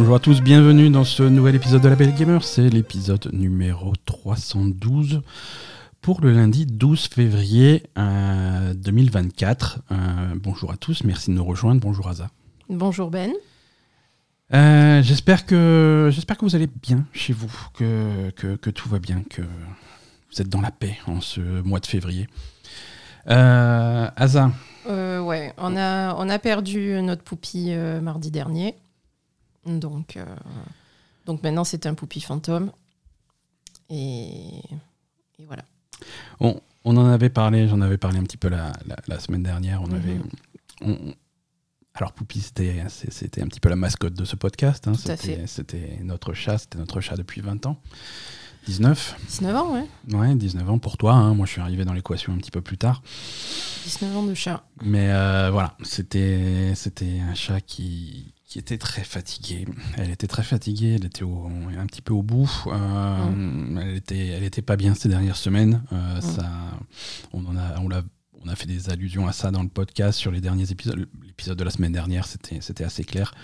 Bonjour 0.00 0.14
à 0.14 0.20
tous, 0.20 0.40
bienvenue 0.40 0.90
dans 0.90 1.02
ce 1.02 1.24
nouvel 1.24 1.56
épisode 1.56 1.82
de 1.82 1.88
La 1.88 1.96
Belle 1.96 2.14
Gamer. 2.14 2.44
C'est 2.44 2.70
l'épisode 2.70 3.30
numéro 3.32 3.94
312 4.06 5.22
pour 6.00 6.20
le 6.20 6.30
lundi 6.30 6.66
12 6.66 7.08
février 7.08 7.82
2024. 7.96 9.80
Euh, 9.90 9.94
euh, 9.94 10.34
bonjour 10.36 10.70
à 10.70 10.76
tous, 10.76 11.02
merci 11.02 11.32
de 11.32 11.34
nous 11.34 11.44
rejoindre. 11.44 11.80
Bonjour 11.80 12.06
Aza. 12.08 12.30
Bonjour 12.68 13.10
Ben. 13.10 13.32
Euh, 14.54 15.02
j'espère 15.02 15.44
que 15.44 16.10
j'espère 16.12 16.38
que 16.38 16.44
vous 16.44 16.54
allez 16.54 16.68
bien 16.68 17.04
chez 17.12 17.32
vous, 17.32 17.50
que, 17.74 18.30
que, 18.30 18.70
tout 18.70 18.88
va 18.88 19.00
bien, 19.00 19.24
que 19.28 19.42
vous 19.42 20.40
êtes 20.40 20.48
dans 20.48 20.60
la 20.60 20.70
paix 20.70 20.96
en 21.08 21.20
ce 21.20 21.40
mois 21.40 21.80
de 21.80 21.86
février. 21.86 22.28
Euh, 23.28 24.08
Asa. 24.14 24.52
ouais, 24.86 25.52
on 25.58 25.76
a, 25.76 26.14
on 26.14 26.28
a 26.28 26.38
perdu 26.38 27.02
notre 27.02 27.24
poupie 27.24 27.74
mardi 28.00 28.30
dernier. 28.30 28.76
Donc, 29.66 30.16
euh, 30.16 30.24
donc 31.26 31.42
maintenant, 31.42 31.64
c'est 31.64 31.86
un 31.86 31.94
poupie 31.94 32.20
fantôme. 32.20 32.72
Et, 33.90 34.62
voilà. 35.46 35.64
On, 36.40 36.60
on, 36.84 36.96
en 36.96 37.06
avait 37.06 37.30
parlé, 37.30 37.68
j'en 37.68 37.80
avais 37.80 37.98
parlé 37.98 38.18
un 38.18 38.24
petit 38.24 38.36
peu 38.36 38.48
la, 38.48 38.72
la, 39.06 39.20
semaine 39.20 39.42
dernière. 39.42 39.82
On 39.82 39.90
avait. 39.92 40.18
Mhm. 40.80 41.14
alors, 41.94 42.12
Poupie, 42.12 42.40
c'était, 42.40 42.80
un 42.80 43.46
petit 43.46 43.60
peu 43.60 43.68
la 43.68 43.76
mascotte 43.76 44.14
de 44.14 44.24
ce 44.24 44.36
podcast. 44.36 44.88
Hein. 44.88 44.94
C'était, 44.94 45.98
notre 46.02 46.34
chat, 46.34 46.58
c'était 46.58 46.78
notre 46.78 47.00
chat 47.00 47.16
depuis 47.16 47.40
20 47.40 47.66
ans. 47.66 47.80
19 48.66 49.16
19 49.28 49.56
ans, 49.56 49.72
ouais. 49.72 49.86
Ouais, 50.12 50.34
19 50.34 50.68
ans 50.68 50.78
pour 50.78 50.98
toi. 50.98 51.14
Hein. 51.14 51.34
Moi, 51.34 51.46
je 51.46 51.52
suis 51.52 51.60
arrivé 51.60 51.84
dans 51.84 51.94
l'équation 51.94 52.34
un 52.34 52.36
petit 52.36 52.50
peu 52.50 52.60
plus 52.60 52.76
tard. 52.76 53.02
19 53.84 54.16
ans 54.16 54.22
de 54.24 54.34
chat. 54.34 54.62
Mais 54.82 55.10
euh, 55.10 55.50
voilà, 55.50 55.74
c'était 55.82 56.74
un 57.20 57.34
chat 57.34 57.62
qui, 57.62 58.34
qui 58.48 58.58
était 58.58 58.78
très 58.78 59.04
fatiguée. 59.04 59.66
Elle 59.98 60.10
était 60.10 60.26
très 60.26 60.42
fatiguée, 60.42 60.96
elle 60.98 61.04
était 61.04 61.22
un 61.22 61.86
petit 61.86 62.00
peu 62.00 62.14
au 62.14 62.22
bout. 62.22 62.50
Euh, 62.66 63.30
mm. 63.30 63.78
Elle 63.78 63.96
était, 63.96 64.26
elle 64.28 64.42
était 64.42 64.62
pas 64.62 64.76
bien 64.76 64.94
ces 64.94 65.10
dernières 65.10 65.36
semaines. 65.36 65.82
Euh, 65.92 66.16
mm. 66.16 66.20
ça, 66.22 66.50
on 67.32 67.44
en 67.44 67.56
a, 67.56 67.78
on 67.80 67.90
on 68.44 68.48
a 68.48 68.56
fait 68.56 68.66
des 68.66 68.88
allusions 68.88 69.26
à 69.26 69.32
ça 69.32 69.50
dans 69.50 69.62
le 69.62 69.68
podcast 69.68 70.18
sur 70.18 70.30
les 70.30 70.40
derniers 70.40 70.70
épisodes. 70.70 71.08
L'épisode 71.26 71.58
de 71.58 71.64
la 71.64 71.70
semaine 71.70 71.92
dernière, 71.92 72.26
c'était, 72.26 72.84
assez 72.84 73.04
clair. 73.04 73.34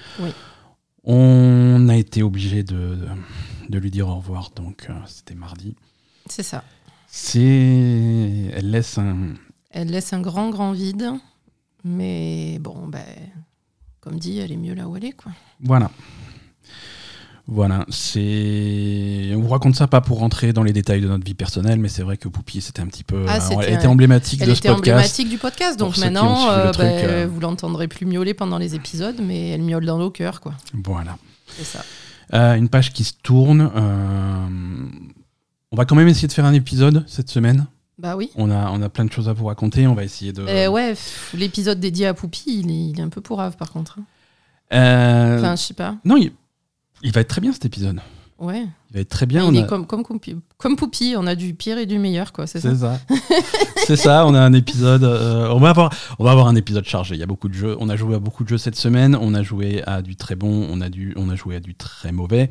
On 1.02 1.88
a 1.90 1.96
été 1.96 2.22
obligé 2.22 2.62
de, 2.62 2.98
de, 3.68 3.78
lui 3.78 3.90
dire 3.90 4.08
au 4.08 4.16
revoir, 4.16 4.52
donc 4.56 4.86
euh, 4.88 4.94
c'était 5.06 5.34
mardi. 5.34 5.74
C'est 6.30 6.44
ça. 6.44 6.64
C'est, 7.08 7.42
elle 7.42 8.70
laisse 8.70 8.96
un. 8.96 9.34
Elle 9.70 9.88
laisse 9.88 10.14
un 10.14 10.22
grand, 10.22 10.48
grand 10.48 10.72
vide, 10.72 11.10
mais 11.82 12.58
bon, 12.60 12.86
ben 12.86 13.04
comme 14.04 14.18
dit, 14.18 14.38
elle 14.38 14.52
est 14.52 14.56
mieux 14.56 14.74
là 14.74 14.86
où 14.86 14.96
elle 14.96 15.06
est. 15.06 15.12
Quoi. 15.12 15.32
Voilà. 15.62 15.90
Voilà, 17.46 17.84
c'est. 17.90 19.32
On 19.34 19.40
vous 19.40 19.48
raconte 19.48 19.74
ça 19.74 19.86
pas 19.86 20.00
pour 20.00 20.18
rentrer 20.18 20.54
dans 20.54 20.62
les 20.62 20.72
détails 20.72 21.02
de 21.02 21.08
notre 21.08 21.24
vie 21.24 21.34
personnelle, 21.34 21.78
mais 21.78 21.88
c'est 21.88 22.02
vrai 22.02 22.16
que 22.16 22.26
Poupie, 22.28 22.62
c'était 22.62 22.80
un 22.80 22.86
petit 22.86 23.04
peu. 23.04 23.26
Ah, 23.28 23.38
elle 23.60 23.74
était 23.74 23.86
emblématique 23.86 24.40
de 24.40 24.46
ce 24.46 24.62
podcast. 24.62 24.64
Elle 24.64 24.78
était 24.78 24.90
emblématique 24.92 25.28
du 25.28 25.36
podcast, 25.36 25.78
donc 25.78 25.98
maintenant, 25.98 26.50
euh, 26.50 26.72
bah, 26.72 26.84
euh. 26.84 27.28
vous 27.30 27.40
l'entendrez 27.40 27.86
plus 27.86 28.06
miauler 28.06 28.32
pendant 28.32 28.56
les 28.56 28.74
épisodes, 28.74 29.20
mais 29.22 29.50
elle 29.50 29.62
miaule 29.62 29.84
dans 29.84 29.98
nos 29.98 30.10
cœurs, 30.10 30.40
quoi. 30.40 30.54
Voilà. 30.72 31.18
C'est 31.48 31.64
ça. 31.64 31.84
Euh, 32.32 32.54
une 32.54 32.70
page 32.70 32.94
qui 32.94 33.04
se 33.04 33.12
tourne. 33.22 33.70
On 35.70 35.76
va 35.76 35.84
quand 35.84 35.96
même 35.96 36.08
essayer 36.08 36.28
de 36.28 36.32
faire 36.32 36.46
un 36.46 36.54
épisode 36.54 37.04
cette 37.06 37.28
semaine. 37.28 37.66
Bah 38.04 38.16
oui. 38.16 38.30
On 38.36 38.50
a, 38.50 38.70
on 38.70 38.82
a 38.82 38.90
plein 38.90 39.06
de 39.06 39.10
choses 39.10 39.30
à 39.30 39.32
vous 39.32 39.46
raconter. 39.46 39.86
On 39.86 39.94
va 39.94 40.04
essayer 40.04 40.34
de. 40.34 40.44
Euh, 40.46 40.68
ouais, 40.68 40.94
l'épisode 41.32 41.80
dédié 41.80 42.06
à 42.06 42.12
Poupie, 42.12 42.60
il 42.60 42.70
est, 42.70 42.90
il 42.90 43.00
est, 43.00 43.02
un 43.02 43.08
peu 43.08 43.22
pourrave 43.22 43.56
par 43.56 43.72
contre. 43.72 43.98
Hein. 43.98 44.76
Euh... 44.76 45.38
Enfin, 45.38 45.56
je 45.56 45.62
sais 45.62 45.72
pas. 45.72 45.96
Non, 46.04 46.18
il, 46.18 46.32
il, 47.02 47.12
va 47.12 47.22
être 47.22 47.28
très 47.28 47.40
bien 47.40 47.54
cet 47.54 47.64
épisode. 47.64 48.00
Ouais. 48.38 48.66
Il 48.90 48.94
va 48.94 49.00
être 49.00 49.08
très 49.08 49.24
bien. 49.24 49.50
Il 49.50 49.56
est 49.56 49.66
comme, 49.66 49.86
comme, 49.86 50.02
comme, 50.02 50.76
Poupie, 50.76 51.14
on 51.16 51.26
a 51.26 51.34
du 51.34 51.54
pire 51.54 51.78
et 51.78 51.86
du 51.86 51.98
meilleur, 51.98 52.34
quoi. 52.34 52.46
C'est 52.46 52.60
ça. 52.60 52.76
ça. 52.76 53.00
c'est 53.86 53.96
ça. 53.96 54.26
On 54.26 54.34
a 54.34 54.40
un 54.40 54.52
épisode. 54.52 55.04
Euh, 55.04 55.48
on 55.48 55.58
va 55.58 55.70
avoir, 55.70 55.90
on 56.18 56.24
va 56.24 56.32
avoir 56.32 56.46
un 56.46 56.56
épisode 56.56 56.84
chargé. 56.84 57.14
Il 57.14 57.20
y 57.20 57.22
a 57.22 57.26
beaucoup 57.26 57.48
de 57.48 57.54
jeux. 57.54 57.74
On 57.80 57.88
a 57.88 57.96
joué 57.96 58.16
à 58.16 58.18
beaucoup 58.18 58.44
de 58.44 58.50
jeux 58.50 58.58
cette 58.58 58.76
semaine. 58.76 59.16
On 59.18 59.32
a 59.32 59.42
joué 59.42 59.82
à 59.86 60.02
du 60.02 60.14
très 60.14 60.34
bon. 60.34 60.68
On 60.70 60.82
a 60.82 60.90
du, 60.90 61.14
on 61.16 61.30
a 61.30 61.36
joué 61.36 61.56
à 61.56 61.60
du 61.60 61.74
très 61.74 62.12
mauvais. 62.12 62.50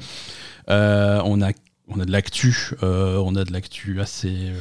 Euh, 0.72 1.22
on 1.26 1.44
a, 1.44 1.52
on 1.90 2.00
a 2.00 2.06
de 2.06 2.12
l'actu. 2.12 2.72
on 2.82 3.36
a 3.36 3.44
de 3.44 3.54
l'actu 3.54 4.02
assez 4.02 4.52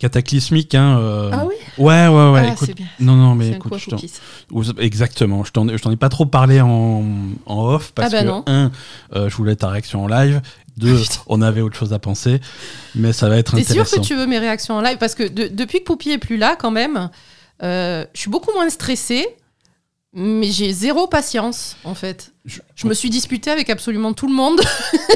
cataclysmique. 0.00 0.74
Hein, 0.74 0.98
euh. 0.98 1.30
Ah 1.32 1.44
oui 1.46 1.54
Ouais, 1.78 2.08
ouais, 2.08 2.30
ouais. 2.32 2.52
Ah, 2.52 2.66
non, 2.98 3.14
non, 3.14 3.34
mais 3.36 3.50
écoute, 3.50 3.74
je 3.78 4.72
exactement. 4.78 5.44
Je 5.44 5.52
t'en 5.52 5.90
ai 5.90 5.96
pas 5.96 6.08
trop 6.08 6.26
parlé 6.26 6.60
en, 6.60 7.04
en 7.46 7.64
off 7.66 7.92
parce 7.94 8.12
ah 8.12 8.22
bah 8.24 8.42
que, 8.44 8.50
un, 8.50 8.72
euh, 9.14 9.28
je 9.28 9.36
voulais 9.36 9.54
ta 9.54 9.68
réaction 9.68 10.04
en 10.04 10.08
live. 10.08 10.40
Deux, 10.76 11.02
on 11.26 11.42
avait 11.42 11.60
autre 11.60 11.76
chose 11.76 11.92
à 11.92 11.98
penser. 11.98 12.40
Mais 12.94 13.12
ça 13.12 13.28
va 13.28 13.36
être 13.36 13.54
intéressant. 13.54 13.74
T'es 13.84 13.88
sûr 13.90 14.00
que 14.00 14.06
tu 14.06 14.16
veux 14.16 14.26
mes 14.26 14.38
réactions 14.38 14.74
en 14.74 14.80
live? 14.80 14.96
Parce 14.98 15.14
que 15.14 15.28
depuis 15.28 15.80
que 15.80 15.84
Poupie 15.84 16.10
est 16.10 16.18
plus 16.18 16.38
là, 16.38 16.56
quand 16.58 16.70
même, 16.70 17.10
euh, 17.62 18.04
je 18.14 18.20
suis 18.20 18.30
beaucoup 18.30 18.52
moins 18.52 18.68
stressée. 18.70 19.26
Mais 20.12 20.50
j'ai 20.50 20.72
zéro 20.72 21.06
patience, 21.06 21.76
en 21.84 21.94
fait. 21.94 22.32
Je, 22.44 22.86
me 22.86 22.94
suis 22.94 23.10
disputée 23.10 23.50
avec 23.50 23.70
absolument 23.70 24.12
tout 24.12 24.26
le 24.26 24.34
monde 24.34 24.60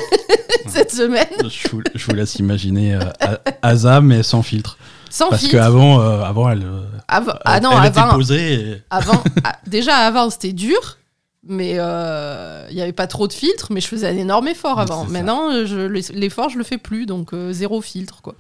cette 0.69 0.93
semaine. 0.93 1.27
Je 1.41 1.69
vous, 1.69 1.83
je 1.95 2.07
vous 2.07 2.15
laisse 2.15 2.37
imaginer 2.37 2.95
euh, 2.95 3.37
Asa, 3.63 4.01
mais 4.01 4.23
sans 4.23 4.43
filtre. 4.43 4.79
Sans 5.11 5.31
Parce 5.31 5.43
filtre. 5.43 5.57
qu'avant, 5.57 6.01
euh, 6.01 6.23
avant, 6.23 6.49
elle, 6.49 6.63
euh, 6.63 6.83
ah 7.09 7.61
non, 7.61 7.73
elle 7.73 7.89
avant, 7.89 8.07
était 8.07 8.15
posée. 8.15 8.83
Avant, 8.91 9.23
ah, 9.43 9.57
déjà, 9.67 9.97
avant, 9.97 10.31
c'était 10.31 10.53
dur. 10.53 10.99
Mais 11.47 11.73
il 11.73 12.75
n'y 12.75 12.81
avait 12.81 12.93
pas 12.93 13.09
trop 13.09 13.27
de 13.27 13.33
filtres, 13.33 13.73
mais 13.73 13.81
je 13.81 13.89
faisais 13.89 14.09
un 14.09 14.17
énorme 14.17 14.49
effort 14.49 14.79
avant. 14.79 15.05
Maintenant, 15.07 15.51
l'effort, 16.13 16.49
je 16.51 16.57
le 16.57 16.65
fais 16.65 16.79
plus, 16.79 17.05
donc 17.05 17.33
zéro 17.51 17.83
filtre. 17.83 18.23
quoi. 18.23 18.35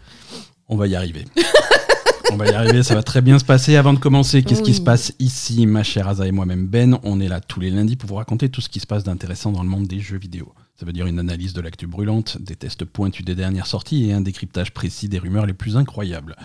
On 0.68 0.76
va 0.76 0.86
y 0.86 0.94
arriver. 0.94 1.26
On 2.32 2.36
va 2.36 2.46
y 2.46 2.54
arriver, 2.54 2.82
ça 2.82 2.94
va 2.94 3.02
très 3.02 3.20
bien 3.20 3.38
se 3.38 3.44
passer. 3.44 3.76
Avant 3.76 3.92
de 3.92 3.98
commencer, 3.98 4.42
qu'est-ce 4.42 4.62
qui 4.62 4.74
se 4.74 4.80
passe 4.80 5.14
ici, 5.18 5.66
ma 5.66 5.82
chère 5.82 6.08
Aza 6.08 6.26
et 6.26 6.32
moi-même 6.32 6.66
Ben? 6.66 6.98
On 7.02 7.20
est 7.20 7.28
là 7.28 7.40
tous 7.40 7.60
les 7.60 7.70
lundis 7.70 7.96
pour 7.96 8.08
vous 8.08 8.16
raconter 8.16 8.48
tout 8.48 8.60
ce 8.60 8.68
qui 8.68 8.80
se 8.80 8.86
passe 8.86 9.04
d'intéressant 9.04 9.52
dans 9.52 9.62
le 9.62 9.68
monde 9.68 9.86
des 9.86 10.00
jeux 10.00 10.18
vidéo. 10.18 10.52
Ça 10.76 10.86
veut 10.86 10.92
dire 10.92 11.06
une 11.06 11.18
analyse 11.18 11.52
de 11.52 11.60
l'actu 11.60 11.86
brûlante, 11.86 12.38
des 12.40 12.56
tests 12.56 12.84
pointus 12.84 13.24
des 13.24 13.34
dernières 13.34 13.66
sorties 13.66 14.08
et 14.08 14.12
un 14.12 14.20
décryptage 14.20 14.72
précis 14.72 15.08
des 15.08 15.18
rumeurs 15.18 15.46
les 15.46 15.52
plus 15.52 15.76
incroyables. 15.76 16.36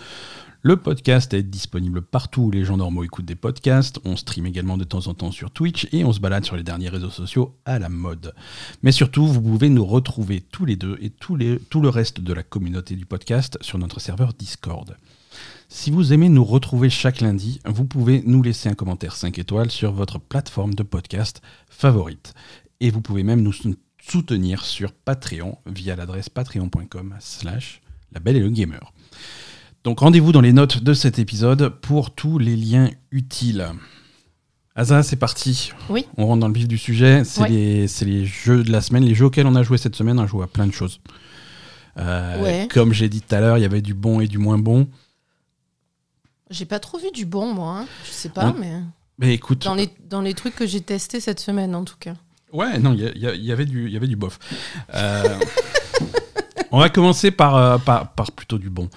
Le 0.62 0.76
podcast 0.76 1.32
est 1.32 1.42
disponible 1.42 2.02
partout 2.02 2.42
où 2.42 2.50
les 2.50 2.66
gens 2.66 2.76
normaux 2.76 3.02
écoutent 3.02 3.24
des 3.24 3.34
podcasts. 3.34 3.98
On 4.04 4.14
stream 4.14 4.44
également 4.44 4.76
de 4.76 4.84
temps 4.84 5.06
en 5.06 5.14
temps 5.14 5.32
sur 5.32 5.50
Twitch 5.50 5.88
et 5.90 6.04
on 6.04 6.12
se 6.12 6.20
balade 6.20 6.44
sur 6.44 6.54
les 6.54 6.62
derniers 6.62 6.90
réseaux 6.90 7.08
sociaux 7.08 7.56
à 7.64 7.78
la 7.78 7.88
mode. 7.88 8.34
Mais 8.82 8.92
surtout, 8.92 9.26
vous 9.26 9.40
pouvez 9.40 9.70
nous 9.70 9.86
retrouver 9.86 10.42
tous 10.42 10.66
les 10.66 10.76
deux 10.76 10.98
et 11.00 11.08
tout, 11.08 11.34
les, 11.34 11.58
tout 11.58 11.80
le 11.80 11.88
reste 11.88 12.20
de 12.20 12.34
la 12.34 12.42
communauté 12.42 12.94
du 12.94 13.06
podcast 13.06 13.56
sur 13.62 13.78
notre 13.78 14.00
serveur 14.00 14.34
Discord. 14.34 14.94
Si 15.72 15.92
vous 15.92 16.12
aimez 16.12 16.28
nous 16.28 16.42
retrouver 16.42 16.90
chaque 16.90 17.20
lundi, 17.20 17.60
vous 17.64 17.84
pouvez 17.84 18.24
nous 18.26 18.42
laisser 18.42 18.68
un 18.68 18.74
commentaire 18.74 19.14
5 19.14 19.38
étoiles 19.38 19.70
sur 19.70 19.92
votre 19.92 20.18
plateforme 20.18 20.74
de 20.74 20.82
podcast 20.82 21.42
favorite. 21.70 22.34
Et 22.80 22.90
vous 22.90 23.00
pouvez 23.00 23.22
même 23.22 23.40
nous 23.40 23.54
soutenir 24.02 24.64
sur 24.64 24.90
Patreon 24.90 25.58
via 25.66 25.94
l'adresse 25.94 26.28
patreon.com 26.28 27.14
slash 27.20 27.82
la 28.12 28.18
belle 28.18 28.36
et 28.36 28.40
le 28.40 28.50
gamer. 28.50 28.92
Donc 29.84 30.00
rendez-vous 30.00 30.32
dans 30.32 30.40
les 30.40 30.52
notes 30.52 30.82
de 30.82 30.92
cet 30.92 31.20
épisode 31.20 31.68
pour 31.68 32.16
tous 32.16 32.38
les 32.38 32.56
liens 32.56 32.90
utiles. 33.12 33.68
Asa, 34.74 35.04
c'est 35.04 35.16
parti. 35.16 35.70
Oui. 35.88 36.04
On 36.16 36.26
rentre 36.26 36.40
dans 36.40 36.48
le 36.48 36.54
vif 36.54 36.66
du 36.66 36.78
sujet. 36.78 37.22
C'est 37.22 37.48
les, 37.48 38.26
jeux 38.26 38.64
de 38.64 38.72
la 38.72 38.80
semaine, 38.80 39.04
les 39.04 39.14
jeux 39.14 39.26
auxquels 39.26 39.46
on 39.46 39.54
a 39.54 39.62
joué 39.62 39.78
cette 39.78 39.94
semaine. 39.94 40.18
On 40.18 40.24
a 40.24 40.26
joué 40.26 40.42
à 40.42 40.48
plein 40.48 40.66
de 40.66 40.72
choses. 40.72 41.00
Euh, 41.96 42.66
comme 42.66 42.92
j'ai 42.92 43.08
dit 43.08 43.20
tout 43.20 43.34
à 43.34 43.40
l'heure, 43.40 43.56
il 43.56 43.60
y 43.60 43.66
avait 43.66 43.82
du 43.82 43.94
bon 43.94 44.18
et 44.20 44.26
du 44.26 44.38
moins 44.38 44.58
bon. 44.58 44.88
J'ai 46.50 46.64
pas 46.64 46.80
trop 46.80 46.98
vu 46.98 47.10
du 47.12 47.24
bon, 47.24 47.54
moi. 47.54 47.78
Hein. 47.80 47.86
Je 48.04 48.10
sais 48.10 48.28
pas, 48.28 48.52
mais. 48.58 48.80
Mais 49.18 49.34
écoute. 49.34 49.62
Dans 49.64 49.74
les, 49.74 49.88
dans 50.08 50.20
les 50.20 50.34
trucs 50.34 50.56
que 50.56 50.66
j'ai 50.66 50.80
testés 50.80 51.20
cette 51.20 51.40
semaine, 51.40 51.74
en 51.74 51.84
tout 51.84 51.96
cas. 51.98 52.14
Ouais, 52.52 52.78
non, 52.78 52.94
il 52.94 53.16
y, 53.16 53.52
avait 53.52 53.64
du, 53.64 53.88
y 53.88 53.96
avait 53.96 54.08
du 54.08 54.16
bof. 54.16 54.38
Euh, 54.94 55.38
on 56.72 56.80
va 56.80 56.88
commencer 56.88 57.30
par, 57.30 57.54
euh, 57.54 57.78
par, 57.78 58.12
par, 58.12 58.32
plutôt 58.32 58.58
du 58.58 58.70
bon. 58.70 58.88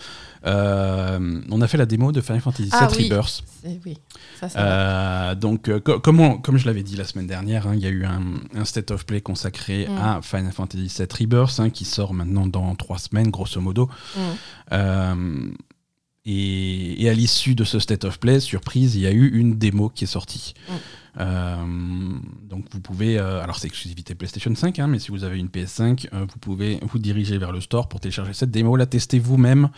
Euh, 0.46 1.42
on 1.52 1.62
a 1.62 1.68
fait 1.68 1.78
la 1.78 1.86
démo 1.86 2.12
de 2.12 2.20
Final 2.20 2.42
Fantasy 2.42 2.64
VII 2.64 2.72
ah, 2.74 2.88
oui. 2.98 3.04
Rebirth. 3.04 3.44
Oui, 3.86 3.98
ça, 4.40 4.50
ça 4.50 5.36
donc, 5.36 5.70
comme, 5.84 6.42
comme 6.42 6.58
je 6.58 6.66
l'avais 6.66 6.84
dit 6.84 6.96
la 6.96 7.06
semaine 7.06 7.28
dernière, 7.28 7.68
hein, 7.68 7.76
il 7.76 7.82
y 7.82 7.86
a 7.86 7.90
eu 7.90 8.06
un, 8.06 8.22
un, 8.56 8.66
state 8.66 8.90
of 8.92 9.06
play 9.06 9.22
consacré 9.22 9.88
mm. 9.88 9.98
à 9.98 10.22
Final 10.22 10.52
Fantasy 10.52 10.92
VII 10.98 11.08
Rebirth, 11.20 11.60
hein, 11.60 11.70
qui 11.70 11.86
sort 11.86 12.14
maintenant 12.14 12.48
dans 12.48 12.74
trois 12.76 12.98
semaines, 12.98 13.30
grosso 13.30 13.62
modo. 13.62 13.88
Mm. 14.72 15.52
Et, 16.26 17.10
à 17.10 17.14
l'issue 17.14 17.54
de 17.54 17.64
ce 17.64 17.80
State 17.80 18.06
of 18.06 18.20
Play, 18.20 18.40
surprise, 18.40 18.96
il 18.96 19.02
y 19.02 19.08
a 19.08 19.12
eu 19.12 19.28
une 19.38 19.58
démo 19.58 19.90
qui 19.90 20.06
est 20.06 20.08
sortie. 20.08 20.54
Mm. 20.70 20.74
Euh, 21.20 21.56
donc 22.50 22.66
vous 22.72 22.80
pouvez, 22.80 23.20
euh, 23.20 23.44
alors 23.44 23.58
c'est 23.58 23.68
exclusivité 23.68 24.16
PlayStation 24.16 24.54
5, 24.54 24.80
hein, 24.80 24.88
mais 24.88 24.98
si 24.98 25.12
vous 25.12 25.24
avez 25.24 25.38
une 25.38 25.48
PS5, 25.48 26.08
euh, 26.12 26.26
vous 26.28 26.40
pouvez 26.40 26.80
vous 26.82 26.98
diriger 26.98 27.38
vers 27.38 27.52
le 27.52 27.62
store 27.62 27.88
pour 27.88 28.00
télécharger 28.00 28.34
cette 28.34 28.50
démo, 28.50 28.76
la 28.76 28.88
tester 28.88 29.20
vous-même. 29.20 29.70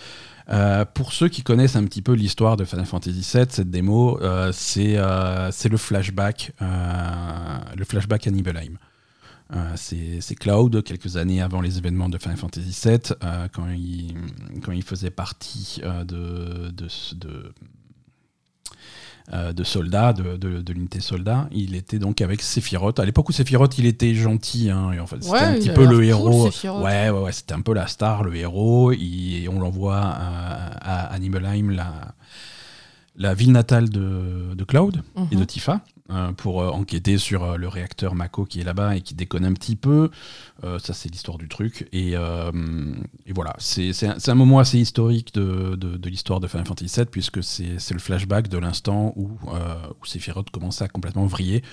pour 0.94 1.12
ceux 1.12 1.28
qui 1.28 1.42
connaissent 1.42 1.76
un 1.76 1.84
petit 1.86 2.02
peu 2.02 2.14
l'histoire 2.14 2.56
de 2.56 2.64
Final 2.64 2.86
Fantasy 2.86 3.28
VII, 3.34 3.46
cette 3.50 3.72
démo, 3.72 4.20
c'est 4.54 4.96
le 4.96 5.78
flashback, 5.78 6.52
le 6.62 7.84
flashback 7.84 8.28
à 8.28 8.32
Nibelheim. 8.32 8.78
Euh, 9.54 9.74
c'est 9.76 10.36
Cloud, 10.36 10.84
quelques 10.84 11.18
années 11.18 11.42
avant 11.42 11.62
les 11.62 11.78
événements 11.78 12.10
de 12.10 12.18
Final 12.18 12.38
Fantasy 12.38 12.76
VII, 12.84 13.00
euh, 13.24 13.48
quand, 13.54 13.68
il, 13.70 14.16
quand 14.64 14.72
il 14.72 14.84
faisait 14.84 15.12
partie 15.12 15.82
euh, 15.84 16.04
de, 16.04 16.72
de, 16.72 16.88
de, 17.16 17.54
de 19.52 19.64
soldats, 19.64 20.14
de, 20.14 20.36
de, 20.38 20.74
l'unité 20.74 21.00
soldat. 21.00 21.48
Il 21.52 21.76
était 21.76 22.00
donc 22.00 22.22
avec 22.22 22.42
Sephiroth. 22.42 23.00
À 23.00 23.06
l'époque 23.06 23.30
où 23.30 23.32
Sephiroth, 23.32 23.78
il 23.78 23.86
était 23.86 24.16
gentil. 24.16 24.72
Hein, 24.72 24.92
et 24.94 25.00
en 25.00 25.06
fait, 25.06 25.24
c'était 25.24 25.38
un 25.38 25.54
petit 25.54 25.70
peu 25.70 25.86
le 25.86 26.04
héros. 26.04 26.50
ouais, 26.50 27.10
ouais, 27.10 27.10
ouais 27.10 27.32
c'était 27.32 27.54
un 27.54 27.62
peu 27.62 27.74
la 27.74 27.86
star, 27.86 28.24
le 28.24 28.36
héros. 28.36 28.92
et 28.94 29.48
on 29.48 29.60
l'envoie 29.60 30.00
à, 30.00 31.14
à, 31.14 31.20
Nibelheim, 31.20 31.70
la, 31.70 32.16
la 33.16 33.34
ville 33.36 33.52
natale 33.52 33.90
de, 33.90 34.64
Cloud 34.68 35.04
et 35.32 35.36
de 35.36 35.40
mhm. 35.40 35.46
Tifa. 35.46 35.82
Euh, 36.12 36.34
pour 36.34 36.62
euh, 36.62 36.70
enquêter 36.70 37.18
sur 37.18 37.44
euh, 37.44 37.58
le 37.58 37.68
réacteur 37.68 38.14
Mako 38.14 38.46
qui 38.46 38.62
est 38.62 38.64
là-bas 38.64 38.96
et 38.96 39.02
qui 39.02 39.16
déconne 39.16 39.44
un 39.44 39.54
petit 39.54 39.76
peu. 39.76 40.12
ça, 40.62 40.94
c'est 40.94 41.10
l'histoire 41.10 41.40
du 41.40 41.48
truc. 41.48 41.88
Et, 41.94 42.16
voilà, 43.34 43.56
c'est 43.58 44.30
un, 44.30 44.36
moment 44.36 44.60
assez 44.60 44.78
historique 44.78 45.34
de, 45.34 46.08
l'histoire 46.08 46.40
de 46.40 46.48
Final 46.48 46.68
Fantasy 46.68 46.96
VII, 46.96 47.06
puisque 47.08 47.44
c'est 47.44 47.92
le 47.92 48.00
flashback 48.00 48.50
de 48.50 48.58
l'instant 48.60 49.14
où, 49.16 49.32
où 50.02 50.06
Sephiroth 50.06 50.52
commence 50.52 50.82
à 50.82 50.88
complètement 50.88 51.26
vriller 51.26 51.64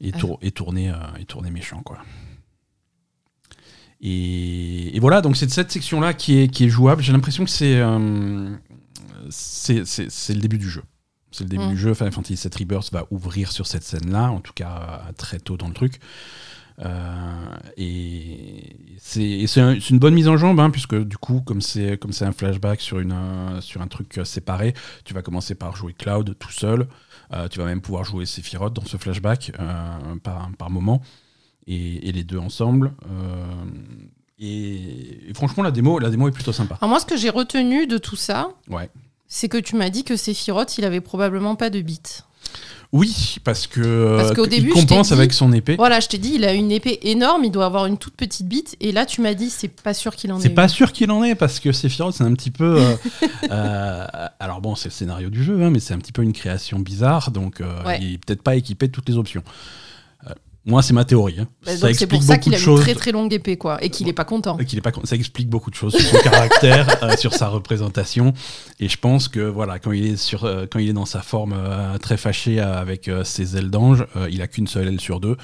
et, 0.00 0.12
et, 0.42 0.50
tourner, 0.50 0.92
et 1.18 1.24
tourner 1.24 1.50
méchant. 1.50 1.82
Quoi. 1.82 1.98
Et, 4.02 4.98
voilà, 5.00 5.22
donc 5.22 5.36
c'est 5.36 5.50
cette 5.50 5.70
section-là 5.70 6.12
qui 6.12 6.40
est, 6.40 6.48
qui 6.48 6.64
est 6.64 6.70
jouable. 6.70 7.02
J'ai 7.02 7.12
l'impression 7.12 7.44
que 7.44 7.50
c'est 7.50 7.80
c'est 9.30 10.34
le 10.34 10.40
début 10.40 10.58
du 10.58 10.68
jeu. 10.68 10.82
C'est 11.32 11.44
le 11.44 11.50
début 11.50 11.66
du 11.68 11.74
mm. 11.74 11.78
jeu. 11.78 11.94
Final 11.94 12.12
Fantasy 12.12 12.48
VII 12.48 12.64
Rebirth 12.64 12.92
va 12.92 13.06
ouvrir 13.10 13.50
sur 13.50 13.66
cette 13.66 13.82
scène-là, 13.82 14.30
en 14.30 14.40
tout 14.40 14.52
cas 14.54 15.02
très 15.16 15.38
tôt 15.38 15.56
dans 15.56 15.68
le 15.68 15.74
truc. 15.74 16.00
Euh, 16.80 17.56
et 17.76 18.76
c'est 18.98 19.90
une 19.90 19.98
bonne 19.98 20.14
mise 20.14 20.28
en 20.28 20.36
jambe, 20.36 20.58
hein, 20.60 20.70
puisque 20.70 20.96
du 20.96 21.16
coup, 21.16 21.40
comme 21.40 21.60
c'est 21.60 21.98
un 22.22 22.32
flashback 22.32 22.80
sur, 22.80 22.98
une, 22.98 23.12
euh, 23.12 23.60
sur 23.60 23.82
un 23.82 23.86
truc 23.86 24.18
euh, 24.18 24.24
séparé, 24.24 24.74
tu 25.04 25.14
vas 25.14 25.22
commencer 25.22 25.54
par 25.54 25.76
jouer 25.76 25.92
Cloud 25.92 26.36
tout 26.38 26.52
seul. 26.52 26.86
tu 27.50 27.58
vas 27.58 27.64
même 27.64 27.80
pouvoir 27.80 28.04
jouer 28.04 28.26
Sephiroth 28.26 28.72
dans 28.72 28.84
ce 28.84 28.96
flashback 28.96 29.52
par, 30.22 30.50
par 30.58 30.70
moment, 30.70 31.02
et, 31.66 32.08
et, 32.08 32.12
les 32.12 32.24
deux 32.24 32.38
ensemble. 32.38 32.92
Et, 34.38 35.30
et, 35.30 35.34
franchement, 35.34 35.62
la 35.62 35.70
démo, 35.70 35.98
la 35.98 36.10
démo 36.10 36.28
est 36.28 36.32
plutôt 36.32 36.52
sympa. 36.52 36.76
Alors 36.80 36.90
moi, 36.90 37.00
ce 37.00 37.06
que 37.06 37.16
j'ai 37.16 37.30
retenu 37.30 37.86
de 37.86 37.96
tout 37.96 38.16
ça, 38.16 38.50
ouais 38.68 38.90
c'est 39.34 39.48
que 39.48 39.56
tu 39.56 39.76
m'as 39.76 39.88
dit 39.88 40.04
que 40.04 40.14
Sephiroth, 40.14 40.76
il 40.76 40.84
avait 40.84 41.00
probablement 41.00 41.56
pas 41.56 41.70
de 41.70 41.80
bite. 41.80 42.26
Oui, 42.92 43.36
parce 43.44 43.66
que 43.66 44.18
parce 44.18 44.34
qu'au 44.34 44.46
début, 44.46 44.68
il 44.68 44.74
compense 44.74 45.10
avec 45.10 45.32
son 45.32 45.54
épée. 45.54 45.76
Voilà, 45.76 46.00
je 46.00 46.08
t'ai 46.08 46.18
dit, 46.18 46.32
il 46.34 46.44
a 46.44 46.52
une 46.52 46.70
épée 46.70 46.98
énorme, 47.04 47.42
il 47.44 47.50
doit 47.50 47.64
avoir 47.64 47.86
une 47.86 47.96
toute 47.96 48.14
petite 48.14 48.46
bite, 48.46 48.76
et 48.80 48.92
là 48.92 49.06
tu 49.06 49.22
m'as 49.22 49.32
dit, 49.32 49.48
c'est 49.48 49.68
pas 49.68 49.94
sûr 49.94 50.14
qu'il 50.16 50.30
en 50.34 50.38
ait. 50.38 50.42
C'est 50.42 50.50
pas 50.50 50.68
sûr 50.68 50.92
qu'il 50.92 51.10
en 51.10 51.24
ait 51.24 51.34
parce 51.34 51.60
que 51.60 51.72
Sephiroth, 51.72 52.14
c'est 52.14 52.24
un 52.24 52.34
petit 52.34 52.50
peu. 52.50 52.76
Euh, 52.76 52.96
euh, 53.50 54.06
alors 54.38 54.60
bon, 54.60 54.74
c'est 54.74 54.90
le 54.90 54.92
scénario 54.92 55.30
du 55.30 55.42
jeu, 55.42 55.62
hein, 55.62 55.70
mais 55.70 55.80
c'est 55.80 55.94
un 55.94 55.98
petit 55.98 56.12
peu 56.12 56.20
une 56.20 56.34
création 56.34 56.78
bizarre, 56.78 57.30
donc 57.30 57.62
euh, 57.62 57.82
il 58.02 58.12
est 58.12 58.18
peut-être 58.18 58.42
pas 58.42 58.54
équipé 58.54 58.88
de 58.88 58.92
toutes 58.92 59.08
les 59.08 59.16
options. 59.16 59.42
Moi, 60.64 60.80
c'est 60.82 60.92
ma 60.92 61.04
théorie. 61.04 61.40
Hein. 61.40 61.48
Bah, 61.66 61.72
c'est 61.92 62.06
pour 62.06 62.22
ça 62.22 62.38
qu'il 62.38 62.54
a 62.54 62.58
une 62.58 62.80
très 62.80 62.94
très 62.94 63.10
longue 63.10 63.32
épée, 63.32 63.56
quoi, 63.56 63.82
et 63.82 63.90
qu'il 63.90 64.06
n'est 64.06 64.12
pas 64.12 64.24
content. 64.24 64.56
qu'il 64.58 64.78
est 64.78 64.82
pas 64.82 64.92
Ça 65.04 65.16
explique 65.16 65.48
beaucoup 65.48 65.70
de 65.70 65.74
choses 65.74 65.94
sur 65.96 66.08
son 66.08 66.18
caractère, 66.22 67.02
euh, 67.02 67.16
sur 67.16 67.34
sa 67.34 67.48
représentation. 67.48 68.32
Et 68.78 68.88
je 68.88 68.96
pense 68.96 69.26
que 69.26 69.40
voilà, 69.40 69.80
quand 69.80 69.90
il 69.90 70.06
est 70.06 70.16
sur, 70.16 70.44
euh, 70.44 70.66
quand 70.70 70.78
il 70.78 70.88
est 70.88 70.94
dans 70.94 71.06
sa 71.06 71.20
forme 71.20 71.54
euh, 71.56 71.98
très 71.98 72.16
fâchée 72.16 72.60
avec 72.60 73.10
ses 73.24 73.56
ailes 73.56 73.70
d'ange, 73.70 74.06
il 74.30 74.40
a 74.40 74.46
qu'une 74.46 74.68
seule 74.68 74.88
aile 74.88 75.00
sur 75.00 75.18
deux. 75.18 75.36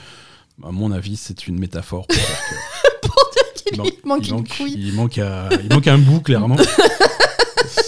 À 0.65 0.71
mon 0.71 0.93
avis, 0.93 1.17
c'est 1.17 1.47
une 1.49 1.59
métaphore 1.59 2.07
pour 2.07 2.17
dire 2.17 3.53
qu'il 3.67 3.77
manque, 4.05 4.29
une 4.29 4.47
couille. 4.47 4.75
Il 4.77 4.93
manque, 4.93 5.17
il 5.17 5.69
manque 5.73 5.87
un 5.89 5.99
bout, 5.99 6.21
clairement. 6.21 6.57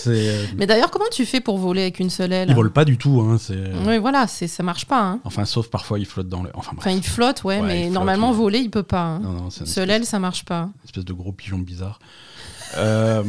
Euh, 0.06 0.46
Mais 0.56 0.66
d'ailleurs, 0.66 0.90
comment 0.90 1.08
tu 1.10 1.26
fais 1.26 1.40
pour 1.40 1.58
voler 1.58 1.82
avec 1.82 2.00
une 2.00 2.10
seule 2.10 2.32
aile 2.32 2.48
Il 2.48 2.54
vole 2.54 2.72
pas 2.72 2.84
du 2.84 2.96
tout. 2.96 3.20
Hein, 3.20 3.36
oui, 3.86 3.98
voilà, 3.98 4.26
ça 4.26 4.62
marche 4.62 4.86
pas. 4.86 5.00
Hein. 5.00 5.20
Enfin, 5.24 5.44
sauf 5.44 5.68
parfois 5.68 5.98
il 5.98 6.06
flotte 6.06 6.28
dans 6.28 6.42
le. 6.42 6.50
Enfin, 6.54 6.90
il 6.90 7.02
flotte, 7.02 7.44
ouais, 7.44 7.60
mais 7.60 7.90
normalement 7.90 8.32
voler 8.32 8.58
il 8.58 8.70
peut 8.70 8.82
pas. 8.82 9.02
Hein. 9.02 9.20
Non, 9.22 9.50
seule 9.50 9.90
aile, 9.90 10.06
ça 10.06 10.18
marche 10.18 10.44
pas. 10.44 10.62
Une 10.62 10.84
espèce 10.84 11.04
de 11.04 11.12
gros 11.12 11.32
pigeon 11.32 11.58
bizarre. 11.58 11.98
Euh, 12.76 13.22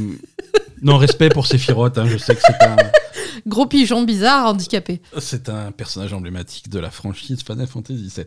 non, 0.82 0.98
respect 0.98 1.30
pour 1.30 1.48
Sephiroth, 1.48 2.00
je 2.06 2.18
sais 2.18 2.36
que 2.36 2.42
c'est 2.42 2.64
un. 2.64 2.78
Gros 3.48 3.66
pigeon 3.66 4.04
bizarre 4.04 4.48
handicapé. 4.48 5.02
C'est 5.20 5.50
un 5.50 5.72
personnage 5.72 6.14
emblématique 6.14 6.70
de 6.70 6.80
la 6.80 6.92
franchise 6.92 7.42
Final 7.44 7.66
Fantasy 7.66 8.12
VII. 8.16 8.26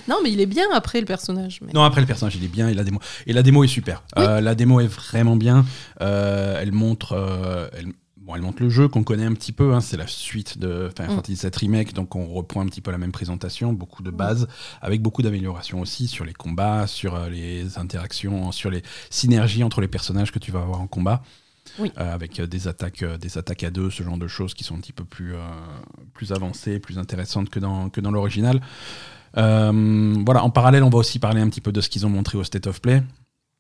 Non, 0.08 0.18
mais 0.24 0.32
il 0.32 0.40
est 0.40 0.46
bien 0.46 0.66
après 0.74 1.00
le 1.00 1.06
personnage. 1.06 1.60
Non, 1.74 1.84
après 1.84 2.02
le 2.02 2.08
personnage, 2.08 2.36
il 2.36 2.44
est 2.44 2.50
bien 2.50 2.68
et 2.68 2.74
la 2.74 2.84
démo, 2.84 3.00
et 3.26 3.34
la 3.34 3.44
démo 3.44 3.64
est 3.64 3.68
super. 3.68 4.04
Euh, 4.18 4.42
la 4.42 4.56
démo 4.56 4.80
est 4.80 4.88
vraiment 4.88 5.36
bien. 5.36 5.66
Euh, 6.02 6.60
elle 6.62 6.72
montre. 6.72 7.14
Euh, 7.14 7.68
elle... 7.74 7.88
Bon, 8.18 8.34
elle 8.34 8.42
montre 8.42 8.64
le 8.64 8.70
jeu 8.70 8.88
qu'on 8.88 9.04
connaît 9.04 9.26
un 9.26 9.36
petit 9.36 9.52
peu, 9.52 9.76
hein. 9.76 9.82
c'est 9.82 9.98
la 9.98 10.08
suite 10.08 10.58
de 10.58 10.90
Final 10.96 11.12
mm. 11.12 11.16
Fantasy 11.18 11.40
VII 11.44 11.52
Remake, 11.60 11.94
donc 11.94 12.16
on 12.16 12.26
reprend 12.26 12.62
un 12.62 12.66
petit 12.66 12.82
peu 12.82 12.90
la 12.90 12.98
même 12.98 13.12
présentation, 13.12 13.72
beaucoup 13.72 14.02
de 14.02 14.10
bases, 14.10 14.48
avec 14.82 15.04
beaucoup 15.04 15.22
d'améliorations 15.22 15.80
aussi 15.80 16.08
sur 16.08 16.26
les 16.26 16.34
combats, 16.34 16.88
sur 16.88 17.20
les 17.30 17.78
interactions, 17.78 18.52
sur 18.52 18.72
les 18.72 18.82
synergies 19.12 19.64
entre 19.64 19.80
les 19.80 19.88
personnages 19.88 20.32
que 20.32 20.40
tu 20.40 20.52
vas 20.52 20.62
avoir 20.62 20.82
en 20.82 20.88
combat. 20.88 21.22
avec 21.98 22.42
des 22.42 22.68
attaques, 22.68 23.04
des 23.04 23.38
attaques 23.38 23.64
à 23.64 23.70
deux, 23.70 23.92
ce 23.92 24.02
genre 24.02 24.18
de 24.18 24.28
choses 24.28 24.56
qui 24.56 24.64
sont 24.64 24.76
un 24.76 24.80
petit 24.80 24.94
peu 24.94 25.04
plus, 25.04 25.36
plus 26.16 26.32
avancées, 26.32 26.80
plus 26.80 26.98
intéressantes 26.98 27.52
que 27.52 27.60
dans, 27.60 27.90
que 27.90 28.02
dans 28.02 28.12
l'original. 28.12 28.60
Euh, 29.38 30.16
voilà, 30.26 30.44
en 30.44 30.50
parallèle, 30.50 30.84
on 30.84 30.90
va 30.90 30.98
aussi 30.98 31.20
parler 31.20 31.42
un 31.42 31.50
petit 31.50 31.62
peu 31.62 31.72
de 31.72 31.82
ce 31.82 31.90
qu'ils 31.90 32.06
ont 32.06 32.10
montré 32.10 32.38
au 32.38 32.44
State 32.44 32.68
of 32.68 32.82
Play. 32.82 33.04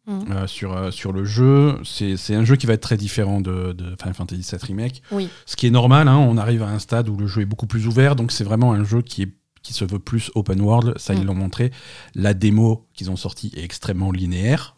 Mm. 0.07 0.31
Euh, 0.31 0.48
sur, 0.48 0.77
euh, 0.77 0.92
sur 0.92 1.12
le 1.12 1.25
jeu. 1.25 1.80
C'est 1.83 2.36
un 2.36 2.45
jeu 2.45 2.56
qui 2.57 2.68
va 2.68 2.74
être 2.74 2.81
très 2.81 2.98
différent 2.98 3.42
de, 3.42 3.74
de 3.74 3.95
Final 4.00 4.13
Fantasy 4.13 4.44
VII 4.44 4.60
Remake. 4.62 5.01
Oui. 5.12 5.30
Ce 5.48 5.56
qui 5.56 5.66
est 5.66 5.72
normal, 5.72 6.07
hein, 6.07 6.18
on 6.18 6.38
arrive 6.38 6.62
à 6.62 6.68
un 6.68 6.77
stade 6.77 7.10
où 7.10 7.18
le 7.18 7.25
jeu 7.25 7.42
est 7.42 7.45
beaucoup 7.45 7.66
plus 7.66 7.88
ouvert, 7.88 8.16
donc 8.16 8.31
c'est 8.31 8.44
vraiment 8.44 8.74
un 8.74 8.83
jeu 8.83 9.01
qui, 9.01 9.24
est, 9.24 9.31
qui 9.63 9.74
se 9.74 9.83
veut 9.83 9.98
plus 9.98 10.31
open 10.36 10.62
world, 10.62 10.94
ça 10.98 11.16
ils 11.16 11.22
mm. 11.22 11.25
l'ont 11.25 11.33
montré. 11.33 11.72
La 12.13 12.36
démo 12.36 12.86
qu'ils 12.94 13.10
ont 13.10 13.16
sortie 13.16 13.51
est 13.56 13.63
extrêmement 13.63 14.12
linéaire. 14.12 14.75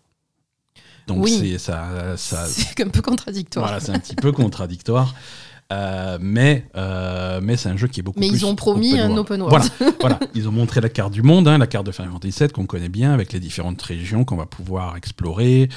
Donc 1.07 1.25
oui. 1.25 1.37
c'est 1.37 1.57
ça, 1.57 2.15
ça 2.15 2.45
c'est 2.47 2.81
un 2.81 2.89
peu 2.89 3.01
contradictoire. 3.01 3.65
Voilà, 3.65 3.81
c'est 3.81 3.91
un 3.91 3.99
petit 3.99 4.15
peu 4.15 4.31
contradictoire. 4.31 5.13
Euh, 5.73 6.17
mais 6.21 6.65
euh, 6.77 7.41
mais 7.43 7.57
c'est 7.57 7.67
un 7.67 7.75
jeu 7.75 7.89
qui 7.89 7.99
est 7.99 8.03
beaucoup 8.03 8.19
mais 8.19 8.27
plus. 8.27 8.35
Mais 8.35 8.39
ils 8.39 8.45
ont 8.45 8.55
promis 8.55 8.97
un 8.97 9.15
open 9.17 9.41
world. 9.41 9.69
Voilà, 9.77 9.93
voilà, 9.99 10.19
ils 10.33 10.47
ont 10.47 10.51
montré 10.51 10.79
la 10.79 10.87
carte 10.87 11.11
du 11.11 11.23
monde, 11.23 11.47
hein, 11.47 11.57
la 11.57 11.67
carte 11.67 11.85
de 11.85 11.91
Final 11.91 12.11
Fantasy 12.11 12.39
VII 12.39 12.49
qu'on 12.49 12.65
connaît 12.65 12.89
bien, 12.89 13.11
avec 13.13 13.33
les 13.33 13.41
différentes 13.41 13.81
régions 13.81 14.23
qu'on 14.23 14.37
va 14.37 14.45
pouvoir 14.45 14.95
explorer, 14.95 15.67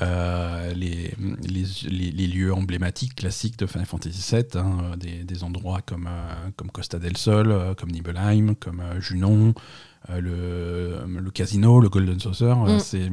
euh, 0.00 0.72
les, 0.72 1.12
les, 1.42 2.10
les, 2.10 2.26
lieux 2.26 2.54
emblématiques 2.54 3.16
classiques 3.16 3.58
de 3.58 3.66
Final 3.66 3.86
Fantasy 3.86 4.34
VII, 4.34 4.44
hein, 4.54 4.96
des, 4.96 5.24
des, 5.24 5.44
endroits 5.44 5.82
comme, 5.84 6.08
comme 6.56 6.70
Costa 6.70 6.98
del 6.98 7.18
Sol, 7.18 7.74
comme 7.78 7.90
Nibelheim, 7.90 8.54
comme 8.54 8.82
Junon, 8.98 9.52
le, 10.08 11.04
le, 11.06 11.30
casino, 11.30 11.80
le 11.80 11.90
Golden 11.90 12.18
Saucer. 12.18 12.54
Mm. 12.54 12.78
C'est 12.78 13.10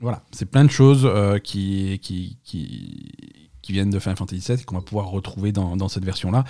voilà, 0.00 0.22
c'est 0.30 0.46
plein 0.46 0.64
de 0.64 0.70
choses 0.70 1.08
qui, 1.42 1.98
qui, 2.02 2.38
qui 2.44 3.45
qui 3.66 3.72
viennent 3.72 3.90
de 3.90 3.98
Final 3.98 4.16
Fantasy 4.16 4.52
VII 4.52 4.60
et 4.60 4.64
qu'on 4.64 4.76
va 4.76 4.80
pouvoir 4.80 5.08
retrouver 5.08 5.52
dans, 5.52 5.88
cette 5.88 6.04
version-là. 6.04 6.44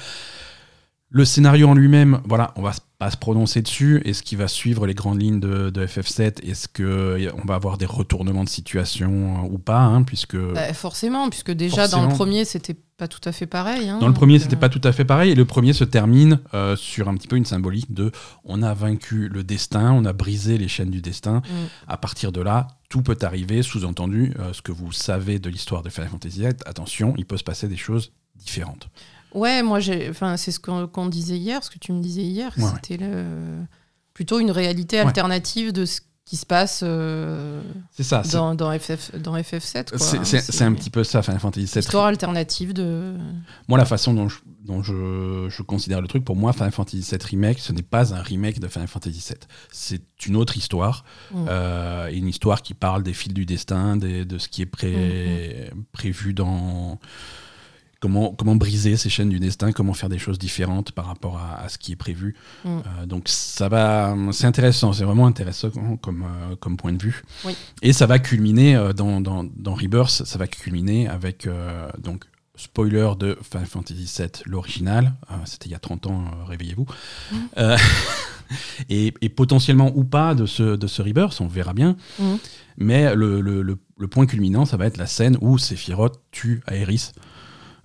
Le 1.09 1.25
scénario 1.25 1.69
en 1.69 1.75
lui-même, 1.75 2.21
voilà, 2.25 2.53
on 2.57 2.63
va 2.63 2.73
pas 2.99 3.11
se 3.11 3.17
prononcer 3.17 3.63
dessus. 3.63 4.03
Est-ce 4.05 4.23
qu'il 4.23 4.39
va 4.39 4.49
suivre 4.49 4.87
les 4.87 4.95
grandes 4.95 5.23
lignes 5.23 5.39
de, 5.39 5.87
FF7 5.87 6.45
Est-ce 6.45 6.67
qu'on 6.69 7.47
va 7.47 7.55
avoir 7.55 7.79
des 7.79 7.87
retournements 7.87 8.45
de 8.45 8.49
situation 8.49 9.45
euh, 9.45 9.49
ou 9.49 9.59
pas 9.59 9.81
hein, 9.81 10.03
puisque... 10.03 10.37
Bah, 10.37 10.75
forcément, 10.75 11.31
puisque 11.31 11.53
déjà 11.53 11.87
dans 11.89 12.07
le 12.07 12.13
premier, 12.13 12.45
c'était 12.45 12.77
pas 12.97 13.09
tout 13.09 13.21
à 13.25 13.33
fait 13.33 13.47
pareil. 13.47 13.89
Hein, 13.89 13.99
dans 14.01 14.09
le 14.09 14.15
premier, 14.15 14.39
c'était 14.41 14.57
euh, 14.57 14.59
pas 14.59 14.69
tout 14.69 14.81
à 14.83 14.91
fait 14.93 15.05
pareil. 15.05 15.31
Et 15.31 15.35
le 15.35 15.45
premier 15.45 15.73
se 15.73 15.85
termine 15.85 16.41
euh, 16.55 16.75
sur 16.75 17.09
un 17.09 17.15
petit 17.15 17.29
peu 17.29 17.37
une 17.37 17.45
symbolique 17.45 17.95
de 17.95 18.11
on 18.45 18.63
a 18.63 18.75
vaincu 18.75 19.29
le 19.29 19.45
destin, 19.45 19.93
on 19.93 20.05
a 20.05 20.13
brisé 20.13 20.59
les 20.59 20.69
chaînes 20.69 20.91
du 20.91 21.03
destin. 21.03 21.37
Mm. 21.37 21.53
À 21.89 21.97
partir 21.99 22.33
de 22.33 22.41
là, 22.41 22.69
tout 22.89 23.03
peut 23.03 23.19
arriver. 23.23 23.63
Sous-entendu, 23.63 24.35
ce 24.53 24.63
que 24.63 24.73
vous 24.73 24.93
savez 24.93 25.39
de 25.39 25.51
l'histoire 25.51 25.83
de 25.83 25.89
Final 25.91 26.11
Fantasy 26.11 26.41
VII, 26.41 26.55
attention, 26.67 27.15
il 27.17 27.27
peut 27.27 27.37
se 27.37 27.45
passer 27.45 27.69
des 27.69 27.77
choses 27.77 28.13
différentes. 28.35 28.89
Ouais, 29.35 29.63
moi, 29.63 29.81
enfin, 30.09 30.37
c'est 30.37 30.51
ce 30.53 30.61
qu'on 30.61 31.07
disait 31.09 31.37
hier, 31.37 31.63
ce 31.63 31.71
que 31.71 31.79
tu 31.79 31.93
me 31.93 32.01
disais 32.01 32.23
hier, 32.23 32.55
c'était 32.55 32.99
plutôt 34.15 34.41
une 34.41 34.51
réalité 34.51 34.99
alternative 34.99 35.73
de 35.73 35.85
ce 35.85 36.01
qui 36.27 36.37
se 36.37 36.45
passe 36.45 36.81
euh, 36.83 37.63
ça, 38.01 38.23
dans, 38.33 38.57
dans, 38.57 38.77
FF, 38.77 39.15
dans 39.15 39.37
FF7. 39.37 39.97
C'est 39.97 40.65
un 40.65 40.75
petit 40.75 40.91
peu 40.91 41.05
ça, 41.05 41.23
Final 41.23 41.41
Fantasy 41.41 41.67
VII. 41.67 41.79
Histoire 41.79 42.07
alternative 42.07 42.73
de... 42.73 43.15
Moi, 43.69 43.79
la 43.79 43.85
façon 43.85 44.13
dont 44.13 44.29
je, 44.29 44.39
dont 44.65 44.83
je, 44.83 45.47
je 45.49 45.63
considère 45.63 46.01
le 46.01 46.09
truc, 46.09 46.25
pour 46.25 46.35
moi, 46.35 46.53
Final 46.53 46.73
Fantasy 46.73 46.99
VII 47.09 47.21
Remake, 47.31 47.61
ce 47.61 47.73
n'est 47.73 47.83
pas 47.83 48.13
un 48.13 48.21
remake 48.21 48.59
de 48.59 48.67
Final 48.67 48.89
Fantasy 48.89 49.25
VII. 49.25 49.39
C'est 49.71 50.27
une 50.27 50.35
autre 50.35 50.57
histoire, 50.57 51.05
mm. 51.31 51.47
euh, 51.49 52.11
une 52.13 52.27
histoire 52.27 52.61
qui 52.61 52.75
parle 52.75 53.05
des 53.05 53.15
fils 53.15 53.33
du 53.33 53.47
destin, 53.47 53.97
des, 53.97 54.25
de 54.25 54.39
ce 54.39 54.49
qui 54.49 54.63
est 54.63 54.67
pré, 54.67 55.71
mm, 55.73 55.79
mm. 55.79 55.85
prévu 55.93 56.35
dans 56.35 56.99
comment, 58.01 58.35
comment 58.35 58.57
briser 58.57 58.97
ces 58.97 59.09
chaînes 59.09 59.29
du 59.29 59.41
destin, 59.41 59.73
comment 59.73 59.95
faire 59.95 60.09
des 60.09 60.19
choses 60.19 60.39
différentes 60.39 60.93
par 60.93 61.07
rapport 61.07 61.39
à, 61.39 61.69
ce 61.69 61.79
qui 61.79 61.93
est 61.93 61.97
prévu. 61.97 62.35
Mm. 62.65 62.69
Euh, 62.69 63.07
donc 63.07 63.25
ça 63.27 63.69
va, 63.69 64.15
c'est 64.33 64.47
intéressant, 64.47 64.93
c'est 64.93 65.05
vraiment 65.05 65.27
intéressant 65.27 65.71
comme, 65.71 66.23
euh, 66.23 66.57
comme 66.57 66.77
point 66.77 66.93
de 66.93 67.03
vue. 67.03 67.23
Oui. 67.45 67.57
Et 67.83 67.93
ça 67.93 68.07
va 68.07 68.19
culminer 68.19 68.77
euh, 68.77 68.93
dans, 68.93 69.21
dans, 69.21 69.45
dans, 69.45 69.75
Rebirth, 69.75 70.25
ça 70.25 70.39
va 70.39 70.47
culminer 70.47 71.09
avec 71.09 71.49
donc 71.99 72.25
spoiler 72.59 73.11
de 73.19 73.37
Final 73.43 73.67
Fantasy 73.67 74.11
VII, 74.19 74.31
l'original, 74.47 75.13
c'était 75.45 75.69
il 75.69 75.73
y 75.73 75.75
a 75.75 75.79
30 75.79 76.07
ans, 76.07 76.25
réveillez-vous. 76.47 76.87
Mm. 77.33 77.37
et, 78.89 79.15
et, 79.21 79.29
potentiellement 79.29 79.93
ou 79.95 80.05
pas 80.05 80.35
de 80.35 80.47
ce, 80.47 80.77
de 80.77 80.87
ce 80.87 81.03
Rebirth, 81.03 81.41
on 81.41 81.49
verra 81.49 81.75
bien. 81.75 81.97
Mm. 82.19 82.35
Mais 82.79 83.15
le, 83.15 83.41
le, 83.41 83.63
le, 83.63 83.79
le, 83.99 84.09
point 84.09 84.27
culminant, 84.27 84.65
ça 84.65 84.77
va 84.77 84.87
être 84.87 84.97
la 84.97 85.07
scène 85.07 85.37
où 85.41 85.59
Sephiroth 85.59 86.21
tue 86.31 86.63
Aerys. 86.69 87.13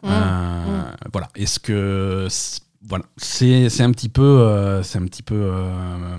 Mmh. 0.04 0.08
Euh, 0.10 0.92
voilà. 1.12 1.28
Est-ce 1.36 1.60
que 1.60 2.28
voilà, 2.88 3.06
c'est 3.18 3.82
un 3.82 3.92
petit 3.92 4.10
peu, 4.10 4.22
euh, 4.22 4.84
c'est 4.84 4.98
un 4.98 5.06
petit 5.06 5.24
peu. 5.24 5.36
Euh, 5.36 6.18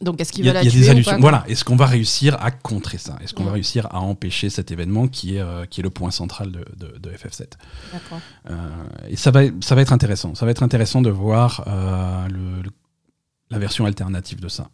donc, 0.00 0.20
est-ce 0.20 0.32
qu'il 0.32 0.44
va 0.44 0.52
la 0.52 0.62
y 0.62 0.68
a 0.68 0.70
tuer 0.70 0.80
des 0.80 0.88
allusions. 0.88 1.12
ou 1.12 1.14
pas, 1.16 1.20
voilà. 1.20 1.44
Est-ce 1.46 1.64
qu'on 1.64 1.76
va 1.76 1.86
réussir 1.86 2.36
à 2.40 2.50
contrer 2.50 2.98
ça? 2.98 3.16
Est-ce 3.22 3.32
qu'on 3.34 3.44
va 3.44 3.52
réussir 3.52 3.86
à 3.90 4.00
empêcher 4.00 4.50
cet 4.50 4.70
événement 4.70 5.08
qui 5.08 5.36
est, 5.36 5.68
qui 5.68 5.80
est 5.80 5.82
le 5.82 5.90
point 5.90 6.10
central 6.10 6.50
de, 6.50 6.64
de, 6.76 6.98
de 6.98 7.10
FF7 7.10 7.52
D'accord. 7.92 8.20
Et 9.08 9.16
ça 9.16 9.30
va, 9.30 9.42
ça 9.60 9.74
va 9.74 9.82
être 9.82 9.92
intéressant. 9.92 10.34
Ça 10.34 10.44
va 10.44 10.50
être 10.50 10.62
intéressant 10.62 11.00
de 11.00 11.10
voir 11.10 11.64
le, 12.30 12.62
le, 12.62 12.70
la 13.50 13.58
version 13.58 13.86
alternative 13.86 14.40
de 14.40 14.48
ça. 14.48 14.68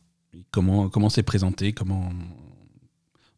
Comment 0.53 0.89
comment 0.89 1.11
c'est 1.11 1.25
présenté 1.25 1.73
Comment 1.73 2.09
en 2.09 2.50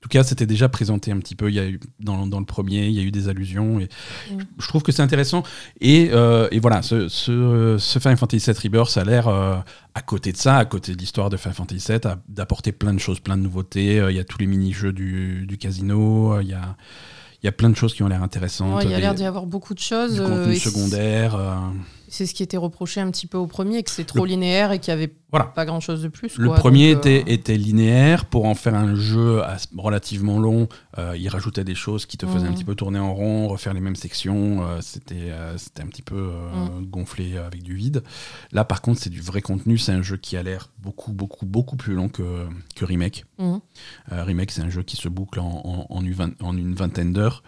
tout 0.02 0.08
cas, 0.08 0.24
c'était 0.24 0.46
déjà 0.46 0.68
présenté 0.68 1.12
un 1.12 1.18
petit 1.18 1.36
peu. 1.36 1.48
Il 1.48 1.54
y 1.54 1.60
a 1.60 1.66
eu, 1.66 1.80
dans, 2.00 2.26
dans, 2.26 2.40
le 2.40 2.46
premier, 2.46 2.86
il 2.86 2.92
y 2.92 3.00
a 3.00 3.02
eu 3.02 3.10
des 3.10 3.28
allusions. 3.28 3.80
Et 3.80 3.88
Mm. 4.30 4.38
Je 4.58 4.68
trouve 4.68 4.82
que 4.82 4.92
c'est 4.92 5.02
intéressant. 5.02 5.42
Et, 5.80 6.10
euh, 6.12 6.48
et, 6.50 6.60
voilà, 6.60 6.82
ce, 6.82 7.08
ce, 7.08 7.76
ce, 7.78 7.98
Final 7.98 8.16
Fantasy 8.16 8.50
VII 8.50 8.58
Rebirth, 8.62 8.90
ça 8.90 9.02
a 9.02 9.04
l'air, 9.04 9.28
euh, 9.28 9.56
à 9.94 10.02
côté 10.02 10.32
de 10.32 10.36
ça, 10.36 10.56
à 10.56 10.64
côté 10.64 10.94
de 10.94 10.98
l'histoire 10.98 11.30
de 11.30 11.36
Final 11.36 11.54
Fantasy 11.54 11.92
VII, 11.92 12.14
d'apporter 12.28 12.72
plein 12.72 12.94
de 12.94 12.98
choses, 12.98 13.20
plein 13.20 13.36
de 13.36 13.42
nouveautés. 13.42 14.00
Euh, 14.00 14.10
Il 14.10 14.16
y 14.16 14.20
a 14.20 14.24
tous 14.24 14.38
les 14.38 14.46
mini-jeux 14.46 14.92
du, 14.92 15.46
du, 15.46 15.58
casino. 15.58 16.40
Il 16.40 16.48
y 16.48 16.54
a, 16.54 16.76
il 17.42 17.46
y 17.46 17.48
a 17.48 17.52
plein 17.52 17.70
de 17.70 17.76
choses 17.76 17.94
qui 17.94 18.02
ont 18.02 18.08
l'air 18.08 18.22
intéressantes. 18.22 18.76
Ouais, 18.76 18.84
il 18.84 18.90
y 18.90 18.94
a 18.94 19.00
l'air 19.00 19.14
d'y 19.14 19.24
avoir 19.24 19.46
beaucoup 19.46 19.74
de 19.74 19.80
choses. 19.80 20.14
Du 20.14 20.20
contenu 20.20 20.56
secondaire. 20.56 21.36
C'est 22.12 22.26
ce 22.26 22.34
qui 22.34 22.42
était 22.42 22.58
reproché 22.58 23.00
un 23.00 23.10
petit 23.10 23.26
peu 23.26 23.38
au 23.38 23.46
premier, 23.46 23.82
que 23.82 23.90
c'est 23.90 24.04
trop 24.04 24.26
le... 24.26 24.32
linéaire 24.32 24.70
et 24.70 24.78
qu'il 24.78 24.92
n'y 24.94 25.02
avait 25.02 25.14
voilà. 25.30 25.46
pas 25.46 25.64
grand 25.64 25.80
chose 25.80 26.02
de 26.02 26.08
plus. 26.08 26.36
Le 26.36 26.48
quoi, 26.48 26.58
premier 26.58 26.94
donc, 26.94 27.06
euh... 27.06 27.22
était, 27.26 27.56
linéaire. 27.56 28.26
Pour 28.26 28.44
en 28.44 28.54
faire 28.54 28.74
un 28.74 28.94
jeu 28.96 29.40
relativement 29.78 30.38
long, 30.38 30.68
euh, 30.98 31.16
il 31.16 31.26
rajoutait 31.30 31.64
des 31.64 31.74
choses 31.74 32.04
qui 32.04 32.18
te 32.18 32.26
faisaient 32.26 32.46
un 32.46 32.52
petit 32.52 32.64
peu 32.64 32.74
tourner 32.74 32.98
en 32.98 33.14
rond, 33.14 33.48
refaire 33.48 33.72
les 33.72 33.80
mêmes 33.80 33.96
sections. 33.96 34.62
Euh, 34.62 34.82
C'était 34.82 35.30
euh, 35.30 35.56
un 35.80 35.86
petit 35.86 36.02
peu 36.02 36.20
mmh. 36.20 36.84
gonflé 36.84 37.38
avec 37.38 37.62
du 37.62 37.74
vide. 37.74 38.02
Là, 38.52 38.66
par 38.66 38.82
contre, 38.82 39.00
c'est 39.00 39.08
du 39.08 39.22
vrai 39.22 39.40
contenu. 39.40 39.78
C'est 39.78 39.92
un 39.92 40.02
jeu 40.02 40.18
qui 40.18 40.36
a 40.36 40.42
l'air 40.42 40.68
beaucoup, 40.82 41.12
beaucoup, 41.12 41.46
beaucoup 41.46 41.76
plus 41.76 41.94
long 41.94 42.10
que, 42.10 42.46
que 42.76 42.84
Remake. 42.84 43.24
Mmh. 43.38 43.56
Remake, 44.10 44.50
c'est 44.50 44.60
un 44.60 44.68
jeu 44.68 44.82
qui 44.82 44.96
se 44.96 45.08
boucle 45.08 45.40
en 45.40 46.04
une 46.04 46.74
vingtaine 46.74 47.14
d'heures. 47.14 47.42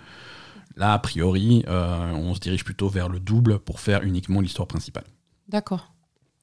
Là, 0.76 0.92
a 0.92 0.98
priori, 0.98 1.64
euh, 1.68 2.12
on 2.12 2.34
se 2.34 2.40
dirige 2.40 2.64
plutôt 2.64 2.88
vers 2.88 3.08
le 3.08 3.20
double 3.20 3.60
pour 3.60 3.80
faire 3.80 4.02
uniquement 4.02 4.40
l'histoire 4.40 4.66
principale. 4.66 5.04
D'accord. 5.48 5.92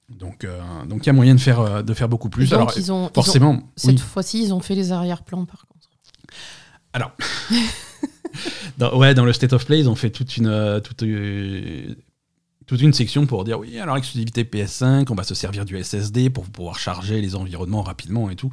Donc, 0.09 0.43
euh, 0.43 0.61
donc 0.85 1.05
il 1.05 1.07
y 1.07 1.09
a 1.09 1.13
moyen 1.13 1.35
de 1.35 1.39
faire, 1.39 1.59
euh, 1.59 1.81
de 1.81 1.93
faire 1.93 2.09
beaucoup 2.09 2.29
plus. 2.29 2.49
donc 2.49 2.59
Alors, 2.59 2.73
ils 2.77 2.91
ont, 2.91 3.09
forcément, 3.13 3.53
ils 3.53 3.57
ont, 3.57 3.69
cette 3.75 3.91
oui. 3.91 3.97
fois-ci, 3.97 4.43
ils 4.43 4.53
ont 4.53 4.59
fait 4.59 4.75
les 4.75 4.91
arrière-plans, 4.91 5.45
par 5.45 5.65
contre. 5.67 5.89
Alors, 6.93 7.11
dans, 8.77 8.97
ouais, 8.97 9.13
dans 9.13 9.25
le 9.25 9.33
State 9.33 9.53
of 9.53 9.65
Play, 9.65 9.79
ils 9.79 9.89
ont 9.89 9.95
fait 9.95 10.09
toute 10.09 10.37
une, 10.37 10.81
toute, 10.83 11.03
toute 12.71 12.81
une 12.81 12.93
section 12.93 13.25
pour 13.25 13.43
dire 13.43 13.59
oui, 13.59 13.77
alors 13.79 13.97
exclusivité 13.97 14.45
PS5, 14.45 15.07
on 15.09 15.13
va 15.13 15.23
se 15.23 15.35
servir 15.35 15.65
du 15.65 15.83
SSD 15.83 16.29
pour 16.29 16.45
pouvoir 16.45 16.79
charger 16.79 17.19
les 17.19 17.35
environnements 17.35 17.81
rapidement 17.81 18.29
et 18.29 18.37
tout. 18.37 18.49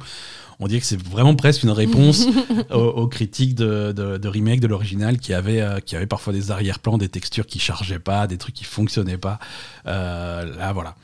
On 0.59 0.67
dirait 0.67 0.81
que 0.81 0.85
c'est 0.85 1.01
vraiment 1.01 1.35
presque 1.35 1.63
une 1.63 1.69
réponse 1.69 2.27
aux, 2.69 2.75
aux, 2.75 3.07
critiques 3.07 3.55
de, 3.55 3.93
de, 3.93 4.17
de, 4.17 4.27
remake 4.27 4.59
de 4.59 4.67
l'original 4.67 5.19
qui 5.19 5.33
avait, 5.33 5.61
euh, 5.61 5.79
qui 5.79 5.95
avait 5.95 6.05
parfois 6.05 6.33
des 6.33 6.51
arrière-plans, 6.51 6.97
des 6.97 7.07
textures 7.07 7.47
qui 7.47 7.59
chargeaient 7.59 7.97
pas, 7.97 8.27
des 8.27 8.37
trucs 8.37 8.55
qui 8.55 8.65
fonctionnaient 8.65 9.17
pas. 9.17 9.39
Euh, 9.85 10.53
là, 10.57 10.73
voilà. 10.73 10.95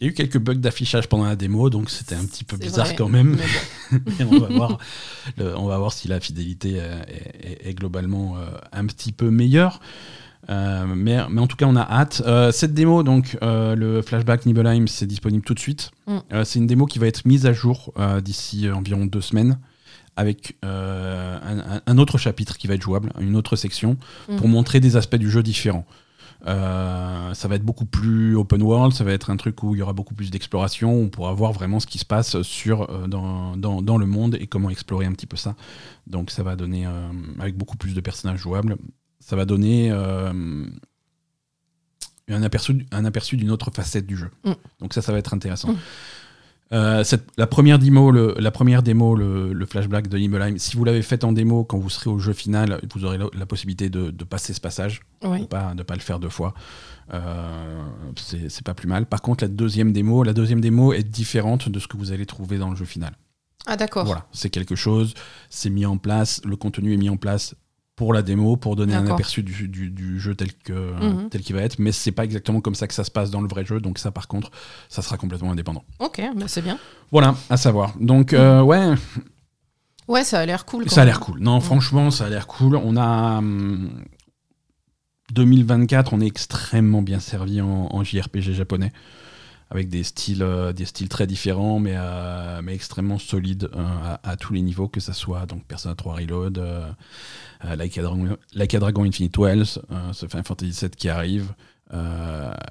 Il 0.00 0.04
y 0.04 0.08
a 0.08 0.10
eu 0.10 0.14
quelques 0.14 0.38
bugs 0.38 0.54
d'affichage 0.54 1.06
pendant 1.06 1.26
la 1.26 1.36
démo, 1.36 1.70
donc 1.70 1.88
c'était 1.88 2.16
un 2.16 2.24
petit 2.24 2.42
peu 2.42 2.56
bizarre 2.56 2.86
vrai, 2.86 2.96
quand 2.96 3.08
même. 3.08 3.38
Mais 4.18 4.24
bon. 4.24 4.38
on, 4.38 4.40
va 4.40 4.48
voir, 4.48 4.78
le, 5.38 5.56
on 5.56 5.66
va 5.66 5.78
voir 5.78 5.92
si 5.92 6.08
la 6.08 6.18
fidélité 6.18 6.78
est, 6.78 7.60
est, 7.62 7.68
est 7.68 7.74
globalement 7.74 8.38
euh, 8.38 8.46
un 8.72 8.86
petit 8.86 9.12
peu 9.12 9.30
meilleure. 9.30 9.80
Euh, 10.48 10.84
mais, 10.86 11.18
mais, 11.28 11.40
en 11.40 11.46
tout 11.46 11.56
cas, 11.56 11.66
on 11.66 11.76
a 11.76 11.82
hâte. 11.82 12.22
Euh, 12.26 12.52
cette 12.52 12.74
démo, 12.74 13.02
donc 13.02 13.36
euh, 13.42 13.74
le 13.74 14.02
flashback 14.02 14.46
Nibelheim, 14.46 14.86
c'est 14.86 15.06
disponible 15.06 15.44
tout 15.44 15.54
de 15.54 15.60
suite. 15.60 15.90
Mm. 16.06 16.18
c'est 16.44 16.58
une 16.58 16.66
démo 16.66 16.86
qui 16.86 16.98
va 16.98 17.06
être 17.06 17.24
mise 17.24 17.46
à 17.46 17.52
jour 17.52 17.92
d'ici 18.22 18.70
environ 18.70 19.06
deux 19.06 19.20
semaines 19.20 19.58
avec 20.18 20.56
un, 20.62 21.80
un, 21.86 21.98
autre 21.98 22.16
chapitre 22.16 22.56
qui 22.56 22.66
va 22.68 22.74
être 22.74 22.82
jouable, 22.82 23.12
une 23.20 23.36
autre 23.36 23.54
section, 23.56 23.98
mm. 24.28 24.36
pour 24.36 24.48
montrer 24.48 24.80
des 24.80 24.96
aspects 24.96 25.16
du 25.16 25.30
jeu 25.30 25.42
différents. 25.42 25.84
Ça 26.44 27.48
va 27.48 27.56
être 27.56 27.64
beaucoup 27.64 27.86
plus 27.86 28.36
open 28.36 28.62
world, 28.62 28.94
ça 28.94 29.02
va 29.02 29.12
être 29.12 29.30
un 29.30 29.36
truc 29.36 29.62
où 29.62 29.74
il 29.74 29.78
y 29.78 29.82
aura 29.82 29.92
beaucoup 29.92 30.14
plus 30.14 30.30
d'exploration, 30.30 30.94
on 30.94 31.08
pourra 31.08 31.32
voir 31.32 31.52
vraiment 31.52 31.80
ce 31.80 31.86
qui 31.86 31.98
se 31.98 32.04
passe 32.04 32.40
sur, 32.42 32.86
dans, 33.08 33.56
dans, 33.56 33.82
dans, 33.82 33.98
le 33.98 34.06
monde 34.06 34.36
et 34.38 34.46
comment 34.46 34.70
explorer 34.70 35.06
un 35.06 35.12
petit 35.12 35.26
peu 35.26 35.36
ça. 35.36 35.56
Donc 36.06 36.30
ça 36.30 36.44
va 36.44 36.54
donner, 36.54 36.86
avec 37.40 37.56
beaucoup 37.56 37.76
plus 37.76 37.94
de 37.94 38.00
personnages 38.00 38.38
jouables, 38.38 38.76
ça 39.20 39.36
va 39.36 39.44
donner 39.44 39.90
euh, 39.90 40.64
un 42.28 42.42
aperçu, 42.42 42.86
un 42.92 43.04
aperçu 43.04 43.36
d'une 43.36 43.50
autre 43.50 43.70
facette 43.74 44.06
du 44.06 44.16
jeu. 44.16 44.30
Mm. 44.44 44.52
Donc 44.80 44.94
ça, 44.94 45.02
ça 45.02 45.12
va 45.12 45.18
être 45.18 45.34
intéressant. 45.34 45.72
Mm. 45.72 45.76
Euh, 46.72 47.04
cette, 47.04 47.28
la 47.36 47.46
première 47.46 47.78
démo, 47.78 48.10
le, 48.10 48.34
la 48.38 48.50
première 48.50 48.82
démo, 48.82 49.14
le, 49.14 49.52
le 49.52 49.66
flashback 49.66 50.08
de 50.08 50.18
Nibelheim, 50.18 50.58
si 50.58 50.76
vous 50.76 50.84
l'avez 50.84 51.02
fait 51.02 51.22
en 51.22 51.30
démo, 51.30 51.64
quand 51.64 51.78
vous 51.78 51.90
serez 51.90 52.10
au 52.10 52.18
jeu 52.18 52.32
final, 52.32 52.80
vous 52.92 53.04
aurez 53.04 53.18
la, 53.18 53.26
la 53.38 53.46
possibilité 53.46 53.88
de, 53.88 54.10
de, 54.10 54.24
passer 54.24 54.52
ce 54.52 54.60
passage, 54.60 55.02
oui. 55.22 55.36
de 55.38 55.42
ne 55.42 55.46
pas, 55.46 55.74
de 55.74 55.82
pas 55.84 55.94
le 55.94 56.00
faire 56.00 56.18
deux 56.18 56.28
fois. 56.28 56.54
Euh, 57.14 57.84
c'est 58.16 58.64
pas 58.64 58.74
plus 58.74 58.88
mal. 58.88 59.06
Par 59.06 59.22
contre, 59.22 59.44
la 59.44 59.48
deuxième 59.48 59.92
démo, 59.92 60.24
la 60.24 60.32
deuxième 60.32 60.60
démo 60.60 60.92
est 60.92 61.04
différente 61.04 61.68
de 61.68 61.78
ce 61.78 61.86
que 61.86 61.96
vous 61.96 62.10
allez 62.10 62.26
trouver 62.26 62.58
dans 62.58 62.70
le 62.70 62.76
jeu 62.76 62.84
final. 62.84 63.12
Ah 63.66 63.76
d'accord. 63.76 64.06
Voilà, 64.06 64.26
c'est 64.32 64.50
quelque 64.50 64.74
chose, 64.74 65.14
c'est 65.50 65.70
mis 65.70 65.86
en 65.86 65.98
place, 65.98 66.40
le 66.44 66.56
contenu 66.56 66.94
est 66.94 66.96
mis 66.96 67.10
en 67.10 67.16
place 67.16 67.54
pour 67.96 68.12
la 68.12 68.20
démo, 68.22 68.56
pour 68.56 68.76
donner 68.76 68.94
un 68.94 69.06
aperçu 69.06 69.42
du, 69.42 69.68
du, 69.68 69.88
du, 69.90 70.20
jeu 70.20 70.34
tel 70.34 70.52
que 70.52 70.72
Mhm. 70.72 71.00
mm 71.00 71.18
-hmm. 71.24 71.28
tel 71.30 71.40
qu'il 71.40 71.56
va 71.56 71.62
être, 71.62 71.78
mais 71.78 71.92
c'est 71.92 72.12
pas 72.12 72.24
exactement 72.24 72.60
comme 72.60 72.74
ça 72.74 72.86
que 72.86 72.94
ça 72.94 73.04
se 73.04 73.10
passe 73.10 73.30
dans 73.30 73.40
le 73.40 73.48
vrai 73.48 73.64
jeu, 73.64 73.80
donc 73.80 73.98
ça 73.98 74.10
par 74.10 74.28
contre, 74.28 74.50
ça 74.90 75.00
sera 75.02 75.16
complètement 75.16 75.50
indépendant. 75.52 75.82
Ok, 75.98 76.20
bah 76.36 76.46
c'est 76.46 76.62
bien. 76.62 76.78
Voilà, 77.10 77.34
à 77.48 77.56
savoir. 77.56 77.94
Donc 77.98 78.32
euh, 78.32 78.60
ouais. 78.62 78.94
Ouais, 80.08 80.24
ça 80.24 80.38
a 80.40 80.46
l'air 80.46 80.66
cool. 80.66 80.88
Ça 80.90 81.02
a 81.02 81.04
l'air 81.04 81.20
cool. 81.20 81.40
Non, 81.40 81.56
mmh. 81.58 81.62
franchement, 81.62 82.10
ça 82.12 82.26
a 82.26 82.28
l'air 82.28 82.46
cool. 82.46 82.76
On 82.76 82.96
a 82.96 83.38
hum, 83.38 83.90
2024, 85.32 86.12
on 86.12 86.20
est 86.20 86.26
extrêmement 86.26 87.02
bien 87.02 87.18
servi 87.18 87.60
en, 87.60 87.88
en 87.90 88.04
JRPG 88.04 88.52
japonais 88.52 88.92
avec 89.70 89.88
des 89.88 90.04
styles, 90.04 90.42
euh, 90.42 90.72
des 90.72 90.84
styles 90.84 91.08
très 91.08 91.26
différents, 91.26 91.80
mais, 91.80 91.94
euh, 91.96 92.60
mais 92.62 92.74
extrêmement 92.74 93.18
solides 93.18 93.68
euh, 93.74 93.82
à, 93.82 94.20
à, 94.30 94.36
tous 94.36 94.52
les 94.52 94.62
niveaux, 94.62 94.86
que 94.88 95.00
ce 95.00 95.12
soit 95.12 95.44
donc 95.46 95.64
Persona 95.64 95.94
3 95.94 96.14
Reload, 96.16 96.62
like, 97.76 97.98
a 97.98 98.02
Dragon, 98.02 98.36
like 98.54 98.74
a 98.74 98.78
Dragon 98.78 99.04
Infinite 99.04 99.36
Wells, 99.38 99.80
ce 100.12 100.26
Final 100.26 100.44
Fantasy 100.44 100.78
VII 100.80 100.90
qui 100.90 101.08
arrive, 101.08 101.52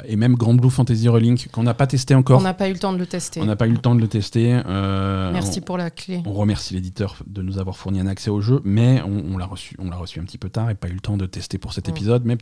et 0.05 0.15
même 0.15 0.35
Grand 0.35 0.53
Blue 0.53 0.69
Fantasy 0.69 1.09
Relink, 1.09 1.49
qu'on 1.51 1.63
n'a 1.63 1.73
pas 1.73 1.87
testé 1.87 2.15
encore. 2.15 2.39
On 2.39 2.43
n'a 2.43 2.53
pas 2.53 2.69
eu 2.69 2.73
le 2.73 2.79
temps 2.79 2.93
de 2.93 2.97
le 2.97 3.05
tester. 3.05 3.41
On 3.41 3.45
n'a 3.45 3.55
pas 3.57 3.67
eu 3.67 3.71
le 3.71 3.77
temps 3.77 3.95
de 3.95 4.01
le 4.01 4.07
tester. 4.07 4.61
Merci 4.65 5.59
on, 5.59 5.61
pour 5.63 5.77
la 5.77 5.89
clé. 5.89 6.21
On 6.25 6.33
remercie 6.33 6.73
l'éditeur 6.75 7.17
de 7.27 7.41
nous 7.41 7.57
avoir 7.57 7.75
fourni 7.77 7.99
un 7.99 8.07
accès 8.07 8.29
au 8.29 8.39
jeu, 8.39 8.61
mais 8.63 9.01
on, 9.01 9.33
on 9.33 9.37
l'a 9.37 9.45
reçu, 9.45 9.75
on 9.79 9.89
l'a 9.89 9.97
reçu 9.97 10.19
un 10.19 10.23
petit 10.23 10.37
peu 10.37 10.49
tard 10.49 10.69
et 10.69 10.75
pas 10.75 10.87
eu 10.87 10.93
le 10.93 11.01
temps 11.01 11.17
de 11.17 11.25
tester 11.25 11.57
pour 11.57 11.73
cet 11.73 11.87
Mm. 11.87 11.91
épisode. 11.91 12.25
Mais 12.25 12.37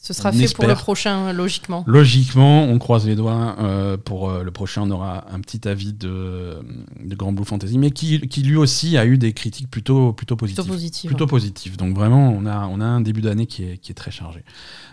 ce 0.00 0.12
sera 0.12 0.30
fait 0.30 0.54
pour 0.54 0.66
le 0.66 0.74
prochain, 0.74 1.32
logiquement. 1.32 1.82
Logiquement, 1.88 2.62
on 2.62 2.78
croise 2.78 3.04
les 3.04 3.16
doigts. 3.16 3.56
Euh, 3.58 3.96
pour 3.96 4.30
euh, 4.30 4.44
le 4.44 4.50
prochain, 4.52 4.82
on 4.82 4.90
aura 4.92 5.26
un 5.32 5.40
petit 5.40 5.66
avis 5.66 5.92
de, 5.92 6.56
de 7.02 7.14
Grand 7.16 7.32
Blue 7.32 7.44
Fantasy, 7.44 7.78
mais 7.78 7.90
qui, 7.90 8.20
qui, 8.20 8.42
lui 8.44 8.56
aussi 8.56 8.96
a 8.96 9.04
eu 9.04 9.18
des 9.18 9.32
critiques 9.32 9.68
plutôt, 9.68 10.12
plutôt 10.12 10.36
positives. 10.36 10.62
Plutôt 10.62 10.72
positives. 10.72 11.10
Plutôt 11.10 11.26
positives. 11.26 11.76
Donc 11.76 11.96
vraiment, 11.96 12.30
on 12.30 12.46
a, 12.46 12.68
on 12.68 12.80
a 12.80 12.84
un 12.84 13.00
début 13.00 13.22
d'année 13.22 13.46
qui 13.46 13.64
est, 13.64 13.78
qui 13.78 13.90
est 13.90 13.96
très 13.96 14.12
chargé. 14.12 14.44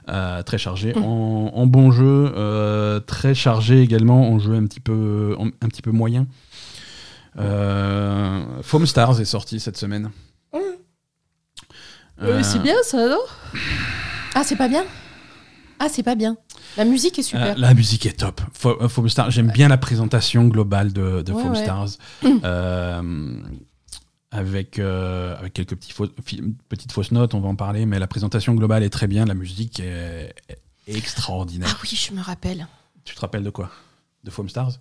Euh, 0.09 0.41
très 0.41 0.57
chargé 0.57 0.93
mmh. 0.93 1.03
en, 1.03 1.51
en 1.53 1.67
bon 1.67 1.91
jeu, 1.91 2.31
euh, 2.35 2.99
très 2.99 3.35
chargé 3.35 3.81
également 3.81 4.31
en 4.31 4.39
jeu 4.39 4.55
un 4.55 4.65
petit 4.65 4.79
peu, 4.79 5.35
en, 5.37 5.47
un 5.47 5.69
petit 5.69 5.83
peu 5.83 5.91
moyen. 5.91 6.25
Euh, 7.37 8.43
Foam 8.63 8.87
Stars 8.87 9.21
est 9.21 9.25
sorti 9.25 9.59
cette 9.59 9.77
semaine. 9.77 10.09
Mmh. 10.51 12.41
c'est 12.41 12.63
bien 12.63 12.75
ça, 12.83 13.07
non? 13.07 13.19
Ah, 14.35 14.43
c'est 14.43 14.57
pas 14.57 14.67
bien? 14.67 14.83
Ah, 15.79 15.87
c'est 15.89 16.03
pas 16.03 16.15
bien. 16.15 16.35
La 16.75 16.83
musique 16.83 17.17
est 17.17 17.23
super. 17.23 17.53
Euh, 17.53 17.53
la 17.57 17.73
musique 17.73 18.05
est 18.05 18.19
top. 18.19 18.41
Foam 18.53 19.07
Stars, 19.07 19.31
j'aime 19.31 19.49
bien 19.49 19.69
la 19.69 19.77
présentation 19.77 20.45
globale 20.45 20.91
de, 20.91 21.21
de 21.21 21.31
ouais, 21.31 21.41
Foam 21.41 21.53
ouais. 21.53 21.63
Stars. 21.63 21.87
euh, 22.43 23.33
avec, 24.31 24.77
euh, 24.77 25.37
avec 25.39 25.53
quelques 25.53 25.75
petits 25.75 26.41
petites 26.67 26.91
fausses 26.91 27.11
notes, 27.11 27.33
on 27.33 27.39
va 27.39 27.47
en 27.47 27.55
parler, 27.55 27.85
mais 27.85 27.97
la 27.97 28.07
présentation 28.07 28.53
globale 28.55 28.83
est 28.83 28.89
très 28.89 29.07
bien, 29.07 29.23
la 29.23 29.35
musique 29.35 29.79
est, 29.79 30.35
est 30.49 30.97
extraordinaire. 30.97 31.69
Ah 31.71 31.79
oui, 31.81 31.89
je 31.95 32.13
me 32.13 32.21
rappelle. 32.21 32.67
Tu 33.05 33.15
te 33.15 33.21
rappelles 33.21 33.43
de 33.43 33.49
quoi? 33.49 33.71
De 34.25 34.31
Foam 34.31 34.49
Stars? 34.49 34.73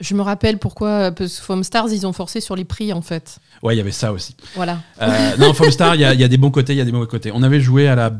Je 0.00 0.14
me 0.14 0.20
rappelle 0.20 0.58
pourquoi, 0.58 1.12
parce 1.12 1.38
que 1.38 1.42
Foam 1.42 1.64
Stars, 1.64 1.88
ils 1.92 2.06
ont 2.06 2.12
forcé 2.12 2.42
sur 2.42 2.56
les 2.56 2.66
prix, 2.66 2.92
en 2.92 3.02
fait. 3.02 3.38
Ouais, 3.62 3.74
il 3.74 3.78
y 3.78 3.80
avait 3.80 3.90
ça 3.90 4.12
aussi. 4.12 4.36
Voilà. 4.54 4.80
Euh, 5.00 5.36
non, 5.38 5.54
Foam 5.54 5.70
Star, 5.70 5.94
il 5.94 6.00
y, 6.00 6.02
y 6.02 6.24
a 6.24 6.28
des 6.28 6.36
bons 6.36 6.50
côtés, 6.50 6.74
il 6.74 6.78
y 6.78 6.82
a 6.82 6.84
des 6.84 6.92
mauvais 6.92 7.06
côtés. 7.08 7.30
On 7.34 7.42
avait 7.42 7.60
joué 7.60 7.88
à 7.88 7.94
la 7.94 8.12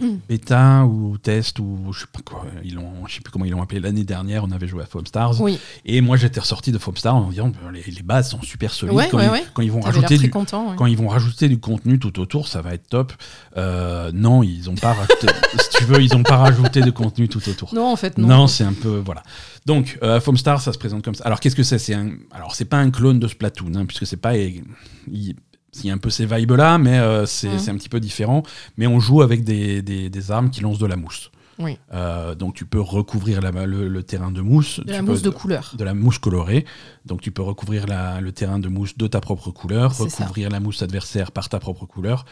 Mm. 0.00 0.06
bêta 0.28 0.84
ou 0.84 1.16
test 1.18 1.58
ou 1.58 1.92
je 1.92 2.00
sais 2.00 2.06
pas 2.12 2.20
quoi, 2.24 2.44
ils 2.64 2.74
l'ont, 2.74 3.06
je 3.06 3.14
sais 3.14 3.20
plus 3.20 3.30
comment 3.30 3.44
ils 3.44 3.50
l'ont 3.50 3.62
appelé 3.62 3.80
l'année 3.80 4.04
dernière. 4.04 4.44
On 4.44 4.50
avait 4.50 4.66
joué 4.66 4.82
à 4.82 4.86
Foam 4.86 5.06
Stars 5.06 5.40
Oui. 5.40 5.58
et 5.84 6.00
moi 6.00 6.16
j'étais 6.16 6.40
ressorti 6.40 6.72
de 6.72 6.78
Foam 6.78 6.96
Stars 6.96 7.14
en 7.14 7.28
disant 7.30 7.48
ben, 7.48 7.72
les, 7.72 7.82
les 7.82 8.02
bases 8.02 8.30
sont 8.30 8.42
super 8.42 8.72
solides. 8.72 8.94
Ouais, 8.94 9.08
quand, 9.10 9.18
ouais, 9.18 9.26
ils, 9.26 9.30
ouais. 9.30 9.44
quand 9.54 9.62
ils 9.62 9.72
vont 9.72 9.80
rajouter 9.80 10.18
du 10.18 10.30
content. 10.30 10.74
quand 10.76 10.86
ils 10.86 10.96
vont 10.96 11.08
rajouter 11.08 11.48
du 11.48 11.58
contenu 11.58 11.98
tout 11.98 12.18
autour, 12.20 12.48
ça 12.48 12.62
va 12.62 12.74
être 12.74 12.88
top. 12.88 13.12
Euh, 13.56 14.10
non, 14.12 14.42
ils 14.42 14.70
ont 14.70 14.74
pas 14.74 14.92
rajouté, 14.92 15.26
si 15.58 15.78
tu 15.78 15.84
veux, 15.84 16.02
ils 16.02 16.14
ont 16.16 16.22
pas 16.22 16.36
rajouté 16.36 16.80
de 16.80 16.90
contenu 16.90 17.28
tout 17.28 17.46
autour. 17.48 17.74
Non, 17.74 17.92
en 17.92 17.96
fait, 17.96 18.18
non. 18.18 18.28
Non, 18.28 18.46
c'est 18.46 18.64
un 18.64 18.72
peu 18.72 19.02
voilà. 19.04 19.22
Donc 19.66 19.98
euh, 20.02 20.20
Foam 20.20 20.36
Star, 20.36 20.60
ça 20.60 20.72
se 20.72 20.78
présente 20.78 21.04
comme 21.04 21.14
ça. 21.14 21.24
Alors 21.24 21.40
qu'est-ce 21.40 21.56
que 21.56 21.62
c'est? 21.62 21.78
C'est 21.78 21.94
un 21.94 22.12
alors 22.32 22.54
c'est 22.54 22.64
pas 22.64 22.78
un 22.78 22.90
clone 22.90 23.18
de 23.18 23.28
Splatoon 23.28 23.74
hein, 23.74 23.86
puisque 23.86 24.06
c'est 24.06 24.16
pas 24.16 24.36
il, 24.36 25.34
il 25.80 25.86
y 25.86 25.90
a 25.90 25.94
un 25.94 25.98
peu 25.98 26.10
ces 26.10 26.26
vibes 26.26 26.52
là, 26.52 26.78
mais 26.78 26.98
euh, 26.98 27.24
c'est 27.26 27.48
Mhm. 27.48 27.58
c'est 27.58 27.70
un 27.70 27.76
petit 27.76 27.88
peu 27.88 28.00
différent. 28.00 28.42
Mais 28.76 28.86
on 28.86 29.00
joue 29.00 29.22
avec 29.22 29.42
des, 29.44 29.82
des, 29.82 30.10
des 30.10 30.30
armes 30.30 30.50
qui 30.50 30.60
lancent 30.60 30.78
de 30.78 30.86
la 30.86 30.96
mousse. 30.96 31.30
Oui. 31.58 31.78
Euh, 31.92 32.34
donc 32.34 32.54
tu 32.54 32.64
peux 32.64 32.80
recouvrir 32.80 33.40
la- 33.40 33.66
le, 33.66 33.86
le 33.88 34.02
terrain 34.02 34.30
de 34.30 34.40
mousse. 34.40 34.80
De 34.80 34.84
tu 34.84 34.90
la 34.90 34.98
peux- 35.00 35.04
mousse 35.06 35.22
de 35.22 35.30
couleur. 35.30 35.74
de 35.76 35.84
la 35.84 35.94
mousse 35.94 36.18
colorée. 36.18 36.64
Donc 37.06 37.20
tu 37.20 37.30
peux 37.30 37.42
recouvrir 37.42 37.86
la- 37.86 38.20
le 38.20 38.32
terrain 38.32 38.58
de 38.58 38.68
mousse 38.68 38.96
de 38.96 39.06
ta 39.06 39.20
propre 39.20 39.50
couleur, 39.50 39.92
ça. 39.94 40.04
recouvrir 40.04 40.50
la 40.50 40.60
mousse 40.60 40.82
adversaire 40.82 41.30
par 41.30 41.48
ta 41.48 41.58
propre 41.58 41.86
couleur. 41.86 42.24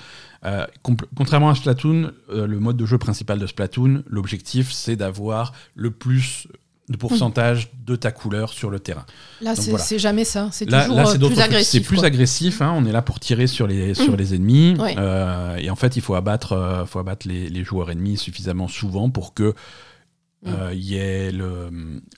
Euh, 0.45 0.67
contrairement 1.15 1.51
à 1.51 1.55
Splatoon, 1.55 2.13
euh, 2.31 2.47
le 2.47 2.61
mode 2.61 2.77
de 2.77 2.87
jeu 2.87 2.99
principal 2.99 3.39
de 3.39 3.47
Splatoon, 3.47 4.03
l'objectif 4.09 4.73
c'est 4.73 4.97
d'avoir 4.97 5.53
le 5.75 5.91
plus 5.91 6.47
de 6.91 6.97
pourcentage 6.97 7.71
de 7.87 7.95
ta 7.95 8.11
couleur 8.11 8.53
sur 8.53 8.69
le 8.69 8.81
terrain. 8.81 9.07
Là, 9.41 9.55
c'est 9.55 9.71
voilà. 9.71 9.85
jamais 9.97 10.25
ça. 10.25 10.49
C'est 10.51 10.67
toujours 10.67 10.97
là, 10.97 11.09
euh, 11.09 11.19
plus 11.19 11.41
agressif. 11.41 11.71
C'est 11.71 11.87
plus 11.89 12.05
agressif. 12.05 12.61
hein, 12.61 12.75
on 12.77 12.85
est 12.85 12.93
là 12.93 13.01
pour 13.01 13.21
tirer 13.21 13.47
sur 13.47 13.69
les, 13.69 13.95
sur 13.95 14.17
les 14.17 14.35
ennemis. 14.35 14.77
Ouais. 14.79 14.97
Euh, 14.99 15.57
et 15.57 15.71
en 15.71 15.77
fait, 15.77 15.97
il 15.97 16.03
faut 16.03 16.17
abattre, 16.17 16.53
euh, 16.53 16.85
faut 16.87 16.99
abattre 16.99 17.29
les, 17.29 17.49
les 17.49 17.65
joueurs 17.65 17.91
ennemis 17.91 18.17
suffisamment 18.17 18.67
souvent 18.67 19.09
pour 19.09 19.35
que 19.35 19.55
euh, 20.47 20.71
il 20.73 20.81
y 20.83 20.97
ait 20.97 21.31
le 21.33 21.45
euh, 21.45 21.71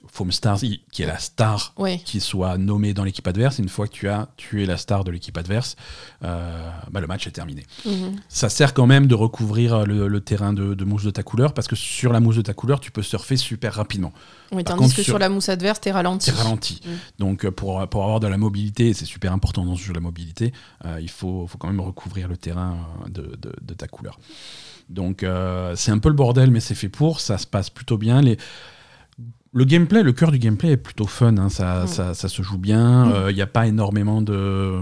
Foam 0.07 0.31
Stars, 0.31 0.61
qui 0.61 1.03
est 1.03 1.07
la 1.07 1.19
star 1.19 1.73
Ouais. 1.77 2.01
qui 2.05 2.21
soit 2.21 2.57
nommé 2.57 2.95
dans 2.95 3.03
l'équipe 3.03 3.27
adverse. 3.27 3.59
Une 3.59 3.69
fois 3.69 3.89
que 3.89 3.93
tu 3.93 4.09
as 4.09 4.29
tué 4.37 4.65
la 4.65 4.77
star 4.77 5.03
de 5.03 5.11
l'équipe 5.11 5.37
adverse, 5.37 5.75
euh, 6.23 6.71
bah, 6.91 7.01
le 7.01 7.07
match 7.09 7.27
est 7.27 7.33
terminé. 7.33 7.65
Mhm. 7.85 8.17
Ça 8.29 8.49
sert 8.49 8.75
quand 8.75 8.87
même 8.87 9.07
de 9.09 9.15
recouvrir 9.17 9.85
le, 9.87 10.07
le 10.07 10.21
terrain 10.21 10.53
de, 10.53 10.75
de 10.75 10.85
mousse 10.85 11.03
de 11.03 11.11
ta 11.11 11.23
couleur, 11.25 11.53
parce 11.53 11.67
que 11.67 11.75
sur 11.75 12.13
la 12.13 12.21
mousse 12.21 12.37
de 12.37 12.43
ta 12.43 12.55
couleur, 12.55 12.79
tu 12.79 12.93
peux 12.93 13.03
surfer 13.03 13.37
super 13.37 13.75
rapidement. 13.75 14.13
Oui, 14.53 14.63
tandis 14.63 14.79
contre, 14.83 14.91
que 14.97 15.03
sur- 15.03 15.13
sur 15.13 15.19
la 15.19 15.29
mousse 15.29 15.49
adverse, 15.49 15.81
t'es 15.81 15.91
ralenti. 15.91 16.31
Ralenti. 16.31 16.81
Mm. 16.85 16.91
Donc 17.19 17.49
pour, 17.51 17.89
pour 17.89 18.05
avoir 18.05 18.21
de 18.21 18.29
la 18.29 18.39
mobilité, 18.39 18.89
et 18.89 18.95
c'est 18.95 19.05
super 19.07 19.33
important 19.33 19.65
dans 19.65 19.75
ce 19.75 19.83
jeu 19.83 19.93
la 19.95 20.01
mobilité, 20.01 20.53
euh, 20.85 20.99
il 21.01 21.11
faut, 21.11 21.47
faut 21.49 21.59
quand 21.59 21.67
même 21.69 21.81
recouvrir 21.81 22.29
le 22.29 22.37
terrain 22.37 22.77
de, 23.09 23.23
de- 23.41 23.55
de 23.61 23.75
ta 23.75 23.89
couleur. 23.89 24.21
Donc 24.93 25.23
euh, 25.23 25.75
c'est 25.77 25.91
un 25.91 25.99
peu 25.99 26.09
le 26.09 26.15
bordel, 26.15 26.51
mais 26.51 26.61
c'est 26.61 26.75
fait 26.75 26.89
pour, 26.89 27.21
ça 27.21 27.39
se 27.39 27.47
passe 27.47 27.71
plutôt 27.71 27.99
bien. 27.99 28.21
Les... 28.21 28.37
Le 29.55 29.65
gameplay, 29.67 30.03
le 30.03 30.13
cœur 30.13 30.31
du 30.33 30.39
gameplay 30.39 30.71
est 30.73 30.77
plutôt 30.79 31.07
fun, 31.07 31.37
hein, 31.37 31.51
ça, 31.51 31.85
Mm. 31.85 31.87
ça, 31.87 32.15
ça 32.15 32.29
se 32.29 32.43
joue 32.43 32.57
bien, 32.59 33.07
Mm. 33.07 33.13
Euh, 33.13 33.31
il 33.31 33.35
n'y 33.35 33.43
a 33.43 33.47
pas 33.47 33.67
énormément 33.67 34.23
de... 34.23 34.81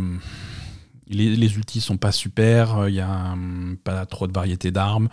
Les, 1.09 1.35
les 1.35 1.55
ultis 1.57 1.81
sont 1.81 1.97
pas 1.97 2.13
super, 2.13 2.87
il 2.87 2.93
n'y 2.93 3.01
a 3.01 3.33
hum, 3.33 3.77
pas 3.83 4.07
trop 4.07 4.29
de 4.29 4.33
variété 4.33 4.71
d'armes. 4.71 5.09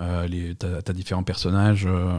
Euh, 0.00 0.26
T'as 0.58 0.90
as 0.90 0.92
différents 0.92 1.22
personnages 1.24 1.84
euh, 1.86 2.12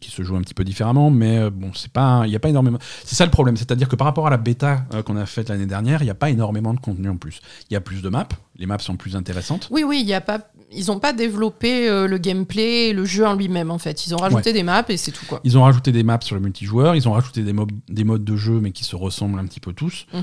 qui 0.00 0.10
se 0.10 0.22
jouent 0.22 0.36
un 0.36 0.40
petit 0.40 0.54
peu 0.54 0.64
différemment, 0.64 1.10
mais 1.10 1.38
euh, 1.38 1.50
bon, 1.50 1.70
c'est 1.74 1.92
pas, 1.92 2.22
il 2.24 2.30
n'y 2.30 2.36
a 2.36 2.38
pas 2.40 2.48
énormément. 2.48 2.78
C'est 3.04 3.14
ça 3.16 3.24
le 3.24 3.30
problème, 3.30 3.56
c'est-à-dire 3.56 3.88
que 3.88 3.96
par 3.96 4.06
rapport 4.06 4.26
à 4.26 4.30
la 4.30 4.36
bêta 4.38 4.84
euh, 4.94 5.02
qu'on 5.02 5.16
a 5.16 5.26
faite 5.26 5.48
l'année 5.50 5.66
dernière, 5.66 6.00
il 6.02 6.06
n'y 6.06 6.10
a 6.10 6.14
pas 6.14 6.30
énormément 6.30 6.72
de 6.74 6.80
contenu 6.80 7.08
en 7.08 7.16
plus. 7.16 7.40
Il 7.70 7.74
y 7.74 7.76
a 7.76 7.80
plus 7.80 8.00
de 8.02 8.08
maps, 8.08 8.26
les 8.56 8.66
maps 8.66 8.78
sont 8.78 8.96
plus 8.96 9.14
intéressantes. 9.16 9.68
Oui, 9.70 9.84
oui, 9.86 9.98
il 10.02 10.08
y 10.08 10.14
a 10.14 10.20
pas. 10.20 10.40
Ils 10.72 10.86
n'ont 10.86 10.98
pas 10.98 11.12
développé 11.12 11.88
le 12.08 12.18
gameplay, 12.18 12.92
le 12.92 13.04
jeu 13.04 13.24
en 13.24 13.34
lui-même 13.34 13.70
en 13.70 13.78
fait. 13.78 14.06
Ils 14.06 14.14
ont 14.14 14.18
rajouté 14.18 14.52
des 14.52 14.64
maps 14.64 14.82
et 14.88 14.96
c'est 14.96 15.12
tout 15.12 15.24
quoi. 15.26 15.40
Ils 15.44 15.56
ont 15.56 15.62
rajouté 15.62 15.92
des 15.92 16.02
maps 16.02 16.18
sur 16.22 16.34
le 16.34 16.40
multijoueur, 16.42 16.96
ils 16.96 17.08
ont 17.08 17.12
rajouté 17.12 17.42
des, 17.44 17.52
mob- 17.52 17.70
des 17.88 18.02
modes 18.02 18.24
de 18.24 18.36
jeu, 18.36 18.58
mais 18.60 18.72
qui 18.72 18.82
se 18.82 18.96
ressemblent 18.96 19.38
un 19.38 19.44
petit 19.46 19.60
peu 19.60 19.72
tous. 19.72 20.06
Mhm. 20.12 20.22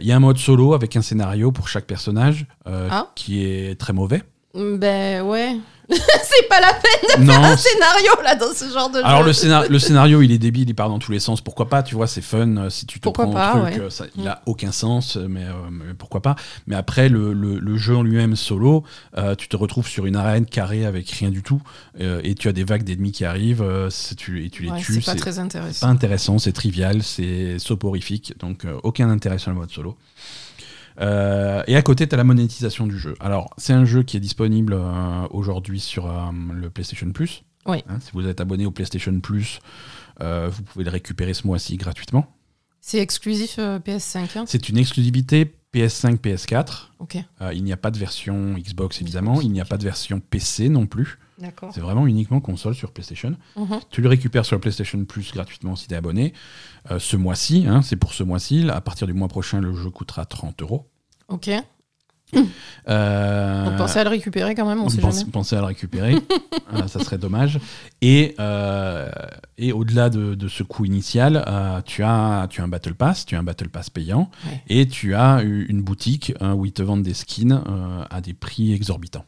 Il 0.00 0.06
y 0.06 0.12
a 0.12 0.16
un 0.16 0.20
mode 0.20 0.38
solo 0.38 0.72
avec 0.72 0.96
un 0.96 1.02
scénario 1.02 1.52
pour 1.52 1.68
chaque 1.68 1.86
personnage 1.86 2.46
Ah. 2.64 3.08
qui 3.14 3.44
est 3.44 3.78
très 3.78 3.92
mauvais. 3.92 4.22
Ben 4.54 5.22
ouais. 5.22 5.56
c'est 5.92 6.48
pas 6.48 6.60
la 6.60 6.72
peine 6.74 7.26
Non, 7.26 7.34
un 7.34 7.56
scénario 7.56 8.12
là 8.24 8.34
dans 8.34 8.54
ce 8.54 8.66
genre 8.72 8.88
de 8.88 8.98
Alors 9.00 9.20
jeu. 9.20 9.26
le, 9.26 9.32
scénar- 9.32 9.66
le 9.68 9.78
scénario 9.78 10.22
il 10.22 10.30
est 10.32 10.38
débile, 10.38 10.68
il 10.70 10.74
part 10.74 10.88
dans 10.88 10.98
tous 10.98 11.12
les 11.12 11.20
sens, 11.20 11.40
pourquoi 11.42 11.68
pas, 11.68 11.82
tu 11.82 11.94
vois, 11.96 12.06
c'est 12.06 12.22
fun 12.22 12.56
euh, 12.56 12.70
si 12.70 12.86
tu 12.86 12.98
te 12.98 13.02
Pourquoi 13.02 13.24
prends 13.26 13.34
pas, 13.34 13.54
au 13.56 13.60
truc, 13.62 13.74
ouais. 13.74 13.80
euh, 13.80 13.90
ça, 13.90 14.06
il 14.16 14.24
Mm. 14.24 14.28
a 14.28 14.42
aucun 14.46 14.72
sens, 14.72 15.16
euh, 15.16 15.26
mais, 15.28 15.44
euh, 15.44 15.52
mais 15.70 15.92
pourquoi 15.92 16.22
pas. 16.22 16.36
Mais 16.66 16.76
après 16.76 17.08
le, 17.10 17.34
le- 17.34 17.58
le 17.58 17.76
jeu 17.76 17.96
en 17.96 18.02
lui-même 18.02 18.36
solo, 18.36 18.84
euh, 19.18 19.34
tu 19.34 19.48
te 19.48 19.56
retrouves 19.56 19.86
sur 19.88 20.06
une 20.06 20.16
arène 20.16 20.46
carrée 20.46 20.86
avec 20.86 21.10
rien 21.10 21.30
du 21.30 21.42
tout, 21.42 21.60
euh, 22.00 22.20
et 22.24 22.34
tu 22.36 22.48
as 22.48 22.52
des 22.52 22.64
vagues 22.64 22.84
d'ennemis 22.84 23.12
qui 23.12 23.24
arrivent, 23.26 23.62
euh, 23.62 23.90
tu, 24.16 24.46
et 24.46 24.50
tu 24.50 24.62
les 24.62 24.70
Ouais, 24.70 24.78
tues, 24.80 24.94
c'est 24.94 25.04
pas 25.04 25.12
c'est 25.12 25.18
très 25.18 25.34
pas 25.34 25.40
intéressant. 25.40 25.88
intéressant, 25.88 26.38
c'est 26.38 26.52
trivial, 26.52 27.02
c'est 27.02 27.58
soporifique, 27.58 28.34
donc 28.38 28.64
euh, 28.64 28.78
aucun 28.82 29.10
intérêt 29.10 29.38
sur 29.38 29.50
le 29.50 29.56
mode 29.56 29.70
solo. 29.70 29.96
Euh, 31.00 31.62
et 31.66 31.76
à 31.76 31.82
côté, 31.82 32.06
tu 32.06 32.14
as 32.14 32.18
la 32.18 32.24
monétisation 32.24 32.86
du 32.86 32.98
jeu. 32.98 33.14
Alors, 33.20 33.50
c'est 33.56 33.72
un 33.72 33.84
jeu 33.84 34.02
qui 34.02 34.16
est 34.16 34.20
disponible 34.20 34.74
euh, 34.74 35.26
aujourd'hui 35.30 35.80
sur 35.80 36.06
euh, 36.06 36.30
le 36.52 36.70
PlayStation 36.70 37.10
Plus. 37.12 37.42
Oui. 37.66 37.82
Hein, 37.88 37.98
si 38.00 38.10
vous 38.12 38.26
êtes 38.26 38.40
abonné 38.40 38.66
au 38.66 38.70
PlayStation 38.70 39.18
Plus, 39.20 39.60
vous 40.20 40.62
pouvez 40.64 40.84
le 40.84 40.90
récupérer 40.90 41.34
ce 41.34 41.46
mois-ci 41.46 41.76
gratuitement. 41.76 42.26
C'est 42.80 42.98
exclusif 42.98 43.56
euh, 43.58 43.78
PS5. 43.78 44.38
hein? 44.38 44.44
C'est 44.46 44.68
une 44.68 44.76
exclusivité 44.76 45.54
PS5, 45.72 46.16
PS4. 46.18 46.88
ok, 46.98 47.16
Euh, 47.40 47.52
il 47.54 47.62
n'y 47.64 47.72
a 47.72 47.76
pas 47.76 47.90
de 47.92 47.98
version 47.98 48.54
Xbox 48.58 49.00
évidemment, 49.00 49.40
il 49.40 49.52
n'y 49.52 49.60
a 49.60 49.64
pas 49.64 49.78
de 49.78 49.84
version 49.84 50.18
PC 50.20 50.68
non 50.68 50.86
plus. 50.86 51.18
C'est 51.74 51.80
vraiment 51.80 52.06
uniquement 52.06 52.40
console 52.40 52.74
sur 52.74 52.92
PlayStation. 52.92 53.36
Mhm. 53.56 53.80
Tu 53.90 54.00
le 54.02 54.08
récupères 54.08 54.44
sur 54.44 54.56
le 54.56 54.60
PlayStation 54.60 55.04
Plus 55.04 55.32
gratuitement 55.32 55.76
si 55.76 55.88
tu 55.88 55.94
es 55.94 55.96
abonné. 55.96 56.32
Euh, 56.90 56.98
ce 56.98 57.16
mois-ci, 57.16 57.64
hein, 57.68 57.82
c'est 57.82 57.96
pour 57.96 58.12
ce 58.14 58.22
mois-ci. 58.22 58.68
À 58.70 58.80
partir 58.80 59.06
du 59.06 59.12
mois 59.12 59.28
prochain, 59.28 59.60
le 59.60 59.72
jeu 59.74 59.90
coûtera 59.90 60.24
30 60.26 60.62
euros. 60.62 60.88
Ok. 61.28 61.50
Euh, 62.88 63.64
Donc 63.66 63.76
pensez 63.76 63.98
à 63.98 64.04
le 64.04 64.10
récupérer 64.10 64.54
quand 64.54 64.66
même, 64.66 64.80
on 64.80 64.88
sait 64.88 65.00
pense- 65.00 65.18
jamais. 65.20 65.30
pensez 65.30 65.54
à 65.56 65.60
le 65.60 65.66
récupérer, 65.66 66.14
Euh, 66.72 66.86
ça 66.88 67.00
serait 67.00 67.18
dommage. 67.18 67.60
Et, 68.00 68.34
euh, 68.40 69.10
et 69.58 69.72
au-delà 69.72 70.08
de, 70.10 70.34
de 70.34 70.48
ce 70.48 70.62
coût 70.62 70.84
initial, 70.86 71.44
euh, 71.46 71.80
tu, 71.84 72.02
as, 72.02 72.46
tu 72.48 72.60
as 72.60 72.64
un 72.64 72.68
Battle 72.68 72.94
Pass, 72.94 73.26
tu 73.26 73.36
as 73.36 73.38
un 73.38 73.42
Battle 73.42 73.68
Pass 73.68 73.90
payant, 73.90 74.30
Ouais. 74.46 74.62
et 74.68 74.88
tu 74.88 75.14
as 75.14 75.42
une 75.42 75.82
boutique 75.82 76.32
hein, 76.40 76.54
où 76.54 76.64
ils 76.64 76.72
te 76.72 76.82
vendent 76.82 77.02
des 77.02 77.14
skins 77.14 77.62
à 78.10 78.20
des 78.20 78.32
prix 78.34 78.72
exorbitants. 78.72 79.24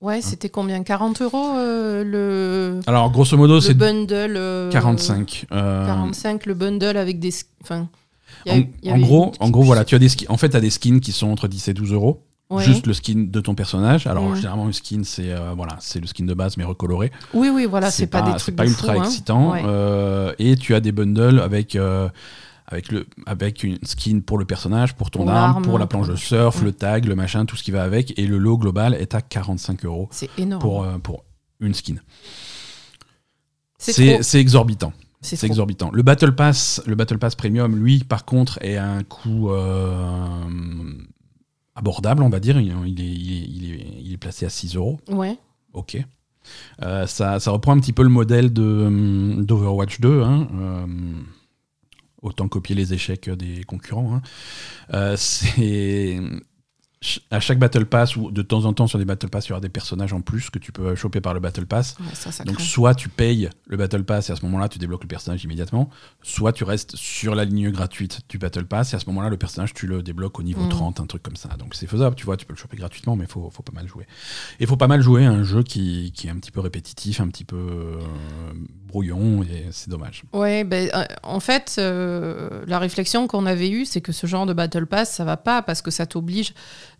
Ouais, 0.00 0.20
c'était 0.22 0.48
combien? 0.48 0.82
40 0.84 1.22
euros 1.22 1.56
euh, 1.56 2.04
le, 2.04 2.80
Alors, 2.86 3.10
grosso 3.10 3.36
modo, 3.36 3.54
le 3.54 3.60
c'est 3.60 3.74
bundle 3.74 4.34
euh, 4.36 4.70
45. 4.70 5.46
euh, 5.50 5.86
45, 5.86 6.46
le 6.46 6.54
bundle 6.54 6.96
avec 6.96 7.18
des. 7.18 7.32
Enfin. 7.62 7.88
y 8.46 8.50
en, 8.52 8.54
a- 8.54 8.56
il 8.58 8.68
y 8.84 8.90
en 8.90 8.94
avait 8.94 9.02
gros, 9.02 9.32
une- 9.40 9.46
en 9.46 9.50
gros, 9.50 9.62
voilà, 9.64 9.84
tu 9.84 9.96
as 9.96 9.98
des 9.98 10.08
skins. 10.08 10.26
En 10.28 10.36
fait, 10.36 10.50
tu 10.50 10.56
as 10.56 10.60
des 10.60 10.70
skins 10.70 11.00
qui 11.00 11.10
sont 11.10 11.26
entre 11.28 11.48
10 11.48 11.66
et 11.68 11.74
12 11.74 11.92
euros. 11.92 12.22
Ouais. 12.48 12.62
Juste 12.62 12.86
le 12.86 12.94
skin 12.94 13.26
de 13.28 13.40
ton 13.40 13.54
personnage. 13.54 14.06
Alors, 14.06 14.24
Ouais. 14.30 14.36
généralement, 14.36 14.66
le 14.66 14.72
skin, 14.72 15.00
c'est 15.04 15.32
euh, 15.32 15.52
voilà, 15.56 15.76
c'est 15.80 16.00
le 16.00 16.06
skin 16.06 16.24
de 16.24 16.32
base, 16.32 16.56
mais 16.56 16.64
recoloré. 16.64 17.10
Oui, 17.34 17.50
oui, 17.52 17.66
voilà, 17.66 17.90
c'est 17.90 18.06
pas, 18.06 18.22
des 18.22 18.38
c'est 18.38 18.52
pas 18.52 18.64
ultra 18.66 18.94
fou, 18.94 19.00
hein. 19.00 19.04
excitant. 19.04 19.50
Ouais. 19.52 19.62
Euh, 19.66 20.32
et 20.38 20.54
tu 20.56 20.74
as 20.76 20.80
des 20.80 20.92
bundles 20.92 21.40
avec. 21.40 21.76
Avec, 22.70 22.92
le, 22.92 23.06
avec 23.26 23.64
une 23.64 23.78
skin 23.82 24.20
pour 24.20 24.38
le 24.38 24.44
personnage, 24.44 24.94
pour 24.94 25.10
ton 25.10 25.26
arme, 25.26 25.62
pour 25.64 25.78
la 25.78 25.86
planche 25.86 26.08
de 26.08 26.16
surf, 26.16 26.62
le 26.62 26.72
tag, 26.72 27.06
le 27.06 27.14
machin, 27.16 27.46
tout 27.46 27.56
ce 27.56 27.62
qui 27.62 27.70
va 27.70 27.82
avec. 27.82 28.16
Et 28.18 28.26
le 28.26 28.36
lot 28.38 28.58
global 28.58 28.94
est 28.94 29.14
à 29.14 29.20
45 29.22 29.84
euros 29.86 30.08
C'est 30.12 30.28
énorme. 30.38 30.60
pour, 30.60 30.84
euh, 30.84 30.98
pour 30.98 31.24
une 31.60 31.74
skin. 31.74 31.96
c'est 33.78 34.40
exorbitant. 34.40 34.92
C'est 35.20 35.42
exorbitant. 35.44 35.90
Le 35.92 36.02
Battle 36.02 36.34
Pass, 36.34 36.80
le 36.86 36.94
Battle 36.94 37.18
Pass 37.18 37.34
Premium, 37.34 37.74
lui, 37.76 38.04
par 38.04 38.24
contre, 38.24 38.58
est 38.62 38.76
à 38.76 38.88
un 38.88 39.02
coût 39.02 39.50
euh, 39.50 40.38
abordable, 41.74 42.22
on 42.22 42.28
va 42.28 42.38
dire. 42.38 42.60
Il, 42.60 42.68
il 42.86 43.00
est, 43.00 43.04
il, 43.04 43.72
est, 43.72 43.86
il, 44.00 44.12
est, 44.12 44.16
placé 44.16 44.46
à 44.46 44.50
6 44.50 44.76
euros. 44.76 45.00
Ouais. 45.10 45.36
Ok. 45.72 45.96
Euh, 46.82 47.06
ça, 47.06 47.40
ça 47.40 47.50
reprend 47.50 47.72
un 47.72 47.80
petit 47.80 47.92
peu 47.92 48.02
le 48.02 48.08
modèle 48.08 48.46
hum, 48.58 49.44
d'Overwatch 49.44 50.00
2. 50.00 50.22
hein, 50.22 50.48
euh, 50.54 50.86
autant 52.22 52.48
copier 52.48 52.74
les 52.74 52.94
échecs 52.94 53.30
des 53.30 53.64
concurrents. 53.64 54.14
hein. 54.14 54.22
Euh, 54.94 55.16
c'est, 55.16 56.20
à 57.30 57.38
chaque 57.38 57.58
Battle 57.58 57.86
Pass 57.86 58.16
ou 58.16 58.30
de 58.30 58.42
temps 58.42 58.64
en 58.64 58.72
temps 58.72 58.88
sur 58.88 58.98
des 58.98 59.04
Battle 59.04 59.28
Pass, 59.28 59.46
il 59.46 59.50
y 59.50 59.52
aura 59.52 59.60
des 59.60 59.68
personnages 59.68 60.12
en 60.12 60.20
plus 60.20 60.50
que 60.50 60.58
tu 60.58 60.72
peux 60.72 60.94
choper 60.96 61.20
par 61.20 61.32
le 61.32 61.40
Battle 61.40 61.66
Pass. 61.66 61.96
Donc 62.44 62.60
soit 62.60 62.94
tu 62.94 63.08
payes 63.08 63.48
le 63.66 63.76
Battle 63.76 64.02
Pass 64.02 64.30
et 64.30 64.32
à 64.32 64.36
ce 64.36 64.44
moment-là 64.46 64.68
tu 64.68 64.78
débloques 64.78 65.04
le 65.04 65.08
personnage 65.08 65.44
immédiatement, 65.44 65.90
soit 66.22 66.52
tu 66.52 66.64
restes 66.64 66.96
sur 66.96 67.34
la 67.34 67.44
ligne 67.44 67.70
gratuite 67.70 68.20
du 68.28 68.38
Battle 68.38 68.66
Pass 68.66 68.92
et 68.92 68.96
à 68.96 68.98
ce 68.98 69.06
moment-là 69.06 69.28
le 69.28 69.36
personnage 69.36 69.74
tu 69.74 69.86
le 69.86 70.02
débloques 70.02 70.38
au 70.40 70.42
niveau 70.42 70.66
30, 70.66 70.98
mm. 70.98 71.02
un 71.02 71.06
truc 71.06 71.22
comme 71.22 71.36
ça. 71.36 71.50
Donc 71.56 71.74
c'est 71.74 71.86
faisable, 71.86 72.16
tu 72.16 72.24
vois, 72.24 72.36
tu 72.36 72.46
peux 72.46 72.54
le 72.54 72.58
choper 72.58 72.76
gratuitement, 72.76 73.14
mais 73.14 73.24
il 73.24 73.30
faut, 73.30 73.48
faut, 73.50 73.62
pas 73.62 73.72
mal 73.72 73.86
jouer. 73.86 74.04
Et 74.58 74.64
il 74.64 74.66
faut 74.66 74.76
pas 74.76 74.88
mal 74.88 75.00
jouer 75.00 75.24
à 75.24 75.30
un 75.30 75.44
jeu 75.44 75.62
qui, 75.62 76.12
qui, 76.12 76.26
est 76.26 76.30
un 76.30 76.36
petit 76.36 76.50
peu 76.50 76.60
répétitif, 76.60 77.20
un 77.20 77.28
petit 77.28 77.44
peu 77.44 77.56
euh, 77.56 78.00
brouillon 78.88 79.42
et 79.42 79.66
c'est 79.70 79.88
dommage. 79.88 80.24
Ouais, 80.32 80.64
ben, 80.64 80.90
euh, 80.94 81.04
en 81.22 81.40
fait, 81.40 81.76
euh, 81.78 82.64
la 82.66 82.78
réflexion 82.78 83.28
qu'on 83.28 83.46
avait 83.46 83.70
eue, 83.70 83.84
c'est 83.84 84.00
que 84.00 84.12
ce 84.12 84.26
genre 84.26 84.46
de 84.46 84.52
Battle 84.52 84.86
Pass, 84.86 85.12
ça 85.12 85.24
va 85.24 85.36
pas 85.36 85.62
parce 85.62 85.82
que 85.82 85.90
ça 85.90 86.06
t'oblige 86.06 86.54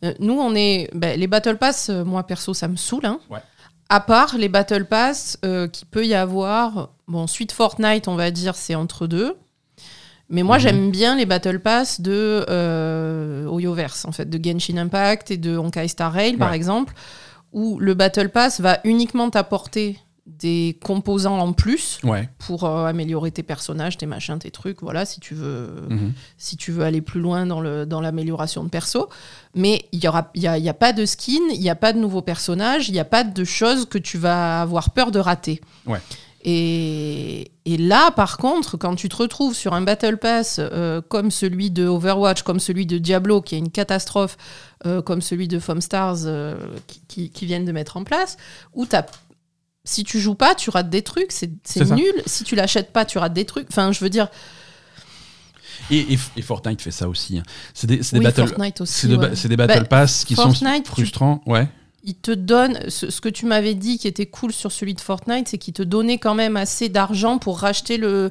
euh, 0.05 0.15
nous, 0.21 0.35
on 0.35 0.55
est. 0.55 0.91
Ben, 0.95 1.19
les 1.19 1.27
Battle 1.27 1.57
Pass, 1.57 1.91
euh, 1.91 2.05
moi 2.05 2.25
perso, 2.27 2.55
ça 2.55 2.69
me 2.69 2.77
saoule. 2.77 3.07
Hein. 3.07 3.21
À 3.89 4.01
part 4.01 4.37
les 4.37 4.49
Battle 4.49 4.85
Pass 4.85 5.39
euh, 5.45 5.69
qui 5.69 5.85
peut 5.85 6.07
y 6.07 6.15
avoir. 6.15 6.91
Bon, 7.07 7.27
suite 7.27 7.53
Fortnite, 7.53 8.07
on 8.07 8.17
va 8.17 8.31
dire, 8.31 8.55
c'est 8.55 8.75
entre 8.75 9.07
deux. 9.07 9.37
Mais 10.31 10.43
moi, 10.43 10.57
mhm. 10.57 10.63
j'aime 10.63 10.91
bien 10.91 11.17
les 11.17 11.25
Battle 11.25 11.59
Pass 11.59 12.01
de 12.01 12.45
Oyoverse, 13.49 14.05
en 14.05 14.13
fait, 14.13 14.29
de 14.29 14.39
Genshin 14.43 14.77
Impact 14.77 15.31
et 15.31 15.39
de 15.39 15.57
Honkai 15.57 15.89
Star 15.89 16.13
Rail, 16.13 16.37
par 16.37 16.53
exemple, 16.53 16.93
où 17.53 17.79
le 17.79 17.95
Battle 17.95 18.29
Pass 18.29 18.61
va 18.61 18.79
uniquement 18.85 19.31
t'apporter 19.31 19.99
des 20.29 20.79
composants 20.85 21.39
en 21.39 21.53
plus 21.53 22.01
pour 22.39 22.65
euh, 22.65 22.87
améliorer 22.87 23.31
tes 23.31 23.43
personnages, 23.43 23.97
tes 23.97 24.07
machins, 24.07 24.39
tes 24.39 24.51
trucs, 24.51 24.83
voilà, 24.83 25.05
si 25.05 25.21
tu 25.21 25.35
veux, 25.35 25.71
mhm. 25.89 26.13
si 26.37 26.57
tu 26.57 26.71
veux 26.71 26.85
aller 26.85 27.01
plus 27.01 27.21
loin 27.21 27.47
dans, 27.47 27.61
le, 27.61 27.87
dans 27.87 28.01
l'amélioration 28.01 28.63
de 28.63 28.69
perso. 28.69 29.09
Mais 29.55 29.87
il 29.93 30.01
n'y 30.01 30.07
a, 30.07 30.59
y 30.59 30.69
a 30.69 30.75
pas 30.75 30.93
de 30.93 31.07
skin, 31.07 31.41
il 31.51 31.61
n'y 31.61 31.71
a 31.71 31.75
pas 31.75 31.93
de 31.93 31.99
nouveaux 31.99 32.23
personnages, 32.23 32.89
il 32.89 32.93
n'y 32.93 33.01
a 33.01 33.05
pas 33.05 33.25
de 33.25 33.45
choses 33.45 33.87
que 33.87 33.99
tu 33.99 34.19
vas 34.19 34.61
avoir 34.61 34.91
peur 34.91 35.11
de 35.11 35.19
rater. 35.19 35.61
Et, 36.43 37.51
et, 37.65 37.77
là, 37.77 38.13
par 38.13 38.37
contre, 38.37 38.77
quand 38.77 38.95
tu 38.95 39.09
te 39.09 39.17
retrouves 39.17 39.55
sur 39.55 39.75
un 39.75 39.81
Battle 39.81 40.19
Pass 40.19 40.61
euh, 40.61 41.01
comme 41.01 41.33
celui 41.33 41.71
de 41.71 41.87
Overwatch, 41.87 42.43
comme 42.43 42.61
celui 42.61 42.87
de 42.87 42.99
Diablo, 42.99 43.43
qui 43.43 43.57
est 43.57 43.59
une 43.59 43.71
catastrophe, 43.71 44.37
euh, 44.87 45.03
comme 45.03 45.21
celui 45.21 45.49
de 45.49 45.59
Foam 45.59 45.81
Stars 45.81 46.19
qui, 47.09 47.31
qui, 47.31 47.47
viennent 47.47 47.65
de 47.65 47.73
mettre 47.73 47.97
en 47.97 48.05
place, 48.05 48.37
où 48.73 48.87
tu 48.87 48.95
as 48.95 49.07
si 49.89 50.05
tu 50.05 50.21
joues 50.21 50.35
pas, 50.35 50.55
tu 50.55 50.69
rates 50.69 50.91
des 50.91 51.01
trucs, 51.01 51.33
c'est 51.33 51.51
nul. 51.91 52.13
Si 52.27 52.45
tu 52.45 52.55
l'achètes 52.55 52.93
pas, 52.93 53.07
tu 53.07 53.17
rates 53.17 53.33
des 53.33 53.47
trucs. 53.47 53.67
Enfin, 53.71 53.91
je 53.91 54.01
veux 54.01 54.11
dire. 54.11 54.29
Et, 55.91 56.19
Fortnite 56.43 56.83
fait 56.83 56.91
ça 56.91 57.09
aussi. 57.09 57.39
Hein. 57.39 57.43
C'est 57.73 57.87
des, 57.87 57.97
des, 57.97 58.21
battle, 58.21 58.45
des 58.45 59.57
battle 59.57 59.81
bah, 59.81 59.85
pass 59.85 60.25
qui 60.27 60.35
sont 60.35 60.53
frustrants. 60.85 61.43
Ouais. 61.47 61.67
Il 62.05 62.15
te 62.15 62.31
donne 62.31 62.79
ce, 62.89 63.11
ce 63.11 63.21
que 63.23 63.31
tu 63.31 63.47
m'avais 63.47 63.75
dit 63.75 63.99
qui 63.99 64.09
était 64.09 64.27
cool 64.27 64.53
sur 64.53 64.71
celui 64.71 64.93
de 64.93 65.01
Fortnite, 65.01 65.49
c'est 65.49 65.59
qu'il 65.59 65.73
te 65.73 65.83
donnait 65.83 66.19
quand 66.19 66.35
même 66.35 66.57
assez 66.59 66.91
d'argent 66.91 67.39
pour 67.39 67.59
racheter 67.59 67.97
le 67.97 68.31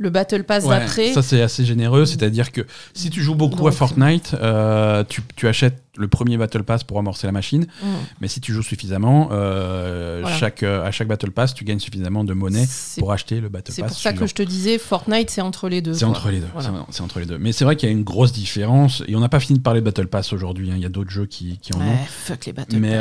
le 0.00 0.08
Battle 0.08 0.44
Pass 0.44 0.66
d'après. 0.66 1.12
Ça, 1.12 1.20
c'est 1.20 1.42
assez 1.42 1.62
généreux. 1.62 2.06
C'est-à-dire 2.06 2.52
que 2.52 2.62
si 2.94 3.10
tu 3.10 3.20
joues 3.20 3.34
beaucoup 3.34 3.68
à 3.68 3.72
Fortnite, 3.72 4.34
euh, 4.40 5.04
tu, 5.06 5.20
tu, 5.36 5.46
achètes 5.46 5.82
le 5.98 6.08
premier 6.08 6.38
Battle 6.38 6.62
Pass 6.62 6.84
pour 6.84 6.98
amorcer 6.98 7.26
la 7.26 7.32
machine. 7.32 7.66
Mm. 7.82 7.86
Mais 8.22 8.28
si 8.28 8.40
tu 8.40 8.54
joues 8.54 8.62
suffisamment, 8.62 9.28
euh, 9.30 10.24
chaque, 10.38 10.62
euh, 10.62 10.86
à 10.86 10.90
chaque 10.90 11.06
Battle 11.06 11.30
Pass, 11.30 11.52
tu 11.52 11.64
gagnes 11.64 11.80
suffisamment 11.80 12.24
de 12.24 12.32
monnaie 12.32 12.66
pour 12.98 13.12
acheter 13.12 13.40
le 13.40 13.50
Battle 13.50 13.66
Pass. 13.66 13.74
C'est 13.74 13.82
pour 13.82 13.98
ça 13.98 14.14
que 14.14 14.26
je 14.26 14.34
te 14.34 14.42
disais, 14.42 14.78
Fortnite, 14.78 15.28
c'est 15.28 15.42
entre 15.42 15.68
les 15.68 15.82
deux. 15.82 15.92
C'est 15.92 16.06
entre 16.06 16.30
les 16.30 16.40
deux. 16.40 16.48
C'est 16.88 17.02
entre 17.02 17.20
les 17.20 17.26
deux. 17.26 17.36
Mais 17.36 17.52
c'est 17.52 17.66
vrai 17.66 17.76
qu'il 17.76 17.86
y 17.86 17.92
a 17.92 17.94
une 17.94 18.02
grosse 18.02 18.32
différence. 18.32 19.02
Et 19.06 19.14
on 19.16 19.20
n'a 19.20 19.28
pas 19.28 19.40
fini 19.40 19.58
de 19.58 19.62
parler 19.62 19.80
de 19.80 19.84
Battle 19.84 20.06
Pass 20.06 20.32
aujourd'hui. 20.32 20.70
Hein. 20.70 20.76
Il 20.76 20.82
y 20.82 20.86
a 20.86 20.90
d'autres 20.90 21.10
jeux 21.10 21.26
qui, 21.26 21.58
qui 21.58 21.74
en 21.74 21.80
ont. 21.80 21.96
Fuck 22.08 22.46
les 22.46 22.54
Battle 22.54 22.78
Mais, 22.78 22.96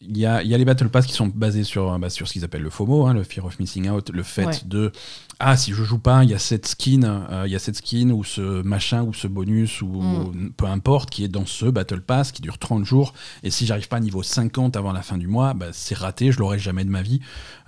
il 0.00 0.16
y 0.16 0.26
a, 0.26 0.42
y 0.42 0.54
a, 0.54 0.58
les 0.58 0.64
Battle 0.64 0.88
Pass 0.88 1.06
qui 1.06 1.12
sont 1.12 1.26
basés 1.26 1.64
sur, 1.64 1.98
bah, 1.98 2.10
sur 2.10 2.26
ce 2.26 2.32
qu'ils 2.32 2.44
appellent 2.44 2.62
le 2.62 2.70
FOMO, 2.70 3.06
hein, 3.06 3.14
le 3.14 3.22
Fear 3.22 3.44
of 3.44 3.58
Missing 3.58 3.90
Out, 3.90 4.10
le 4.10 4.22
fait 4.22 4.66
de 4.66 4.92
ah 5.42 5.56
si 5.56 5.72
je 5.72 5.82
joue 5.82 5.98
pas, 5.98 6.22
il 6.22 6.30
y 6.30 6.34
a 6.34 6.38
cette 6.38 6.66
skin, 6.66 7.02
euh, 7.02 7.44
il 7.46 7.52
y 7.52 7.56
a 7.56 7.58
cette 7.58 7.76
skin 7.76 8.10
ou 8.10 8.24
ce 8.24 8.62
machin 8.62 9.02
ou 9.02 9.14
ce 9.14 9.26
bonus 9.26 9.80
ou 9.80 9.86
mm. 9.86 10.52
peu 10.54 10.66
importe 10.66 11.08
qui 11.08 11.24
est 11.24 11.28
dans 11.28 11.46
ce 11.46 11.64
Battle 11.64 12.02
Pass 12.02 12.30
qui 12.30 12.42
dure 12.42 12.58
30 12.58 12.84
jours 12.84 13.14
et 13.42 13.50
si 13.50 13.64
j'arrive 13.64 13.88
pas 13.88 13.96
à 13.96 14.00
niveau 14.00 14.22
50 14.22 14.76
avant 14.76 14.92
la 14.92 15.00
fin 15.00 15.16
du 15.16 15.26
mois, 15.26 15.54
bah, 15.54 15.68
c'est 15.72 15.96
raté, 15.96 16.30
je 16.30 16.38
l'aurai 16.38 16.58
jamais 16.58 16.84
de 16.84 16.90
ma 16.90 17.00
vie. 17.00 17.20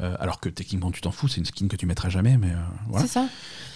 Euh, 0.03 0.15
alors 0.21 0.39
que 0.39 0.51
techniquement 0.51 0.91
tu 0.91 1.01
t'en 1.01 1.13
fous, 1.13 1.29
c'est 1.29 1.39
une 1.39 1.47
skin 1.47 1.67
que 1.67 1.77
tu 1.77 1.87
mettras 1.87 2.11
jamais, 2.11 2.37
mais 2.37 2.51
euh, 2.51 2.61
voilà. 2.89 3.07
C'est 3.07 3.13
ça. 3.13 3.27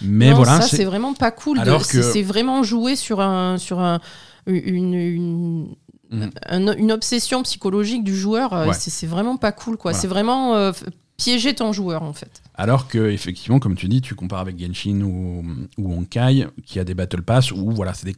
Mais 0.03 0.31
voilà, 0.31 0.61
ça 0.61 0.67
c'est 0.67 0.85
vraiment 0.85 1.15
pas 1.15 1.31
cool. 1.31 1.59
C'est 1.81 2.21
vraiment 2.21 2.61
jouer 2.61 2.95
sur 2.95 3.19
un 3.19 3.57
sur 3.57 3.79
un, 3.79 3.99
une, 4.45 5.75
mm. 6.09 6.75
une 6.77 6.91
obsession 6.91 7.43
psychologique 7.43 8.03
du 8.03 8.15
joueur, 8.15 8.73
c'est 8.73 9.07
vraiment 9.07 9.37
pas 9.37 9.51
cool. 9.51 9.77
quoi. 9.77 9.93
C'est 9.93 10.07
vraiment 10.07 10.71
piéger 11.17 11.55
ton 11.55 11.73
joueur 11.73 12.03
en 12.03 12.13
fait. 12.13 12.41
Alors 12.53 12.87
que 12.87 13.09
effectivement, 13.09 13.59
comme 13.59 13.75
tu 13.75 13.87
dis, 13.87 14.01
tu 14.01 14.15
compares 14.15 14.39
avec 14.39 14.59
Genshin 14.59 15.01
ou, 15.01 15.43
ou 15.77 15.93
Honkai, 15.93 16.47
qui 16.65 16.79
a 16.79 16.83
des 16.83 16.93
Battle 16.93 17.23
Pass 17.23 17.51
où 17.51 17.71
voilà, 17.71 17.93
c'est 17.93 18.05
des, 18.05 18.15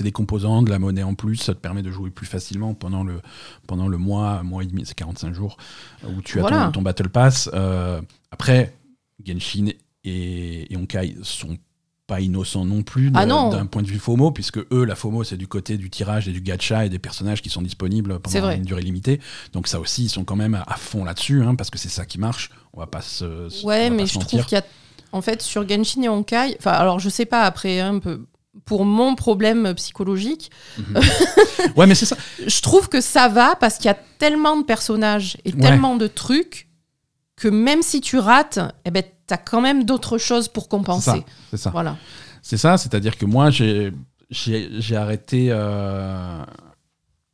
des 0.00 0.12
composants, 0.12 0.62
de 0.62 0.70
la 0.70 0.78
monnaie 0.78 1.02
en 1.02 1.14
plus, 1.14 1.36
ça 1.36 1.54
te 1.54 1.58
permet 1.58 1.82
de 1.82 1.90
jouer 1.90 2.10
plus 2.10 2.26
facilement 2.26 2.74
pendant 2.74 3.02
le, 3.02 3.20
pendant 3.66 3.88
le 3.88 3.96
mois, 3.96 4.42
mois 4.42 4.62
et 4.62 4.66
demi, 4.66 4.84
c'est 4.84 4.94
45 4.94 5.34
jours, 5.34 5.56
où 6.06 6.20
tu 6.22 6.40
as 6.40 6.70
ton, 6.70 6.82
Battle 6.82 7.08
Pass. 7.08 7.50
Euh, 7.54 8.00
après, 8.30 8.76
Genshin 9.24 9.68
et, 10.04 10.72
et 10.72 10.76
Honkai 10.76 11.16
sont 11.22 11.56
pas 12.06 12.20
innocent 12.20 12.64
non 12.64 12.82
plus 12.82 13.10
ah 13.14 13.24
d'un 13.24 13.66
point 13.66 13.82
de 13.82 13.86
vue 13.86 13.98
FOMO, 13.98 14.30
puisque 14.30 14.58
eux, 14.72 14.84
la 14.84 14.94
FOMO, 14.94 15.24
c'est 15.24 15.36
du 15.36 15.48
côté 15.48 15.78
du 15.78 15.88
tirage 15.88 16.28
et 16.28 16.32
du 16.32 16.40
gacha 16.40 16.84
et 16.84 16.90
des 16.90 16.98
personnages 16.98 17.40
qui 17.40 17.48
sont 17.48 17.62
disponibles 17.62 18.18
pendant 18.20 18.50
une 18.50 18.62
durée 18.62 18.82
limitée. 18.82 19.20
Donc 19.52 19.68
ça 19.68 19.80
aussi, 19.80 20.04
ils 20.04 20.08
sont 20.10 20.24
quand 20.24 20.36
même 20.36 20.62
à 20.66 20.76
fond 20.76 21.04
là-dessus, 21.04 21.42
hein, 21.42 21.54
parce 21.54 21.70
que 21.70 21.78
c'est 21.78 21.88
ça 21.88 22.04
qui 22.04 22.18
marche. 22.18 22.50
On 22.74 22.80
va 22.80 22.86
pas 22.86 23.00
se. 23.00 23.64
Ouais, 23.64 23.88
mais 23.88 24.06
je 24.06 24.18
trouve 24.18 24.44
qu'il 24.44 24.56
y 24.56 24.60
a. 24.60 24.64
En 25.12 25.22
fait, 25.22 25.42
sur 25.42 25.66
Genshin 25.68 26.02
et 26.02 26.08
Honkai, 26.08 26.56
enfin, 26.58 26.72
alors 26.72 26.98
je 26.98 27.08
sais 27.08 27.26
pas 27.26 27.42
après, 27.42 27.80
un 27.80 27.98
peu. 27.98 28.26
Pour 28.66 28.84
mon 28.84 29.16
problème 29.16 29.74
psychologique, 29.74 30.50
mhm. 30.78 31.00
ouais, 31.76 31.88
mais 31.88 31.96
c'est 31.96 32.06
ça. 32.06 32.16
je 32.46 32.60
trouve 32.60 32.88
que 32.88 33.00
ça 33.00 33.26
va 33.28 33.56
parce 33.56 33.78
qu'il 33.78 33.86
y 33.86 33.88
a 33.88 33.98
tellement 34.18 34.56
de 34.56 34.62
personnages 34.62 35.36
et 35.44 35.52
tellement 35.52 35.96
de 35.96 36.06
trucs 36.06 36.68
que 37.36 37.48
même 37.48 37.82
si 37.82 38.00
tu 38.00 38.16
rates, 38.16 38.60
eh 38.84 38.92
ben, 38.92 39.02
tu 39.26 39.34
as 39.34 39.38
quand 39.38 39.60
même 39.60 39.84
d'autres 39.84 40.18
choses 40.18 40.48
pour 40.48 40.68
compenser. 40.68 41.24
C'est 41.50 41.56
ça. 41.56 41.70
Voilà. 41.70 41.96
C'est 42.42 42.58
ça, 42.58 42.76
c'est-à-dire 42.76 43.16
que 43.16 43.24
moi, 43.24 43.50
j'ai 43.50 43.92
arrêté. 44.94 45.48
Euh, 45.50 46.44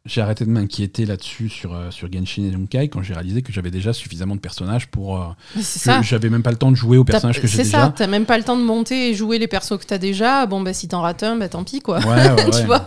j'ai 0.06 0.22
arrêté 0.22 0.46
de 0.46 0.50
m'inquiéter 0.50 1.04
là-dessus 1.04 1.50
sur, 1.50 1.74
euh, 1.74 1.90
sur 1.90 2.10
Genshin 2.10 2.44
et 2.44 2.56
Honkai 2.56 2.88
quand 2.88 3.02
j'ai 3.02 3.12
réalisé 3.12 3.42
que 3.42 3.52
j'avais 3.52 3.70
déjà 3.70 3.92
suffisamment 3.92 4.34
de 4.34 4.40
personnages 4.40 4.86
pour. 4.88 5.20
Euh, 5.20 5.28
j'avais 6.02 6.30
même 6.30 6.42
pas 6.42 6.52
le 6.52 6.56
temps 6.56 6.70
de 6.70 6.76
jouer 6.76 6.96
aux 6.96 7.04
personnages 7.04 7.40
que 7.40 7.46
j'ai 7.46 7.58
déjà. 7.58 7.70
C'est 7.70 7.84
ça, 7.84 7.94
t'as 7.94 8.06
même 8.06 8.24
pas 8.24 8.38
le 8.38 8.44
temps 8.44 8.56
de 8.56 8.62
monter 8.62 9.10
et 9.10 9.14
jouer 9.14 9.38
les 9.38 9.48
persos 9.48 9.78
que 9.78 9.84
t'as 9.84 9.98
déjà. 9.98 10.46
Bon, 10.46 10.60
bah 10.60 10.72
si 10.72 10.88
t'en 10.88 11.02
rates 11.02 11.22
un, 11.22 11.36
bah 11.36 11.48
tant 11.48 11.64
pis 11.64 11.80
quoi. 11.80 11.98
Ouais, 12.00 12.30
ouais, 12.30 12.50
tu 12.60 12.66
vois 12.66 12.86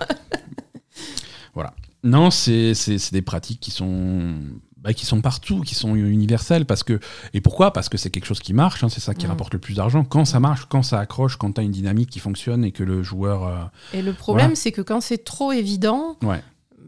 Voilà. 1.54 1.74
Non, 2.04 2.32
c'est 2.32 2.74
des 3.12 3.22
pratiques 3.22 3.60
qui 3.60 3.72
sont 3.72 4.36
bah, 4.84 4.94
qui 4.94 5.06
sont 5.06 5.22
partout, 5.22 5.62
qui 5.62 5.76
sont 5.76 5.96
universels. 5.96 6.66
Parce 6.66 6.84
que, 6.84 7.00
et 7.34 7.42
pourquoi? 7.42 7.74
Parce 7.74 7.90
que 7.90 7.98
c'est 7.98 8.10
quelque 8.10 8.26
chose 8.26 8.40
qui 8.40 8.54
marche, 8.54 8.84
hein, 8.84 8.90
c'est 8.90 9.00
ça 9.00 9.14
qui 9.14 9.26
mm. 9.26 9.30
rapporte 9.30 9.54
le 9.54 9.60
plus 9.60 9.76
d'argent. 9.76 10.04
Quand 10.04 10.26
ça 10.26 10.40
marche, 10.40 10.66
quand 10.70 10.84
ça 10.84 11.00
accroche, 11.00 11.38
quand 11.38 11.54
tu 11.54 11.62
as 11.62 11.64
une 11.64 11.72
dynamique 11.72 12.10
qui 12.10 12.20
fonctionne 12.20 12.64
et 12.66 12.72
que 12.72 12.84
le 12.84 13.04
joueur. 13.04 13.48
Euh, 13.48 13.64
et 13.94 14.02
le 14.02 14.14
problème, 14.14 14.56
c'est 14.56 14.72
que 14.72 14.82
quand 14.82 15.02
c'est 15.02 15.24
trop 15.24 15.52
évident, 15.52 16.18
ouais 16.22 16.44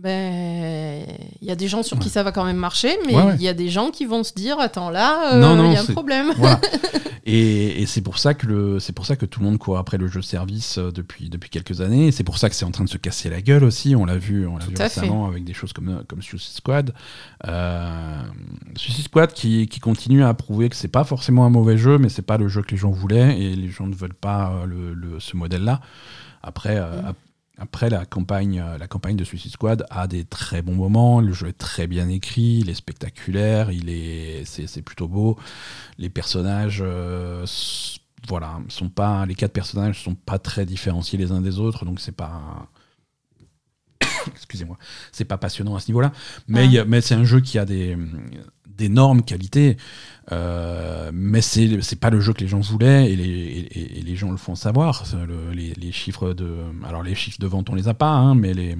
ben, 0.05 1.03
il 1.41 1.47
y 1.47 1.51
a 1.51 1.55
des 1.55 1.67
gens 1.67 1.81
sur 1.81 1.97
qui 1.97 2.09
ça 2.09 2.21
va 2.21 2.31
quand 2.31 2.45
même 2.45 2.57
marcher, 2.57 2.95
mais 3.07 3.15
il 3.37 3.41
y 3.41 3.47
a 3.47 3.55
des 3.55 3.69
gens 3.69 3.89
qui 3.89 4.05
vont 4.05 4.23
se 4.23 4.33
dire 4.33 4.59
attends 4.59 4.91
là, 4.91 5.33
euh, 5.33 5.65
il 5.65 5.73
y 5.73 5.77
a 5.77 5.81
un 5.81 5.85
problème. 5.85 6.31
et, 7.25 7.87
c'est 7.87 8.01
pour 8.01 8.19
ça 8.19 8.35
que 8.35 8.45
le, 8.45 8.79
c'est 8.79 8.93
pour 8.93 9.07
ça 9.07 9.15
que 9.15 9.25
tout 9.25 9.39
le 9.39 9.47
monde 9.47 9.57
court 9.57 9.79
après 9.79 9.97
le 9.97 10.07
jeu 10.07 10.21
service 10.21 10.77
euh, 10.77 10.91
depuis 10.91 11.29
depuis 11.29 11.49
quelques 11.49 11.81
années. 11.81 12.11
C'est 12.11 12.23
pour 12.23 12.37
ça 12.37 12.49
que 12.49 12.55
c'est 12.55 12.65
en 12.65 12.69
train 12.69 12.83
de 12.83 12.89
se 12.89 12.99
casser 12.99 13.31
la 13.31 13.41
gueule 13.41 13.63
aussi. 13.63 13.95
On 13.95 14.05
l'a 14.05 14.19
vu, 14.19 14.45
on 14.45 14.57
l'a 14.57 14.65
vu 14.65 14.75
récemment 14.77 15.25
avec 15.25 15.43
des 15.43 15.53
choses 15.53 15.73
comme 15.73 16.03
comme 16.07 16.21
Suicide 16.21 16.53
Squad. 16.57 16.93
Euh, 17.47 18.21
Suicide 18.75 19.05
Squad 19.05 19.33
qui, 19.33 19.67
qui, 19.67 19.79
continue 19.79 20.23
à 20.23 20.35
prouver 20.35 20.69
que 20.69 20.75
c'est 20.75 20.87
pas 20.87 21.03
forcément 21.03 21.45
un 21.45 21.49
mauvais 21.49 21.79
jeu, 21.79 21.97
mais 21.97 22.09
c'est 22.09 22.21
pas 22.21 22.37
le 22.37 22.47
jeu 22.47 22.61
que 22.61 22.69
les 22.69 22.77
gens 22.77 22.91
voulaient 22.91 23.41
et 23.41 23.55
les 23.55 23.69
gens 23.69 23.87
ne 23.87 23.95
veulent 23.95 24.13
pas 24.13 24.51
euh, 24.51 24.93
le, 24.93 25.19
ce 25.19 25.35
modèle-là. 25.35 25.81
Après, 26.43 26.79
mm. 26.79 27.15
Après, 27.57 27.89
la 27.89 28.05
campagne, 28.05 28.59
euh, 28.59 28.77
la 28.77 28.87
campagne 28.87 29.15
de 29.15 29.23
Suicide 29.23 29.51
Squad 29.51 29.85
a 29.89 30.07
des 30.07 30.25
très 30.25 30.61
bons 30.61 30.75
moments. 30.75 31.21
Le 31.21 31.31
jeu 31.31 31.47
est 31.47 31.57
très 31.57 31.87
bien 31.87 32.09
écrit, 32.09 32.59
il 32.61 32.69
est 32.69 32.75
spectaculaire, 32.75 33.71
il 33.71 33.89
est, 33.89 34.43
c'est, 34.45 34.81
plutôt 34.81 35.07
beau. 35.07 35.37
Les 35.97 36.09
personnages, 36.09 36.83
euh, 36.85 37.45
voilà, 38.27 38.59
sont 38.67 38.89
pas, 38.89 39.25
les 39.25 39.35
quatre 39.35 39.53
personnages 39.53 40.03
sont 40.03 40.15
pas 40.15 40.39
très 40.39 40.65
différenciés 40.65 41.17
les 41.17 41.31
uns 41.31 41.41
des 41.41 41.59
autres, 41.59 41.85
donc 41.85 42.01
c'est 42.01 42.11
pas, 42.11 42.67
excusez-moi, 44.27 44.77
c'est 45.13 45.25
pas 45.25 45.37
passionnant 45.37 45.75
à 45.75 45.79
ce 45.79 45.87
niveau-là. 45.87 46.11
Mais, 46.47 46.67
mais 46.85 46.99
c'est 46.99 47.15
un 47.15 47.23
jeu 47.23 47.39
qui 47.39 47.57
a 47.57 47.63
des, 47.63 47.97
d'énormes 48.77 49.21
qualités. 49.23 49.77
Euh, 50.31 51.11
mais 51.13 51.41
c'est 51.41 51.81
c'est 51.81 51.99
pas 51.99 52.09
le 52.09 52.19
jeu 52.19 52.33
que 52.33 52.41
les 52.41 52.47
gens 52.47 52.59
voulaient 52.59 53.11
et 53.11 53.15
les, 53.15 53.67
et, 53.71 54.01
les 54.01 54.15
gens 54.15 54.31
le 54.31 54.37
font 54.37 54.55
savoir. 54.55 55.03
les, 55.53 55.73
les, 55.73 55.91
chiffres 55.91 56.33
de 56.33 56.49
alors 56.87 57.03
les 57.03 57.13
chiffres 57.15 57.39
de 57.39 57.47
vente 57.47 57.69
on 57.69 57.75
les 57.75 57.87
a 57.87 57.93
pas, 57.93 58.09
hein, 58.11 58.33
mais 58.35 58.53
les 58.53 58.75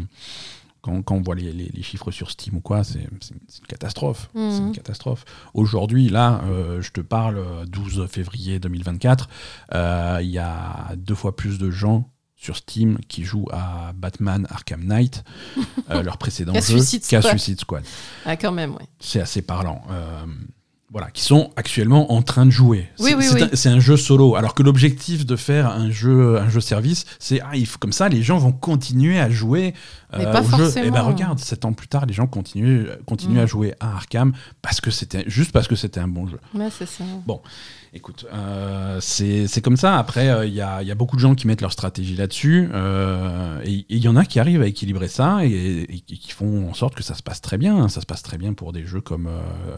Quand, 0.81 1.01
quand 1.03 1.15
on 1.15 1.21
voit 1.21 1.35
les, 1.35 1.51
les- 1.51 1.69
les 1.73 1.81
chiffres 1.83 2.11
sur 2.11 2.29
Steam 2.29 2.57
ou 2.57 2.61
quoi, 2.61 2.83
c'est 2.83 2.99
une, 2.99 3.19
une 3.31 3.67
catastrophe. 3.67 4.29
Mhm. 4.35 4.51
C'est 4.51 4.57
une 4.59 4.71
catastrophe. 4.71 5.25
Aujourd'hui, 5.53 6.09
là, 6.09 6.41
euh, 6.45 6.79
je 6.81 6.91
te 6.91 7.01
parle, 7.01 7.37
euh, 7.37 7.65
12 7.65 8.05
février 8.07 8.59
2024, 8.59 9.27
euh, 9.73 10.19
il 10.21 10.29
y 10.29 10.37
a 10.37 10.93
deux 10.95 11.15
fois 11.15 11.35
plus 11.35 11.57
de 11.57 11.71
gens 11.71 12.09
sur 12.45 12.55
Steam 12.57 12.97
qui 13.07 13.23
jouent 13.23 13.47
à 13.51 13.91
Batman 13.95 14.45
Arkham 14.49 14.83
Knight, 14.85 15.23
euh, 15.89 16.03
leur 16.03 16.17
précédent 16.17 16.53
jeu, 16.53 16.61
Suicide 16.61 17.03
Squad. 17.03 17.23
Suicide 17.27 17.59
Squad. 17.59 17.83
Ah, 18.25 18.37
quand 18.37 18.51
même, 18.51 18.71
ouais. 18.75 18.87
C'est 18.99 19.19
assez 19.19 19.41
parlant. 19.41 19.81
Euh, 19.89 20.25
voilà, 20.91 21.09
qui 21.11 21.23
sont 21.23 21.51
actuellement 21.57 22.13
en 22.13 22.21
train 22.21 22.45
de 22.45 22.51
jouer. 22.51 22.87
Oui, 22.99 23.09
C'est- 23.09 23.15
oui, 23.15 23.25
c'est 23.53 23.69
oui. 23.69 23.75
un- 23.75 23.79
jeu 23.79 23.97
solo, 23.97 24.35
alors 24.35 24.53
que 24.53 24.63
l'objectif 24.63 25.25
de 25.25 25.35
faire 25.35 25.67
un 25.67 25.89
jeu, 25.89 26.37
un 26.39 26.47
jeu 26.47 26.61
service, 26.61 27.03
c'est 27.19 27.41
ah, 27.41 27.55
il 27.55 27.65
faut 27.65 27.79
comme 27.79 27.91
ça, 27.91 28.07
les 28.07 28.21
gens 28.23 28.37
vont 28.37 28.53
continuer 28.53 29.19
à 29.19 29.29
jouer 29.29 29.73
euh, 30.13 30.31
pas 30.31 30.41
au 30.41 30.57
jeu. 30.57 30.71
Et 30.85 30.91
ben 30.91 31.01
regarde, 31.01 31.39
sept 31.39 31.65
ans 31.65 31.73
plus 31.73 31.87
tard, 31.89 32.05
les 32.05 32.13
gens 32.13 32.27
continuent, 32.27 32.85
continuent 33.05 33.39
Mm. 33.39 33.43
à 33.43 33.45
jouer 33.47 33.73
à 33.81 33.95
Arkham 33.95 34.31
parce 34.61 34.79
que 34.79 34.89
c'était 34.91 35.25
juste 35.27 35.51
parce 35.51 35.67
que 35.67 35.75
c'était 35.75 35.99
un 35.99 36.07
bon 36.07 36.27
jeu. 36.27 36.39
Ouais, 36.53 36.69
c'est 36.71 36.85
ça. 36.87 37.03
Écoute, 37.97 38.25
euh, 38.33 38.97
c'est 38.99 39.47
c'est 39.47 39.61
comme 39.61 39.77
ça. 39.77 39.97
Après, 39.97 40.27
euh, 40.29 40.45
il 40.45 40.53
y, 40.53 40.59
a, 40.59 40.81
il 40.81 40.87
y 40.87 40.91
a 40.91 40.95
beaucoup 40.95 41.15
de 41.15 41.21
gens 41.21 41.33
qui 41.33 41.47
mettent 41.47 41.61
leur 41.61 41.71
stratégie 41.71 42.15
là-dessus. 42.17 42.69
euh, 42.73 43.61
et 43.63 43.85
il 43.87 43.97
y 44.03 44.09
en 44.09 44.17
a 44.17 44.25
qui 44.25 44.37
arrivent 44.37 44.61
à 44.61 44.67
équilibrer 44.67 45.07
ça 45.07 45.45
et, 45.45 45.83
et 45.89 45.99
qui 46.01 46.31
font 46.31 46.69
en 46.69 46.73
sorte 46.73 46.93
que 46.93 47.03
ça 47.03 47.15
se 47.15 47.23
passe 47.23 47.39
très 47.39 47.57
bien. 47.57 47.87
Ça 47.87 48.01
se 48.01 48.05
passe 48.05 48.21
très 48.21 48.37
bien 48.37 48.53
pour 48.53 48.73
des 48.73 48.85
jeux 48.85 48.99
comme. 48.99 49.29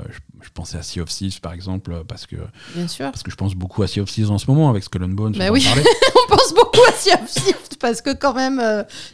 je, 0.10 0.17
je 0.43 0.49
pensais 0.51 0.80
à 0.80 0.82
Sea 0.82 0.99
of 1.01 1.10
Thieves, 1.10 1.39
par 1.41 1.53
exemple, 1.53 2.03
parce 2.08 2.25
que, 2.25 2.38
Bien 2.75 2.88
sûr. 2.88 3.06
parce 3.12 3.21
que 3.21 3.30
je 3.30 3.36
pense 3.36 3.53
beaucoup 3.53 3.84
à 3.84 3.88
Sea 3.88 3.99
of 4.01 4.10
Thieves 4.12 4.32
en 4.32 4.39
ce 4.39 4.49
moment 4.49 4.69
avec 4.71 4.84
Skull 4.84 5.03
and 5.03 5.10
Bones. 5.10 5.36
Bah 5.38 5.51
oui. 5.51 5.63
On 6.25 6.36
pense 6.36 6.53
beaucoup 6.56 6.82
à 6.89 6.93
Sea 6.93 7.13
of 7.13 7.30
Thieves 7.32 7.77
parce 7.80 8.01
que 8.01 8.15
quand 8.15 8.34
même, 8.34 8.60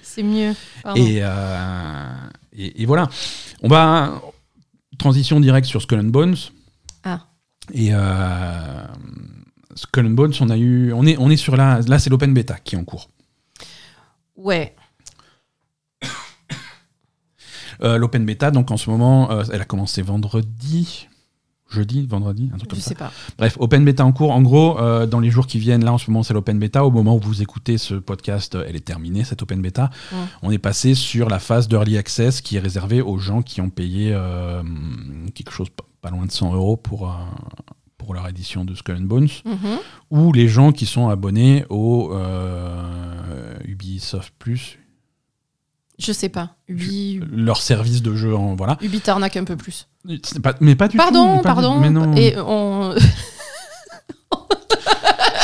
c'est 0.02 0.24
mieux. 0.24 0.54
Pardon. 0.82 1.02
Et, 1.02 1.18
et, 2.58 2.82
et 2.82 2.86
voilà. 2.86 3.10
On 3.62 3.68
va. 3.68 4.22
Transition 4.98 5.40
directe 5.42 5.68
sur 5.68 5.82
Skull 5.82 6.00
and 6.00 6.04
Bones. 6.06 6.36
Et 7.72 7.90
euh, 7.94 8.86
Skull 9.76 10.08
and 10.08 10.12
Bones, 10.12 10.34
on, 10.42 10.50
a 10.50 10.58
eu, 10.58 10.92
on, 10.94 11.06
est, 11.06 11.18
on 11.18 11.30
est 11.30 11.38
sur 11.38 11.56
la. 11.56 11.80
Là, 11.82 12.00
c'est 12.00 12.10
l'open 12.10 12.34
beta 12.34 12.58
qui 12.64 12.76
est 12.76 12.78
en 12.78 12.84
cours. 12.84 13.10
Ouais. 14.36 14.76
Euh, 17.82 17.98
L'open 17.98 18.24
beta, 18.24 18.52
donc 18.52 18.70
en 18.72 18.78
ce 18.78 18.90
moment, 18.90 19.32
euh, 19.32 19.44
elle 19.52 19.60
a 19.60 19.66
commencé 19.66 20.02
vendredi. 20.04 21.10
Jeudi, 21.70 22.06
vendredi, 22.06 22.52
un 22.54 22.58
truc 22.58 22.70
comme 22.70 22.78
Je 22.80 22.84
ça. 22.84 22.90
sais 22.90 22.96
pas. 22.96 23.12
Bref, 23.38 23.58
open 23.60 23.84
beta 23.84 24.06
en 24.06 24.12
cours. 24.12 24.32
En 24.32 24.44
gros, 24.44 24.80
euh, 24.80 25.08
dans 25.08 25.20
les 25.20 25.32
jours 25.32 25.48
qui 25.48 25.58
viennent, 25.58 25.84
là 25.84 25.92
en 25.92 25.98
ce 25.98 26.10
moment, 26.12 26.22
c'est 26.22 26.36
l'open 26.36 26.60
beta. 26.60 26.86
Au 26.86 26.92
moment 26.92 27.16
où 27.16 27.20
vous 27.20 27.42
écoutez 27.42 27.80
ce 27.80 27.96
podcast, 27.96 28.54
euh, 28.54 28.64
elle 28.70 28.76
est 28.76 28.86
terminée, 28.86 29.24
cette 29.24 29.42
open 29.42 29.60
beta. 29.62 29.90
Ouais. 30.12 30.20
On 30.44 30.52
est 30.52 30.60
passé 30.60 30.94
sur 30.94 31.30
la 31.30 31.40
phase 31.40 31.68
d'early 31.68 31.98
access 31.98 32.42
qui 32.42 32.58
est 32.58 32.60
réservée 32.60 33.02
aux 33.02 33.18
gens 33.18 33.42
qui 33.42 33.60
ont 33.60 33.72
payé 33.72 34.12
euh, 34.14 34.62
quelque 35.34 35.52
chose 35.52 35.70
pas, 36.04 36.10
loin 36.12 36.26
de 36.26 36.32
100 36.32 36.54
euros 36.54 36.76
pour, 36.78 37.10
euh, 37.10 37.14
pour 37.98 38.14
leur 38.14 38.28
édition 38.28 38.66
de 38.66 38.76
Skull 38.76 38.98
and 38.98 39.06
Bones. 39.06 39.30
Mhm. 39.46 39.80
Ou 40.12 40.34
les 40.34 40.48
gens 40.48 40.72
qui 40.72 40.86
sont 40.86 41.10
abonnés 41.10 41.66
au 41.70 42.12
euh, 42.14 43.56
Ubisoft 43.66 44.34
Plus, 44.38 44.78
Je 46.00 46.12
sais 46.12 46.30
pas. 46.30 46.56
Ubi, 46.68 47.22
leur 47.32 47.62
service 47.62 48.02
de 48.02 48.14
jeu 48.16 48.36
en. 48.36 48.56
Voilà. 48.56 48.78
Ubi 48.82 49.00
t'arnaque 49.00 49.38
un 49.38 49.46
peu 49.46 49.56
plus. 49.56 49.88
Pas, 50.44 50.54
mais 50.60 50.76
pas 50.76 50.88
du 50.90 50.98
Pardon, 50.98 51.38
tout. 51.38 51.44
pas 51.44 51.54
pardon. 51.56 51.80
non. 51.90 52.14
Et 52.16 52.36
on... 52.38 52.94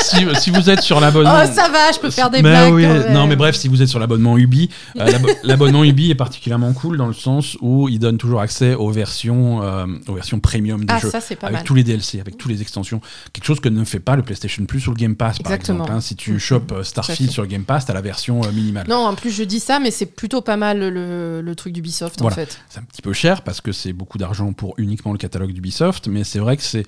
si, 0.04 0.26
si 0.40 0.50
vous 0.52 0.70
êtes 0.70 0.82
sur 0.82 1.00
l'abonnement. 1.00 1.34
Oh, 1.44 1.52
ça 1.54 1.70
va, 1.70 1.92
je 1.94 2.00
peux 2.00 2.10
faire 2.10 2.30
des 2.30 2.42
Bah 2.42 2.50
blagues. 2.66 2.74
oui, 2.74 2.86
même. 2.88 3.14
non, 3.14 3.28
mais 3.28 3.36
bref, 3.36 3.56
si 3.56 3.68
vous 3.68 3.82
êtes 3.82 3.88
sur 3.88 4.00
l'abonnement 4.00 4.38
Ubi, 4.38 4.70
euh, 5.00 5.06
l'abo- 5.12 5.30
l'abonnement 5.44 5.84
Ubi 5.84 6.12
est 6.12 6.16
particulièrement 6.16 6.74
cool 6.74 6.98
dans 6.98 7.08
le 7.08 7.14
sens 7.14 7.58
où 7.62 7.90
il 7.90 8.00
donne 8.00 8.18
toujours 8.18 8.42
accès 8.42 8.76
aux 8.76 8.92
versions, 8.92 9.62
euh, 9.64 9.86
aux 10.08 10.14
versions 10.14 10.40
premium 10.40 10.86
des 10.86 10.94
Ah, 10.94 11.00
jeux. 11.00 11.10
ça, 11.10 11.22
c'est 11.22 11.36
pas 11.36 11.48
avec 11.48 11.60
mal. 11.60 11.66
tous 11.66 11.76
les 11.76 11.84
DLC, 11.84 12.20
avec 12.20 12.38
toutes 12.38 12.52
les 12.52 12.62
extensions. 12.62 13.02
Quelque 13.34 13.46
chose 13.46 13.60
que 13.60 13.70
ne 13.70 13.84
fait 13.84 14.00
pas 14.00 14.16
le 14.16 14.24
PlayStation 14.24 14.66
Plus 14.66 14.88
ou 14.88 14.92
le 14.92 14.96
Game 14.98 15.16
Pass, 15.16 15.40
par 15.40 15.52
Exactement. 15.52 15.84
exemple. 15.86 15.98
hein. 15.98 16.02
Si 16.02 16.16
tu 16.16 16.40
chopes 16.40 16.72
euh, 16.72 16.84
Starfield 16.84 17.32
sur 17.32 17.42
le 17.44 17.48
Game 17.48 17.64
Pass, 17.64 17.86
t'as 17.86 17.94
la 17.94 18.02
version 18.02 18.42
euh, 18.44 18.52
minimale. 18.52 18.86
Non, 18.88 19.06
en 19.06 19.16
plus, 19.16 19.32
je 19.32 19.44
dis 19.44 19.60
ça, 19.60 19.80
mais 19.80 19.92
c'est 19.92 20.06
plutôt 20.06 20.42
pas 20.42 20.58
mal 20.58 20.80
le, 20.80 21.42
le 21.42 21.56
truc 21.56 21.74
d'Ubisoft, 21.74 22.22
en 22.22 22.30
fait. 22.30 22.60
C'est 22.70 22.80
un 22.80 22.84
petit 22.84 23.02
peu 23.02 23.14
cher 23.14 23.42
parce 23.44 23.62
que 23.62 23.72
c'est 23.72 23.94
beaucoup 23.94 24.18
d'argent 24.18 24.54
pour 24.54 24.74
uniquement 24.78 25.12
le 25.12 25.18
catalogue 25.18 25.52
d'Ubisoft, 25.52 26.08
mais 26.08 26.24
c'est 26.24 26.40
vrai 26.40 26.58
que 26.58 26.64
c'est. 26.64 26.86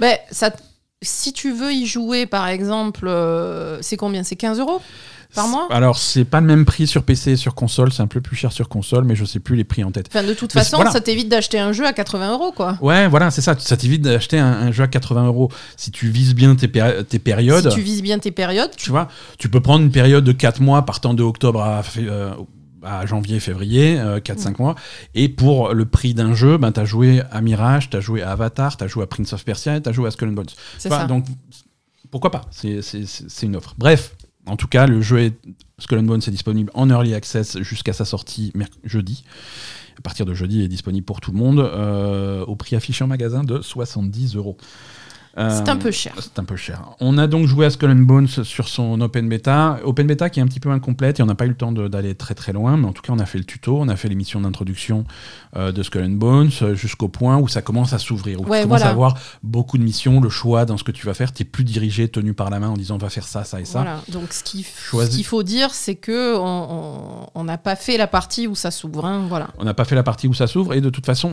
Ben, 0.00 0.16
ça, 0.30 0.50
si 1.02 1.32
tu 1.32 1.52
veux 1.52 1.72
y 1.72 1.86
jouer, 1.86 2.26
par 2.26 2.46
exemple, 2.48 3.06
euh, 3.08 3.78
c'est 3.80 3.96
combien? 3.96 4.22
C'est 4.22 4.36
15 4.36 4.58
euros 4.60 4.80
par 5.34 5.46
mois? 5.48 5.68
Alors, 5.70 5.96
c'est 5.96 6.24
pas 6.24 6.40
le 6.40 6.46
même 6.46 6.64
prix 6.64 6.86
sur 6.86 7.04
PC 7.04 7.30
et 7.32 7.36
sur 7.36 7.54
console, 7.54 7.92
c'est 7.92 8.02
un 8.02 8.06
peu 8.06 8.20
plus 8.20 8.36
cher 8.36 8.52
sur 8.52 8.68
console, 8.68 9.04
mais 9.04 9.14
je 9.14 9.24
sais 9.24 9.38
plus 9.38 9.56
les 9.56 9.64
prix 9.64 9.82
en 9.84 9.92
tête. 9.92 10.06
Enfin, 10.12 10.24
de 10.24 10.34
toute 10.34 10.54
Mais 10.54 10.60
façon, 10.62 10.76
voilà. 10.76 10.90
ça 10.90 11.00
t'évite 11.00 11.28
d'acheter 11.28 11.58
un 11.58 11.72
jeu 11.72 11.86
à 11.86 11.92
80 11.92 12.32
euros, 12.32 12.52
quoi. 12.52 12.76
Ouais, 12.82 13.06
voilà, 13.08 13.30
c'est 13.30 13.40
ça. 13.40 13.54
Ça 13.58 13.76
t'évite 13.76 14.02
d'acheter 14.02 14.38
un, 14.38 14.46
un 14.50 14.72
jeu 14.72 14.82
à 14.82 14.88
80 14.88 15.26
euros. 15.26 15.50
Si 15.76 15.90
tu 15.90 16.08
vises 16.10 16.34
bien 16.34 16.54
tes, 16.56 16.66
péri- 16.68 17.04
tes 17.04 17.18
périodes, 17.18 17.70
Si 17.70 17.74
tu 17.76 17.80
vises 17.80 18.02
bien 18.02 18.18
tes 18.18 18.32
périodes, 18.32 18.72
tu 18.76 18.90
vois, 18.90 19.08
tu 19.38 19.48
peux 19.48 19.60
prendre 19.60 19.84
une 19.84 19.92
période 19.92 20.24
de 20.24 20.32
4 20.32 20.60
mois 20.60 20.84
partant 20.84 21.14
de 21.14 21.22
octobre 21.22 21.62
à, 21.62 21.82
euh, 21.98 22.32
à 22.82 23.04
janvier, 23.06 23.40
février, 23.40 23.96
4-5 23.96 24.58
mois. 24.58 24.74
Et 25.14 25.28
pour 25.28 25.74
le 25.74 25.84
prix 25.84 26.14
d'un 26.14 26.34
jeu, 26.34 26.56
ben, 26.58 26.72
tu 26.72 26.80
as 26.80 26.84
joué 26.84 27.22
à 27.30 27.40
Mirage, 27.40 27.90
tu 27.90 27.96
as 27.96 28.00
joué 28.00 28.22
à 28.22 28.32
Avatar, 28.32 28.76
tu 28.76 28.84
as 28.84 28.86
joué 28.88 29.02
à 29.04 29.06
Prince 29.06 29.32
of 29.32 29.44
Persia, 29.44 29.80
tu 29.80 29.88
as 29.88 29.92
joué 29.92 30.08
à 30.08 30.10
Skull 30.10 30.28
and 30.28 30.32
Bones. 30.32 30.46
c'est 30.78 30.88
Voilà, 30.88 31.04
ça. 31.04 31.08
Donc, 31.08 31.26
pourquoi 32.10 32.30
pas? 32.30 32.42
C'est- 32.50 32.80
une 33.42 33.56
offre. 33.56 33.74
Bref, 33.78 34.14
en 34.46 34.56
tout 34.56 34.66
cas, 34.68 34.86
le 34.86 35.00
jeu 35.00 35.20
est, 35.20 35.34
Skull 35.78 35.98
and 35.98 36.02
Bones 36.04 36.20
est 36.26 36.30
disponible 36.30 36.70
en 36.74 36.88
early 36.90 37.14
access 37.14 37.58
jusqu'à 37.60 37.92
sa 37.92 38.04
sortie 38.04 38.52
jeudi. 38.84 39.24
À 39.98 40.02
partir 40.02 40.24
de 40.24 40.32
jeudi, 40.32 40.58
il 40.58 40.64
est 40.64 40.68
disponible 40.68 41.04
pour 41.04 41.20
tout 41.20 41.30
le 41.30 41.36
monde 41.38 41.60
euh, 41.60 42.44
au 42.46 42.56
prix 42.56 42.74
affiché 42.74 43.04
en 43.04 43.06
magasin 43.06 43.44
de 43.44 43.60
70 43.60 44.34
euros. 44.36 44.56
C'est 45.48 45.68
Euh, 45.68 45.72
un 45.72 45.76
peu 45.76 45.90
cher. 45.90 46.12
C'est 46.20 46.38
un 46.38 46.44
peu 46.44 46.56
cher. 46.56 46.82
On 47.00 47.16
a 47.16 47.26
donc 47.26 47.46
joué 47.46 47.64
à 47.66 47.70
Skull 47.70 47.90
and 47.90 47.94
Bones 48.04 48.26
sur 48.28 48.68
son 48.68 49.00
Open 49.00 49.28
Beta. 49.28 49.78
Open 49.84 50.06
Beta 50.06 50.28
qui 50.28 50.40
est 50.40 50.42
un 50.42 50.46
petit 50.46 50.60
peu 50.60 50.70
incomplète 50.70 51.18
et 51.18 51.22
on 51.22 51.26
n'a 51.26 51.34
pas 51.34 51.46
eu 51.46 51.50
le 51.50 51.56
temps 51.56 51.72
d'aller 51.72 52.14
très 52.14 52.34
très 52.34 52.52
loin, 52.52 52.76
mais 52.76 52.86
en 52.86 52.92
tout 52.92 53.02
cas 53.02 53.12
on 53.12 53.18
a 53.18 53.26
fait 53.26 53.38
le 53.38 53.44
tuto, 53.44 53.78
on 53.80 53.88
a 53.88 53.96
fait 53.96 54.08
l'émission 54.08 54.40
d'introduction 54.40 55.04
euh, 55.56 55.72
de 55.72 55.82
Skull 55.82 56.02
and 56.04 56.10
Bones 56.10 56.50
euh, 56.62 56.74
jusqu'au 56.74 57.08
point 57.08 57.38
où 57.38 57.48
ça 57.48 57.62
commence 57.62 57.92
à 57.92 57.98
s'ouvrir, 57.98 58.40
où 58.40 58.44
Ouais, 58.44 58.58
tu 58.60 58.64
commences 58.64 58.78
voilà. 58.80 58.86
à 58.86 58.90
avoir 58.90 59.14
beaucoup 59.42 59.78
de 59.78 59.82
missions, 59.82 60.20
le 60.20 60.28
choix 60.28 60.64
dans 60.66 60.76
ce 60.76 60.84
que 60.84 60.92
tu 60.92 61.06
vas 61.06 61.14
faire, 61.14 61.32
tu 61.32 61.42
es 61.42 61.46
plus 61.46 61.64
dirigé, 61.64 62.08
tenu 62.08 62.34
par 62.34 62.50
la 62.50 62.60
main 62.60 62.68
en 62.68 62.74
disant 62.76 62.96
on 62.96 62.98
va 62.98 63.08
faire 63.10 63.26
ça, 63.26 63.44
ça 63.44 63.60
et 63.60 63.64
ça. 63.64 63.80
Voilà. 63.82 64.00
Donc, 64.08 64.32
ce 64.32 64.42
qu'il 64.44 64.64
faut 65.24 65.42
dire, 65.42 65.72
c'est 65.72 65.94
que 65.94 66.36
on- 66.38 67.44
n'a 67.44 67.58
pas 67.58 67.74
fait 67.76 67.96
la 67.96 68.06
partie 68.06 68.46
où 68.46 68.54
ça 68.54 68.70
s'ouvre. 68.70 69.04
hein, 69.06 69.24
Voilà. 69.28 69.48
On 69.58 69.64
n'a 69.64 69.74
pas 69.74 69.84
fait 69.84 69.94
la 69.94 70.02
partie 70.02 70.28
où 70.28 70.34
ça 70.34 70.46
s'ouvre 70.46 70.74
et 70.74 70.80
de 70.80 70.90
toute 70.90 71.06
façon, 71.06 71.32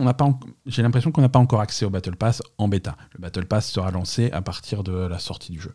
J'ai 0.66 0.82
l'impression 0.82 1.10
qu'on 1.12 1.20
n'a 1.20 1.28
pas 1.28 1.38
encore 1.38 1.60
accès 1.60 1.84
au 1.84 1.90
Battle 1.90 2.16
Pass 2.16 2.42
en 2.58 2.68
bêta. 2.68 2.96
Le 3.14 3.20
Battle 3.20 3.44
Pass 3.46 3.70
sera 3.70 3.90
à 4.32 4.40
partir 4.42 4.82
de 4.82 4.92
la 4.92 5.18
sortie 5.18 5.52
du 5.52 5.60
jeu. 5.60 5.72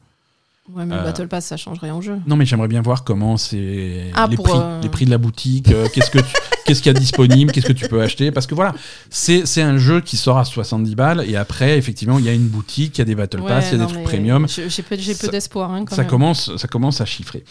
Ouais, 0.74 0.86
mais 0.86 0.96
Euh, 0.96 1.00
le 1.00 1.04
Battle 1.04 1.28
Pass, 1.28 1.46
ça 1.48 1.58
change 1.58 1.80
rien 1.80 1.94
au 1.94 2.02
jeu. 2.02 2.20
Non, 2.26 2.38
mais 2.38 2.46
j'aimerais 2.46 2.70
bien 2.70 2.82
voir 2.82 3.04
comment 3.04 3.36
c'est 3.36 4.12
Ah, 4.14 4.28
les 4.30 4.38
prix, 4.38 4.52
euh, 4.56 4.80
les 4.82 4.88
prix 4.88 5.04
de 5.04 5.10
la 5.10 5.18
boutique. 5.18 5.70
euh, 5.72 5.88
qu'est-ce 5.94 6.10
que 6.10 6.20
qu'est-ce 6.66 6.82
qu'il 6.82 6.94
y 6.94 6.96
a 6.96 6.98
disponible, 6.98 7.52
qu'est-ce 7.52 7.66
que 7.66 7.74
tu 7.74 7.90
peux 7.90 8.02
acheter, 8.02 8.32
parce 8.32 8.48
que 8.48 8.56
voilà, 8.56 8.74
c'est 9.10 9.62
un 9.62 9.78
jeu 9.78 10.00
qui 10.00 10.16
sort 10.16 10.38
à 10.38 10.46
70 10.46 10.96
balles 10.96 11.26
et 11.28 11.36
après 11.36 11.78
effectivement 11.78 12.18
il 12.18 12.24
y 12.24 12.30
a 12.30 12.34
une 12.34 12.48
boutique, 12.48 12.98
il 12.98 13.00
y 13.00 13.02
a 13.02 13.06
des 13.06 13.16
Battle 13.16 13.42
Pass, 13.44 13.66
il 13.68 13.72
y 13.74 13.76
a 13.76 13.78
non, 13.80 13.86
des 13.88 13.92
trucs 13.94 14.06
premium. 14.06 14.48
J'ai 14.48 14.82
peu, 14.84 14.96
d'espoir. 15.28 15.70
hein, 15.72 15.84
Ça 15.90 15.98
même. 15.98 16.08
commence, 16.10 16.56
ça 16.56 16.68
commence 16.70 17.02
à 17.02 17.06
chiffrer. 17.06 17.44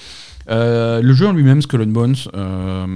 Euh, 0.49 1.01
le 1.03 1.13
jeu 1.13 1.27
en 1.27 1.33
lui-même, 1.33 1.63
Skull 1.63 1.85
Bones, 1.87 2.17
euh, 2.35 2.87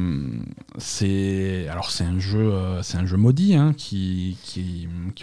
c'est 0.78 1.68
alors 1.68 1.90
c'est 1.90 2.04
un 2.04 2.18
jeu, 2.18 2.52
euh, 2.52 2.82
c'est 2.82 2.98
un 2.98 3.06
jeu 3.06 3.16
maudit 3.16 3.54
hein, 3.54 3.72
qui 3.76 4.36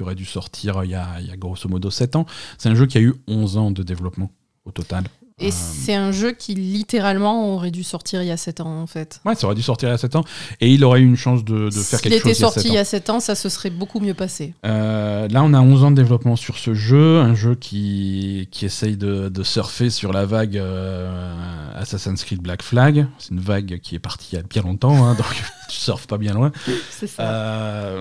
aurait 0.02 0.16
dû 0.16 0.26
sortir 0.26 0.84
il 0.84 0.92
y, 0.92 0.96
a, 0.96 1.20
il 1.20 1.28
y 1.28 1.32
a 1.32 1.38
grosso 1.38 1.68
modo 1.70 1.90
7 1.90 2.16
ans. 2.16 2.26
C'est 2.58 2.70
un 2.70 2.76
jeu 2.76 2.86
qui 2.86 2.98
a 2.98 3.02
eu 3.02 3.14
11 3.28 3.58
ans 3.58 3.72
de 3.72 3.84
développement 3.84 4.32
au 4.66 4.72
total. 4.72 5.04
Et 5.40 5.48
Euh, 5.48 5.52
c'est 5.52 5.96
un 5.96 6.12
jeu 6.12 6.32
qui 6.32 6.54
littéralement 6.54 7.54
aurait 7.56 7.72
dû 7.72 7.84
sortir 7.84 8.22
il 8.22 8.28
y 8.28 8.32
a 8.32 8.38
7 8.38 8.62
ans 8.62 8.82
en 8.82 8.88
fait. 8.88 9.20
Ouais, 9.26 9.34
ça 9.36 9.48
aurait 9.48 9.56
dû 9.56 9.62
sortir 9.64 9.90
il 9.90 9.92
y 9.92 9.96
a 9.96 9.98
7 9.98 10.16
ans 10.16 10.24
et 10.62 10.72
il 10.72 10.84
aurait 10.86 11.02
eu 11.02 11.06
une 11.06 11.16
chance 11.18 11.44
de, 11.44 11.66
de 11.66 11.72
faire 11.72 12.00
S'il 12.00 12.12
quelque 12.12 12.28
était 12.30 12.34
chose 12.36 12.38
il 12.38 12.42
y 12.42 12.44
a 12.44 12.46
sorti 12.46 12.60
7 12.62 12.72
il 12.72 12.74
y 12.76 12.78
a 12.78 12.86
7 12.86 13.10
ans, 13.10 13.20
ça 13.20 13.34
se 13.36 13.50
serait 13.50 13.72
beaucoup 13.72 14.00
mieux 14.00 14.14
passé. 14.14 14.54
Euh, 14.66 15.28
là, 15.30 15.44
on 15.44 15.54
a 15.54 15.60
11 15.60 15.84
ans 15.86 15.92
de 15.92 15.96
développement 15.96 16.36
sur 16.36 16.58
ce 16.58 16.74
jeu, 16.76 17.20
un 17.20 17.34
jeu 17.34 17.56
qui, 17.56 18.48
qui 18.52 18.66
essaye 18.66 18.96
de, 18.96 19.30
de 19.30 19.44
surfer 19.44 19.90
sur 19.90 20.14
la 20.14 20.26
vague 20.26 20.56
euh, 20.58 21.74
Assassin's 21.76 22.24
Creed 22.24 22.42
Black 22.42 22.62
Flag. 22.62 23.08
C'est 23.18 23.32
une 23.32 23.40
vague 23.40 23.80
qui 23.82 23.96
est 23.96 24.00
partie 24.00 24.30
il 24.34 24.36
y 24.36 24.40
a 24.40 24.44
bien 24.44 24.62
longtemps, 24.62 25.04
hein, 25.06 25.14
donc 25.18 25.26
tu 25.70 25.78
surfes 25.78 26.06
pas 26.08 26.18
bien 26.20 26.34
loin. 26.34 26.52
C'est 26.92 27.08
ça. 27.08 27.98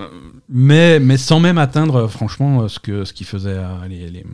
Mais, 0.49 0.99
mais 0.99 1.17
sans 1.17 1.39
même 1.39 1.57
atteindre, 1.57 2.07
franchement, 2.07 2.67
ce 2.67 2.79
que 2.79 3.05
ce 3.05 3.13
qui 3.13 3.23
faisait 3.23 3.57
les, 3.89 4.09
les- 4.09 4.25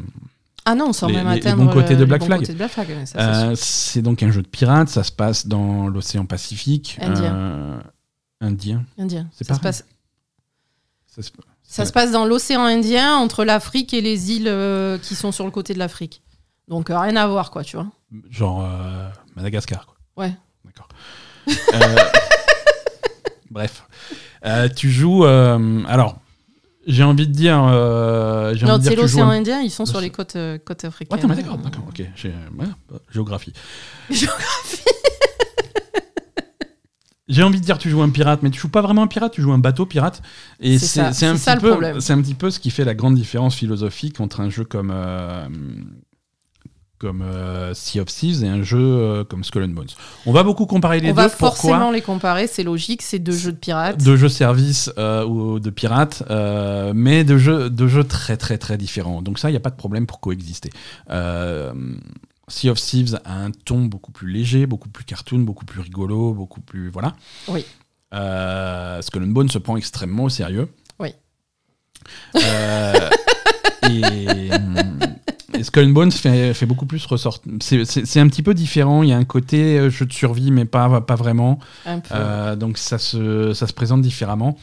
ah 0.65 0.75
non, 0.75 0.93
sans 0.93 1.07
les- 1.07 1.13
même 1.15 1.27
les- 1.29 1.35
les 1.35 1.39
atteindre 1.47 1.63
bons 1.65 1.71
côtés 1.73 1.89
de 1.89 1.93
le- 1.95 1.99
les 2.01 2.05
Black 2.05 2.19
bons 2.21 2.25
Flag. 2.27 2.39
côtés 2.39 2.51
de 2.53 2.57
Black 2.57 2.71
Flag, 2.71 2.87
c'est. 3.05 3.19
Euh, 3.19 3.53
c'est 3.55 4.01
donc 4.01 4.21
un 4.23 4.31
jeu 4.31 4.41
de 4.41 4.47
pirates, 4.47 4.89
ça 4.89 5.03
se 5.03 5.11
passe 5.11 5.47
dans 5.47 5.87
l'océan 5.87 6.25
Pacifique. 6.25 6.97
Indien. 7.01 7.33
Euh, 7.35 7.79
Indien. 8.41 8.83
Indien. 8.97 9.27
c'est 9.33 9.45
Ça, 9.45 9.55
se 9.55 9.59
passe, 9.59 9.85
Ça 11.07 11.21
se- 11.21 11.31
ça 11.63 11.85
se 11.85 11.91
passe 11.91 12.11
dans 12.11 12.25
l'océan 12.25 12.63
Indien 12.63 13.15
entre 13.15 13.43
l'Afrique 13.45 13.93
et 13.93 14.01
les 14.01 14.31
îles 14.31 14.47
euh, 14.47 14.97
qui 14.97 15.15
sont 15.15 15.31
sur 15.31 15.45
le 15.45 15.51
côté 15.51 15.73
de 15.73 15.79
l'Afrique. 15.79 16.21
Donc 16.67 16.89
euh, 16.89 16.99
rien 16.99 17.15
à 17.15 17.27
voir, 17.27 17.51
quoi, 17.51 17.63
tu 17.63 17.75
vois. 17.77 17.87
Genre 18.29 18.63
euh, 18.63 19.07
Madagascar, 19.35 19.85
quoi. 19.87 19.95
Ouais. 20.25 20.33
D'accord. 20.65 20.87
Euh, 21.73 21.95
Bref. 23.51 23.83
Euh, 24.45 24.69
tu 24.69 24.89
joues. 24.91 25.25
euh, 25.25 25.83
alors, 25.87 26.19
j'ai 26.89 27.03
envie 27.03 27.27
de 27.27 27.31
dire. 27.31 27.63
euh, 27.63 28.53
j'ai 28.55 28.65
envie 28.65 28.79
de 28.79 28.83
dire 28.89 28.95
que 28.97 29.01
l'océan 29.01 29.29
Indien, 29.29 29.61
ils 29.61 29.71
sont 29.71 29.85
sur 29.85 30.01
les 30.01 30.09
côtes, 30.09 30.35
euh, 30.35 30.57
côtes 30.57 30.83
africaines. 30.83 31.17
attends, 31.17 31.27
mais 31.29 31.35
d'accord, 31.35 31.57
d'accord, 31.57 31.85
ok. 31.87 32.03
J'ai- 32.15 32.29
ouais, 32.29 32.65
bah, 32.91 32.97
géographie. 33.11 33.53
Géographie. 34.09 34.83
J'ai 37.27 37.43
envie 37.43 37.59
de 37.59 37.65
dire 37.65 37.77
tu 37.77 37.91
joues 37.91 38.01
un 38.01 38.09
pirate, 38.09 38.39
mais 38.41 38.49
tu 38.49 38.59
joues 38.59 38.69
pas 38.69 38.81
vraiment 38.81 39.03
un 39.03 39.07
pirate, 39.07 39.31
tu 39.33 39.43
joues 39.43 39.51
un 39.51 39.59
bateau 39.59 39.85
pirate. 39.85 40.19
Et 40.59 40.79
C'est 40.79 40.87
c'est 40.87 40.99
ça, 41.01 41.13
c'est 41.13 41.25
un 41.27 41.33
c'est 41.37 41.43
ça 41.43 41.51
petit 41.51 41.57
le 41.57 41.61
peu, 41.61 41.71
problème. 41.73 42.01
c'est 42.01 42.13
un 42.13 42.21
petit 42.23 42.33
peu 42.33 42.49
ce 42.49 42.59
qui 42.59 42.71
fait 42.71 42.83
la 42.83 42.95
grande 42.95 43.13
différence 43.13 43.53
philosophique 43.55 44.19
entre 44.19 44.39
un 44.41 44.49
jeu 44.49 44.63
comme 44.65 44.91
euh, 44.91 45.47
comme 46.99 47.21
euh, 47.21 47.73
Sea 47.73 48.01
of 48.01 48.07
Thieves 48.07 48.43
et 48.43 48.47
un 48.47 48.61
jeu 48.61 48.77
euh, 48.77 49.23
comme 49.23 49.43
Skull 49.45 49.63
and 49.63 49.69
Bones. 49.69 49.87
On 50.25 50.33
va 50.33 50.43
beaucoup 50.43 50.65
comparer 50.65 50.99
les 50.99 51.07
On 51.07 51.11
deux. 51.11 51.21
va 51.21 51.29
Pourquoi 51.29 51.51
forcément 51.51 51.91
les 51.91 52.01
comparer, 52.01 52.45
c'est 52.45 52.63
logique, 52.63 53.01
c'est 53.01 53.19
deux 53.19 53.31
jeux 53.31 53.53
de 53.53 53.57
pirates. 53.57 54.03
de 54.03 54.15
jeux 54.17 54.29
service 54.29 54.91
euh, 54.97 55.25
ou 55.25 55.59
de 55.59 55.69
pirates, 55.69 56.23
mais 56.93 57.23
de 57.23 57.37
jeux, 57.37 57.69
de 57.69 57.87
jeux 57.87 58.03
très 58.03 58.35
très 58.37 58.57
très 58.57 58.77
différents. 58.77 59.21
Donc 59.21 59.39
ça, 59.39 59.49
il 59.49 59.53
n'y 59.53 59.57
a 59.57 59.61
pas 59.61 59.69
de 59.69 59.77
problème 59.77 60.05
pour 60.05 60.19
coexister. 60.19 60.69
Sea 62.49 62.69
of 62.69 62.81
Thieves 62.81 63.19
a 63.25 63.43
un 63.43 63.51
ton 63.51 63.85
beaucoup 63.85 64.11
plus 64.11 64.31
léger, 64.31 64.65
beaucoup 64.65 64.89
plus 64.89 65.05
cartoon, 65.05 65.39
beaucoup 65.39 65.65
plus 65.65 65.81
rigolo, 65.81 66.33
beaucoup 66.33 66.61
plus... 66.61 66.89
Voilà. 66.89 67.15
Oui. 67.47 67.63
Skull 68.11 69.23
and 69.23 69.27
Bones 69.27 69.49
se 69.49 69.59
prend 69.59 69.77
extrêmement 69.77 70.23
au 70.23 70.29
sérieux. 70.29 70.67
Oui. 70.99 71.13
Et, 73.87 74.49
et 75.53 75.63
Skull 75.63 75.85
and 75.85 75.89
Bones 75.89 76.11
fait, 76.11 76.53
fait 76.53 76.65
beaucoup 76.65 76.85
plus 76.85 77.05
ressortir... 77.05 77.51
C'est 77.61 78.19
un 78.19 78.27
petit 78.27 78.43
peu 78.43 78.53
différent, 78.53 79.03
il 79.03 79.09
y 79.09 79.13
a 79.13 79.17
un 79.17 79.25
côté 79.25 79.79
euh, 79.79 79.89
jeu 79.89 80.05
de 80.05 80.13
survie, 80.13 80.51
mais 80.51 80.65
pas, 80.65 81.01
pas 81.01 81.15
vraiment. 81.15 81.59
Un 81.85 81.99
peu. 81.99 82.13
Euh, 82.13 82.55
donc 82.55 82.77
ça 82.77 82.97
se, 82.97 83.53
ça 83.53 83.67
se 83.67 83.73
présente 83.73 84.01
différemment. 84.01 84.57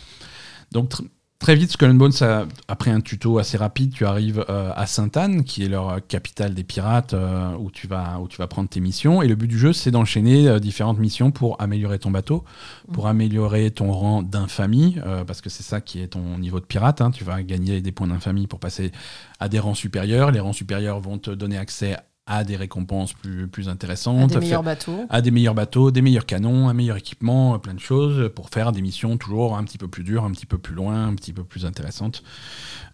Donc 0.72 0.92
très 1.38 1.54
vite, 1.54 1.70
Skull 1.72 1.90
and 1.90 1.94
Bones, 1.94 2.12
ça- 2.12 2.46
après 2.68 2.90
un 2.90 3.00
tuto 3.00 3.38
assez 3.38 3.56
rapide, 3.56 3.92
tu 3.92 4.04
arrives 4.06 4.44
euh, 4.48 4.72
à 4.74 4.86
Sainte-Anne, 4.86 5.44
qui 5.44 5.64
est 5.64 5.68
leur 5.68 5.88
euh, 5.90 5.98
capitale 6.06 6.54
des 6.54 6.64
pirates, 6.64 7.14
euh, 7.14 7.54
où, 7.58 7.70
tu 7.70 7.86
vas, 7.86 8.18
où 8.20 8.28
tu 8.28 8.38
vas 8.38 8.46
prendre 8.46 8.68
tes 8.68 8.80
missions. 8.80 9.22
Et 9.22 9.28
le 9.28 9.34
but 9.34 9.46
du 9.48 9.58
jeu, 9.58 9.72
c'est 9.72 9.90
d'enchaîner 9.90 10.48
euh, 10.48 10.58
différentes 10.58 10.98
missions 10.98 11.30
pour 11.30 11.60
améliorer 11.60 11.98
ton 11.98 12.10
bateau, 12.10 12.44
pour 12.92 13.06
améliorer 13.06 13.70
ton 13.70 13.92
rang 13.92 14.22
d'infamie, 14.22 14.96
parce 15.26 15.40
que 15.40 15.50
c'est 15.50 15.62
ça 15.62 15.80
qui 15.80 16.00
est 16.00 16.08
ton 16.08 16.38
niveau 16.38 16.60
de 16.60 16.64
pirate. 16.64 17.00
hein. 17.00 17.10
Tu 17.10 17.24
vas 17.24 17.42
gagner 17.42 17.80
des 17.80 17.92
points 17.92 18.06
d'infamie 18.08 18.46
pour 18.46 18.58
passer 18.60 18.92
à 19.40 19.48
des 19.48 19.58
rangs 19.58 19.74
supérieurs. 19.74 20.30
Les 20.30 20.40
rangs 20.40 20.52
supérieurs 20.52 21.00
vont 21.00 21.18
te 21.18 21.30
donner 21.30 21.58
accès 21.58 21.96
à 22.26 22.42
des 22.42 22.56
récompenses 22.56 23.12
plus, 23.12 23.46
plus 23.46 23.68
à 23.68 23.72
intéressantes. 23.72 24.30
des 24.30 24.36
à 24.36 24.40
meilleurs 24.40 24.62
bateaux. 24.64 25.06
à 25.08 25.22
des 25.22 25.30
meilleurs 25.30 25.54
bateaux, 25.54 25.92
des 25.92 26.02
meilleurs 26.02 26.26
canons, 26.26 26.68
un 26.68 26.74
meilleur 26.74 26.96
équipement, 26.96 27.56
plein 27.60 27.74
de 27.74 27.80
choses 27.80 28.30
pour 28.34 28.50
faire 28.50 28.72
des 28.72 28.82
missions 28.82 29.16
toujours 29.16 29.56
un 29.56 29.64
petit 29.64 29.78
peu 29.78 29.86
plus 29.86 30.02
dures, 30.02 30.24
un 30.24 30.32
petit 30.32 30.46
peu 30.46 30.58
plus 30.58 30.74
loin, 30.74 31.06
un 31.06 31.14
petit 31.14 31.32
peu 31.32 31.44
plus 31.44 31.64
intéressantes. 31.64 32.24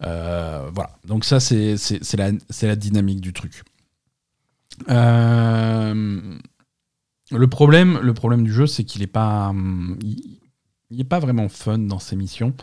Euh, 0.03 0.69
voilà. 0.73 0.91
Donc 1.05 1.25
ça, 1.25 1.39
c'est 1.39 1.75
la, 2.61 2.75
dynamique 2.75 3.21
du 3.21 3.33
truc. 3.33 3.63
Euh, 4.89 6.21
le 7.31 7.47
problème, 7.47 7.99
le 8.01 8.13
problème 8.13 8.43
du 8.43 8.53
jeu, 8.53 8.67
c'est 8.67 8.83
qu'il 8.83 9.01
n'est 9.01 9.07
pas, 9.07 9.49
hum, 9.49 9.97
il, 10.01 10.39
il 10.93 11.01
est 11.01 11.05
pas 11.05 11.19
vraiment 11.19 11.49
fun 11.49 11.79
dans 11.79 11.99
ses 11.99 12.15
missions. 12.15 12.53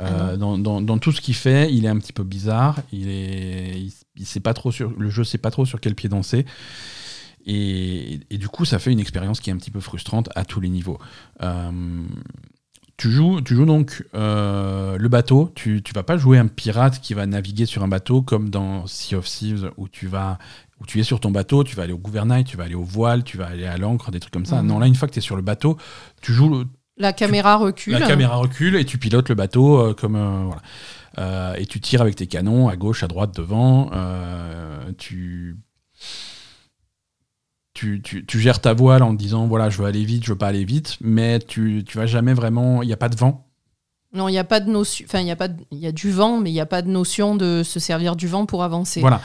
Euh, 0.00 0.30
Ah 0.32 0.36
dans, 0.36 0.58
dans- 0.58 0.80
dans 0.82 0.98
tout 0.98 1.12
ce 1.12 1.20
qu'il 1.20 1.34
fait, 1.34 1.72
il 1.72 1.84
est 1.84 1.88
un 1.88 1.98
petit 1.98 2.12
peu 2.12 2.24
bizarre. 2.24 2.80
Il 2.92 3.08
est, 3.08 3.78
il, 3.80 3.92
il 4.16 4.26
sait 4.26 4.40
pas 4.40 4.54
trop 4.54 4.72
sur 4.72 4.90
le 4.98 5.08
jeu, 5.10 5.22
sait 5.24 5.38
pas 5.38 5.50
trop 5.50 5.64
sur 5.66 5.80
quel 5.80 5.94
pied 5.94 6.08
danser. 6.08 6.44
Et, 7.46 8.20
et 8.30 8.38
du 8.38 8.48
coup, 8.48 8.64
ça 8.64 8.78
fait 8.78 8.90
une 8.92 9.00
expérience 9.00 9.40
qui 9.40 9.50
est 9.50 9.52
un 9.52 9.56
petit 9.56 9.70
peu 9.70 9.80
frustrante 9.80 10.30
à 10.34 10.44
tous 10.44 10.60
les 10.60 10.68
niveaux. 10.70 10.98
Euh, 11.42 11.70
tu 12.96 13.10
joues, 13.10 13.40
tu 13.40 13.54
joues 13.54 13.66
donc 13.66 14.04
euh, 14.14 14.96
le 14.96 15.08
bateau. 15.08 15.50
Tu, 15.54 15.82
tu 15.82 15.92
vas 15.92 16.04
pas 16.04 16.16
jouer 16.16 16.38
un 16.38 16.46
pirate 16.46 17.00
qui 17.00 17.12
va 17.12 17.26
naviguer 17.26 17.66
sur 17.66 17.82
un 17.82 17.88
bateau 17.88 18.22
comme 18.22 18.50
dans 18.50 18.86
Sea 18.86 19.16
of 19.16 19.26
Thieves 19.26 19.70
où 19.76 19.88
tu 19.88 20.06
vas 20.06 20.38
où 20.80 20.86
tu 20.86 20.98
es 21.00 21.02
sur 21.04 21.20
ton 21.20 21.30
bateau, 21.30 21.62
tu 21.64 21.76
vas 21.76 21.84
aller 21.84 21.92
au 21.92 21.98
gouvernail, 21.98 22.42
tu 22.44 22.56
vas 22.56 22.64
aller 22.64 22.74
au 22.74 22.82
voile, 22.82 23.22
tu 23.22 23.36
vas 23.36 23.46
aller 23.46 23.64
à 23.64 23.76
l'ancre, 23.78 24.10
des 24.10 24.18
trucs 24.20 24.32
comme 24.32 24.44
ça. 24.46 24.60
Mhm. 24.60 24.68
Non, 24.68 24.78
là, 24.80 24.86
une 24.88 24.94
fois 24.96 25.06
que 25.06 25.12
tu 25.12 25.18
es 25.20 25.22
sur 25.22 25.36
le 25.36 25.42
bateau, 25.42 25.76
tu 26.20 26.32
joues 26.32 26.64
La 26.96 27.12
caméra 27.12 27.56
recule. 27.56 27.94
la 27.94 28.06
caméra 28.06 28.36
recule 28.36 28.76
et 28.76 28.84
tu 28.84 28.98
pilotes 28.98 29.28
le 29.28 29.34
bateau 29.34 29.78
euh, 29.78 29.94
comme 29.94 30.14
euh, 30.16 30.44
voilà. 30.44 30.62
Euh, 31.18 31.54
et 31.54 31.66
tu 31.66 31.80
tires 31.80 32.00
avec 32.02 32.16
tes 32.16 32.26
canons 32.26 32.68
à 32.68 32.76
gauche, 32.76 33.02
à 33.02 33.08
droite, 33.08 33.34
devant. 33.36 33.90
tu, 34.98 35.56
tu, 37.72 38.00
tu, 38.02 38.24
tu 38.24 38.40
gères 38.40 38.60
ta 38.60 38.72
voile 38.74 39.02
en 39.02 39.12
te 39.12 39.18
disant 39.18 39.46
voilà, 39.46 39.70
je 39.70 39.78
veux 39.78 39.86
aller 39.86 40.04
vite, 40.04 40.24
je 40.24 40.30
veux 40.32 40.38
pas 40.38 40.48
aller 40.48 40.64
vite, 40.64 40.96
mais 41.00 41.38
tu, 41.40 41.84
tu 41.86 41.98
vas 41.98 42.06
jamais 42.06 42.34
vraiment. 42.34 42.82
Il 42.82 42.86
n'y 42.86 42.92
a 42.92 42.96
pas 42.96 43.08
de 43.08 43.16
vent. 43.16 43.48
Non, 44.12 44.28
il 44.28 44.32
n'y 44.32 44.38
a 44.38 44.44
pas 44.44 44.60
de 44.60 44.70
notion. 44.70 45.04
Enfin, 45.08 45.18
il 45.20 45.26
y 45.26 45.32
a 45.32 45.36
pas. 45.36 45.48
de- 45.48 45.64
Il 45.72 45.78
y 45.78 45.88
a 45.88 45.92
du 45.92 46.10
vent, 46.12 46.38
mais 46.40 46.50
il 46.50 46.52
n'y 46.52 46.60
a 46.60 46.66
pas 46.66 46.82
de 46.82 46.88
notion 46.88 47.34
de 47.34 47.62
se 47.64 47.80
servir 47.80 48.14
du 48.14 48.28
vent 48.28 48.46
pour 48.46 48.62
avancer. 48.62 49.00
Voilà. 49.00 49.20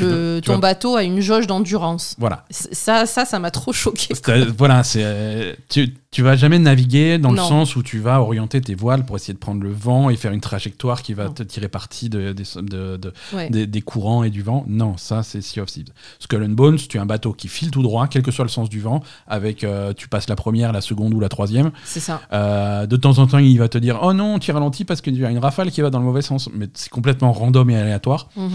Le- 0.00 0.40
ton 0.44 0.54
vas- 0.54 0.58
bateau 0.58 0.96
a 0.96 1.02
une 1.04 1.20
jauge 1.20 1.46
d'endurance. 1.46 2.16
Voilà. 2.18 2.44
Ça, 2.50 3.06
ça, 3.06 3.24
ça 3.24 3.38
m'a 3.38 3.50
trop 3.50 3.72
choqué. 3.72 4.14
C'est- 4.14 4.44
Voilà, 4.56 4.82
c'est 4.82 5.02
euh, 5.04 5.52
tu, 5.68 5.94
tu 6.10 6.22
vas 6.22 6.34
jamais 6.36 6.58
naviguer 6.58 7.18
dans 7.18 7.30
le 7.30 7.38
sens 7.38 7.76
où 7.76 7.82
tu 7.82 7.98
vas 8.00 8.20
orienter 8.20 8.60
tes 8.60 8.74
voiles 8.74 9.04
pour 9.04 9.16
essayer 9.16 9.34
de 9.34 9.38
prendre 9.38 9.62
le 9.62 9.72
vent 9.72 10.10
et 10.10 10.16
faire 10.16 10.32
une 10.32 10.40
trajectoire 10.40 11.02
qui 11.02 11.14
va 11.14 11.26
Non. 11.26 11.32
te 11.32 11.42
tirer 11.44 11.68
parti 11.68 12.08
de, 12.08 12.32
des- 12.32 12.42
de- 12.62 12.96
de, 12.96 13.12
Ouais. 13.32 13.50
des, 13.50 13.66
des 13.66 13.82
courants 13.82 14.24
et 14.24 14.30
du 14.30 14.42
vent. 14.42 14.64
Non, 14.66 14.96
ça 14.96 15.22
c'est 15.22 15.40
Sea 15.40 15.60
of 15.60 15.70
Thieves. 15.70 15.88
Skull 16.18 16.42
and 16.42 16.48
Bones, 16.50 16.76
tu 16.76 16.98
as 16.98 17.02
un 17.02 17.06
bateau 17.06 17.32
qui 17.32 17.48
file 17.48 17.70
tout 17.70 17.82
droit, 17.82 18.06
quel 18.08 18.22
que 18.22 18.30
soit 18.32 18.44
le 18.44 18.50
sens 18.50 18.68
du 18.68 18.80
vent, 18.80 19.00
avec 19.28 19.62
euh, 19.64 19.92
tu 19.92 20.08
passes 20.08 20.28
la 20.28 20.36
première, 20.36 20.72
la 20.72 20.80
seconde 20.80 21.14
ou 21.14 21.20
la 21.20 21.28
troisième. 21.28 21.70
C'est 21.84 22.00
ça. 22.00 22.20
Euh, 22.32 22.86
de 22.86 22.96
temps 22.96 23.18
en 23.18 23.26
temps, 23.26 23.38
il 23.38 23.58
va 23.58 23.68
te 23.68 23.78
dire 23.78 24.00
oh 24.02 24.12
non, 24.12 24.38
tu 24.38 24.50
ralentis 24.50 24.84
parce 24.84 25.00
qu'il 25.00 25.16
y 25.18 25.24
a 25.24 25.30
une 25.30 25.38
rafale 25.38 25.70
qui 25.70 25.80
va 25.82 25.90
dans 25.90 25.98
le 26.00 26.04
mauvais 26.04 26.22
sens. 26.22 26.48
Mais 26.52 26.66
c'est 26.74 26.90
complètement 26.90 27.32
random 27.32 27.70
et 27.70 27.76
aléatoire. 27.76 28.28
Mhm. 28.36 28.50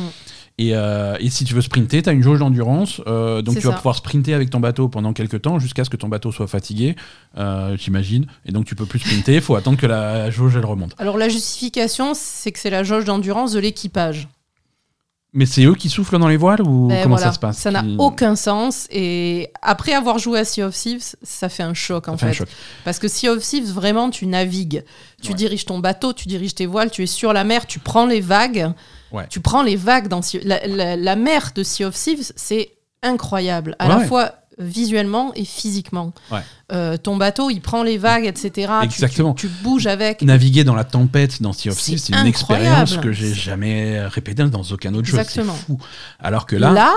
Et, 0.58 0.72
euh, 0.76 1.16
et 1.22 1.30
si 1.30 1.46
tu 1.46 1.54
veux 1.54 1.62
sprinter, 1.62 2.02
tu 2.02 2.10
as 2.10 2.12
une 2.12 2.22
jauge 2.24 2.40
d'endurance. 2.40 3.02
euh, 3.08 3.42
donc 3.42 3.56
tu 3.60 3.68
vas 3.68 3.74
pouvoir 3.74 3.96
sprinter 3.96 4.34
avec 4.34 4.50
ton 4.50 4.60
bateau 4.60 4.90
pendant 4.90 5.14
quelques 5.14 5.42
temps 5.42 5.58
jusqu'à 5.60 5.86
ce 5.86 5.90
que 5.90 5.96
ton 5.98 6.10
bateau 6.10 6.32
soit 6.34 6.48
fatigué, 6.48 6.96
euh, 7.38 7.78
j'imagine. 7.78 8.26
Et 8.46 8.52
donc 8.52 8.66
tu 8.66 8.76
peux 8.76 8.86
plus 8.86 9.00
sprinter, 9.00 9.36
il 9.36 9.42
faut 9.42 9.56
attendre 9.56 9.78
que 9.78 9.86
la 9.88 10.30
jauge 10.30 10.56
elle 10.58 10.66
remonte. 10.66 10.96
Alors 10.98 11.18
la 11.18 11.30
justification, 11.30 12.14
c'est 12.14 12.52
que 12.52 12.60
c'est 12.60 12.70
la 12.70 12.84
jauge 12.84 13.06
d'endurance 13.06 13.54
de 13.54 13.60
l'équipage. 13.60 14.28
Mais 15.32 15.46
c'est 15.46 15.64
eux 15.64 15.76
qui 15.76 15.90
soufflent 15.90 16.18
dans 16.18 16.28
les 16.28 16.38
voiles 16.38 16.62
ou 16.64 16.88
Ben 16.88 17.04
comment 17.04 17.16
voilà, 17.16 17.28
ça 17.30 17.34
se 17.36 17.40
passe 17.40 17.58
Ça 17.60 17.70
n'a 17.70 17.84
Qui- 17.84 17.96
aucun 18.00 18.36
sens. 18.36 18.88
Et 18.92 19.52
après 19.62 19.94
avoir 19.94 20.18
joué 20.18 20.40
à 20.40 20.44
Sea 20.44 20.64
of 20.64 20.74
Thieves, 20.76 21.04
ça 21.22 21.50
fait 21.50 21.62
un 21.62 21.76
choc 21.76 22.06
Ça 22.08 22.12
en 22.14 22.18
fait 22.18 22.26
un 22.26 22.34
choc. 22.34 22.48
Parce 22.84 22.98
que 22.98 23.08
Sea 23.08 23.30
of 23.30 23.40
Thieves, 23.44 23.72
vraiment, 23.72 24.10
tu 24.10 24.26
navigues. 24.26 24.84
Tu 25.22 25.30
Ouais. 25.30 25.36
diriges 25.36 25.66
ton 25.66 25.78
bateau, 25.78 26.14
tu 26.14 26.28
diriges 26.28 26.56
tes 26.56 26.66
voiles, 26.66 26.90
tu 26.90 27.04
es 27.04 27.06
sur 27.06 27.32
la 27.32 27.44
mer, 27.44 27.68
tu 27.68 27.78
prends 27.78 28.08
les 28.08 28.22
vagues. 28.22 28.72
Ouais. 29.12 29.26
Tu 29.30 29.40
prends 29.40 29.64
les 29.64 29.76
vagues 29.76 30.08
dans 30.08 30.22
Sea- 30.22 30.42
la, 30.44 30.66
la- 30.68 30.96
la 30.96 31.16
mer 31.16 31.52
de 31.56 31.64
Sea 31.64 31.86
of 31.86 31.96
Thieves, 31.96 32.32
c'est 32.36 32.72
incroyable, 33.02 33.76
à 33.80 33.86
Ouais, 33.86 33.90
la 33.90 33.98
ouais. 34.00 34.06
fois 34.08 34.34
visuellement 34.58 35.32
et 35.36 35.46
physiquement. 35.46 36.14
Ouais. 36.32 36.42
Euh, 36.74 36.98
ton 36.98 37.16
bateau, 37.16 37.50
il 37.50 37.62
prend 37.62 37.82
les 37.82 37.98
vagues, 37.98 38.26
etc. 38.26 38.72
Exactement. 38.84 39.34
Tu, 39.34 39.48
tu 39.48 39.54
bouges 39.64 39.88
avec. 39.88 40.22
Naviguer 40.22 40.66
dans 40.66 40.76
la 40.76 40.84
tempête 40.84 41.42
dans 41.42 41.54
Sea 41.54 41.70
of 41.70 41.78
Thieves, 41.78 42.00
c'est 42.00 42.14
une 42.14 42.26
expérience 42.28 42.98
que 42.98 43.12
j'ai 43.14 43.34
jamais 43.34 44.02
répétée 44.08 44.44
dans 44.44 44.64
aucun 44.64 44.94
autre 44.96 45.08
jeu. 45.08 45.14
C'est 45.16 45.22
Exactement. 45.22 45.54
fou. 45.54 45.80
Alors 46.20 46.46
que 46.46 46.58
là, 46.58 46.74
Là, 46.74 46.94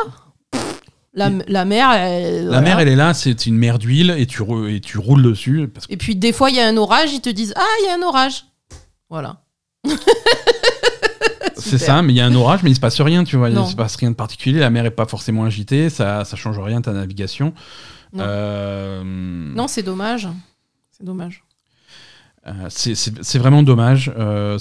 la, 1.15 1.31
la 1.47 1.65
mer, 1.65 1.93
elle- 1.93 2.43
la 2.45 2.49
voilà. 2.49 2.61
mer, 2.63 2.81
elle 2.81 2.89
est 2.89 2.97
là, 2.97 3.15
c'est 3.15 3.47
une 3.47 3.57
mer 3.57 3.79
d'huile 3.79 4.15
et 4.19 4.27
tu, 4.27 4.43
rou- 4.43 4.67
et 4.67 4.81
tu 4.81 4.99
roules 4.99 5.23
dessus. 5.23 5.69
Parce 5.73 5.87
que 5.87 5.93
Et 5.93 5.97
puis 5.97 6.17
des 6.17 6.33
fois, 6.33 6.51
il 6.51 6.57
y 6.57 6.61
a 6.61 6.67
un 6.67 6.77
orage, 6.77 7.13
ils 7.13 7.21
te 7.21 7.31
disent 7.31 7.53
Ah, 7.55 7.63
il 7.83 7.87
y 7.87 7.91
a 7.91 7.95
un 7.95 8.03
orage. 8.03 8.45
Voilà. 9.09 9.37
c'est 11.57 11.79
ça, 11.79 12.03
mais 12.03 12.13
il 12.13 12.17
y 12.17 12.21
a 12.21 12.27
un 12.27 12.35
orage, 12.35 12.63
mais 12.63 12.71
il 12.71 12.75
se 12.75 12.81
passe 12.81 13.01
rien, 13.01 13.25
tu 13.25 13.37
vois. 13.37 13.49
Il 13.51 13.55
Non. 13.55 13.67
se 13.67 13.75
passe 13.77 13.97
rien 13.97 14.11
de 14.11 14.17
particulier. 14.17 14.61
La 14.61 14.71
mer 14.71 14.85
est 14.87 14.91
pas 14.91 15.07
forcément 15.07 15.45
agitée, 15.45 15.91
ça, 15.91 16.25
ça 16.25 16.37
change 16.37 16.59
rien 16.59 16.81
ta 16.83 16.93
navigation. 16.93 17.53
Non. 18.13 18.25
Euh, 18.27 19.03
Non, 19.05 19.69
c'est 19.69 19.83
dommage. 19.83 20.29
C'est 20.91 21.05
dommage. 21.05 21.43
Euh, 22.47 22.67
c'est- 22.69 23.39
vraiment 23.39 23.63
dommage. 23.63 24.13
Euh, 24.19 24.59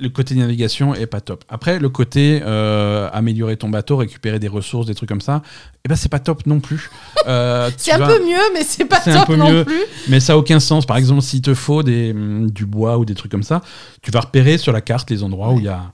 le 0.00 0.08
côté 0.08 0.34
navigation 0.34 0.94
est 0.94 1.06
pas 1.06 1.20
top. 1.20 1.44
Après, 1.48 1.78
le 1.78 1.88
côté 1.88 2.40
euh, 2.44 3.08
améliorer 3.12 3.56
ton 3.56 3.68
bateau, 3.68 3.96
récupérer 3.96 4.38
des 4.38 4.48
ressources, 4.48 4.86
des 4.86 4.94
trucs 4.94 5.08
comme 5.08 5.20
ça, 5.20 5.42
eh 5.84 5.88
ben 5.88 5.96
c'est 5.96 6.08
pas 6.08 6.18
top 6.18 6.46
non 6.46 6.60
plus. 6.60 6.90
Euh, 7.26 7.70
C'est 7.76 7.92
un 7.92 7.98
vas- 7.98 8.06
peu 8.08 8.24
mieux, 8.24 8.40
mais 8.54 8.62
c'est 8.64 8.84
pas 8.84 9.00
un 9.06 9.14
top 9.18 9.26
peu 9.26 9.36
non 9.36 9.50
mieux. 9.50 9.64
plus. 9.64 9.82
Mais 10.08 10.20
ça 10.20 10.34
a 10.34 10.36
aucun 10.36 10.60
sens. 10.60 10.86
Par 10.86 10.96
exemple, 10.96 11.22
s'il 11.22 11.42
te 11.42 11.54
faut 11.54 11.82
des, 11.82 12.12
hum, 12.12 12.50
du 12.50 12.66
bois 12.66 12.98
ou 12.98 13.04
des 13.04 13.14
trucs 13.14 13.30
comme 13.30 13.42
ça, 13.42 13.62
tu 14.02 14.10
vas 14.10 14.20
repérer 14.20 14.58
sur 14.58 14.72
la 14.72 14.80
carte 14.80 15.10
les 15.10 15.22
endroits 15.22 15.52
où 15.52 15.58
il 15.58 15.64
y 15.64 15.68
a 15.68 15.92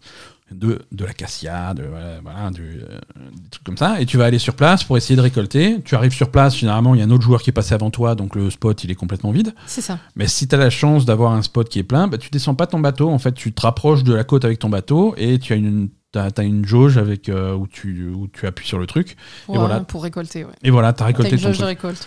de, 0.55 0.81
de 0.93 1.05
l'acacia, 1.05 1.75
de, 1.75 1.85
voilà, 2.23 2.51
du, 2.51 2.63
euh, 2.63 2.99
des 3.43 3.49
trucs 3.51 3.65
comme 3.65 3.77
ça, 3.77 4.01
et 4.01 4.07
tu 4.07 4.17
vas 4.17 4.25
aller 4.25 4.39
sur 4.39 4.55
place 4.55 4.85
pour 4.85 4.97
essayer 4.97 5.17
de 5.17 5.21
récolter. 5.21 5.81
Tu 5.85 5.95
arrives 5.95 6.13
sur 6.15 6.31
place, 6.31 6.57
généralement, 6.57 6.95
il 6.95 6.99
y 6.99 7.03
a 7.03 7.05
un 7.07 7.11
autre 7.11 7.23
joueur 7.25 7.43
qui 7.43 7.51
est 7.51 7.53
passé 7.53 7.75
avant 7.75 7.91
toi, 7.91 8.15
donc 8.15 8.35
le 8.37 8.51
spot, 8.51 8.83
il 8.85 8.91
est 8.91 8.95
complètement 8.95 9.31
vide. 9.33 9.55
C'est 9.67 9.81
ça. 9.81 9.99
Mais 10.17 10.27
si 10.27 10.49
tu 10.49 10.55
as 10.55 10.59
la 10.59 10.71
chance 10.71 11.05
d'avoir 11.05 11.33
un 11.33 11.43
spot 11.43 11.69
qui 11.69 11.79
est 11.79 11.83
plein, 11.85 12.09
bah, 12.09 12.19
tu 12.19 12.31
descends 12.31 12.55
pas 12.55 12.67
ton 12.67 12.81
bateau. 12.81 13.11
En 13.11 13.19
fait, 13.19 13.33
tu 13.33 13.53
te 13.53 13.63
rapproches 13.63 14.05
de 14.05 14.15
la 14.15 14.25
côte 14.25 14.45
avec 14.45 14.59
ton 14.59 14.69
bateau 14.69 15.15
et 15.17 15.39
tu 15.39 15.53
as 15.53 15.57
une, 15.57 15.89
t'as- 16.13 16.31
t'as 16.31 16.45
une 16.45 16.65
jauge 16.65 16.97
avec, 16.99 17.29
euh, 17.29 17.55
où, 17.55 17.67
tu, 17.67 18.09
où 18.09 18.29
tu 18.29 18.47
appuies 18.47 18.67
sur 18.69 18.79
le 18.79 18.87
truc. 18.87 19.17
Pour, 19.47 19.55
Et 19.57 19.59
voilà. 19.59 19.81
pour 19.81 20.03
récolter, 20.03 20.45
ouais. 20.45 20.53
Et 20.63 20.71
voilà, 20.71 20.93
tu 20.93 20.97
as 20.97 20.99
T'as 20.99 21.07
récolté 21.07 21.33
une 21.33 21.39
ton 21.39 21.49
jauge 21.49 21.59
de 21.59 21.65
récolte. 21.65 22.07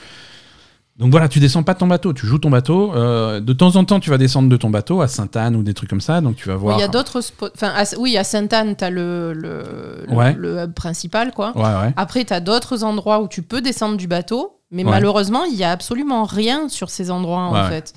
Donc 0.97 1.11
voilà, 1.11 1.27
tu 1.29 1.39
descends 1.39 1.61
pas 1.61 1.75
de 1.75 1.79
ton 1.79 1.85
bateau, 1.87 2.11
tu 2.11 2.25
joues 2.25 2.39
ton 2.39 2.49
bateau. 2.49 2.91
Euh, 2.95 3.39
de 3.39 3.53
temps 3.53 3.75
en 3.75 3.85
temps, 3.85 3.99
tu 3.99 4.09
vas 4.09 4.17
descendre 4.17 4.49
de 4.49 4.57
ton 4.57 4.71
bateau 4.71 5.01
à 5.01 5.07
Sainte-Anne 5.07 5.55
ou 5.55 5.61
des 5.61 5.75
trucs 5.75 5.89
comme 5.91 6.01
ça. 6.01 6.21
Donc 6.21 6.35
tu 6.37 6.47
vas 6.47 6.55
voir. 6.55 6.75
Il 6.77 6.81
y 6.81 6.83
a 6.83 6.87
d'autres 6.87 7.21
spots. 7.21 7.49
Enfin, 7.53 7.71
à- 7.75 7.83
oui, 7.99 8.17
à 8.17 8.23
Sainte-Anne, 8.23 8.75
tu 8.75 8.83
as 8.83 8.89
le, 8.89 9.33
le, 9.33 10.05
le- 10.07 10.13
Ouais. 10.15 10.33
le 10.33 10.63
hub 10.63 10.73
principal, 10.73 11.31
quoi. 11.33 11.55
Ouais, 11.55 11.61
ouais. 11.63 11.93
Après, 11.97 12.25
tu 12.25 12.33
as 12.33 12.39
d'autres 12.39 12.83
endroits 12.83 13.21
où 13.21 13.27
tu 13.27 13.43
peux 13.43 13.61
descendre 13.61 13.95
du 13.97 14.07
bateau, 14.07 14.59
mais 14.71 14.83
malheureusement, 14.83 15.43
il 15.43 15.55
y 15.55 15.63
a 15.63 15.71
absolument 15.71 16.23
rien 16.23 16.67
sur 16.67 16.89
ces 16.89 17.11
endroits, 17.11 17.43
en 17.43 17.69
fait. 17.69 17.93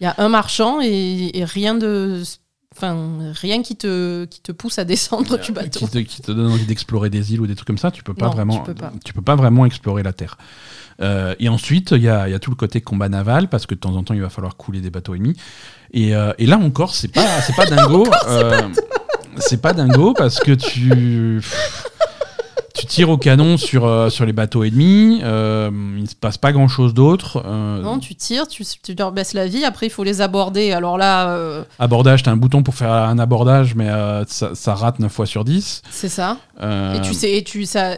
Il 0.00 0.04
y 0.04 0.06
a 0.08 0.14
un 0.18 0.28
marchand 0.28 0.80
et, 0.82 1.30
et 1.38 1.44
rien 1.44 1.74
de. 1.76 2.22
Enfin, 2.74 2.96
rien 3.40 3.62
qui 3.62 3.74
te, 3.76 4.26
qui 4.26 4.42
te 4.42 4.52
pousse 4.52 4.78
à 4.78 4.84
descendre 4.84 5.38
du 5.38 5.52
bateau. 5.52 5.78
Qui 5.78 5.88
te, 5.88 5.98
qui 5.98 6.20
te 6.20 6.30
donne 6.32 6.50
envie 6.52 6.66
d'explorer 6.66 7.08
des 7.08 7.32
îles 7.32 7.40
ou 7.40 7.46
des 7.46 7.54
trucs 7.54 7.66
comme 7.68 7.78
ça, 7.78 7.90
tu 7.90 8.02
peux 8.02 8.12
pas 8.12 8.26
Non, 8.26 8.32
vraiment. 8.32 8.58
tu 8.58 8.62
peux 8.64 8.74
pas. 8.74 8.92
tu 9.02 9.12
peux 9.14 9.22
pas 9.22 9.36
vraiment 9.36 9.64
explorer 9.64 10.02
la 10.02 10.12
Terre. 10.12 10.36
Euh, 11.02 11.34
et 11.38 11.48
ensuite, 11.48 11.90
il 11.92 12.02
y 12.02 12.08
a, 12.08 12.28
il 12.28 12.32
y 12.32 12.34
a 12.34 12.38
tout 12.38 12.50
le 12.50 12.56
côté 12.56 12.80
combat 12.80 13.08
naval 13.08 13.48
parce 13.48 13.66
que 13.66 13.74
de 13.74 13.80
temps 13.80 13.94
en 13.96 14.02
temps, 14.02 14.14
il 14.14 14.22
va 14.22 14.30
falloir 14.30 14.56
couler 14.56 14.80
des 14.80 14.90
bateaux 14.90 15.14
ennemis. 15.14 15.36
Et, 15.92 16.14
euh, 16.16 16.32
et 16.38 16.46
là 16.46 16.58
encore, 16.58 16.94
c'est 16.94 17.08
pas, 17.12 17.40
c'est 17.42 17.54
pas 17.54 17.66
dingo. 17.70 18.06
euh, 18.28 18.60
c'est 19.38 19.60
pas 19.60 19.72
dingo 19.72 20.14
parce 20.14 20.38
que 20.38 20.52
tu. 20.52 21.42
Tu 22.74 22.84
tires 22.84 23.08
au 23.08 23.16
canon 23.16 23.56
sur, 23.56 23.86
euh, 23.86 24.10
sur 24.10 24.26
les 24.26 24.34
bateaux 24.34 24.62
ennemis, 24.62 25.20
euh, 25.24 25.70
il 25.98 26.10
se 26.10 26.14
passe 26.14 26.36
pas 26.36 26.52
grand 26.52 26.68
chose 26.68 26.92
d'autre. 26.92 27.42
euh, 27.46 27.80
Non, 27.80 27.98
tu 27.98 28.14
tires, 28.14 28.46
tu, 28.46 28.64
tu 28.82 28.94
leur 28.94 29.12
baisses 29.12 29.32
la 29.32 29.46
vie, 29.46 29.64
après 29.64 29.86
il 29.86 29.90
faut 29.90 30.04
les 30.04 30.20
aborder. 30.20 30.72
Alors 30.72 30.98
là, 30.98 31.64
Abordage, 31.78 32.22
t'as 32.22 32.32
un 32.32 32.36
bouton 32.36 32.62
pour 32.62 32.74
faire 32.74 32.92
un 32.92 33.18
abordage, 33.18 33.74
mais 33.74 33.88
ça, 34.28 34.50
ça 34.54 34.74
rate 34.74 34.98
9 34.98 35.10
fois 35.10 35.24
sur 35.24 35.42
10. 35.46 35.80
c'est 35.90 36.10
ça. 36.10 36.36
Et 36.62 37.00
tu 37.02 37.14
sais, 37.14 37.32
et 37.38 37.42
tu, 37.44 37.64
ça, 37.64 37.96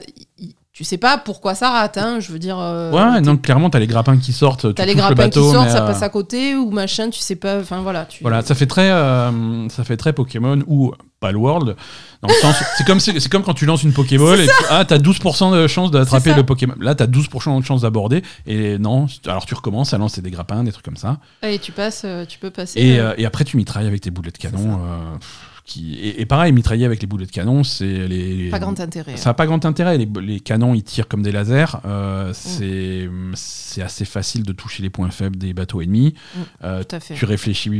tu 0.78 0.84
sais 0.84 0.96
pas 0.96 1.18
pourquoi 1.18 1.56
ça 1.56 1.70
rate, 1.70 1.98
hein, 1.98 2.20
je 2.20 2.30
veux 2.30 2.38
dire. 2.38 2.56
euh, 2.56 2.92
Ouais, 2.92 3.20
donc 3.20 3.42
clairement, 3.42 3.68
t'as 3.68 3.80
les 3.80 3.88
grappins 3.88 4.16
qui 4.16 4.32
sortent, 4.32 4.68
tu 4.68 4.74
T'as 4.74 4.84
les 4.84 4.92
le 4.94 4.98
grappins 4.98 5.28
qui 5.28 5.40
sortent, 5.40 5.70
ça 5.70 5.82
euh, 5.82 5.86
passe 5.88 6.02
à 6.02 6.08
côté 6.08 6.54
ou 6.54 6.70
machin, 6.70 7.10
tu 7.10 7.18
sais 7.18 7.34
pas. 7.34 7.58
Enfin 7.58 7.80
voilà. 7.80 8.04
Tu... 8.04 8.22
Voilà, 8.22 8.42
ça 8.42 8.54
fait 8.54 8.66
très, 8.66 8.88
euh, 8.88 9.68
ça 9.70 9.82
fait 9.82 9.96
très 9.96 10.12
Pokémon 10.12 10.60
ou 10.68 10.92
Palworld. 11.18 11.74
Dans 12.22 12.28
le 12.28 12.34
sens, 12.40 12.54
c'est 12.76 12.86
comme, 12.86 13.00
c'est 13.00 13.18
c'est 13.18 13.28
comme 13.28 13.42
quand 13.42 13.54
tu 13.54 13.66
lances 13.66 13.82
une 13.82 13.92
Pokéball 13.92 14.38
et 14.40 14.46
tu, 14.46 14.52
ah, 14.70 14.84
t'as 14.84 14.98
12% 14.98 15.52
de 15.60 15.66
chance 15.66 15.90
d'attraper 15.90 16.32
le 16.32 16.44
Pokémon. 16.46 16.76
Là, 16.80 16.94
t'as 16.94 17.08
12% 17.08 17.58
de 17.60 17.64
chance 17.64 17.80
d'aborder 17.82 18.22
et 18.46 18.78
non, 18.78 19.06
alors 19.26 19.46
tu 19.46 19.54
recommences 19.54 19.94
à 19.94 19.98
lancer 19.98 20.22
des 20.22 20.30
grappins, 20.30 20.62
des 20.62 20.70
trucs 20.70 20.84
comme 20.84 20.96
ça. 20.96 21.16
Et 21.42 21.58
tu 21.58 21.72
passes, 21.72 22.06
tu 22.28 22.38
peux 22.38 22.50
passer. 22.50 22.78
Et, 22.78 23.00
et 23.20 23.26
après, 23.26 23.42
tu 23.42 23.56
mitrailles 23.56 23.88
avec 23.88 24.00
tes 24.02 24.12
boulets 24.12 24.30
de 24.30 24.38
canon. 24.38 24.78
pff, 25.18 25.47
qui, 25.68 25.94
et, 25.96 26.20
et 26.20 26.26
pareil, 26.26 26.50
mitrailler 26.52 26.86
avec 26.86 27.00
les 27.00 27.06
boulets 27.06 27.26
de 27.26 27.30
canon, 27.30 27.62
c'est 27.62 28.08
les. 28.08 28.48
pas 28.50 28.58
grand 28.58 28.80
intérêt. 28.80 29.16
Ça 29.16 29.30
n'a 29.30 29.34
pas 29.34 29.46
grand 29.46 29.64
intérêt. 29.64 29.98
Les, 29.98 30.08
les 30.20 30.40
canons, 30.40 30.74
ils 30.74 30.82
tirent 30.82 31.06
comme 31.06 31.22
des 31.22 31.30
lasers. 31.30 31.76
Mm. 31.76 31.80
Euh, 31.86 32.32
c'est 32.32 33.08
c'est 33.34 33.82
assez 33.82 34.04
facile 34.04 34.42
de 34.44 34.52
toucher 34.52 34.82
les 34.82 34.90
points 34.90 35.10
faibles 35.10 35.36
des 35.36 35.52
bateaux 35.52 35.80
ennemis. 35.80 36.14
Mm, 36.34 36.40
Euh, 36.64 36.82
Tout 36.82 36.96
à 36.96 37.00
fait. 37.00 37.14
tu 37.14 37.24
réfléchis 37.24 37.70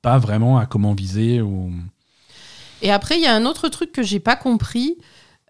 pas 0.00 0.18
vraiment 0.18 0.58
à 0.58 0.66
comment 0.66 0.94
viser. 0.94 1.40
Ou... 1.40 1.70
Et 2.80 2.90
après, 2.90 3.16
il 3.16 3.22
y 3.22 3.26
a 3.26 3.34
un 3.36 3.44
autre 3.46 3.68
truc 3.68 3.92
que 3.92 4.02
j'ai 4.02 4.18
pas 4.20 4.34
compris. 4.34 4.96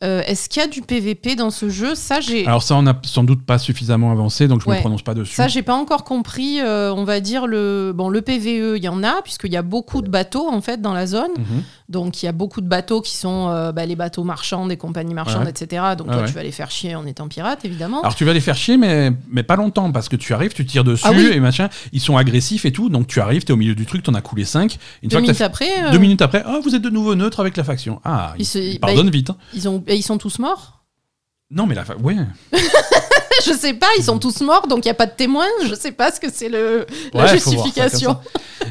Euh, 0.03 0.22
Est-ce 0.26 0.48
qu'il 0.48 0.61
y 0.61 0.64
a 0.64 0.68
du 0.68 0.82
PVP 0.82 1.36
dans 1.36 1.50
ce 1.50 1.68
jeu? 1.68 1.94
Ça, 1.94 2.20
j'ai. 2.20 2.46
Alors 2.46 2.62
ça, 2.62 2.74
on 2.76 2.82
n'a 2.82 2.98
sans 3.05 3.24
doute 3.24 3.44
pas 3.46 3.59
suffisamment 3.59 4.11
avancé, 4.11 4.48
donc 4.48 4.61
je 4.61 4.66
ne 4.66 4.70
Ouais. 4.70 4.76
me 4.78 4.80
prononce 4.82 5.03
pas 5.03 5.14
dessus. 5.14 5.34
Ça, 5.34 5.46
j'ai 5.48 5.62
pas 5.62 5.74
encore 5.74 6.05
compris. 6.05 6.61
euh, 6.61 6.92
on 6.94 7.05
va 7.05 7.20
dire 7.20 7.46
le 7.46 7.92
bon, 7.94 8.09
le 8.09 8.20
PVE, 8.22 8.76
il 8.76 8.82
y 8.84 8.88
en 8.88 9.03
a 9.05 9.22
puisqu'il 9.22 9.53
y 9.53 9.57
a 9.57 9.62
beaucoup 9.62 10.03
de 10.03 10.09
bateaux 10.09 10.48
en 10.48 10.61
fait 10.61 10.80
dans 10.80 10.92
la 10.92 11.07
zone. 11.07 11.30
Mhm. 11.38 11.62
Donc 11.93 12.22
il 12.22 12.26
y 12.26 12.28
a 12.28 12.32
beaucoup 12.32 12.62
de 12.62 12.66
bateaux 12.66 13.03
qui 13.03 13.14
sont 13.14 13.49
euh, 13.51 13.70
bah, 13.70 13.84
les 13.84 13.97
bateaux 13.97 14.24
marchands, 14.24 14.66
des 14.66 14.78
compagnies 14.78 15.12
marchandes, 15.12 15.45
Ouais. 15.45 15.51
etc. 15.51 15.82
Donc 15.97 16.07
Ouais, 16.09 16.14
toi, 16.14 16.22
ouais. 16.22 16.28
tu 16.28 16.32
vas 16.34 16.43
les 16.43 16.51
faire 16.51 16.70
chier 16.70 16.95
en 16.95 17.05
étant 17.07 17.28
pirate, 17.28 17.64
évidemment. 17.66 18.01
Alors 18.01 18.14
tu 18.14 18.24
vas 18.24 18.32
les 18.32 18.40
faire 18.40 18.57
chier, 18.57 18.78
mais, 18.78 19.12
mais 19.28 19.43
pas 19.43 19.57
longtemps, 19.57 19.93
parce 19.93 20.09
que 20.09 20.16
tu 20.16 20.32
arrives, 20.32 20.55
tu 20.55 20.64
tires 20.64 20.84
dessus, 20.84 21.05
Ah 21.07 21.12
oui. 21.12 21.28
et 21.32 21.38
machin, 21.38 21.68
ils 21.93 22.01
sont 22.01 22.16
agressifs 22.16 22.64
et 22.64 22.72
tout, 22.72 22.88
donc 22.88 23.07
tu 23.07 23.20
arrives, 23.20 23.45
tu 23.45 23.49
es 23.49 23.53
au 23.53 23.57
milieu 23.59 23.74
du 23.74 23.84
truc, 23.84 24.03
tu 24.03 24.09
en 24.11 24.14
as 24.14 24.22
coulé 24.22 24.45
5. 24.47 24.78
Une 25.03 25.09
Deux 25.11 25.16
fois 25.16 25.20
minutes 25.20 25.40
après, 25.43 25.68
euh, 25.84 25.90
Deux 25.93 25.99
minutes 25.99 26.22
après, 26.22 26.43
ah, 26.47 26.59
vous 26.64 26.74
êtes 26.74 26.82
de 26.82 26.90
nouveau 26.90 27.14
neutre 27.14 27.40
avec 27.40 27.57
la 27.59 27.64
faction. 27.64 28.01
Ah, 28.05 28.32
ils, 28.38 28.43
Ils 28.43 28.47
se- 28.47 28.59
ils 28.59 28.80
bah, 28.80 28.86
pardonnent 28.88 29.11
vite. 29.11 29.28
hein. 29.30 29.36
ils 29.53 29.68
ont, 29.68 29.84
et 29.86 29.95
ils 29.95 30.03
sont 30.03 30.16
tous 30.16 30.38
morts? 30.38 30.82
Non, 31.51 31.66
mais 31.66 31.74
la 31.74 31.84
fa... 31.84 31.95
ouais. 31.99 32.16
je 33.47 33.53
sais 33.53 33.74
pas, 33.74 33.87
ils 33.99 34.05
sont 34.05 34.18
tous 34.18 34.41
morts, 34.41 34.66
donc 34.66 34.85
il 34.85 34.89
y 34.89 34.91
a 34.91 34.95
pas 34.95 35.07
de 35.07 35.14
témoins. 35.16 35.47
Je 35.66 35.74
sais 35.74 35.93
pas 35.93 36.11
ce 36.12 36.20
que 36.20 36.30
c'est 36.33 36.49
le 36.49 36.87
la 37.12 37.24
Ouais, 37.24 37.28
justification. 37.28 38.18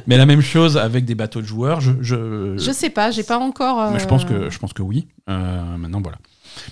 Mais 0.07 0.17
la 0.17 0.25
même 0.25 0.41
chose 0.41 0.77
avec 0.77 1.05
des 1.05 1.15
bateaux 1.15 1.41
de 1.41 1.45
joueurs, 1.47 1.81
je, 1.81 1.91
je, 2.01 2.55
Je 2.57 2.71
sais 2.71 2.89
pas, 2.89 3.11
j'ai 3.11 3.23
pas 3.23 3.37
encore. 3.37 3.91
mais 3.91 3.99
je 3.99 4.05
euh, 4.05 4.07
pense 4.07 4.25
que 4.25 4.49
je 4.49 4.59
pense 4.59 4.73
que 4.73 4.81
oui. 4.81 5.07
Euh, 5.29 5.77
maintenant 5.77 6.01
voilà. 6.01 6.17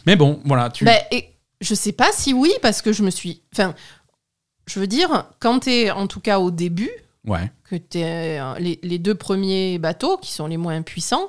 Mais 0.06 0.16
bon, 0.16 0.40
voilà, 0.46 0.70
tu. 0.70 0.86
Bah, 0.86 0.92
et 1.12 1.30
je 1.62 1.76
sais 1.76 1.92
pas 1.92 2.10
si 2.14 2.34
oui, 2.34 2.52
parce 2.62 2.82
que 2.82 2.92
je 2.94 3.04
me 3.04 3.10
suis. 3.10 3.42
Enfin, 3.54 3.74
je 4.68 4.80
veux 4.80 4.88
dire, 4.88 5.26
quand 5.40 5.60
t'es 5.60 5.92
en 5.92 6.08
tout 6.08 6.20
cas 6.20 6.40
au 6.40 6.52
début, 6.52 6.92
Ouais. 7.28 7.52
que 7.70 7.76
t'es 7.76 8.40
euh, 8.40 8.54
les, 8.60 8.80
les 8.82 8.98
deux 8.98 9.16
premiers 9.16 9.78
bateaux 9.78 10.18
qui 10.18 10.32
sont 10.32 10.48
les 10.48 10.58
moins 10.58 10.82
puissants, 10.82 11.28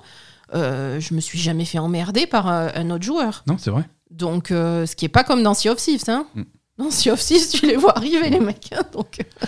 euh, 0.54 0.98
je 1.00 1.14
me 1.14 1.20
suis 1.20 1.38
jamais 1.38 1.64
fait 1.64 1.78
emmerder 1.78 2.26
par 2.26 2.48
euh, 2.50 2.68
un 2.74 2.90
autre 2.90 3.04
joueur. 3.04 3.42
Non, 3.46 3.56
c'est 3.58 3.70
vrai. 3.70 3.84
Donc, 4.10 4.50
euh, 4.50 4.86
ce 4.86 4.96
qui 4.96 5.04
est 5.04 5.08
pas 5.10 5.24
comme 5.24 5.42
dans 5.42 5.54
Sea 5.54 5.68
of 5.70 5.78
Thieves, 5.78 6.04
hein. 6.08 6.26
Mm. 6.34 6.42
Dans 6.78 6.90
Sea 6.90 7.10
of 7.10 7.20
Thieves, 7.20 7.48
tu 7.52 7.66
les 7.66 7.76
vois 7.76 7.96
arriver 7.96 8.30
les 8.30 8.40
mecs. 8.40 8.72
hein, 8.76 8.82
donc, 8.92 9.18
euh, 9.20 9.46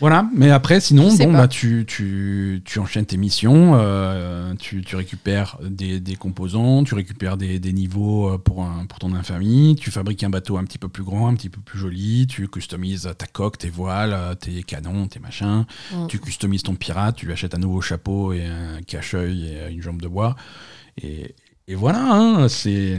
Voilà, 0.00 0.28
mais 0.34 0.50
après, 0.50 0.80
sinon, 0.80 1.08
bon, 1.14 1.32
pas. 1.32 1.38
bah, 1.42 1.48
tu, 1.48 1.84
tu, 1.86 2.60
tu 2.66 2.78
enchaînes 2.78 3.06
tes 3.06 3.16
missions, 3.16 3.72
euh, 3.76 4.52
tu, 4.58 4.82
tu 4.82 4.94
récupères 4.96 5.56
des, 5.62 6.00
des 6.00 6.16
composants, 6.16 6.84
tu 6.84 6.94
récupères 6.94 7.36
des, 7.38 7.58
des 7.58 7.72
niveaux 7.72 8.36
pour, 8.38 8.62
un, 8.64 8.84
pour 8.86 8.98
ton 8.98 9.14
infamie, 9.14 9.74
tu 9.80 9.90
fabriques 9.90 10.22
un 10.22 10.28
bateau 10.30 10.58
un 10.58 10.64
petit 10.64 10.76
peu 10.78 10.88
plus 10.88 11.02
grand, 11.02 11.28
un 11.28 11.34
petit 11.34 11.48
peu 11.48 11.60
plus 11.62 11.78
joli, 11.78 12.26
tu 12.26 12.46
customises 12.48 13.08
ta 13.16 13.26
coque, 13.26 13.56
tes 13.56 13.70
voiles, 13.70 14.36
tes 14.38 14.62
canons, 14.64 15.06
tes 15.08 15.18
machins, 15.18 15.64
Mm. 15.94 16.06
tu 16.08 16.18
customises 16.18 16.62
ton 16.62 16.74
pirate, 16.74 17.16
tu 17.16 17.24
lui 17.26 17.32
achètes 17.32 17.54
un 17.54 17.58
nouveau 17.58 17.80
chapeau 17.80 18.32
et 18.34 18.44
un 18.44 18.82
cache-œil 18.82 19.46
et 19.46 19.72
une 19.72 19.80
jambe 19.82 20.02
de 20.02 20.08
bois. 20.08 20.36
Et, 21.02 21.34
et 21.68 21.74
voilà, 21.74 22.00
hein, 22.02 22.48
c'est. 22.48 22.98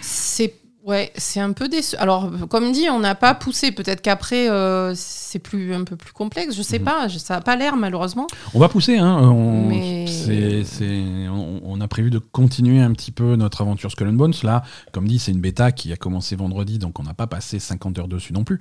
c'est 0.00 0.54
ouais, 0.84 1.12
c'est 1.16 1.40
un 1.40 1.52
peu 1.52 1.68
déçu. 1.68 1.96
Alors, 1.96 2.30
comme 2.48 2.70
dit, 2.72 2.88
on 2.90 3.00
n'a 3.00 3.14
pas 3.16 3.34
poussé. 3.34 3.72
Peut-être 3.72 4.00
qu'après, 4.02 4.48
euh, 4.48 4.92
c'est 4.94 5.40
plus 5.40 5.74
un 5.74 5.82
peu 5.82 5.96
plus 5.96 6.12
complexe. 6.12 6.54
Je 6.56 6.62
sais 6.62 6.78
Mhm. 6.78 6.84
pas. 6.84 7.08
Ça 7.08 7.36
a 7.36 7.40
pas 7.40 7.56
l'air 7.56 7.76
malheureusement. 7.76 8.28
On 8.54 8.60
va 8.60 8.68
pousser, 8.68 8.98
hein. 8.98 9.18
On, 9.20 9.66
Mais- 9.68 10.06
c'est- 10.06 10.62
c'est- 10.64 11.28
on, 11.28 11.60
on 11.64 11.80
a 11.80 11.88
prévu 11.88 12.10
de 12.10 12.18
continuer 12.18 12.80
un 12.80 12.92
petit 12.92 13.10
peu 13.10 13.34
notre 13.36 13.62
aventure 13.62 13.90
Skull 13.90 14.08
and 14.08 14.12
Bones. 14.12 14.34
Là, 14.44 14.62
comme 14.92 15.08
dit, 15.08 15.18
c'est 15.18 15.32
une 15.32 15.40
bêta 15.40 15.72
qui 15.72 15.92
a 15.92 15.96
commencé 15.96 16.36
vendredi, 16.36 16.78
donc 16.78 17.00
on 17.00 17.02
n'a 17.02 17.14
pas 17.14 17.26
passé 17.26 17.58
50 17.58 17.98
heures 17.98 18.08
dessus 18.08 18.32
non 18.32 18.44
plus. 18.44 18.60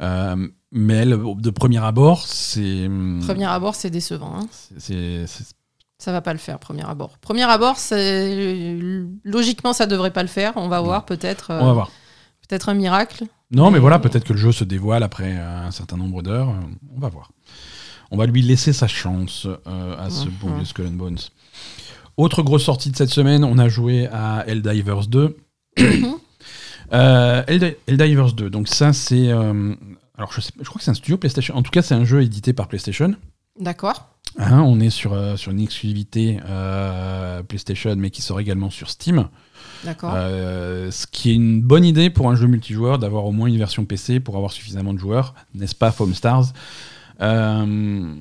Euh, 0.00 0.48
mais 0.72 0.94
elle, 0.94 1.18
de 1.36 1.50
premier 1.50 1.84
abord, 1.84 2.26
c'est. 2.26 2.88
Premier 3.26 3.44
abord, 3.44 3.74
c'est 3.74 3.90
décevant. 3.90 4.32
hein. 4.40 4.46
c'est- 4.78 5.26
c'est- 5.26 5.54
Ça 6.00 6.12
va 6.12 6.20
pas 6.22 6.32
le 6.32 6.38
faire, 6.38 6.58
premier 6.58 6.84
abord. 6.88 7.18
Premier 7.20 7.42
abord, 7.42 7.76
c'est 7.76 8.74
logiquement, 9.22 9.72
ça 9.74 9.86
devrait 9.86 10.12
pas 10.12 10.22
le 10.22 10.28
faire. 10.28 10.54
On 10.56 10.68
va 10.68 10.80
voir, 10.80 11.04
peut-être. 11.04 11.50
euh, 11.50 11.58
On 11.60 11.66
va 11.66 11.72
voir. 11.74 11.90
Peut-être 12.48 12.70
un 12.70 12.74
miracle. 12.74 13.24
Non, 13.50 13.70
mais 13.70 13.78
voilà, 13.78 13.98
peut-être 13.98 14.24
que 14.24 14.32
le 14.32 14.38
jeu 14.38 14.50
se 14.50 14.64
dévoile 14.64 15.02
après 15.02 15.32
un 15.36 15.70
certain 15.70 15.96
nombre 15.98 16.22
d'heures. 16.22 16.48
euh, 16.48 16.94
On 16.96 17.00
va 17.00 17.08
voir. 17.10 17.30
On 18.10 18.16
va 18.16 18.24
lui 18.26 18.40
laisser 18.42 18.72
sa 18.72 18.88
chance 18.88 19.46
euh, 19.66 19.96
à 19.98 20.08
ce 20.10 20.24
Mhm. 20.26 20.32
bon 20.40 20.54
vieux 20.56 20.64
Skull 20.64 20.86
and 20.86 20.92
Bones. 20.92 21.18
Autre 22.16 22.42
grosse 22.42 22.64
sortie 22.64 22.90
de 22.90 22.96
cette 22.96 23.10
semaine, 23.10 23.44
on 23.44 23.58
a 23.58 23.68
joué 23.68 24.08
à 24.08 24.42
Helldivers 24.46 25.06
2. 25.06 25.36
euh, 26.92 27.42
Helldi- 27.46 27.76
Helldivers 27.86 28.32
2, 28.32 28.50
donc 28.50 28.68
ça 28.68 28.92
c'est... 28.92 29.28
euh, 29.30 29.74
alors 30.16 30.32
je, 30.32 30.40
sais- 30.40 30.52
je 30.58 30.64
crois 30.68 30.78
que 30.78 30.84
c'est 30.84 30.90
un 30.90 30.94
studio 30.94 31.16
PlayStation. 31.18 31.54
En 31.56 31.62
tout 31.62 31.70
cas, 31.70 31.82
c'est 31.82 31.94
un 31.94 32.04
jeu 32.04 32.22
édité 32.22 32.52
par 32.52 32.68
PlayStation. 32.68 33.14
D'accord. 33.58 34.08
Hein, 34.38 34.60
on 34.62 34.80
est 34.80 34.90
sur, 34.90 35.12
euh, 35.12 35.36
sur 35.36 35.50
une 35.50 35.60
exclusivité 35.60 36.38
euh, 36.48 37.42
PlayStation, 37.42 37.94
mais 37.96 38.10
qui 38.10 38.22
sort 38.22 38.40
également 38.40 38.70
sur 38.70 38.88
Steam. 38.90 39.28
D'accord. 39.84 40.12
Euh, 40.14 40.90
ce 40.90 41.06
qui 41.06 41.30
est 41.30 41.34
une 41.34 41.62
bonne 41.62 41.84
idée 41.84 42.10
pour 42.10 42.30
un 42.30 42.36
jeu 42.36 42.46
multijoueur 42.46 42.98
d'avoir 42.98 43.24
au 43.24 43.32
moins 43.32 43.48
une 43.48 43.58
version 43.58 43.84
PC 43.84 44.20
pour 44.20 44.36
avoir 44.36 44.52
suffisamment 44.52 44.94
de 44.94 44.98
joueurs, 44.98 45.34
n'est-ce 45.54 45.74
pas, 45.74 45.90
Foam 45.90 46.14
Stars? 46.14 46.52
Euh, 47.20 48.14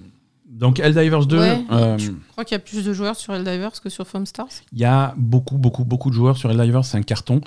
Donc, 0.59 0.79
Helldivers 0.79 1.25
2, 1.25 1.39
Ouais, 1.39 1.57
euh, 1.71 1.97
Je 1.97 2.11
crois 2.33 2.43
qu'il 2.43 2.53
y 2.53 2.57
a 2.57 2.59
plus 2.59 2.83
de 2.83 2.91
joueurs 2.93 3.15
sur 3.15 3.33
Helldivers 3.33 3.71
que 3.81 3.89
sur 3.89 4.05
Foam 4.05 4.25
Stars. 4.25 4.47
il 4.73 4.79
y 4.79 4.83
a 4.85 5.13
beaucoup, 5.17 5.57
beaucoup, 5.57 5.85
beaucoup 5.85 6.09
de 6.09 6.15
joueurs 6.15 6.35
sur 6.37 6.51
Helldivers, 6.51 6.83
c'est 6.83 6.97
un 6.97 7.01
carton. 7.01 7.39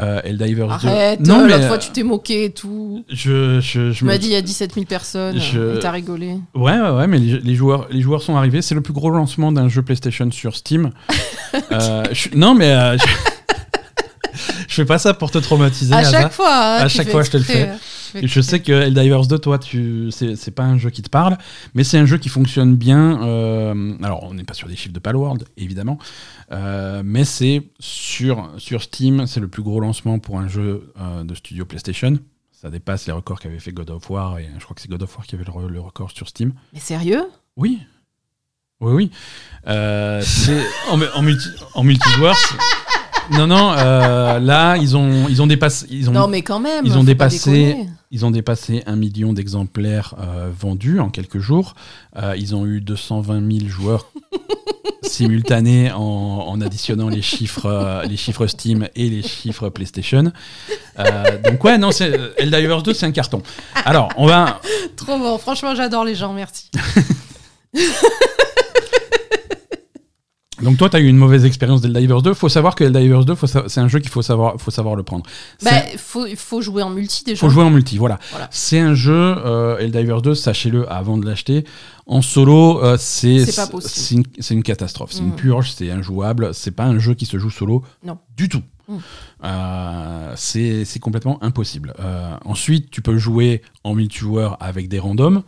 Euh, 0.00 0.20
Helldivers 0.24 0.70
Arrête, 0.70 1.22
2. 1.22 1.30
euh, 1.32 1.36
mais 1.46 1.52
l'autre 1.52 1.66
fois 1.68 1.76
euh, 1.76 1.78
tu 1.78 1.90
t'es 1.90 2.02
moqué 2.02 2.44
et 2.44 2.50
tout. 2.50 3.04
je, 3.08 3.60
je, 3.60 3.90
je 3.92 3.98
Tu 3.98 4.04
me- 4.04 4.10
m'as 4.10 4.18
dit 4.18 4.26
il 4.26 4.32
y 4.32 4.36
a 4.36 4.42
17 4.42 4.74
000 4.74 4.86
personnes, 4.86 5.38
Je- 5.40 5.58
euh, 5.58 5.78
t'as 5.80 5.90
rigolé. 5.92 6.34
Ouais, 6.54 6.78
ouais, 6.80 6.90
ouais, 6.90 7.06
mais 7.06 7.18
les, 7.18 7.38
les 7.40 7.54
joueurs, 7.54 7.86
les 7.90 8.00
joueurs 8.00 8.22
sont 8.22 8.36
arrivés. 8.36 8.60
C'est 8.62 8.74
le 8.74 8.80
plus 8.80 8.92
gros 8.92 9.10
lancement 9.10 9.50
d'un 9.52 9.68
jeu 9.68 9.82
PlayStation 9.82 10.30
sur 10.30 10.56
Steam. 10.56 10.90
Euh, 11.72 12.04
je- 12.12 12.28
non, 12.34 12.54
mais 12.54 12.70
euh, 12.72 12.96
je... 12.98 13.04
je 14.68 14.74
fais 14.74 14.84
pas 14.84 14.98
ça 14.98 15.14
pour 15.14 15.30
te 15.30 15.38
traumatiser. 15.38 15.94
À 15.94 15.98
Asa. 15.98 16.22
chaque 16.22 16.32
fois, 16.32 16.50
hein, 16.54 16.76
À 16.82 16.88
chaque 16.88 17.08
fois, 17.10 17.22
je 17.22 17.30
te 17.30 17.36
le 17.38 17.42
fais. 17.42 17.70
Je 18.22 18.40
sais 18.40 18.60
que 18.60 18.72
Helldivers 18.72 19.26
2, 19.26 19.38
toi, 19.38 19.58
tu, 19.58 20.10
c'est, 20.10 20.50
pas 20.50 20.64
un 20.64 20.78
jeu 20.78 20.90
qui 20.90 21.02
te 21.02 21.10
parle, 21.10 21.36
mais 21.74 21.84
c'est 21.84 21.98
un 21.98 22.06
jeu 22.06 22.18
qui 22.18 22.28
fonctionne 22.28 22.76
bien. 22.76 23.22
euh, 23.22 23.94
alors, 24.02 24.24
on 24.24 24.34
n'est 24.34 24.44
pas 24.44 24.54
sur 24.54 24.68
des 24.68 24.76
chiffres 24.76 24.94
de 24.94 24.98
Palworld, 24.98 25.44
évidemment, 25.56 25.98
euh, 26.52 27.02
mais 27.04 27.24
c'est 27.24 27.62
sur, 27.78 28.50
sur 28.58 28.82
Steam, 28.82 29.26
c'est 29.26 29.40
le 29.40 29.48
plus 29.48 29.62
gros 29.62 29.80
lancement 29.80 30.18
pour 30.18 30.38
un 30.38 30.48
jeu 30.48 30.92
euh, 31.00 31.24
de 31.24 31.34
studio 31.34 31.64
PlayStation. 31.64 32.18
Ça 32.52 32.70
dépasse 32.70 33.06
les 33.06 33.12
records 33.12 33.38
qu'avait 33.38 33.60
fait 33.60 33.72
God 33.72 33.90
of 33.90 34.08
War, 34.10 34.38
et 34.38 34.48
je 34.58 34.64
crois 34.64 34.74
que 34.74 34.80
c'est 34.80 34.90
God 34.90 35.02
of 35.02 35.16
War 35.16 35.26
qui 35.26 35.34
avait 35.36 35.44
le, 35.44 35.68
le 35.68 35.80
record 35.80 36.10
sur 36.10 36.28
Steam. 36.28 36.52
Mais 36.72 36.80
sérieux? 36.80 37.24
Oui. 37.56 37.78
Oui, 38.80 38.92
oui. 38.92 39.10
Euh, 39.66 40.22
en, 40.90 41.00
en, 41.14 41.22
multi, 41.22 41.48
en 41.74 41.82
multijoueur. 41.84 42.36
c'est- 42.36 43.36
Non, 43.36 43.46
non. 43.46 43.72
euh, 43.76 44.38
là, 44.38 44.76
ils 44.76 44.96
ont, 44.96 45.26
ils 45.28 45.42
ont 45.42 45.46
dépassé. 45.46 45.86
Ils 45.90 46.08
ont, 46.08 46.12
Non, 46.12 46.28
mais 46.28 46.42
quand 46.42 46.60
même. 46.60 46.86
ils 46.86 46.96
ont 46.96 47.04
dépassé-. 47.04 47.86
Ils 48.10 48.24
ont 48.24 48.30
dépassé 48.30 48.82
un 48.86 48.96
million 48.96 49.32
d'exemplaires 49.32 50.14
euh, 50.18 50.50
vendus 50.56 50.98
en 50.98 51.10
quelques 51.10 51.38
jours. 51.38 51.74
Euh, 52.16 52.34
ils 52.38 52.54
ont 52.54 52.64
eu 52.66 52.80
220 52.80 53.58
000 53.58 53.68
joueurs 53.68 54.10
simultanés 55.02 55.92
en, 55.92 55.98
en 56.00 56.60
additionnant 56.60 57.08
les 57.08 57.22
chiffres, 57.22 57.66
euh, 57.66 58.02
les 58.04 58.16
chiffres 58.16 58.46
Steam 58.46 58.88
et 58.94 59.10
les 59.10 59.22
chiffres 59.22 59.68
PlayStation. 59.68 60.32
Donc 61.44 61.64
ouais, 61.64 61.78
non, 61.78 61.90
c'est 61.92 62.18
Helldivers 62.38 62.82
2, 62.82 62.94
c'est 62.94 63.06
un 63.06 63.12
carton. 63.12 63.42
Alors, 63.84 64.08
on 64.16 64.26
va, 64.26 64.60
Trop 64.96 65.18
bon. 65.18 65.38
Franchement, 65.38 65.74
j'adore 65.74 66.04
les 66.04 66.14
gens. 66.14 66.32
Merci. 66.32 66.70
Donc 70.60 70.76
toi, 70.76 70.90
tu 70.90 70.96
as 70.96 71.00
eu 71.00 71.06
une 71.06 71.16
mauvaise 71.16 71.44
expérience 71.44 71.80
d'Helldivers 71.82 72.20
2. 72.20 72.34
faut 72.34 72.48
savoir 72.48 72.74
que 72.74 72.82
Helldivers 72.82 73.24
2, 73.24 73.34
faut 73.36 73.46
sa- 73.46 73.68
c'est 73.68 73.80
un 73.80 73.86
jeu 73.86 74.00
qu'il 74.00 74.10
faut 74.10 74.22
savoir, 74.22 74.54
faut 74.58 74.72
savoir 74.72 74.96
le 74.96 75.04
prendre. 75.04 75.24
Bah, 75.62 75.70
faut, 75.96 76.26
faut 76.36 76.60
jouer 76.60 76.82
en 76.82 76.90
multi 76.90 77.22
déjà. 77.24 77.38
faut 77.40 77.48
jouer 77.48 77.62
en 77.62 77.70
multi, 77.70 77.96
voilà. 77.96 78.18
Voilà. 78.32 78.48
C'est 78.50 78.80
un 78.80 78.94
jeu, 78.94 79.12
euh, 79.14 79.78
Helldivers 79.78 80.20
2, 80.20 80.34
sachez-le 80.34 80.90
avant 80.92 81.16
de 81.16 81.24
l'acheter. 81.26 81.64
En 82.06 82.22
solo, 82.22 82.82
euh, 82.82 82.96
c'est 82.98 83.44
C'est 83.46 83.54
pas 83.54 83.68
possible. 83.68 84.24
c'est 84.40 84.54
une, 84.54 84.62
catastrophe. 84.64 85.12
C'est 85.12 85.20
une 85.20 85.26
Mhm. 85.28 85.36
purge, 85.36 85.70
c'est 85.76 85.90
injouable. 85.92 86.50
C'est 86.54 86.72
pas 86.72 86.84
un 86.86 86.98
jeu 86.98 87.14
qui 87.14 87.26
se 87.26 87.38
joue 87.38 87.50
solo 87.50 87.84
Non. 88.04 88.18
du 88.36 88.48
tout. 88.48 88.62
Mhm. 88.88 88.98
Euh, 89.44 90.32
c'est 90.34 90.84
c'est 90.84 90.98
complètement 90.98 91.38
impossible. 91.42 91.92
Euh, 92.00 92.34
ensuite, 92.44 92.90
tu 92.90 93.02
peux 93.02 93.16
jouer 93.18 93.62
en 93.84 93.94
multijoueur 93.94 94.56
avec 94.60 94.88
des 94.88 94.98
randoms. 94.98 95.42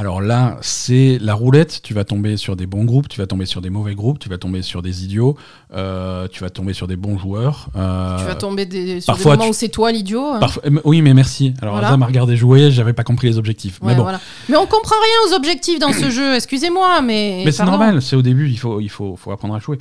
Alors 0.00 0.20
là, 0.20 0.58
c'est 0.60 1.18
la 1.20 1.34
roulette. 1.34 1.80
Tu 1.82 1.92
vas 1.92 2.04
tomber 2.04 2.36
sur 2.36 2.54
des 2.54 2.66
bons 2.68 2.84
groupes, 2.84 3.08
tu 3.08 3.18
vas 3.18 3.26
tomber 3.26 3.46
sur 3.46 3.60
des 3.60 3.68
mauvais 3.68 3.96
groupes, 3.96 4.20
tu 4.20 4.28
vas 4.28 4.38
tomber 4.38 4.62
sur 4.62 4.80
des 4.80 5.02
idiots, 5.04 5.36
euh, 5.74 6.28
tu 6.30 6.44
vas 6.44 6.50
tomber 6.50 6.72
sur 6.72 6.86
des 6.86 6.94
bons 6.94 7.18
joueurs. 7.18 7.68
euh, 7.74 8.16
Tu 8.16 8.24
vas 8.24 8.36
tomber 8.36 8.64
des, 8.64 9.00
sur 9.00 9.12
parfois, 9.12 9.32
des 9.32 9.38
moments 9.38 9.44
tu- 9.46 9.50
où 9.50 9.54
c'est 9.58 9.68
toi 9.70 9.90
l'idiot. 9.90 10.24
hein. 10.24 10.38
oui, 10.84 11.02
mais 11.02 11.14
merci. 11.14 11.52
Alors 11.60 11.74
Voilà. 11.74 11.88
Asa 11.88 11.96
m'a 11.96 12.06
regardé 12.06 12.36
jouer, 12.36 12.70
j'avais 12.70 12.92
pas 12.92 13.02
compris 13.02 13.26
les 13.26 13.38
objectifs. 13.38 13.80
Ouais, 13.82 13.88
mais 13.88 13.94
bon, 13.96 14.02
voilà. 14.04 14.20
Mais 14.48 14.56
on 14.56 14.66
comprend 14.66 14.94
rien 15.02 15.32
aux 15.32 15.36
objectifs 15.36 15.80
dans 15.80 15.92
ce 15.92 16.10
jeu. 16.12 16.36
Excusez-moi, 16.36 17.00
mais. 17.00 17.42
mais 17.44 17.50
c'est 17.50 17.64
normal. 17.64 18.00
C'est 18.00 18.14
au 18.14 18.22
début, 18.22 18.48
il 18.48 18.56
faut, 18.56 18.78
il 18.80 18.90
faut, 18.90 19.16
faut 19.16 19.32
apprendre 19.32 19.56
à 19.56 19.58
jouer. 19.58 19.78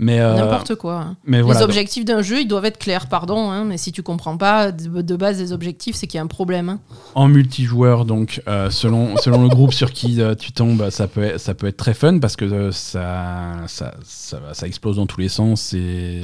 Mais 0.00 0.18
euh, 0.18 0.34
N'importe 0.34 0.74
quoi. 0.74 0.94
hein. 0.96 1.16
mais 1.26 1.42
voilà. 1.42 1.60
les 1.60 1.64
objectifs 1.64 2.04
d'un 2.04 2.22
jeu, 2.22 2.40
ils 2.40 2.48
doivent 2.48 2.64
être 2.64 2.78
clairs, 2.78 3.06
pardon, 3.08 3.50
hein, 3.52 3.64
mais 3.64 3.76
si 3.78 3.92
tu 3.92 4.02
comprends 4.02 4.36
pas 4.36 4.72
de, 4.72 5.14
base 5.14 5.38
les 5.38 5.52
objectifs, 5.52 5.94
c'est 5.94 6.08
qu'il 6.08 6.18
y 6.18 6.20
a 6.20 6.24
un 6.24 6.26
problème. 6.26 6.78
En 7.14 7.28
multijoueur, 7.28 8.04
donc, 8.04 8.42
selon, 8.70 9.16
selon 9.18 9.43
le 9.44 9.48
groupe 9.50 9.72
sur 9.72 9.92
qui 9.92 10.20
euh, 10.20 10.34
tu 10.34 10.52
tombes, 10.52 10.90
ça 10.90 11.06
peut, 11.06 11.22
être, 11.22 11.40
ça 11.40 11.54
peut 11.54 11.66
être 11.68 11.76
très 11.76 11.94
fun 11.94 12.18
parce 12.18 12.36
que 12.36 12.44
euh, 12.44 12.72
ça, 12.72 13.52
ça, 13.68 13.94
ça, 14.04 14.38
ça 14.52 14.66
explose 14.66 14.96
dans 14.96 15.06
tous 15.06 15.20
les 15.20 15.28
sens. 15.28 15.60
C'est 15.60 16.20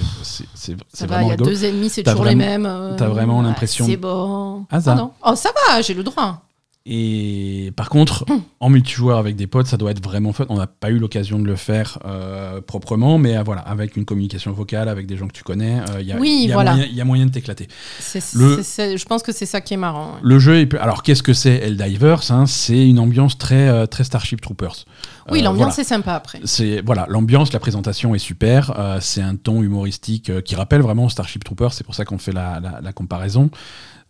vraiment 1.06 1.26
il 1.26 1.28
y 1.28 1.32
a 1.32 1.36
deux 1.36 1.64
ennemis, 1.64 1.88
c'est 1.90 2.02
toujours 2.02 2.22
vraiment- 2.24 2.40
les 2.40 2.46
mêmes. 2.48 2.66
euh, 2.66 2.96
t'as 2.96 3.08
vraiment 3.08 3.42
l'impression- 3.42 3.86
C'est 3.86 3.96
bon. 3.96 4.66
Ah, 4.70 4.80
ça. 4.80 4.94
Oh, 4.94 4.98
non. 4.98 5.10
Oh, 5.24 5.34
ça 5.36 5.50
va, 5.68 5.80
j'ai 5.82 5.94
le 5.94 6.02
droit. 6.02 6.42
Et 6.86 7.72
par 7.76 7.90
contre, 7.90 8.24
en 8.58 8.70
multijoueur 8.70 9.18
avec 9.18 9.36
des 9.36 9.46
potes, 9.46 9.66
ça 9.66 9.76
doit 9.76 9.90
être 9.90 10.02
vraiment 10.02 10.32
fun. 10.32 10.46
On 10.48 10.56
n'a 10.56 10.66
pas 10.66 10.90
eu 10.90 10.98
l'occasion 10.98 11.38
de 11.38 11.44
le 11.44 11.54
faire 11.56 11.98
euh, 12.06 12.60
proprement, 12.62 13.18
mais 13.18 13.36
euh, 13.36 13.42
voilà, 13.42 13.60
avec 13.60 13.96
une 13.96 14.06
communication 14.06 14.52
vocale, 14.52 14.88
avec 14.88 15.06
des 15.06 15.16
gens 15.18 15.26
que 15.28 15.32
tu 15.34 15.44
connais, 15.44 15.80
euh, 15.90 16.00
il 16.00 16.06
y, 16.06 16.12
a- 16.12 16.16
Oui, 16.18 16.48
voilà. 16.52 16.72
moyen- 16.74 16.88
il 16.90 16.96
y 16.96 17.00
a 17.00 17.04
moyen 17.04 17.26
de 17.26 17.30
t'éclater. 17.32 17.68
Je 18.00 19.04
pense 19.04 19.22
que 19.22 19.30
c'est 19.32 19.46
ça 19.46 19.60
qui 19.60 19.74
est 19.74 19.76
marrant. 19.76 20.12
ouais. 20.14 20.20
Le 20.22 20.38
jeu, 20.38 20.66
alors 20.80 21.02
qu'est-ce 21.02 21.22
que 21.22 21.34
c'est 21.34 21.56
Helldivers 21.56 22.30
hein? 22.30 22.46
C'est 22.46 22.88
une 22.88 22.98
ambiance 22.98 23.36
très, 23.36 23.86
très 23.86 24.04
Starship 24.04 24.40
Troopers. 24.40 24.84
Oui, 25.30 25.40
Euh, 25.40 25.44
l'ambiance 25.44 25.74
voilà. 25.74 25.80
est 25.80 25.84
sympa 25.84 26.14
après. 26.14 26.40
C'est 26.44 26.80
voilà, 26.84 27.06
l'ambiance, 27.08 27.52
la 27.52 27.60
présentation 27.60 28.14
est 28.14 28.18
super. 28.18 28.78
euh, 28.78 28.98
c'est 29.00 29.22
un 29.22 29.36
ton 29.36 29.62
humoristique 29.62 30.30
euh, 30.30 30.40
qui 30.40 30.54
rappelle 30.54 30.80
vraiment 30.80 31.08
Starship 31.08 31.44
Troopers. 31.44 31.72
C'est 31.72 31.84
pour 31.84 31.94
ça 31.94 32.04
qu'on 32.04 32.18
fait 32.18 32.32
la, 32.32 32.60
la- 32.60 32.80
la 32.80 32.92
comparaison. 32.92 33.50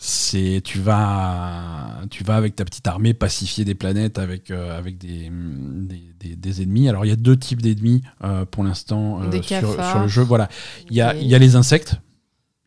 C'est 0.02 0.62
tu 0.64 0.78
vas 0.78 2.00
tu 2.10 2.24
vas 2.24 2.36
avec 2.36 2.56
ta 2.56 2.64
petite 2.64 2.86
armée 2.86 3.12
pacifier 3.12 3.66
des 3.66 3.74
planètes 3.74 4.18
avec 4.18 4.50
euh, 4.50 4.78
avec 4.78 4.96
des, 4.96 5.30
des, 5.30 6.02
des- 6.18 6.36
des 6.36 6.62
ennemis. 6.62 6.88
Alors 6.88 7.04
il 7.04 7.08
y 7.08 7.12
a 7.12 7.16
deux 7.16 7.36
types 7.36 7.60
d'ennemis 7.60 8.02
euh, 8.24 8.46
pour 8.46 8.64
l'instant 8.64 9.20
euh, 9.22 9.42
sur, 9.42 9.58
le 10.00 10.08
jeu. 10.08 10.22
Voilà, 10.22 10.48
il 10.88 10.96
y 10.96 11.02
a 11.02 11.12
Des- 11.12 11.20
il 11.20 11.26
y 11.28 11.34
a 11.34 11.38
les 11.38 11.54
insectes, 11.54 11.96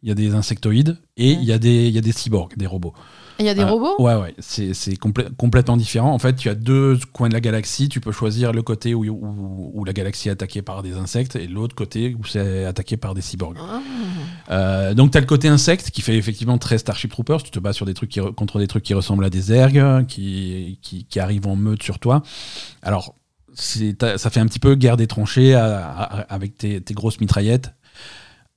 il 0.04 0.10
y 0.10 0.12
a 0.12 0.16
des 0.16 0.36
insectoïdes 0.36 0.98
et 1.18 1.32
Ouais. 1.34 1.40
il 1.42 1.46
y 1.46 1.52
a 1.54 1.58
des 1.58 1.88
il 1.88 1.94
y 1.96 1.98
a 1.98 2.02
des 2.02 2.12
cyborgs, 2.12 2.56
des 2.56 2.68
robots. 2.68 2.94
Il 3.40 3.46
y 3.46 3.50
a 3.50 3.54
des 3.56 3.62
Euh, 3.62 3.66
robots 3.72 3.96
Ouais, 4.00 4.16
ouais, 4.16 4.36
c'est 4.40 4.74
c'est 4.76 4.94
complè- 4.94 5.34
complètement 5.36 5.76
différent. 5.76 6.14
En 6.14 6.20
fait, 6.20 6.36
tu 6.36 6.50
as 6.50 6.56
deux 6.56 7.00
coins 7.14 7.30
de 7.30 7.34
la 7.34 7.42
galaxie. 7.42 7.90
Tu 7.90 8.00
peux 8.00 8.12
choisir 8.12 8.52
le 8.54 8.62
côté 8.62 8.94
où, 8.94 9.04
où, 9.06 9.72
où 9.74 9.84
la 9.86 9.94
galaxie 9.94 10.30
est 10.30 10.32
attaquée 10.34 10.62
par 10.62 10.84
des 10.84 10.94
insectes 10.94 11.36
et 11.36 11.48
l'autre 11.48 11.76
côté 11.76 12.16
où 12.20 12.26
c'est 12.26 12.66
attaqué 12.66 12.96
par 12.96 13.14
des 13.16 13.22
cyborgs. 13.22 13.58
Ah. 13.60 13.82
Euh, 14.52 14.94
donc, 14.94 15.12
tu 15.12 15.18
as 15.18 15.22
le 15.22 15.28
côté 15.28 15.48
insecte 15.48 15.90
qui 15.90 16.02
fait 16.02 16.16
effectivement 16.18 16.58
très 16.60 16.78
Starship 16.78 17.10
Troopers. 17.12 17.42
Tu 17.44 17.50
te 17.52 17.60
bats 17.60 17.74
sur 17.74 17.86
des 17.86 17.94
trucs 17.96 18.10
qui 18.12 18.20
contre 18.36 18.60
des 18.60 18.68
trucs 18.68 18.84
qui 18.84 18.94
ressemblent 18.94 19.26
à 19.26 19.30
des 19.32 19.52
ergs, 19.52 20.06
qui, 20.08 20.78
qui, 20.82 21.06
qui 21.06 21.20
arrivent 21.20 21.48
en 21.48 21.56
meute 21.56 21.82
sur 21.82 21.98
toi. 22.00 22.22
Alors, 22.84 23.16
ça 23.56 24.30
fait 24.30 24.40
un 24.40 24.46
petit 24.48 24.60
peu 24.60 24.76
guerre 24.76 24.98
des 24.98 25.08
tranchées 25.08 25.54
à- 25.56 25.80
à- 25.90 26.22
avec 26.34 26.58
tes, 26.58 26.82
tes 26.82 26.94
grosses 26.94 27.20
mitraillettes 27.20 27.74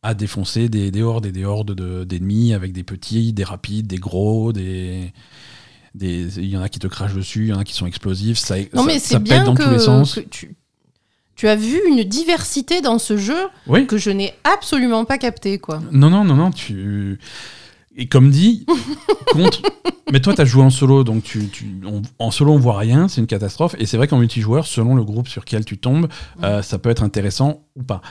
à 0.07 0.15
défoncer 0.15 0.69
des, 0.69 0.91
des 0.91 1.03
hordes 1.03 1.27
et 1.27 1.33
des 1.33 1.45
hordes 1.45 1.73
de- 1.75 2.05
d'ennemis 2.05 2.55
avec 2.55 2.73
des 2.73 2.83
petits, 2.85 3.33
des 3.33 3.45
rapides, 3.45 3.87
des 3.87 3.99
gros, 3.99 4.53
des. 4.53 5.13
Il 5.99 6.45
y 6.45 6.57
en 6.59 6.63
a 6.63 6.69
qui 6.69 6.79
te 6.79 6.87
crachent 6.87 7.15
dessus, 7.15 7.45
il 7.45 7.49
y 7.49 7.53
en 7.55 7.59
a 7.59 7.65
qui 7.65 7.73
sont 7.73 7.87
explosifs, 7.87 8.37
ça, 8.39 8.57
Non, 8.75 8.83
ça- 8.83 8.87
mais 8.87 8.99
ça 8.99 9.07
c'est 9.09 9.15
pète 9.15 9.23
bien 9.25 9.45
dans 9.45 9.55
tous 9.55 9.63
les 9.71 9.77
que, 9.77 9.79
sens. 9.79 10.15
que 10.17 10.21
tu, 10.21 10.55
tu 11.37 11.49
as 11.49 11.57
vu 11.57 11.79
une 11.89 12.05
diversité 12.05 12.83
dans 12.83 12.99
ce 12.99 13.17
jeu 13.17 13.39
Oui. 13.67 13.87
que 13.87 13.97
je 13.97 14.11
n'ai 14.11 14.35
absolument 14.45 15.07
pas 15.07 15.17
capté, 15.17 15.59
quoi. 15.59 15.83
Non, 15.93 16.11
non, 16.11 16.23
non, 16.25 16.35
non, 16.35 16.51
tu. 16.51 17.19
Et 17.97 18.07
comme 18.09 18.31
dit, 18.31 18.67
contre. 19.33 19.63
Mais 20.13 20.21
toi, 20.21 20.35
tu 20.35 20.41
as 20.41 20.45
joué 20.45 20.63
en 20.63 20.71
solo, 20.71 21.03
donc 21.03 21.25
tu, 21.25 21.49
tu- 21.49 21.81
on- 21.85 22.03
en 22.21 22.31
solo, 22.31 22.53
on 22.53 22.59
voit 22.59 22.79
rien, 22.79 23.09
c'est 23.09 23.21
une 23.21 23.27
catastrophe. 23.27 23.75
Et 23.79 23.87
c'est 23.87 23.97
vrai 23.97 24.07
qu'en 24.07 24.19
multijoueur, 24.19 24.65
selon 24.67 24.95
le 24.95 25.03
groupe 25.03 25.27
sur 25.27 25.43
lequel 25.43 25.65
tu 25.65 25.79
tombes, 25.79 26.07
euh, 26.45 26.63
ça 26.63 26.79
peut 26.79 26.91
être 26.91 27.03
intéressant 27.03 27.65
ou 27.75 27.83
pas. 27.83 28.03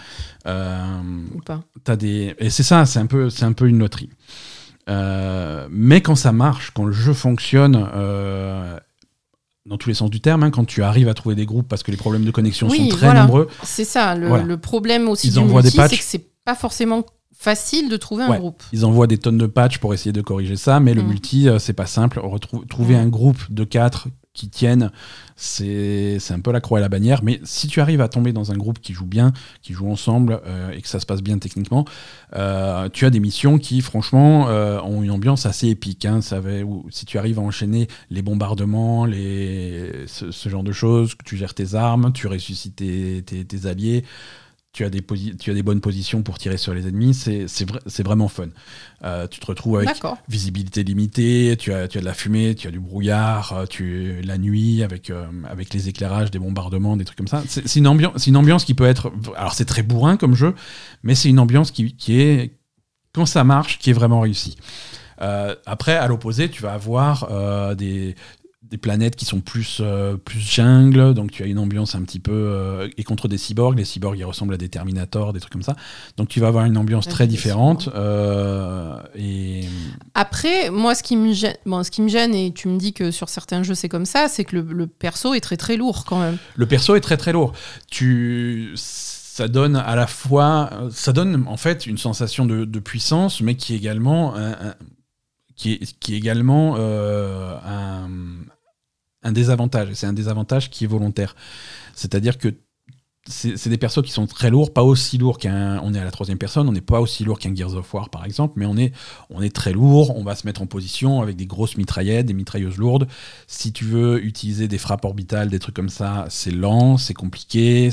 Euh, 0.45 0.99
Ou 1.33 1.39
pas. 1.39 1.61
t'as 1.86 1.95
des 1.95 2.36
et 2.39 2.49
c'est 2.49 2.63
ça 2.63 2.86
c'est 2.86 2.99
un 2.99 3.05
peu 3.05 3.29
un 3.41 3.53
peu 3.53 3.67
une 3.67 3.79
loterie 3.79 4.09
Euh, 4.89 5.67
mais 5.71 6.01
quand 6.01 6.15
ça 6.15 6.31
marche 6.31 6.71
quand 6.75 6.86
le 6.86 6.91
jeu 6.93 7.13
fonctionne 7.13 7.88
dans 9.65 9.77
tous 9.77 9.89
les 9.89 9.95
sens 9.95 10.09
du 10.11 10.21
terme 10.21 10.43
hein, 10.43 10.51
quand 10.51 10.65
tu 10.65 10.83
arrives 10.83 11.07
à 11.07 11.13
trouver 11.15 11.33
des 11.36 11.45
groupes 11.47 11.67
parce 11.67 11.81
que 11.81 11.89
les 11.91 11.97
problèmes 11.97 12.25
de 12.25 12.31
connexion 12.31 12.67
Oui, 12.69 12.89
sont 12.91 12.97
très 12.97 13.07
voilà. 13.07 13.21
nombreux 13.21 13.47
C'est 13.63 13.86
ça, 13.86 14.13
le, 14.15 14.27
Voilà. 14.27 14.43
le 14.43 14.57
problème 14.57 15.07
aussi 15.07 15.27
Ils 15.29 15.33
du 15.33 15.39
multi, 15.41 15.71
c'est 15.71 15.88
que 15.97 16.03
c'est 16.03 16.25
pas 16.45 16.55
forcément 16.55 17.03
facile 17.50 17.89
de 17.89 17.98
trouver 17.98 18.24
un 18.26 18.38
groupe. 18.39 18.62
ils 18.74 18.84
envoient 18.86 19.08
des 19.08 19.18
tonnes 19.18 19.38
de 19.38 19.48
patchs 19.48 19.78
pour 19.80 19.93
essayer 19.93 20.12
de 20.14 20.22
corriger 20.22 20.58
ça 20.58 20.80
mais 20.80 20.93
le 20.93 21.04
Mm. 21.04 21.08
multi 21.08 21.39
euh, 21.48 21.60
c'est 21.60 21.74
pas 21.82 21.86
simple 22.00 22.20
trouver 22.70 22.96
Mm. 22.96 23.00
un 23.06 23.08
groupe 23.18 23.41
de 23.50 23.64
quatre 23.64 24.08
qui 24.34 24.50
tiennent 24.50 24.91
c'est 25.38 26.18
c'est 26.20 26.34
un 26.34 26.39
peu 26.41 26.52
la 26.52 26.60
croix 26.60 26.80
et 26.80 26.82
la 26.82 26.89
bannière 26.89 27.22
mais 27.24 27.39
si 27.43 27.68
tu 27.68 27.80
arrives 27.82 28.02
à 28.02 28.10
tomber 28.10 28.34
dans 28.34 28.52
un 28.52 28.58
groupe 28.58 28.80
qui 28.80 28.91
joue 28.93 29.06
bien 29.06 29.32
qui 29.62 29.72
joue 29.74 29.89
ensemble 29.89 30.41
euh, 30.46 30.72
et 30.72 30.82
que 30.82 30.88
ça 30.89 31.00
se 31.00 31.06
passe 31.06 31.22
bien 31.22 31.38
techniquement 31.39 31.86
euh, 32.36 32.89
tu 32.91 33.06
as 33.06 33.10
des 33.10 33.20
missions 33.22 33.58
qui 33.58 33.80
franchement 33.82 34.50
euh, 34.50 34.80
ont 34.82 35.04
une 35.04 35.12
ambiance 35.12 35.46
assez 35.46 35.68
épique 35.70 36.04
hein. 36.06 36.20
Ça 36.22 36.39
va- 36.41 36.64
où- 36.64 36.86
si 36.89 37.06
tu 37.06 37.18
arrives 37.18 37.39
à 37.39 37.43
enchaîner 37.43 37.88
les 38.10 38.22
bombardements 38.22 39.06
les 39.06 40.04
ce, 40.08 40.32
ce 40.32 40.50
genre 40.50 40.64
de 40.64 40.72
choses 40.74 41.16
que 41.16 41.24
tu 41.24 41.38
gères 41.38 41.54
tes 41.54 41.76
armes 41.76 42.12
tu 42.14 42.28
ressuscites 42.28 42.76
tes, 42.78 43.24
tes- 43.26 43.46
tes 43.46 43.68
alliés 43.68 44.04
tu 44.76 44.84
as, 44.84 44.89
des 44.89 45.01
tu 45.39 45.51
as 45.51 45.53
des 45.53 45.63
bonnes 45.63 45.80
positions 45.80 46.21
pour 46.21 46.38
tirer 46.38 46.57
sur 46.57 46.73
les 46.73 46.86
ennemis, 46.86 47.13
c'est 47.13 47.45
c'est 47.47 48.03
vraiment 48.03 48.28
fun. 48.28 48.49
Euh, 49.03 49.26
tu 49.26 49.39
te 49.39 49.45
retrouves 49.45 49.78
avec 49.78 49.89
visibilité 50.28 50.84
limitée, 50.84 51.55
tu 51.57 51.71
as, 51.71 51.88
tu 51.88 51.97
as 51.97 52.01
de 52.01 52.05
la 52.05 52.13
fumée, 52.13 52.55
tu 52.55 52.67
as 52.67 52.71
du 52.71 52.82
brouillard, 52.82 53.53
euh, 53.53 53.65
tu, 53.65 54.21
la 54.21 54.38
nuit 54.38 54.84
avec, 54.84 55.09
euh, 55.09 55.28
avec 55.49 55.73
les 55.73 55.88
éclairages, 55.88 56.30
des 56.30 56.39
bombardements, 56.39 56.97
des 56.97 57.05
trucs 57.05 57.17
comme 57.17 57.30
ça. 57.30 57.41
C'est 57.47 57.80
une, 57.80 57.88
une 58.28 58.38
ambiance 58.38 58.65
qui 58.65 58.73
peut 58.73 58.86
être... 58.86 59.13
Alors 59.38 59.53
c'est 59.53 59.65
très 59.65 59.82
bourrin 59.82 60.17
comme 60.17 60.36
jeu, 60.36 60.53
mais 61.03 61.15
c'est 61.15 61.30
une 61.30 61.39
ambiance 61.39 61.71
qui, 61.71 61.95
qui 61.95 62.19
est, 62.19 62.57
quand 63.13 63.26
ça 63.26 63.45
marche, 63.45 63.80
qui 63.80 63.91
est 63.91 63.93
vraiment 63.93 64.19
réussie. 64.19 64.57
Euh, 65.21 65.55
après, 65.65 65.95
à 65.95 66.07
l'opposé, 66.07 66.49
tu 66.49 66.61
vas 66.61 66.73
avoir 66.73 67.28
euh, 67.32 67.76
des, 67.76 68.15
des 68.76 68.82
planètes 68.82 69.15
qui 69.15 69.23
sont 69.23 69.39
plus, 69.39 69.78
euh, 69.80 70.17
plus 70.17 70.41
jungle, 70.41 71.13
donc 71.13 71.32
tu 71.32 71.43
as 71.43 71.45
une 71.45 71.59
ambiance 71.59 71.95
un 71.95 72.01
petit 72.01 72.19
peu... 72.19 72.34
euh, 72.34 72.89
et 72.97 73.03
contre 73.05 73.30
des 73.30 73.38
cyborgs, 73.38 73.78
les 73.78 73.86
cyborgs, 73.86 74.17
ils 74.19 74.26
ressemblent 74.26 74.53
à 74.53 74.57
des 74.57 74.67
Terminators, 74.67 75.32
des 75.32 75.39
trucs 75.39 75.53
comme 75.53 75.63
ça. 75.63 75.76
Donc 76.17 76.28
tu 76.28 76.41
vas 76.41 76.47
avoir 76.47 76.65
une 76.65 76.78
ambiance 76.78 77.05
Ouais, 77.05 77.11
très 77.11 77.26
différente. 77.28 77.88
euh, 77.95 78.97
et... 79.15 79.61
Après, 80.13 80.69
moi, 80.71 80.93
ce 80.93 81.03
qui, 81.03 81.15
me 81.15 81.32
gêne, 81.32 81.55
bon, 81.65 81.84
ce 81.84 81.91
qui 81.91 82.01
me 82.01 82.09
gêne, 82.09 82.36
et 82.36 82.51
tu 82.53 82.67
me 82.67 82.78
dis 82.78 82.91
que 82.91 83.11
sur 83.11 83.30
certains 83.30 83.63
jeux 83.63 83.76
c'est 83.76 83.88
comme 83.89 84.05
ça, 84.05 84.28
c'est 84.28 84.43
que 84.43 84.57
le, 84.57 84.61
le 84.73 84.88
perso 84.88 85.34
est 85.34 85.39
très 85.41 85.57
très 85.57 85.78
lourd 85.78 86.03
quand 86.05 86.19
même. 86.19 86.38
Le 86.55 86.65
perso 86.65 86.95
est 86.95 87.01
très 87.01 87.15
très 87.17 87.32
lourd. 87.32 87.53
Tu, 87.89 88.73
ça 88.76 89.47
donne 89.47 89.78
à 89.78 89.95
la 89.95 90.07
fois, 90.07 90.69
ça 90.91 91.13
donne 91.13 91.45
en 91.47 91.57
fait 91.57 91.86
une 91.88 91.97
sensation 91.97 92.45
de, 92.45 92.65
de 92.65 92.80
puissance, 92.80 93.39
mais 93.39 93.55
qui 93.55 93.73
est 93.73 93.78
également 93.78 94.36
un- 94.36 94.51
un- 94.51 94.76
qui 95.55 95.71
est, 95.73 95.97
qui 95.99 96.13
est 96.13 96.17
également 96.17 96.76
euh, 96.78 97.55
un, 97.65 98.09
un 99.26 99.34
désavantage. 99.34 99.89
C'est 99.93 100.07
un 100.07 100.13
désavantage 100.13 100.69
qui 100.69 100.86
est 100.86 100.88
volontaire. 100.88 101.36
C'est-à-dire 101.93 102.38
que 102.38 102.53
c'est 103.28 103.69
des 103.69 103.80
persos 103.80 104.03
qui 104.03 104.11
sont 104.11 104.28
très 104.28 104.51
lourds, 104.51 104.71
pas 104.71 104.84
aussi 104.84 105.17
lourds 105.17 105.39
qu'un. 105.39 105.80
On 105.82 105.95
est 105.95 105.99
à 105.99 106.03
la 106.03 106.11
troisième 106.11 106.38
personne, 106.38 106.69
on 106.69 106.71
n'est 106.71 106.80
pas 106.80 107.01
aussi 107.01 107.23
lourd 107.23 107.39
qu'un 107.39 107.55
Gears 107.55 107.73
of 107.73 107.91
War 107.91 108.09
par 108.11 108.23
exemple, 108.23 108.53
mais 108.55 108.67
on 108.67 108.78
est, 108.78 108.93
on 109.32 109.41
est 109.41 109.53
très 109.53 109.73
lourd. 109.73 110.15
On 110.15 110.23
va 110.23 110.36
se 110.36 110.45
mettre 110.45 110.61
en 110.61 110.67
position 110.67 111.23
avec 111.23 111.36
des 111.36 111.47
grosses 111.47 111.76
mitraillettes, 111.76 112.28
des 112.28 112.36
mitrailleuses 112.36 112.78
lourdes. 112.78 113.07
Si 113.47 113.73
tu 113.73 113.84
veux 113.84 114.23
utiliser 114.23 114.67
des 114.67 114.78
frappes 114.78 115.05
orbitales, 115.05 115.49
des 115.49 115.57
trucs 115.57 115.76
comme 115.76 115.89
ça, 115.89 116.28
c'est 116.30 116.51
lent, 116.51 116.97
c'est 116.97 117.15
compliqué, 117.15 117.89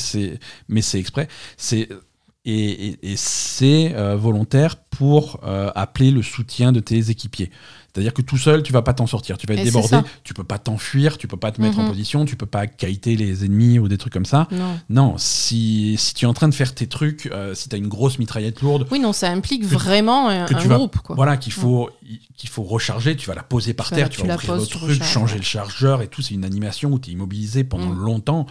mais 0.69 0.83
c'est 0.83 0.99
exprès. 0.99 1.29
C'est 1.57 1.89
et, 2.45 2.99
et, 3.13 3.17
c'est 3.17 3.95
euh, 3.95 4.17
volontaire 4.17 4.77
pour 4.77 5.41
euh, 5.45 5.71
appeler 5.77 6.11
le 6.11 6.23
soutien 6.23 6.73
de 6.73 6.81
tes 6.81 7.11
équipiers. 7.11 7.51
C'est-à-dire 7.93 8.15
que 8.15 8.23
tout 8.23 8.39
seul, 8.39 8.63
tu 8.63 8.73
vas 8.73 8.81
pas 8.81 8.95
t'en 8.95 9.07
sortir. 9.07 9.37
Tu 9.37 9.47
vas 9.47 9.55
être 9.55 9.65
débordé, 9.65 9.99
tu 10.25 10.33
peux 10.33 10.45
pas 10.45 10.59
t'enfuir, 10.59 11.19
tu 11.19 11.29
peux 11.29 11.37
pas 11.37 11.53
te 11.53 11.61
mettre 11.61 11.79
en 11.79 11.83
mhm. 11.83 11.91
position, 11.91 12.25
tu 12.25 12.37
peux 12.37 12.47
pas 12.47 12.67
kiter 12.67 13.17
les 13.17 13.45
ennemis 13.45 13.79
ou 13.79 13.89
des 13.89 13.99
trucs 13.99 14.13
comme 14.13 14.25
ça. 14.25 14.49
Non, 14.89 15.15
si, 15.19 15.97
si 15.99 16.15
tu 16.15 16.25
es 16.25 16.29
en 16.29 16.35
train 16.35 16.49
de 16.49 16.55
faire 16.55 16.75
tes 16.75 16.87
trucs, 16.87 17.27
euh, 17.27 17.55
si 17.55 17.69
tu 17.69 17.75
as 17.75 17.79
une 17.79 17.89
grosse 17.89 18.19
mitraillette 18.19 18.63
lourde. 18.63 18.87
Oui, 18.91 18.99
non, 18.99 19.13
ça 19.13 19.31
implique 19.31 19.65
vraiment 19.65 20.29
un, 20.29 20.47
groupe. 20.47 20.99
Quoi. 20.99 21.17
Voilà, 21.17 21.37
qu'il 21.37 21.53
faut, 21.53 21.91
qu'il 22.37 22.51
faut 22.51 22.63
recharger, 22.63 23.17
tu 23.17 23.27
vas 23.29 23.35
la 23.35 23.43
poser 23.43 23.75
par 23.75 23.91
terre, 23.91 24.09
tu 24.09 24.27
vas 24.27 24.35
ouvrir 24.35 24.57
le 24.57 24.67
truc, 24.67 25.03
changer 25.03 25.37
le 25.37 25.43
chargeur 25.43 26.03
et 26.03 26.09
tout. 26.09 26.23
C'est 26.23 26.35
une 26.35 26.45
animation 26.45 26.93
où 26.93 26.99
tu 26.99 27.11
es 27.11 27.13
immobilisé 27.13 27.65
pendant 27.65 27.91
mm. 27.91 28.05
longtemps. 28.05 28.47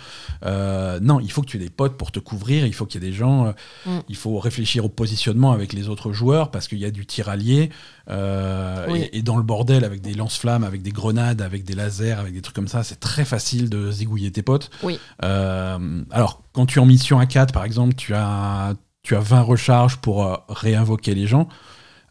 Euh, 0.46 1.00
non, 1.00 1.20
il 1.20 1.32
faut 1.32 1.42
que 1.42 1.48
tu 1.48 1.58
aies 1.58 1.62
des 1.62 1.70
potes 1.70 1.98
pour 1.98 2.12
te 2.12 2.20
couvrir, 2.20 2.66
il 2.66 2.74
faut 2.74 2.86
qu'il 2.86 3.02
y 3.02 3.06
ait 3.06 3.10
des 3.10 3.16
gens. 3.16 3.48
Euh, 3.48 3.52
mm. 3.86 4.00
Il 4.10 4.16
faut 4.16 4.40
réfléchir 4.40 4.86
au 4.86 4.90
positionnement 4.90 5.52
avec 5.52 5.74
les 5.74 5.90
autres 5.90 6.14
joueurs 6.14 6.52
parce 6.52 6.68
qu'il 6.68 6.80
y 6.80 6.86
a 6.86 6.92
du 6.92 7.06
tir 7.06 7.30
allié. 7.30 7.70
et, 8.10 9.22
dans 9.22 9.38
le 9.38 9.44
bordel 9.44 9.86
avec 9.86 10.02
des 10.02 10.14
lance-flammes, 10.14 10.64
avec 10.64 10.82
des 10.82 10.92
grenades, 10.92 11.42
avec 11.42 11.64
des 11.64 11.76
lasers, 11.76 12.20
avec 12.20 12.34
des 12.34 12.42
trucs 12.42 12.56
comme 12.56 12.68
ça, 12.68 12.84
c'est 12.84 13.00
très 13.00 13.26
facile 13.26 13.70
de 13.70 13.92
zigouiller 13.92 14.32
tes 14.32 14.42
potes. 14.42 14.70
Oui. 14.84 15.00
Euh, 15.24 16.04
alors, 16.12 16.44
quand 16.54 16.66
tu 16.66 16.80
es 16.80 16.82
en 16.82 16.86
mission 16.86 17.20
à 17.20 17.26
4, 17.26 17.54
par 17.54 17.64
exemple, 17.64 17.96
tu 17.96 18.14
as, 18.14 18.74
tu 19.04 19.16
as 19.16 19.20
20 19.20 19.42
recharges 19.42 19.98
pour 19.98 20.26
euh, 20.26 20.36
réinvoquer 20.50 21.16
les 21.16 21.28
gens. 21.28 21.48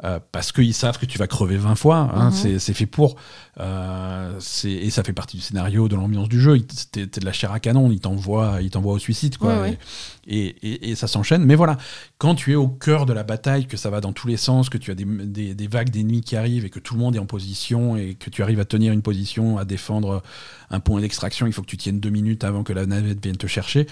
Euh, 0.03 0.19
parce 0.33 0.51
qu'ils 0.51 0.73
savent 0.73 0.99
que 0.99 1.05
tu 1.05 1.19
vas 1.19 1.27
crever 1.27 1.59
20 1.59 1.75
fois. 1.75 2.11
Hein, 2.15 2.31
mhm. 2.31 2.59
C'est 2.59 2.75
fait 2.75 2.87
pour. 2.87 3.17
Euh, 3.59 4.39
et 4.65 4.89
ça 4.89 5.03
fait 5.03 5.13
partie 5.13 5.37
du 5.37 5.43
scénario, 5.43 5.89
de 5.89 5.97
l'ambiance 5.97 6.29
du 6.29 6.41
jeu. 6.41 6.59
T'es 6.93 7.07
de 7.07 7.25
la 7.25 7.33
chair 7.33 7.53
à 7.53 7.61
canon, 7.61 7.91
il 7.91 8.01
t'envoie 8.01 8.61
au 8.85 8.99
suicide. 8.99 9.37
Quoi, 9.37 9.67
Et, 10.27 10.95
ça 10.95 11.07
s'enchaîne. 11.07 11.45
Mais 11.45 11.55
voilà, 11.55 11.77
quand 12.19 12.35
tu 12.35 12.53
es 12.53 12.55
au 12.55 12.69
cœur 12.69 13.05
de 13.05 13.13
la 13.13 13.25
bataille, 13.25 13.67
que 13.67 13.77
ça 13.77 13.91
va 13.91 14.01
dans 14.01 14.13
tous 14.13 14.27
les 14.27 14.39
sens, 14.39 14.71
que 14.71 14.79
tu 14.79 14.91
as 14.91 14.95
des, 14.95 15.55
des 15.55 15.67
vagues 15.67 15.91
d'ennemis 15.91 16.23
qui 16.23 16.37
arrivent 16.37 16.65
et 16.65 16.71
que 16.71 16.79
tout 16.79 16.95
le 16.95 17.01
monde 17.01 17.17
est 17.17 17.21
en 17.21 17.27
position 17.27 17.97
et 17.97 18.15
que 18.15 18.31
tu 18.31 18.43
arrives 18.43 18.61
à 18.61 18.65
tenir 18.65 18.93
une 18.93 19.03
position, 19.03 19.59
à 19.59 19.65
défendre 19.67 20.23
un 20.71 20.81
point 20.81 21.01
d'extraction, 21.01 21.47
il 21.47 21.53
faut 21.53 21.63
que 21.63 21.67
tu 21.67 21.77
tiennes 21.77 22.01
deux 22.01 22.11
minutes 22.11 22.45
avant 22.45 22.63
que 22.63 22.73
la 22.73 22.87
navette 22.87 23.23
vienne 23.23 23.37
te 23.37 23.47
chercher 23.47 23.87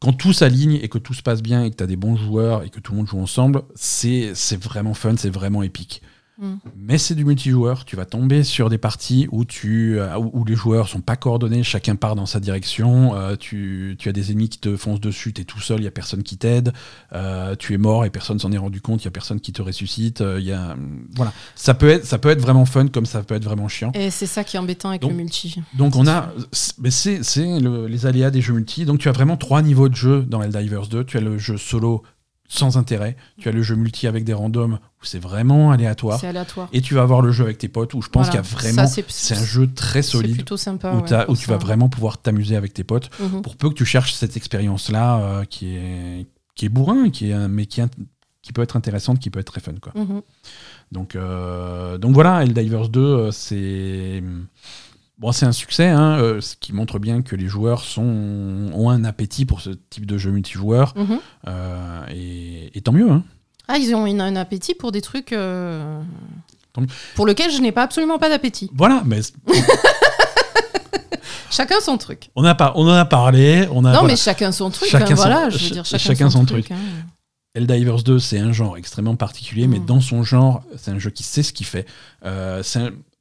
quand 0.00 0.12
tout 0.12 0.32
s'aligne 0.32 0.78
et 0.82 0.88
que 0.88 0.98
tout 0.98 1.14
se 1.14 1.22
passe 1.22 1.42
bien 1.42 1.64
et 1.64 1.70
que 1.70 1.76
tu 1.76 1.86
des 1.86 1.96
bons 1.96 2.16
joueurs 2.16 2.62
et 2.62 2.70
que 2.70 2.80
tout 2.80 2.92
le 2.92 2.98
monde 2.98 3.08
joue 3.08 3.20
ensemble, 3.20 3.62
c'est 3.74 4.32
vraiment 4.62 4.94
fun, 4.94 5.16
c'est 5.16 5.30
vraiment 5.30 5.62
épique. 5.62 6.02
Mm. 6.38 6.54
Mais 6.76 6.98
c'est 6.98 7.14
du 7.14 7.24
multijoueur. 7.24 7.84
Tu 7.84 7.96
vas 7.96 8.04
tomber 8.04 8.44
sur 8.44 8.68
des 8.68 8.78
parties 8.78 9.26
où, 9.32 9.44
tu, 9.44 9.98
euh, 9.98 10.18
où 10.18 10.44
les 10.44 10.54
joueurs 10.54 10.88
sont 10.88 11.00
pas 11.00 11.16
coordonnés, 11.16 11.62
chacun 11.62 11.96
part 11.96 12.14
dans 12.14 12.26
sa 12.26 12.40
direction. 12.40 13.16
Euh, 13.16 13.36
tu, 13.36 13.96
tu, 13.98 14.08
as 14.08 14.12
des 14.12 14.30
ennemis 14.30 14.48
qui 14.48 14.58
te 14.58 14.76
foncent 14.76 15.00
dessus, 15.00 15.32
tu 15.32 15.42
es 15.42 15.44
tout 15.44 15.60
seul, 15.60 15.80
il 15.80 15.84
y 15.84 15.88
a 15.88 15.90
personne 15.90 16.22
qui 16.22 16.36
t'aide. 16.36 16.72
Euh, 17.12 17.54
tu 17.56 17.74
es 17.74 17.78
mort 17.78 18.04
et 18.04 18.10
personne 18.10 18.38
s'en 18.38 18.52
est 18.52 18.58
rendu 18.58 18.80
compte, 18.80 19.02
il 19.02 19.06
y 19.06 19.08
a 19.08 19.12
personne 19.12 19.40
qui 19.40 19.52
te 19.52 19.62
ressuscite. 19.62 20.22
Il 20.38 20.44
y 20.44 20.52
a, 20.52 20.76
voilà. 21.14 21.32
ça, 21.54 21.74
peut 21.74 21.88
être, 21.88 22.04
ça 22.04 22.18
peut 22.18 22.30
être 22.30 22.40
vraiment 22.40 22.66
fun 22.66 22.88
comme 22.88 23.06
ça 23.06 23.22
peut 23.22 23.34
être 23.34 23.44
vraiment 23.44 23.68
chiant. 23.68 23.92
Et 23.94 24.10
c'est 24.10 24.26
ça 24.26 24.44
qui 24.44 24.56
est 24.56 24.60
embêtant 24.60 24.90
avec 24.90 25.04
le 25.04 25.12
multi. 25.12 25.60
Donc 25.74 25.96
on 25.96 26.06
a. 26.06 26.32
C'est 26.52 27.20
les 27.38 28.06
aléas 28.06 28.30
des 28.30 28.40
jeux 28.40 28.54
multi. 28.54 28.84
Donc 28.84 28.98
tu 28.98 29.08
as 29.08 29.12
vraiment 29.12 29.36
trois 29.36 29.62
niveaux 29.62 29.88
de 29.88 29.96
jeu 29.96 30.22
dans 30.22 30.42
Helldivers 30.42 30.88
2. 30.88 31.04
Tu 31.04 31.16
as 31.16 31.20
le 31.20 31.38
jeu 31.38 31.56
solo 31.56 32.02
sans 32.48 32.76
intérêt. 32.76 33.16
Tu 33.38 33.48
as 33.48 33.52
le 33.52 33.62
jeu 33.62 33.76
multi 33.76 34.06
avec 34.06 34.24
des 34.24 34.32
randoms 34.32 34.74
où 34.74 35.04
c'est 35.04 35.18
vraiment 35.18 35.70
aléatoire. 35.70 36.22
aléatoire. 36.24 36.68
Et 36.72 36.80
tu 36.80 36.94
vas 36.94 37.02
avoir 37.02 37.20
le 37.20 37.32
jeu 37.32 37.44
avec 37.44 37.58
tes 37.58 37.68
potes 37.68 37.94
où 37.94 38.02
je 38.02 38.08
pense 38.08 38.26
qu'il 38.26 38.36
y 38.36 38.38
a 38.38 38.42
vraiment. 38.42 38.86
C'est 38.86 39.36
un 39.36 39.44
jeu 39.44 39.68
très 39.72 40.02
solide. 40.02 40.34
plutôt 40.34 40.56
sympa. 40.56 40.94
Où, 41.28 41.36
tu 41.36 41.48
vas 41.48 41.56
vraiment 41.56 41.88
pouvoir 41.88 42.18
t'amuser 42.18 42.56
avec 42.56 42.74
tes 42.74 42.84
potes. 42.84 43.10
Mhm. 43.20 43.42
Pour 43.42 43.56
peu 43.56 43.68
que 43.68 43.74
tu 43.74 43.84
cherches 43.84 44.14
cette 44.14 44.36
expérience-là 44.36 45.18
euh, 45.18 45.44
qui, 45.44 45.76
est, 45.76 46.26
qui 46.54 46.66
est 46.66 46.68
bourrin, 46.68 47.10
qui 47.10 47.30
est, 47.30 47.48
mais 47.48 47.66
qui, 47.66 47.80
qui 48.42 48.52
peut 48.52 48.62
être 48.62 48.76
intéressante, 48.76 49.18
qui 49.18 49.30
peut 49.30 49.40
être 49.40 49.52
très 49.52 49.60
fun. 49.60 49.74
Quoi. 49.80 49.92
Mhm. 49.94 50.22
donc, 50.92 51.16
euh, 51.16 51.98
donc 51.98 52.14
voilà, 52.14 52.42
Helldivers 52.42 52.88
2, 52.88 53.00
euh, 53.00 53.30
c'est. 53.30 54.22
Bon, 55.18 55.32
c'est 55.32 55.46
un 55.46 55.52
succès, 55.52 55.86
hein, 55.86 56.18
euh, 56.18 56.42
ce 56.42 56.56
qui 56.56 56.74
montre 56.74 56.98
bien 56.98 57.22
que 57.22 57.36
les 57.36 57.46
joueurs 57.46 57.82
sont, 57.82 58.70
ont 58.74 58.90
un 58.90 59.02
appétit 59.04 59.46
pour 59.46 59.62
ce 59.62 59.70
type 59.70 60.04
de 60.04 60.18
jeu 60.18 60.30
multijoueur. 60.30 60.92
Mhm. 60.94 61.18
Euh, 61.48 62.70
et, 62.74 62.80
tant 62.82 62.92
mieux. 62.92 63.10
Hein. 63.10 63.24
Ah, 63.66 63.78
ils 63.78 63.94
ont 63.94 64.04
un 64.04 64.36
appétit 64.36 64.74
pour 64.74 64.92
des 64.92 65.00
trucs 65.00 65.32
euh, 65.32 66.02
pour 67.14 67.26
lesquels 67.26 67.50
je 67.50 67.62
n'ai 67.62 67.72
pas 67.72 67.82
absolument 67.82 68.18
pas 68.18 68.28
d'appétit. 68.28 68.70
Voilà, 68.74 69.02
mais. 69.06 69.20
chacun 71.50 71.80
son 71.80 71.96
truc. 71.96 72.28
On, 72.36 72.44
a 72.44 72.54
pas, 72.54 72.74
on 72.76 72.86
en 72.86 72.92
a 72.92 73.06
parlé. 73.06 73.66
On 73.72 73.86
a, 73.86 73.94
non, 73.94 74.02
mais 74.02 74.16
chacun 74.16 74.52
son 74.52 74.68
truc. 74.68 74.90
Chacun 74.90 75.12
hein, 75.12 75.14
voilà, 75.14 75.48
je 75.48 75.64
veux 75.64 75.70
dire, 75.70 75.84
chacun, 75.86 76.28
son, 76.28 76.44
truc. 76.44 76.66
truc 76.66 76.78
Helldivers 77.54 78.02
2, 78.02 78.18
c'est 78.18 78.38
un 78.38 78.52
genre 78.52 78.76
extrêmement 78.76 79.16
particulier, 79.16 79.66
mais 79.66 79.78
mm. 79.78 79.86
dans 79.86 80.02
son 80.02 80.22
genre, 80.22 80.62
c'est 80.76 80.90
un 80.90 80.98
jeu 80.98 81.08
qui 81.08 81.22
sait 81.22 81.42
ce 81.42 81.54
qu'il 81.54 81.64
fait. 81.64 81.86
un, 82.22 82.60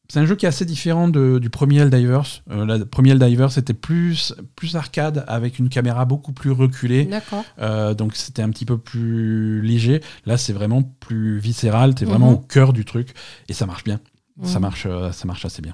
c'est 0.07 0.19
un 0.19 0.25
jeu 0.25 0.35
qui 0.35 0.45
est 0.45 0.49
assez 0.49 0.65
différent 0.65 1.07
du 1.07 1.49
premier 1.49 1.79
Helldivers. 1.79 2.43
Euh, 2.51 2.65
le 2.65 2.85
premier 2.85 3.11
Helldivers 3.11 3.51
c'était 3.51 3.73
plus, 3.73 4.33
plus 4.55 4.75
arcade 4.75 5.23
avec 5.27 5.59
une 5.59 5.69
caméra 5.69 6.05
beaucoup 6.05 6.31
plus 6.31 6.51
reculée. 6.51 7.05
D'accord. 7.05 7.43
Euh, 7.59 7.93
donc 7.93 8.15
c'était 8.15 8.41
un 8.41 8.49
petit 8.49 8.65
peu 8.65 8.77
plus 8.77 9.61
léger. 9.61 10.01
Là, 10.25 10.37
c'est 10.37 10.53
vraiment 10.53 10.83
plus 10.83 11.39
viscéral. 11.39 11.95
T'es 11.95 12.05
vraiment 12.05 12.29
mhm. 12.29 12.35
au 12.35 12.37
cœur 12.37 12.73
du 12.73 12.85
truc 12.85 13.13
et 13.49 13.53
ça 13.53 13.65
marche 13.65 13.83
bien. 13.83 13.99
Ça, 14.43 14.55
mhm. 14.55 14.61
marche, 14.61 14.85
euh, 14.85 15.11
ça 15.11 15.25
marche 15.25 15.45
assez 15.45 15.61
bien. 15.61 15.73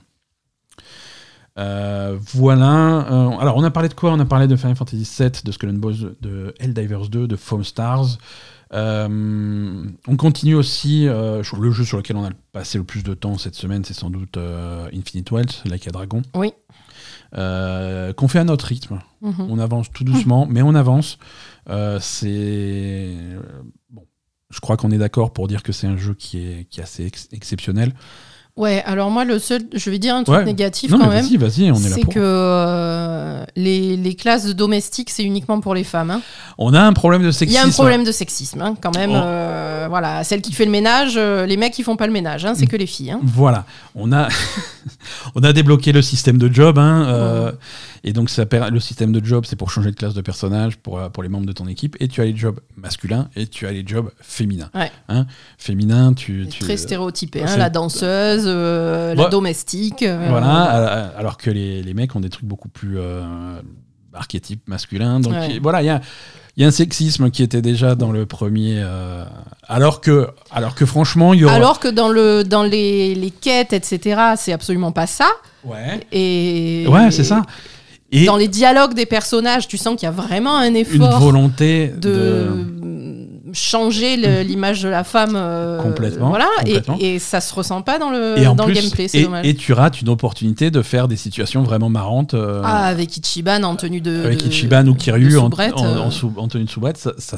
voilà. 1.55 2.99
alors, 3.39 3.57
on 3.57 3.63
a 3.63 3.71
parlé 3.71 3.89
de 3.89 3.93
quoi? 3.93 4.11
On 4.13 4.19
a 4.19 4.25
parlé 4.25 4.47
de 4.47 4.55
Final 4.55 4.75
Fantasy 4.75 5.07
VII, 5.19 5.31
de 5.43 5.51
Skull 5.51 5.69
and 5.69 5.73
Bones, 5.73 6.15
de 6.21 6.53
Helldivers 6.59 7.09
2, 7.09 7.27
de 7.27 7.35
Foam 7.35 7.63
Stars. 7.63 8.17
Euh, 8.73 9.85
on 10.07 10.15
continue 10.15 10.55
aussi, 10.55 11.07
euh, 11.07 11.43
le 11.59 11.71
jeu 11.71 11.83
sur 11.83 11.97
lequel 11.97 12.15
on 12.15 12.23
a 12.23 12.29
passé 12.51 12.77
le 12.77 12.83
plus 12.83 13.03
de 13.03 13.13
temps 13.13 13.37
cette 13.37 13.55
semaine, 13.55 13.83
c'est 13.83 13.93
sans 13.93 14.09
doute 14.09 14.37
euh, 14.37 14.89
Infinite 14.93 15.29
Wealth, 15.31 15.63
Like 15.65 15.87
a 15.87 15.91
Dragon. 15.91 16.21
Oui. 16.35 16.53
qu'on 17.33 18.27
fait 18.27 18.39
à 18.39 18.43
notre 18.43 18.65
rythme. 18.65 19.01
Mhm. 19.21 19.47
On 19.49 19.59
avance 19.59 19.91
tout 19.91 20.03
doucement, 20.03 20.45
mais 20.49 20.61
on 20.61 20.75
avance. 20.75 21.17
c'est. 21.99 23.15
Bon, 23.89 24.05
je 24.49 24.59
crois 24.59 24.77
qu'on 24.77 24.91
est 24.91 24.97
d'accord 24.97 25.33
pour 25.33 25.47
dire 25.47 25.63
que 25.63 25.71
c'est 25.71 25.87
un 25.87 25.97
jeu 25.97 26.13
qui 26.13 26.39
est, 26.39 26.65
qui 26.69 26.79
est 26.79 26.83
assez 26.83 27.09
exceptionnel. 27.31 27.93
Ouais, 28.57 28.83
alors 28.85 29.09
moi, 29.09 29.23
le 29.23 29.39
seul, 29.39 29.61
je 29.73 29.89
vais 29.89 29.97
dire 29.97 30.15
un 30.15 30.23
truc 30.23 30.45
négatif 30.45 30.91
quand 30.91 31.09
même. 31.09 31.23
Vas-y, 31.25 31.37
vas-y, 31.37 31.71
on 31.71 31.77
est 31.77 31.89
là 31.89 31.95
C'est 31.95 32.01
que 32.01 32.19
euh, 32.19 33.45
les, 33.55 33.95
les, 33.95 34.15
classes 34.15 34.47
domestiques, 34.47 35.09
c'est 35.09 35.23
uniquement 35.23 35.61
pour 35.61 35.73
les 35.73 35.85
femmes. 35.85 36.11
Hein. 36.11 36.21
On 36.57 36.73
a 36.73 36.81
un 36.81 36.91
problème 36.91 37.23
de 37.23 37.31
sexisme. 37.31 37.57
Il 37.57 37.61
y 37.61 37.65
a 37.65 37.67
un 37.67 37.71
problème 37.71 38.03
de 38.03 38.11
sexisme, 38.11 38.61
hein, 38.61 38.75
quand 38.81 38.93
même. 38.95 39.11
Oh. 39.11 39.21
Euh, 39.23 39.85
voilà, 39.89 40.23
celle 40.25 40.41
qui 40.41 40.51
fait 40.51 40.65
le 40.65 40.71
ménage, 40.71 41.13
euh, 41.15 41.45
les 41.45 41.55
mecs, 41.55 41.79
ils 41.79 41.83
font 41.83 41.95
pas 41.95 42.07
le 42.07 42.13
ménage, 42.13 42.45
hein, 42.45 42.53
c'est 42.53 42.67
que 42.67 42.75
les 42.75 42.87
filles. 42.87 43.15
Voilà, 43.23 43.65
on 43.95 44.11
a, 44.11 44.27
on 45.35 45.43
a 45.43 45.53
débloqué 45.53 45.93
le 45.93 46.01
système 46.01 46.37
de 46.37 46.53
job. 46.53 46.77
Et 48.03 48.13
donc, 48.13 48.29
ça, 48.29 48.45
le 48.71 48.79
système 48.79 49.11
de 49.11 49.23
job, 49.23 49.45
c'est 49.47 49.55
pour 49.55 49.69
changer 49.69 49.91
de 49.91 49.95
classe 49.95 50.15
de 50.15 50.21
personnage 50.21 50.77
pour, 50.77 50.99
pour 51.11 51.21
les 51.21 51.29
membres 51.29 51.45
de 51.45 51.51
ton 51.51 51.67
équipe. 51.67 51.95
Et 51.99 52.07
tu 52.07 52.21
as 52.21 52.25
les 52.25 52.35
jobs 52.35 52.59
masculins 52.75 53.29
et 53.35 53.45
tu 53.45 53.67
as 53.67 53.71
les 53.71 53.83
jobs 53.85 54.11
féminins. 54.19 54.71
Ouais. 54.73 54.91
féminin, 55.57 56.13
tu, 56.13 56.47
tu, 56.49 56.59
Très 56.59 56.77
stéréotypé. 56.77 57.41
la 57.41 57.69
danseuse, 57.69 58.43
euh, 58.45 59.13
la 59.13 59.29
domestique. 59.29 60.01
Euh, 60.01 60.27
voilà, 60.29 61.11
alors 61.15 61.37
que 61.37 61.51
les, 61.51 61.83
les, 61.83 61.93
mecs 61.93 62.15
ont 62.15 62.19
des 62.19 62.29
trucs 62.29 62.45
beaucoup 62.45 62.69
plus 62.69 62.97
euh, 62.97 63.21
archétypes 64.13 64.67
masculins. 64.67 65.19
Donc 65.19 65.33
voilà, 65.61 65.83
il 65.83 65.85
y 65.85 65.89
a, 65.89 66.01
y 66.57 66.63
a, 66.63 66.67
un 66.67 66.71
sexisme 66.71 67.29
qui 67.29 67.43
était 67.43 67.61
déjà 67.61 67.93
dans 67.93 68.11
le 68.11 68.25
premier. 68.25 68.83
alors, 69.67 70.01
que, 70.01 70.27
alors 70.49 70.73
que 70.73 70.87
franchement, 70.87 71.35
il 71.35 71.41
y 71.41 71.45
aura... 71.45 71.53
Alors 71.53 71.79
que 71.79 71.87
dans, 71.87 72.09
le, 72.09 72.43
dans 72.43 72.63
les, 72.63 73.13
les 73.13 73.31
quêtes, 73.31 73.73
etc., 73.73 74.19
c'est 74.37 74.53
absolument 74.53 74.91
pas 74.91 75.05
ça. 75.05 75.29
Ouais. 75.63 75.99
Et, 76.11 76.87
ouais, 76.87 77.11
c'est 77.11 77.23
ça. 77.23 77.43
Et 78.11 78.25
dans 78.25 78.37
les 78.37 78.47
dialogues 78.47 78.93
des 78.93 79.05
personnages, 79.05 79.67
tu 79.67 79.77
sens 79.77 79.95
qu'il 79.95 80.05
y 80.05 80.09
a 80.09 80.11
vraiment 80.11 80.57
un 80.57 80.73
effort. 80.73 81.13
Une 81.13 81.19
volonté 81.19 81.93
de 81.97 82.49
changer 83.53 84.17
mm. 84.17 84.47
l'image 84.47 84.81
de 84.81 84.89
la 84.89 85.03
femme. 85.03 85.33
Euh, 85.35 85.81
complètement. 85.81 86.29
Voilà, 86.29 86.47
Et, 86.99 87.19
ça 87.19 87.41
se 87.41 87.53
ressent 87.53 87.81
pas 87.81 87.99
dans 87.99 88.09
le, 88.09 88.35
dans 88.55 88.65
le 88.65 88.73
gameplay, 88.73 89.07
c'est 89.07 89.23
dommage. 89.23 89.45
Et 89.45 89.55
tu 89.55 89.73
rates 89.73 90.01
une 90.01 90.09
opportunité 90.09 90.71
de 90.71 90.81
faire 90.81 91.07
des 91.07 91.15
situations 91.15 91.63
vraiment 91.63 91.89
marrantes. 91.89 92.33
Euh, 92.33 92.61
ah, 92.63 92.85
avec 92.85 93.15
Ichiban 93.17 93.63
en 93.63 93.75
tenue 93.75 94.01
de. 94.01 94.23
Avec 94.25 94.45
Ichiban 94.45 94.87
ou 94.87 94.95
Kiryu 94.95 95.37
en, 95.37 95.49
en, 95.49 96.47
tenue 96.47 96.65
de 96.65 96.69
soubrette, 96.69 96.97
ça, 96.97 97.13
Ça, 97.17 97.37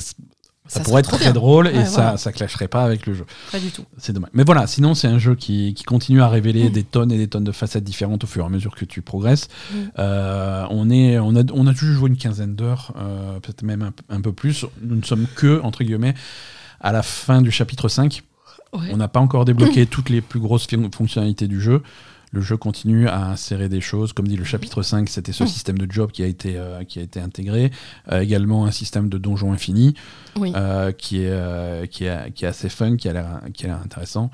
Ça 0.74 0.80
pourrait 0.82 1.00
être 1.02 1.10
très 1.10 1.26
bien. 1.26 1.34
drôle 1.34 1.68
et 1.68 1.72
Ouais, 1.78 1.86
ça, 1.86 2.02
voilà. 2.02 2.18
ça 2.18 2.32
clasherait 2.32 2.68
pas 2.68 2.84
avec 2.84 3.06
le 3.06 3.14
jeu. 3.14 3.26
Pas 3.52 3.60
du 3.60 3.72
tout. 3.72 3.84
C'est 3.98 4.14
dommage. 4.14 4.30
Mais 4.34 4.44
voilà, 4.44 4.68
sinon 4.68 4.94
c'est 4.94 5.08
un 5.08 5.18
jeu 5.20 5.36
qui, 5.36 5.74
qui 5.74 5.84
continue 5.84 6.22
à 6.22 6.28
révéler 6.28 6.70
des 6.70 6.84
tonnes 6.84 7.12
et 7.12 7.18
des 7.18 7.28
tonnes 7.28 7.44
de 7.44 7.52
facettes 7.52 7.84
différentes 7.84 8.24
au 8.24 8.28
fur 8.28 8.44
et 8.44 8.48
à 8.48 8.50
mesure 8.50 8.76
que 8.76 8.86
tu 8.86 9.02
progresses. 9.02 9.48
Euh, 10.00 10.66
on, 10.70 10.90
est, 10.90 11.20
on, 11.20 11.36
a, 11.36 11.44
on 11.54 11.68
a 11.68 11.72
juste 11.72 11.94
joué 11.94 12.10
une 12.10 12.18
quinzaine 12.18 12.56
d'heures, 12.56 12.94
euh, 12.98 13.40
peut-être 13.40 13.64
même 13.64 13.82
un, 13.82 13.94
un 14.16 14.22
peu 14.22 14.32
plus. 14.34 14.66
Nous 14.82 14.96
ne 14.96 15.04
sommes 15.04 15.28
que, 15.36 15.62
entre 15.64 15.84
guillemets, 15.84 16.14
à 16.82 16.92
la 16.92 17.04
fin 17.04 17.42
du 17.42 17.52
chapitre 17.52 17.88
5. 17.88 18.22
Ouais. 18.74 18.88
On 18.92 18.98
n'a 18.98 19.08
pas 19.08 19.20
encore 19.20 19.46
débloqué 19.46 19.86
toutes 19.86 20.10
les 20.10 20.22
plus 20.22 20.40
grosses 20.40 20.66
fon- 20.68 20.90
fonctionnalités 20.92 21.48
du 21.48 21.62
jeu. 21.62 21.84
Le 22.34 22.42
jeu 22.42 22.58
continue 22.58 23.08
à 23.08 23.28
insérer 23.28 23.70
des 23.70 23.80
choses. 23.80 24.12
Comme 24.12 24.28
dit 24.28 24.36
le 24.36 24.44
chapitre 24.44 24.82
5, 24.82 25.08
c'était 25.08 25.32
ce 25.32 25.44
Mm. 25.44 25.48
système 25.48 25.78
de 25.78 25.90
job 25.90 26.12
qui 26.12 26.24
a 26.24 26.26
été, 26.26 26.58
euh, 26.58 26.84
qui 26.84 26.98
a 27.00 27.04
été 27.04 27.20
intégré. 27.22 27.72
Euh, 28.12 28.20
également 28.22 28.66
un 28.66 28.72
système 28.72 29.08
de 29.08 29.18
donjon 29.20 29.54
infini 29.54 29.94
Oui. 30.38 30.52
euh, 30.56 30.92
qui, 30.92 31.24
est, 31.24 31.88
qui, 31.92 32.06
est, 32.06 32.32
qui 32.34 32.46
est 32.46 32.48
assez 32.48 32.70
fun, 32.70 32.98
qui 32.98 33.08
a 33.08 33.14
l'air 33.14 33.80
intéressant. 33.84 34.32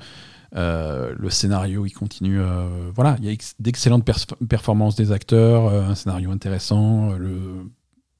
Euh, 0.56 1.12
le 1.16 1.30
scénario, 1.30 1.84
il 1.86 1.92
continue. 1.92 2.40
euh, 2.40 2.90
voilà, 2.94 3.16
il 3.20 3.26
y 3.26 3.28
a 3.28 3.32
ex- 3.32 3.54
d'excellentes 3.60 4.04
performances 4.48 4.96
des 4.96 5.12
acteurs, 5.12 5.66
euh, 5.68 5.84
un 5.84 5.94
scénario 5.94 6.30
intéressant. 6.32 7.12
le... 7.12 7.66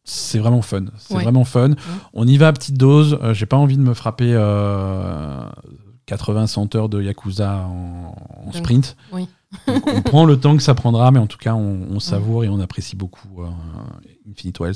C'est 0.04 0.38
vraiment 0.38 0.62
fun. 0.62 0.84
C'est 0.98 1.14
Ouais. 1.14 1.22
vraiment 1.22 1.44
fun. 1.44 1.70
On 2.14 2.26
y 2.26 2.36
va 2.36 2.48
à 2.48 2.52
petite 2.52 2.76
dose. 2.76 3.18
J'ai 3.32 3.46
pas 3.46 3.56
envie 3.56 3.76
de 3.76 3.82
me 3.82 3.94
frapper 3.94 4.32
euh, 4.34 5.42
80-100 6.06 6.76
heures 6.76 6.88
de 6.88 7.02
Yakuza 7.02 7.66
en, 7.66 8.14
en 8.46 8.52
sprint. 8.52 8.96
oui. 9.12 9.26
Donc, 9.66 9.86
on 9.86 10.02
prend 10.02 10.24
le 10.24 10.38
temps 10.38 10.56
que 10.56 10.62
ça 10.62 10.74
prendra, 10.74 11.10
mais 11.10 11.18
en 11.18 11.26
tout 11.26 11.38
cas, 11.38 11.54
on, 11.54 11.86
on 11.90 12.00
savoure 12.00 12.44
et 12.44 12.48
on 12.48 12.60
apprécie 12.60 12.96
beaucoup 12.96 13.42
euh, 13.42 13.48
Infinite 14.30 14.60
Wells. 14.60 14.74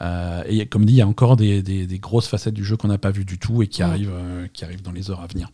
Euh, 0.00 0.42
et 0.46 0.66
comme 0.66 0.84
dit, 0.84 0.94
il 0.94 0.96
y 0.96 1.02
a 1.02 1.06
encore 1.06 1.36
des, 1.36 1.62
des- 1.62 1.86
des 1.86 1.98
grosses 1.98 2.26
facettes 2.28 2.54
du 2.54 2.64
jeu 2.64 2.76
qu'on 2.76 2.88
n'a 2.88 2.98
pas 2.98 3.10
vues 3.10 3.24
du 3.24 3.38
tout 3.38 3.62
et 3.62 3.66
qui, 3.66 3.82
Mm. 3.82 3.86
arrivent, 3.86 4.12
euh, 4.14 4.46
qui 4.52 4.64
arrivent 4.64 4.82
dans 4.82 4.92
les 4.92 5.10
heures 5.10 5.20
à 5.20 5.26
venir. 5.26 5.50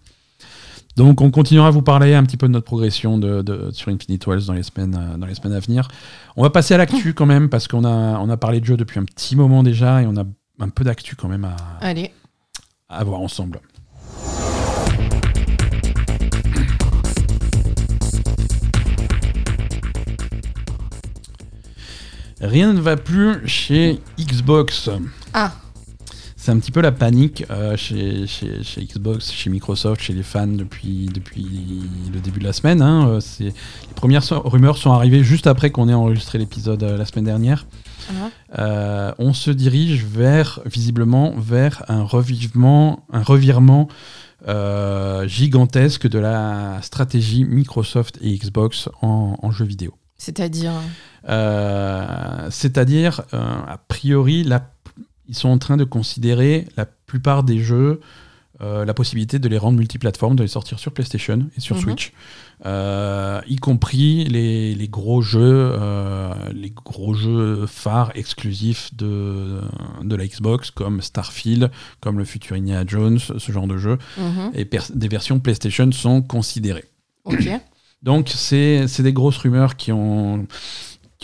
Donc, 0.97 1.21
on 1.21 1.33
continuera 1.33 1.67
à 1.67 1.71
vous 1.73 1.83
parler 1.83 2.15
un 2.15 2.23
petit 2.23 2.37
peu 2.37 2.47
de 2.47 2.53
notre 2.53 2.67
progression 2.67 3.19
de, 3.19 3.43
de- 3.43 3.71
sur 3.73 3.91
Infinite 3.91 4.25
Wells 4.29 4.45
dans 4.47 4.53
les, 4.53 4.63
semaines, 4.63 5.17
dans 5.19 5.27
les 5.27 5.35
semaines 5.35 5.55
à 5.55 5.59
venir. 5.61 5.89
On 6.37 6.43
va 6.43 6.51
passer 6.51 6.75
à 6.75 6.77
l'actu 6.77 7.15
quand 7.15 7.27
même, 7.27 7.49
parce 7.49 7.67
qu'on 7.67 7.85
a, 7.85 8.19
on 8.21 8.29
a 8.31 8.37
parlé 8.37 8.61
de 8.61 8.65
jeu 8.67 8.77
depuis 8.77 9.01
un 9.01 9.05
petit 9.05 9.35
moment 9.35 9.65
déjà 9.65 10.03
et 10.03 10.07
on 10.07 10.17
a 10.17 10.25
un 10.61 10.69
peu 10.69 10.85
d'actu 10.85 11.17
quand 11.17 11.27
même 11.29 11.45
à, 11.45 11.57
Allez. 11.81 12.13
à 12.89 13.03
voir 13.03 13.21
ensemble. 13.21 13.61
Rien 22.47 22.73
ne 22.73 22.81
va 22.81 22.97
plus 22.97 23.47
chez 23.47 23.99
Xbox. 24.19 24.91
Ah, 25.33 25.53
C'est 26.37 26.51
un 26.53 26.59
petit 26.59 26.71
peu 26.73 26.83
la 26.83 26.93
panique 26.93 27.45
euh, 27.51 27.75
chez, 27.77 28.27
chez- 28.27 28.63
chez 28.63 28.85
Xbox, 28.85 29.33
chez 29.33 29.49
Microsoft, 29.49 30.03
chez 30.03 30.13
les 30.13 30.23
fans 30.23 30.47
depuis, 30.47 31.07
depuis 31.07 31.47
le 32.13 32.21
début 32.21 32.39
de 32.41 32.45
la 32.45 32.53
semaine. 32.53 32.83
hein. 32.83 33.09
Euh, 33.09 33.21
les 33.41 33.95
premières 33.95 34.23
so- 34.23 34.41
rumeurs 34.43 34.77
sont 34.77 34.93
arrivées 34.93 35.25
juste 35.25 35.47
après 35.47 35.71
qu'on 35.71 35.89
ait 35.89 35.95
enregistré 35.95 36.37
l'épisode 36.39 36.83
euh, 36.83 36.99
la 36.99 37.07
semaine 37.07 37.25
dernière. 37.25 37.67
ah, 38.11 38.29
Euh, 38.59 39.13
on 39.19 39.33
se 39.33 39.51
dirige 39.51 40.05
vers, 40.05 40.61
visiblement, 40.67 41.33
vers 41.39 41.83
un 41.89 42.03
revivement, 42.03 43.07
un 43.13 43.23
revirement 43.23 43.89
gigantesque 45.27 46.07
de 46.09 46.19
la 46.19 46.79
stratégie 46.83 47.45
Microsoft 47.45 48.19
et 48.21 48.37
Xbox 48.37 48.89
en, 49.01 49.37
en 49.43 49.51
jeux 49.51 49.65
vidéo. 49.65 49.95
c'est-à-dire. 50.19 50.73
Euh, 51.29 52.49
C'est-à-dire, 52.51 53.23
euh, 53.33 53.39
a 53.67 53.79
priori, 53.89 54.45
la- 54.45 54.71
ils 55.29 55.35
sont 55.37 55.49
en 55.49 55.59
train 55.59 55.77
de 55.77 55.85
considérer 55.85 56.69
la 56.77 56.85
plupart 56.87 57.43
des 57.43 57.59
jeux, 57.59 58.01
euh, 58.61 58.85
la 58.85 58.95
possibilité 58.95 59.39
de 59.39 59.49
les 59.49 59.59
rendre 59.59 59.79
multiplateformes, 59.79 60.37
de 60.37 60.43
les 60.43 60.49
sortir 60.49 60.79
sur 60.79 60.93
PlayStation 60.93 61.49
et 61.57 61.61
sur 61.61 61.77
Mhm. 61.77 61.83
Switch, 61.83 62.13
Euh, 62.67 63.41
y 63.49 63.57
compris 63.57 64.25
les, 64.27 64.75
les 64.77 64.89
gros 64.89 65.21
jeux, 65.21 65.41
euh, 65.75 66.33
les 66.55 66.71
gros 66.71 67.13
jeux 67.13 67.67
phares 67.67 68.13
exclusifs 68.15 68.95
de, 68.95 69.61
de 70.03 70.15
la 70.17 70.25
Xbox, 70.27 70.71
comme 70.71 71.03
Starfield, 71.03 71.71
comme 72.01 72.17
le 72.17 72.25
futur 72.25 72.55
Indiana 72.57 72.85
Jones, 72.87 73.19
ce 73.19 73.53
genre 73.53 73.67
de 73.67 73.77
jeux, 73.77 73.99
Mhm. 74.17 74.53
et 74.55 74.69
des 74.95 75.09
versions 75.09 75.41
PlayStation 75.41 75.91
sont 75.93 76.23
considérées. 76.23 76.85
Donc, 78.03 78.29
c'est 78.35 78.87
des 79.01 79.13
grosses 79.13 79.39
rumeurs 79.39 79.77
qui 79.77 79.91
ont, 79.93 80.47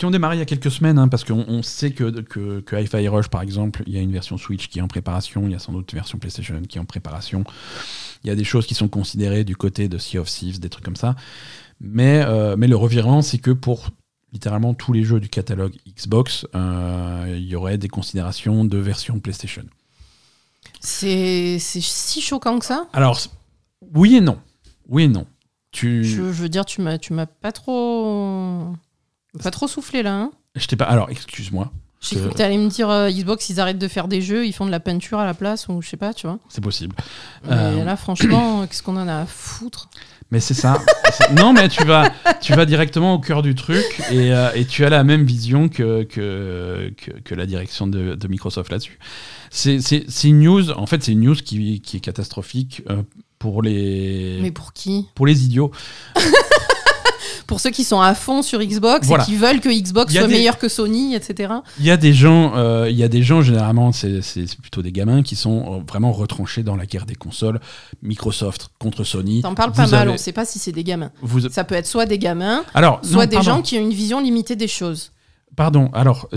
qui 0.01 0.05
ont 0.07 0.09
démarré 0.09 0.35
il 0.35 0.39
y 0.39 0.41
a 0.41 0.45
quelques 0.45 0.71
semaines, 0.71 0.97
hein, 0.97 1.07
parce 1.07 1.23
qu'on 1.23 1.45
on 1.47 1.61
sait 1.61 1.91
que, 1.91 2.21
que, 2.21 2.61
que 2.61 2.75
Hi-Fi 2.75 3.07
Rush, 3.07 3.27
par 3.27 3.43
exemple, 3.43 3.83
il 3.85 3.93
y 3.93 3.99
a 3.99 4.01
une 4.01 4.11
version 4.11 4.35
Switch 4.35 4.67
qui 4.67 4.79
est 4.79 4.81
en 4.81 4.87
préparation, 4.87 5.43
il 5.45 5.51
y 5.51 5.53
a 5.53 5.59
sans 5.59 5.73
doute 5.73 5.93
une 5.93 5.99
version 5.99 6.17
PlayStation 6.17 6.59
qui 6.67 6.79
est 6.79 6.81
en 6.81 6.85
préparation. 6.85 7.43
Il 8.23 8.27
y 8.27 8.31
a 8.31 8.35
des 8.35 8.43
choses 8.43 8.65
qui 8.65 8.73
sont 8.73 8.87
considérées 8.87 9.43
du 9.43 9.55
côté 9.55 9.89
de 9.89 9.99
Sea 9.99 10.17
of 10.17 10.27
Thieves, 10.27 10.59
des 10.59 10.69
trucs 10.69 10.83
comme 10.83 10.95
ça. 10.95 11.15
Mais, 11.79 12.23
euh, 12.25 12.55
mais 12.57 12.67
le 12.67 12.75
revirement, 12.75 13.21
c'est 13.21 13.37
que 13.37 13.51
pour 13.51 13.89
littéralement 14.33 14.73
tous 14.73 14.91
les 14.91 15.03
jeux 15.03 15.19
du 15.19 15.29
catalogue 15.29 15.75
Xbox, 15.87 16.47
euh, 16.55 17.35
il 17.37 17.45
y 17.45 17.55
aurait 17.55 17.77
des 17.77 17.87
considérations 17.87 18.65
de 18.65 18.79
version 18.79 19.19
PlayStation. 19.19 19.65
C'est 20.79 21.59
si 21.59 22.21
choquant 22.21 22.57
que 22.57 22.65
ça? 22.65 22.87
Alors, 22.93 23.19
oui 23.93 24.15
et 24.15 24.21
non. 24.21 24.39
Oui 24.89 25.03
et 25.03 25.07
non. 25.07 25.27
Tu... 25.71 26.03
je, 26.03 26.15
je 26.15 26.41
veux 26.41 26.49
dire, 26.49 26.65
tu 26.65 26.81
m'as 26.81 26.97
pas 27.27 27.51
trop. 27.51 28.73
Pas 29.41 29.51
trop 29.51 29.67
soufflé 29.67 30.03
là. 30.03 30.13
Hein 30.13 30.31
Je 30.55 30.65
t'ai 30.67 30.75
pas. 30.75 30.85
Alors, 30.85 31.09
excuse-moi. 31.09 31.71
Je- 32.01 32.15
que 32.15 32.33
t'allais 32.33 32.57
me 32.57 32.67
dire 32.67 32.89
euh, 32.89 33.09
Xbox, 33.11 33.49
ils 33.49 33.59
arrêtent 33.59 33.77
de 33.77 33.87
faire 33.87 34.07
des 34.07 34.21
jeux, 34.23 34.45
ils 34.47 34.53
font 34.53 34.65
de 34.65 34.71
la 34.71 34.79
peinture 34.79 35.19
à 35.19 35.25
la 35.25 35.35
place, 35.35 35.67
ou 35.67 35.81
je 35.83 35.89
sais 35.89 35.97
pas, 35.97 36.13
tu 36.15 36.25
vois. 36.25 36.39
C'est 36.49 36.59
possible. 36.61 36.95
Mais 37.45 37.51
Euh, 37.53 37.83
là, 37.85 37.95
franchement, 37.95 38.65
qu'est-ce 38.67 38.81
qu'on 38.81 38.97
en 38.97 39.07
a 39.07 39.21
à 39.21 39.25
foutre? 39.27 39.87
Mais 40.31 40.39
c'est 40.39 40.53
ça. 40.55 40.79
Non, 41.35 41.51
mais 41.53 41.67
tu 41.67 41.83
vas, 41.83 42.09
tu 42.41 42.53
vas 42.53 42.65
directement 42.65 43.13
au 43.13 43.19
cœur 43.19 43.41
du 43.41 43.53
truc 43.53 43.85
et, 44.09 44.33
euh, 44.33 44.49
et 44.55 44.65
tu 44.65 44.83
as 44.85 44.89
la 44.89 45.03
même 45.03 45.25
vision 45.25 45.67
que, 45.69 46.03
que, 46.03 46.91
que, 46.97 47.11
que 47.19 47.35
la 47.35 47.45
direction 47.45 47.85
de, 47.85 48.15
de 48.15 48.27
Microsoft 48.29 48.71
là-dessus. 48.71 48.97
C'est 49.51 49.77
une 50.23 50.39
news, 50.39 50.71
en 50.71 50.85
fait, 50.87 51.03
c'est 51.03 51.11
une 51.11 51.19
news 51.21 51.35
qui, 51.35 51.81
qui 51.81 51.97
est 51.97 51.99
catastrophique 51.99 52.81
euh, 52.89 53.03
pour 53.39 53.61
les, 53.61 54.39
Mais 54.41 54.51
pour 54.51 54.71
qui? 54.73 55.07
pour 55.15 55.27
les 55.27 55.43
idiots. 55.43 55.71
Pour 57.51 57.59
ceux 57.59 57.69
qui 57.69 57.83
sont 57.83 57.99
à 57.99 58.15
fond 58.15 58.41
sur 58.41 58.59
Xbox 58.63 59.05
Voilà. 59.07 59.23
et 59.23 59.25
qui 59.25 59.35
veulent 59.35 59.59
que 59.59 59.67
Xbox 59.69 60.13
soit 60.13 60.25
des- 60.27 60.33
meilleur 60.35 60.57
que 60.57 60.69
Sony, 60.69 61.15
etc. 61.15 61.53
Il 61.79 61.85
y 61.85 61.91
a 61.91 61.97
des 61.97 62.13
gens, 62.13 62.53
euh, 62.55 62.87
il 62.89 62.95
y 62.97 63.03
a 63.03 63.09
des 63.09 63.23
gens 63.23 63.41
généralement, 63.41 63.91
c'est 63.91 64.21
plutôt 64.61 64.81
des 64.81 64.93
gamins 64.93 65.21
qui 65.21 65.35
sont 65.35 65.79
euh, 65.81 65.83
vraiment 65.85 66.13
retranchés 66.13 66.63
dans 66.63 66.77
la 66.77 66.85
guerre 66.85 67.05
des 67.05 67.15
consoles. 67.15 67.59
Microsoft 68.01 68.69
contre 68.79 69.03
Sony. 69.03 69.41
T'en 69.41 69.53
parles 69.53 69.73
pas 69.73 69.87
mal, 69.87 70.09
on 70.09 70.17
sait 70.17 70.31
pas 70.31 70.45
si 70.45 70.59
c'est 70.59 70.71
des 70.71 70.85
gamins. 70.85 71.11
vous- 71.21 71.49
Ça 71.49 71.65
peut 71.65 71.75
être 71.75 71.87
soit 71.87 72.05
des 72.05 72.17
gamins, 72.17 72.63
alors, 72.73 73.01
soit 73.03 73.25
non, 73.25 73.29
des 73.29 73.35
pardon, 73.35 73.51
gens 73.57 73.61
qui 73.61 73.77
ont 73.77 73.81
une 73.81 73.93
vision 73.93 74.21
limitée 74.21 74.55
des 74.55 74.69
choses. 74.69 75.11
Pardon. 75.57 75.89
Alors, 75.93 76.29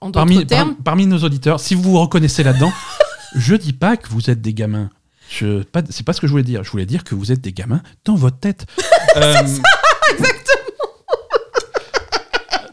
En 0.00 0.10
parmi, 0.10 0.36
par- 0.38 0.46
termes, 0.46 0.74
parmi 0.82 1.04
nos 1.06 1.18
auditeurs, 1.18 1.60
si 1.60 1.74
vous 1.74 1.82
vous 1.82 2.00
reconnaissez 2.00 2.42
là-dedans, 2.42 2.72
je 3.36 3.54
dis 3.54 3.74
pas 3.74 3.98
que 3.98 4.08
vous 4.08 4.30
êtes 4.30 4.40
des 4.40 4.54
gamins. 4.54 4.88
Je, 5.30 5.62
pas, 5.62 5.82
c'est 5.90 6.04
pas 6.04 6.12
ce 6.14 6.20
que 6.20 6.26
je 6.26 6.32
voulais 6.32 6.42
dire. 6.42 6.64
Je 6.64 6.70
voulais 6.70 6.86
dire 6.86 7.04
que 7.04 7.14
vous 7.14 7.30
êtes 7.30 7.40
des 7.42 7.52
gamins 7.52 7.82
dans 8.06 8.14
votre 8.14 8.38
tête. 8.38 8.64
Euh, 9.18 9.34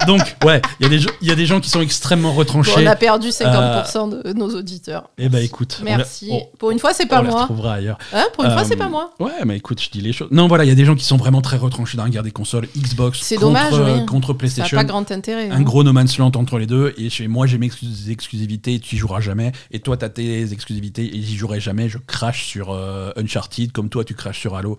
Donc, 0.07 0.21
ouais, 0.45 0.61
il 0.79 0.83
y, 0.83 0.85
a 0.85 0.89
des 0.89 0.99
gens- 0.99 1.09
il 1.21 1.27
y 1.27 1.31
a 1.31 1.35
des 1.35 1.45
gens 1.45 1.59
qui 1.59 1.69
sont 1.69 1.81
extrêmement 1.81 2.31
bon, 2.31 2.35
retranchés. 2.37 2.71
on 2.77 2.85
a 2.87 2.95
perdu 2.95 3.29
50% 3.29 4.23
de 4.23 4.33
nos 4.33 4.49
auditeurs. 4.55 5.09
Eh 5.17 5.29
ben 5.29 5.43
écoute, 5.43 5.77
on 5.81 5.85
Merci. 5.85 6.29
on- 6.31 6.47
Pour 6.57 6.71
une 6.71 6.79
fois, 6.79 6.93
c'est 6.93 7.03
on 7.05 7.07
pas 7.07 7.21
les 7.21 7.29
moi. 7.29 7.41
retrouvera 7.41 7.73
ailleurs. 7.75 7.97
Hein, 8.13 8.25
pour 8.33 8.43
une 8.45 8.51
fois, 8.51 8.61
Euh, 8.61 8.65
c'est 8.67 8.75
pas 8.77 8.89
moi. 8.89 9.11
Ouais, 9.19 9.31
mais 9.45 9.57
écoute, 9.57 9.81
je 9.81 9.89
dis 9.89 10.01
les 10.01 10.13
choses. 10.13 10.29
Non, 10.31 10.47
voilà, 10.47 10.63
il 10.65 10.67
y 10.67 10.71
a 10.71 10.75
des 10.75 10.85
gens 10.85 10.95
qui 10.95 11.03
sont 11.05 11.17
vraiment 11.17 11.41
très 11.41 11.57
retranchés 11.57 11.97
dans 11.97 12.03
la 12.05 12.09
guerre 12.09 12.23
des 12.23 12.31
consoles. 12.31 12.67
Xbox 12.77 13.19
C'est 13.21 13.35
contre, 13.35 13.47
dommage, 13.47 13.73
oui. 13.73 14.05
contre 14.05 14.27
Ça 14.29 14.33
n'a 14.33 14.37
PlayStation. 14.39 14.77
pas 14.77 14.83
grand 14.83 15.11
intérêt. 15.11 15.49
un 15.49 15.55
hein. 15.57 15.61
gros 15.61 15.83
No 15.83 15.93
Man's 15.93 16.17
Land 16.17 16.31
entre 16.35 16.57
les 16.59 16.65
deux 16.65 16.93
et 16.97 17.09
chez 17.09 17.27
moi 17.27 17.45
j'ai 17.47 17.57
mes 17.57 17.67
exclus- 17.67 18.09
exclusivités 18.09 18.79
tu 18.79 18.95
y 18.95 18.97
joueras 18.97 19.19
jamais 19.19 19.51
et 19.71 19.79
toi 19.79 19.97
t'as 19.97 20.09
tes 20.09 20.51
exclusivités 20.51 21.15
et 21.15 21.21
j'y 21.21 21.35
jouerai 21.37 21.59
jamais 21.59 21.89
je 21.89 21.97
crache 21.97 22.45
sur 22.45 22.71
euh, 22.71 23.11
Uncharted 23.17 23.71
comme 23.71 23.89
toi 23.89 24.03
tu 24.03 24.13
craches 24.15 24.39
sur 24.39 24.55
Halo 24.55 24.77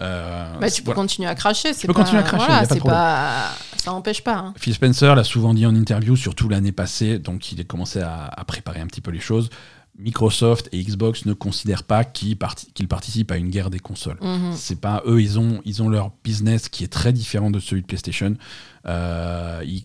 Euh, 0.00 0.44
Bah, 0.60 0.70
tu 0.70 0.82
peux 0.82 0.86
voilà. 0.86 1.00
continuer 1.02 1.28
à 1.28 1.34
cracher. 1.34 1.72
c'est 1.72 1.86
peux 1.86 1.92
pas- 1.92 2.00
continuer 2.00 2.20
à 2.20 2.24
cracher, 2.24 2.44
voilà, 2.46 2.60
y 2.62 2.64
a 2.64 2.66
pas 2.66 2.66
de 2.66 2.72
c'est 2.74 2.78
problème. 2.80 2.98
pas... 3.00 3.50
Ça 3.76 3.90
n'empêche 3.90 4.22
pas. 4.22 4.34
hein. 4.36 4.54
Phil 4.64 4.72
Spencer 4.72 5.14
l'a 5.14 5.24
souvent 5.24 5.52
dit 5.52 5.66
en 5.66 5.74
interview 5.74 6.16
surtout 6.16 6.48
l'année 6.48 6.72
passée 6.72 7.18
donc 7.18 7.52
il 7.52 7.60
a 7.60 7.64
commencé 7.64 8.00
à, 8.00 8.24
à 8.26 8.44
préparer 8.46 8.80
un 8.80 8.86
petit 8.86 9.02
peu 9.02 9.10
les 9.10 9.20
choses. 9.20 9.50
Microsoft 9.98 10.70
et 10.72 10.82
Xbox 10.82 11.26
ne 11.26 11.34
considèrent 11.34 11.82
pas 11.84 12.02
qu'ils 12.02 12.36
parti- 12.38 12.72
qu'ils 12.72 12.88
participent 12.88 13.30
à 13.30 13.36
une 13.36 13.50
guerre 13.50 13.68
des 13.68 13.78
consoles. 13.78 14.16
Mhm. 14.22 14.52
c'est 14.56 14.80
pas 14.80 15.02
eux 15.06 15.20
ils 15.20 15.38
ont 15.38 15.60
ils 15.66 15.82
ont 15.82 15.88
leur 15.90 16.12
business 16.24 16.70
qui 16.70 16.82
est 16.82 16.88
très 16.92 17.12
différent 17.12 17.50
de 17.50 17.60
celui 17.60 17.82
de 17.82 17.86
PlayStation. 17.86 18.36
Euh, 18.86 19.60
ils- 19.66 19.84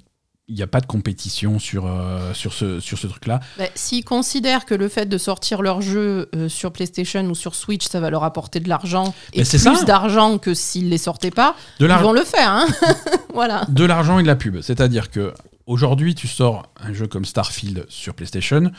il 0.49 0.55
n'y 0.55 0.63
a 0.63 0.67
pas 0.67 0.81
de 0.81 0.87
compétition 0.87 1.59
sur, 1.59 1.85
euh, 1.85 2.33
sur 2.33 2.53
ce, 2.53 2.79
sur 2.79 2.97
ce 2.97 3.07
truc-là. 3.07 3.39
Bah, 3.57 3.65
S'ils 3.75 4.03
considèrent 4.03 4.65
que 4.65 4.73
le 4.73 4.89
fait 4.89 5.05
de 5.05 5.17
sortir 5.17 5.61
leur 5.61 5.81
jeu 5.81 6.27
euh, 6.35 6.49
sur 6.49 6.71
PlayStation 6.73 7.23
ou 7.25 7.35
sur 7.35 7.53
Switch, 7.55 7.87
ça 7.87 7.99
va 7.99 8.09
leur 8.09 8.23
apporter 8.23 8.59
de 8.59 8.67
l'argent 8.67 9.13
et 9.33 9.39
Mais 9.39 9.45
c'est 9.45 9.63
plus 9.63 9.85
d'argent 9.85 10.37
que 10.39 10.53
s'ils 10.53 10.89
les 10.89 10.97
sortaient 10.97 11.29
pas, 11.31 11.55
De 11.79 11.87
ils 11.87 11.93
vont 11.93 12.11
le 12.13 12.23
faire. 12.23 12.49
hein. 12.49 12.67
voilà. 13.33 13.63
de 13.69 13.85
l'argent 13.85 14.17
et 14.19 14.23
de 14.23 14.27
la 14.27 14.35
pub. 14.35 14.59
C'est-à-dire 14.61 15.11
que 15.11 15.33
aujourd'hui, 15.67 16.15
tu 16.15 16.27
sors 16.27 16.63
un 16.83 16.93
jeu 16.93 17.05
comme 17.05 17.25
Starfield 17.25 17.85
sur 17.87 18.15
PlayStation. 18.15 18.71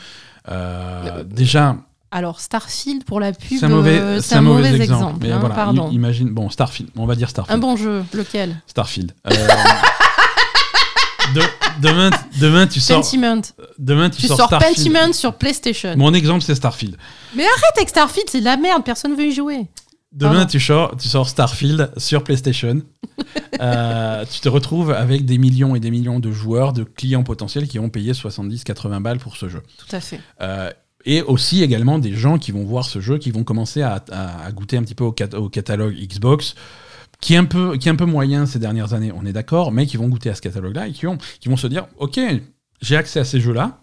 Euh, 0.49 1.23
déjà, 1.23 1.77
Alors, 2.11 2.41
Starfield 2.41 3.05
pour 3.05 3.21
la 3.21 3.31
pub, 3.31 3.57
C'est 3.59 3.65
un 3.65 3.69
mauvais, 3.69 3.97
euh, 3.99 4.19
c'est 4.19 4.35
un 4.35 4.41
mauvais 4.41 4.75
exemple. 4.75 5.19
mais 5.21 5.31
hein, 5.31 5.39
voilà, 5.39 5.55
pardon. 5.55 5.89
imagine, 5.91 6.29
bon, 6.29 6.49
Starfield, 6.49 6.89
on 6.97 7.05
va 7.05 7.15
dire 7.15 7.29
Starfield. 7.29 7.57
Un 7.57 7.61
bon 7.61 7.77
jeu, 7.77 8.03
lequel? 8.13 8.57
Starfield. 8.67 9.13
Euh, 11.83 11.87
de- 11.89 11.93
demain, 11.93 12.09
demain, 12.39 12.67
tu 12.67 12.79
sors, 12.79 13.01
Pentiment. 13.01 13.41
demain, 13.77 14.09
tu, 14.09 14.21
Tu 14.21 14.27
sors. 14.27 14.47
Pentiment 14.49 15.13
sur 15.13 15.33
PlayStation. 15.35 15.95
Mon 15.97 16.13
exemple, 16.13 16.41
c'est 16.43 16.55
Starfield. 16.55 16.95
Arrête 17.35 17.47
avec 17.77 17.89
Starfield, 17.89 18.29
c'est 18.29 18.39
de 18.39 18.45
la 18.45 18.57
merde, 18.57 18.83
personne 18.83 19.15
veut 19.15 19.25
y 19.27 19.31
jouer. 19.33 19.67
Demain, 20.11 20.45
tu 20.45 20.59
sors, 20.59 20.95
tu 20.97 21.07
sors 21.07 21.27
Starfield 21.29 21.91
sur 21.97 22.23
PlayStation. 22.23 22.81
Euh, 23.61 24.25
tu 24.31 24.39
te 24.39 24.49
retrouves 24.49 24.91
avec 24.91 25.25
des 25.25 25.37
millions 25.37 25.75
et 25.75 25.79
des 25.79 25.91
millions 25.91 26.19
de 26.19 26.31
joueurs, 26.31 26.73
de 26.73 26.83
clients 26.83 27.21
potentiels 27.21 27.67
qui 27.67 27.77
ont 27.77 27.89
payé 27.89 28.13
70-80 28.13 28.99
balles 29.01 29.19
pour 29.19 29.37
ce 29.37 29.47
jeu. 29.49 29.61
Tout 29.77 29.95
à 29.95 29.99
fait. 29.99 30.19
Euh, 30.41 30.71
et 31.05 31.21
aussi 31.21 31.61
également 31.61 31.99
des 31.99 32.13
gens 32.15 32.39
qui 32.39 32.51
vont 32.51 32.63
voir 32.63 32.85
ce 32.85 32.99
jeu, 32.99 33.19
qui 33.19 33.29
vont 33.29 33.43
commencer 33.43 33.81
à, 33.83 34.03
à- 34.11 34.45
à 34.45 34.51
goûter 34.51 34.77
un 34.77 34.83
petit 34.83 34.95
peu 34.95 35.03
au, 35.03 35.11
cat- 35.11 35.35
au 35.37 35.49
catalogue 35.49 35.93
Xbox, 35.95 36.55
qui 37.21 37.35
est, 37.35 37.37
un 37.37 37.45
peu, 37.45 38.05
moyen 38.05 38.45
ces 38.45 38.59
dernières 38.59 38.93
années, 38.93 39.11
on 39.15 39.25
est 39.25 39.31
d'accord, 39.31 39.71
mais 39.71 39.85
qui 39.85 39.95
vont 39.95 40.09
goûter 40.09 40.29
à 40.29 40.35
ce 40.35 40.41
catalogue-là 40.41 40.87
et 40.87 40.91
qui, 40.91 41.05
ont, 41.07 41.17
qui 41.39 41.49
vont 41.49 41.57
se 41.57 41.67
dire, 41.67 41.87
ok, 41.97 42.19
j'ai 42.81 42.95
accès 42.97 43.19
à 43.19 43.23
ces 43.23 43.39
jeux-là, 43.39 43.79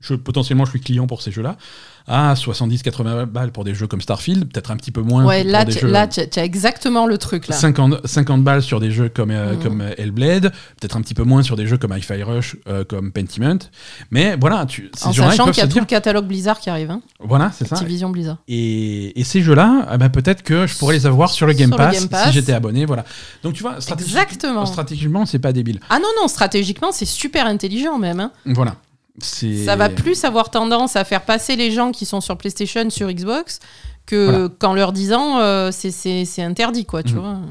je, 0.00 0.14
potentiellement 0.14 0.64
je 0.64 0.70
suis 0.70 0.80
client 0.80 1.06
pour 1.06 1.22
ces 1.22 1.30
jeux-là, 1.30 1.56
à 2.06 2.34
70-80 2.34 3.24
balles 3.26 3.50
pour 3.52 3.64
des 3.64 3.74
jeux 3.74 3.86
comme 3.86 4.00
Starfield, 4.00 4.50
peut-être 4.52 4.70
un 4.70 4.76
petit 4.76 4.90
peu 4.90 5.00
moins 5.00 5.24
Ouais, 5.24 5.42
pour 5.42 5.52
là, 5.52 6.06
tu, 6.06 6.20
as 6.38 6.44
exactement 6.44 7.06
le 7.06 7.16
truc 7.18 7.48
là. 7.48 7.56
50, 7.56 8.06
50 8.06 8.44
balles 8.44 8.62
sur 8.62 8.80
des 8.80 8.90
jeux 8.90 9.08
comme, 9.08 9.30
euh, 9.30 9.54
Mhm. 9.54 9.62
comme 9.62 9.80
euh, 9.80 9.94
Hellblade, 9.96 10.50
peut-être 10.80 10.96
un 10.96 11.00
petit 11.02 11.14
peu 11.14 11.22
moins 11.22 11.42
sur 11.42 11.56
des 11.56 11.66
jeux 11.66 11.78
comme 11.78 11.92
Hi-Fi 11.96 12.22
Rush, 12.22 12.56
euh, 12.68 12.84
comme 12.84 13.10
Pentiment. 13.12 13.58
Mais 14.10 14.36
voilà, 14.38 14.66
tu, 14.66 14.90
ces 14.96 15.08
En 15.08 15.12
sachant 15.12 15.46
qu'il 15.46 15.56
y 15.58 15.60
a 15.60 15.66
tout 15.66 15.72
dire, 15.74 15.82
le 15.82 15.86
catalogue 15.86 16.26
Blizzard 16.26 16.60
qui 16.60 16.68
arrive. 16.70 16.90
Hein. 16.90 17.00
voilà, 17.20 17.50
c'est 17.56 17.66
ça. 17.66 17.76
Activision 17.76 18.10
Blizzard. 18.10 18.36
Et, 18.48 19.18
et 19.18 19.24
ces 19.24 19.40
jeux-là, 19.42 19.88
eh 19.94 19.96
ben, 19.98 20.10
peut-être 20.10 20.42
que 20.42 20.66
je 20.66 20.76
pourrais 20.76 20.94
les 20.94 21.06
avoir 21.06 21.30
sur 21.30 21.46
le 21.46 21.52
Game, 21.54 21.70
Sur 21.70 21.78
le 21.78 21.84
Pass, 21.84 21.98
Game 22.00 22.08
Pass. 22.08 22.26
si 22.26 22.32
j'étais 22.32 22.52
abonné. 22.52 22.84
Voilà. 22.84 23.04
Donc 23.42 23.54
tu 23.54 23.62
vois, 23.62 23.78
stratégi- 23.78 24.04
Exactement. 24.08 24.66
stratégiquement, 24.66 25.24
c'est 25.26 25.38
pas 25.38 25.52
débile. 25.52 25.80
Ah 25.88 25.98
non, 25.98 26.08
non, 26.20 26.28
stratégiquement, 26.28 26.92
c'est 26.92 27.04
super 27.06 27.46
intelligent 27.46 27.98
même. 27.98 28.20
hein. 28.20 28.30
Voilà. 28.46 28.76
Ça 29.20 29.76
va 29.76 29.88
plus 29.88 30.24
avoir 30.24 30.50
tendance 30.50 30.96
à 30.96 31.04
faire 31.04 31.24
passer 31.24 31.56
les 31.56 31.70
gens 31.70 31.92
qui 31.92 32.04
sont 32.06 32.20
sur 32.20 32.36
PlayStation 32.36 32.88
sur 32.90 33.10
Xbox 33.12 33.60
que 34.06 34.24
Voilà. 34.30 34.48
qu'en 34.58 34.74
leur 34.74 34.92
disant 34.92 35.38
euh, 35.40 35.70
c'est- 35.72 36.42
interdit, 36.42 36.84
quoi, 36.84 37.02
tu 37.02 37.14
Mhm. 37.14 37.46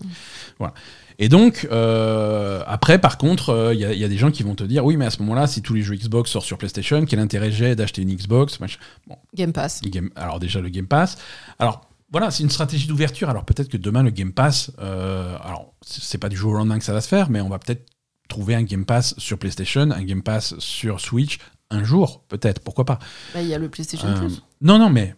vois. 0.59 0.73
Et 1.19 1.29
donc, 1.29 1.67
euh, 1.71 2.63
après, 2.67 2.97
par 2.99 3.17
contre, 3.17 3.71
il 3.73 3.79
y, 3.79 3.85
a- 3.85 3.93
y 3.93 4.03
a 4.03 4.07
des 4.07 4.17
gens 4.17 4.31
qui 4.31 4.41
vont 4.43 4.55
te 4.55 4.63
dire 4.63 4.83
oui, 4.83 4.97
mais 4.97 5.05
à 5.05 5.09
ce 5.11 5.19
moment-là, 5.19 5.45
si 5.47 5.61
tous 5.61 5.73
les 5.75 5.81
jeux 5.83 5.95
Xbox 5.95 6.31
sortent 6.31 6.45
sur 6.45 6.57
PlayStation, 6.57 7.05
quel 7.05 7.19
intérêt 7.19 7.51
j'ai 7.51 7.75
d'acheter 7.75 8.01
une 8.01 8.13
Xbox. 8.15 8.57
Game 9.35 9.53
Pass. 9.53 9.81
Game- 9.83 10.09
alors 10.15 10.39
déjà 10.39 10.59
le 10.59 10.69
Game 10.69 10.87
Pass. 10.87 11.17
Alors 11.59 11.81
voilà, 12.11 12.29
c'est 12.31 12.43
une 12.43 12.49
stratégie 12.49 12.87
d'ouverture. 12.87 13.29
Alors 13.29 13.45
peut-être 13.45 13.69
que 13.69 13.77
demain 13.77 14.03
le 14.03 14.09
Game 14.09 14.33
Pass, 14.33 14.71
euh, 14.79 15.35
alors 15.43 15.73
c'est 15.85 16.17
pas 16.17 16.29
du 16.29 16.35
jour 16.35 16.53
au 16.53 16.55
lendemain 16.55 16.79
que 16.79 16.85
ça 16.85 16.93
va 16.93 17.01
se 17.01 17.07
faire, 17.07 17.29
mais 17.29 17.41
on 17.41 17.49
va 17.49 17.59
peut-être 17.59 17.85
trouver 18.27 18.55
un 18.55 18.63
Game 18.63 18.85
Pass 18.85 19.13
sur 19.19 19.37
PlayStation, 19.37 19.91
un 19.91 20.03
Game 20.03 20.23
Pass 20.23 20.55
sur 20.57 20.99
Switch 20.99 21.37
un 21.73 21.83
jour, 21.83 22.23
peut-être, 22.27 22.59
pourquoi 22.61 22.85
pas. 22.85 22.99
Bah, 23.33 23.41
Il 23.41 23.47
y 23.47 23.53
a 23.53 23.57
le 23.59 23.69
PlayStation 23.69 24.07
Euh, 24.07 24.17
Plus. 24.19 24.41
non, 24.61 24.77
non, 24.79 24.89
mais 24.89 25.15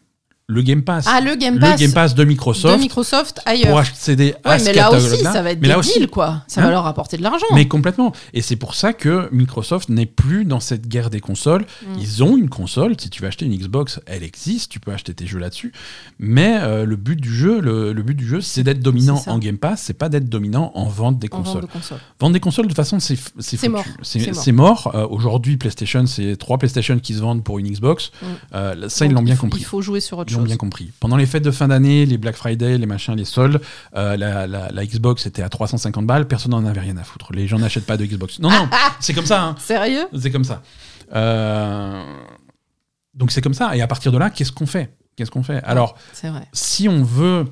le 0.48 0.62
Game 0.62 0.84
Pass, 0.84 1.06
Ah, 1.08 1.22
le 1.22 1.36
Game 1.36 1.56
le 1.56 1.60
Pass, 1.60 1.80
Game 1.80 1.92
Pass 1.92 2.14
de 2.14 2.24
Microsoft 2.24 2.76
de 2.76 2.80
Microsoft 2.80 3.38
pour 3.44 3.48
ailleurs. 3.52 3.78
accéder 3.80 4.36
à 4.44 4.52
Ouais, 4.52 4.60
ce 4.60 4.66
mais 4.66 4.74
là 4.74 4.92
aussi, 4.92 5.18
ça 5.24 5.42
va 5.42 5.50
être 5.52 5.58
Mais 5.60 5.64
des 5.64 5.68
là 5.70 5.80
aussi, 5.80 6.08
quoi. 6.08 6.44
Ça 6.48 6.62
Hein 6.62 6.66
va 6.66 6.70
leur 6.72 6.84
rapporter 6.84 7.18
de 7.18 7.24
l'argent. 7.24 7.48
mais 7.56 7.68
complètement. 7.68 8.12
Et 8.34 8.44
c'est 8.44 8.56
pour 8.56 8.76
ça 8.76 8.94
que 8.94 9.28
Microsoft 9.32 9.90
n'est 9.90 10.06
plus 10.06 10.46
dans 10.46 10.60
cette 10.60 10.88
guerre 10.88 11.10
des 11.10 11.20
consoles. 11.20 11.64
Mm. 11.82 12.00
Ils 12.00 12.24
ont 12.24 12.38
une 12.38 12.50
console. 12.50 12.94
Si 13.00 13.10
tu 13.10 13.24
veux 13.24 13.28
acheter 13.28 13.46
une 13.48 13.56
Xbox, 13.58 14.00
elle 14.06 14.22
existe. 14.22 14.72
Tu 14.72 14.80
peux 14.80 14.92
acheter 14.92 15.16
tes 15.16 15.26
jeux 15.26 15.40
là-dessus. 15.40 15.72
Mais 16.20 16.60
euh, 16.62 16.86
le 16.86 16.96
but 16.96 17.20
du 17.20 17.34
jeu, 17.34 17.60
le, 17.60 17.92
le 17.92 18.04
but 18.04 18.14
du 18.16 18.28
jeu, 18.28 18.40
c'est 18.40 18.62
d'être 18.62 18.82
dominant 18.82 19.24
en 19.26 19.40
Game 19.40 19.58
Pass. 19.58 19.82
C'est 19.82 19.94
pas 19.98 20.10
d'être 20.10 20.30
dominant 20.30 20.72
en 20.76 20.86
vente 20.86 21.18
des 21.18 21.28
en 21.32 21.38
vente 21.38 21.46
consoles. 21.46 21.62
de 21.64 21.68
console. 21.68 21.98
Vendre 22.20 22.34
des 22.34 22.40
consoles, 22.40 22.66
de 22.66 22.70
toute 22.70 22.78
façon, 22.78 23.00
c'est 23.00 23.18
c'est 23.40 23.68
mort. 23.68 23.84
C'est 24.04 24.52
mort. 24.52 24.92
Euh, 24.94 25.08
Aujourd'hui, 25.10 25.58
PlayStation, 25.58 26.06
c'est 26.06 26.36
trois 26.38 26.60
PlayStation 26.60 27.00
qui 27.00 27.16
se 27.16 27.20
vendent 27.20 27.44
pour 27.44 27.58
une 27.58 27.68
Xbox. 27.68 28.12
Mm. 28.22 28.26
Euh, 28.54 28.90
ça, 28.90 29.08
ils 29.08 29.12
l'ont 29.12 29.24
bien 29.24 29.34
il 29.34 29.38
faut- 29.38 29.42
compris. 29.42 29.62
Il 29.62 29.66
faut 29.66 29.82
jouer 29.82 30.00
sur 30.02 30.20
autre 30.20 30.35
Ils 30.36 30.38
ont 30.38 30.42
chose. 30.42 30.48
bien 30.50 30.58
compris. 30.58 30.92
Pendant 31.00 31.18
les 31.18 31.26
fêtes 31.26 31.44
de 31.44 31.52
fin 31.52 31.68
d'année, 31.68 32.06
les 32.06 32.18
Black 32.18 32.36
Friday, 32.36 32.78
les 32.78 32.86
machins, 32.86 33.16
les 33.16 33.26
soldes, 33.26 33.62
euh, 33.96 34.16
la, 34.18 34.48
la- 34.48 34.72
la 34.72 34.86
Xbox 34.86 35.26
était 35.26 35.42
à 35.42 35.50
350 35.50 36.06
balles, 36.06 36.28
personne 36.28 36.52
n'en 36.52 36.66
avait 36.66 36.80
rien 36.82 36.98
à 36.98 37.04
foutre. 37.04 37.34
Les 37.34 37.48
gens 37.48 37.60
n'achètent 37.60 37.86
pas 37.86 37.98
de 37.98 38.06
Xbox. 38.06 38.40
Non, 38.40 38.50
non, 38.50 38.70
c'est 39.00 39.14
comme 39.14 39.26
ça. 39.26 39.42
hein. 39.44 39.56
Sérieux? 39.60 40.08
C'est 40.18 40.32
comme 40.32 40.44
ça. 40.44 40.62
Euh, 41.14 42.04
Donc 43.14 43.32
c'est 43.32 43.42
comme 43.42 43.54
ça. 43.54 43.76
Et 43.76 43.82
à 43.82 43.88
partir 43.88 44.12
de 44.12 44.18
là, 44.18 44.30
qu'est-ce 44.30 44.52
qu'on 44.52 44.66
fait? 44.66 44.94
Qu'est-ce 45.16 45.32
qu'on 45.32 45.44
fait? 45.44 45.62
Alors, 45.64 45.98
vrai. 46.24 46.48
si 46.52 46.90
on 46.90 47.04
veut. 47.04 47.46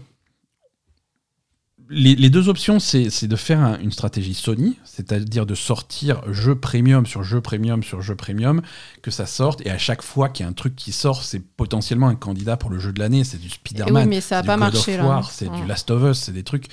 Les, 1.93 2.15
les 2.15 2.29
deux 2.29 2.49
options, 2.49 2.79
c'est 2.79 3.27
de 3.27 3.35
faire 3.35 3.59
un- 3.59 3.79
une 3.79 3.91
stratégie 3.91 4.33
Sony, 4.33 4.77
c'est-à-dire 4.83 5.45
de 5.45 5.55
sortir 5.55 6.21
jeu 6.31 6.55
premium 6.55 7.05
sur 7.05 7.23
jeu 7.23 7.39
premium 7.41 7.83
sur 7.83 8.01
jeu 8.01 8.15
premium, 8.15 8.61
que 9.01 9.11
ça 9.11 9.25
sorte, 9.25 9.65
et 9.65 9.69
à 9.69 9.77
chaque 9.77 10.01
fois 10.01 10.29
qu'il 10.29 10.43
y 10.43 10.47
a 10.47 10.49
un 10.49 10.53
truc 10.53 10.75
qui 10.75 10.91
sort, 10.91 11.23
c'est 11.23 11.39
potentiellement 11.39 12.07
un 12.07 12.15
candidat 12.15 12.57
pour 12.57 12.69
le 12.69 12.79
jeu 12.79 12.91
de 12.93 12.99
l'année, 12.99 13.23
c'est 13.23 13.37
du 13.39 13.47
Et 13.47 13.51
Spider-Man. 13.51 14.03
oui, 14.03 14.09
mais 14.09 14.21
ça 14.21 14.37
c'est 14.37 14.41
du 14.41 14.47
pas 14.47 14.53
God 14.55 14.59
marché 14.73 14.93
of 14.93 14.97
là. 14.99 15.05
War, 15.07 15.31
c'est 15.31 15.49
du 15.51 15.65
Last 15.67 15.91
of 15.91 16.03
Us, 16.11 16.17
c'est 16.19 16.31
des 16.33 16.43
trucs. 16.43 16.65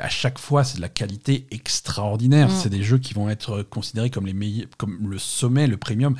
À 0.00 0.08
chaque 0.08 0.38
fois, 0.38 0.62
c'est 0.64 0.76
de 0.76 0.82
la 0.82 0.88
qualité 0.88 1.46
extraordinaire. 1.50 2.48
Mm. 2.48 2.52
C'est 2.62 2.70
des 2.70 2.82
jeux 2.82 2.98
qui 2.98 3.14
vont 3.14 3.28
être 3.28 3.62
considérés 3.62 4.10
comme 4.10 4.26
les 4.26 4.34
meilleurs, 4.34 4.66
comme 4.76 4.98
le 5.10 5.18
sommet, 5.18 5.66
le 5.66 5.76
premium. 5.76 6.16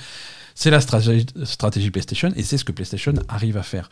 C'est 0.58 0.70
la 0.70 0.80
stratégie, 0.80 1.26
stratégie 1.44 1.90
PlayStation 1.90 2.32
et 2.34 2.42
c'est 2.42 2.56
ce 2.56 2.64
que 2.64 2.72
PlayStation 2.72 3.12
arrive 3.28 3.58
à 3.58 3.62
faire. 3.62 3.90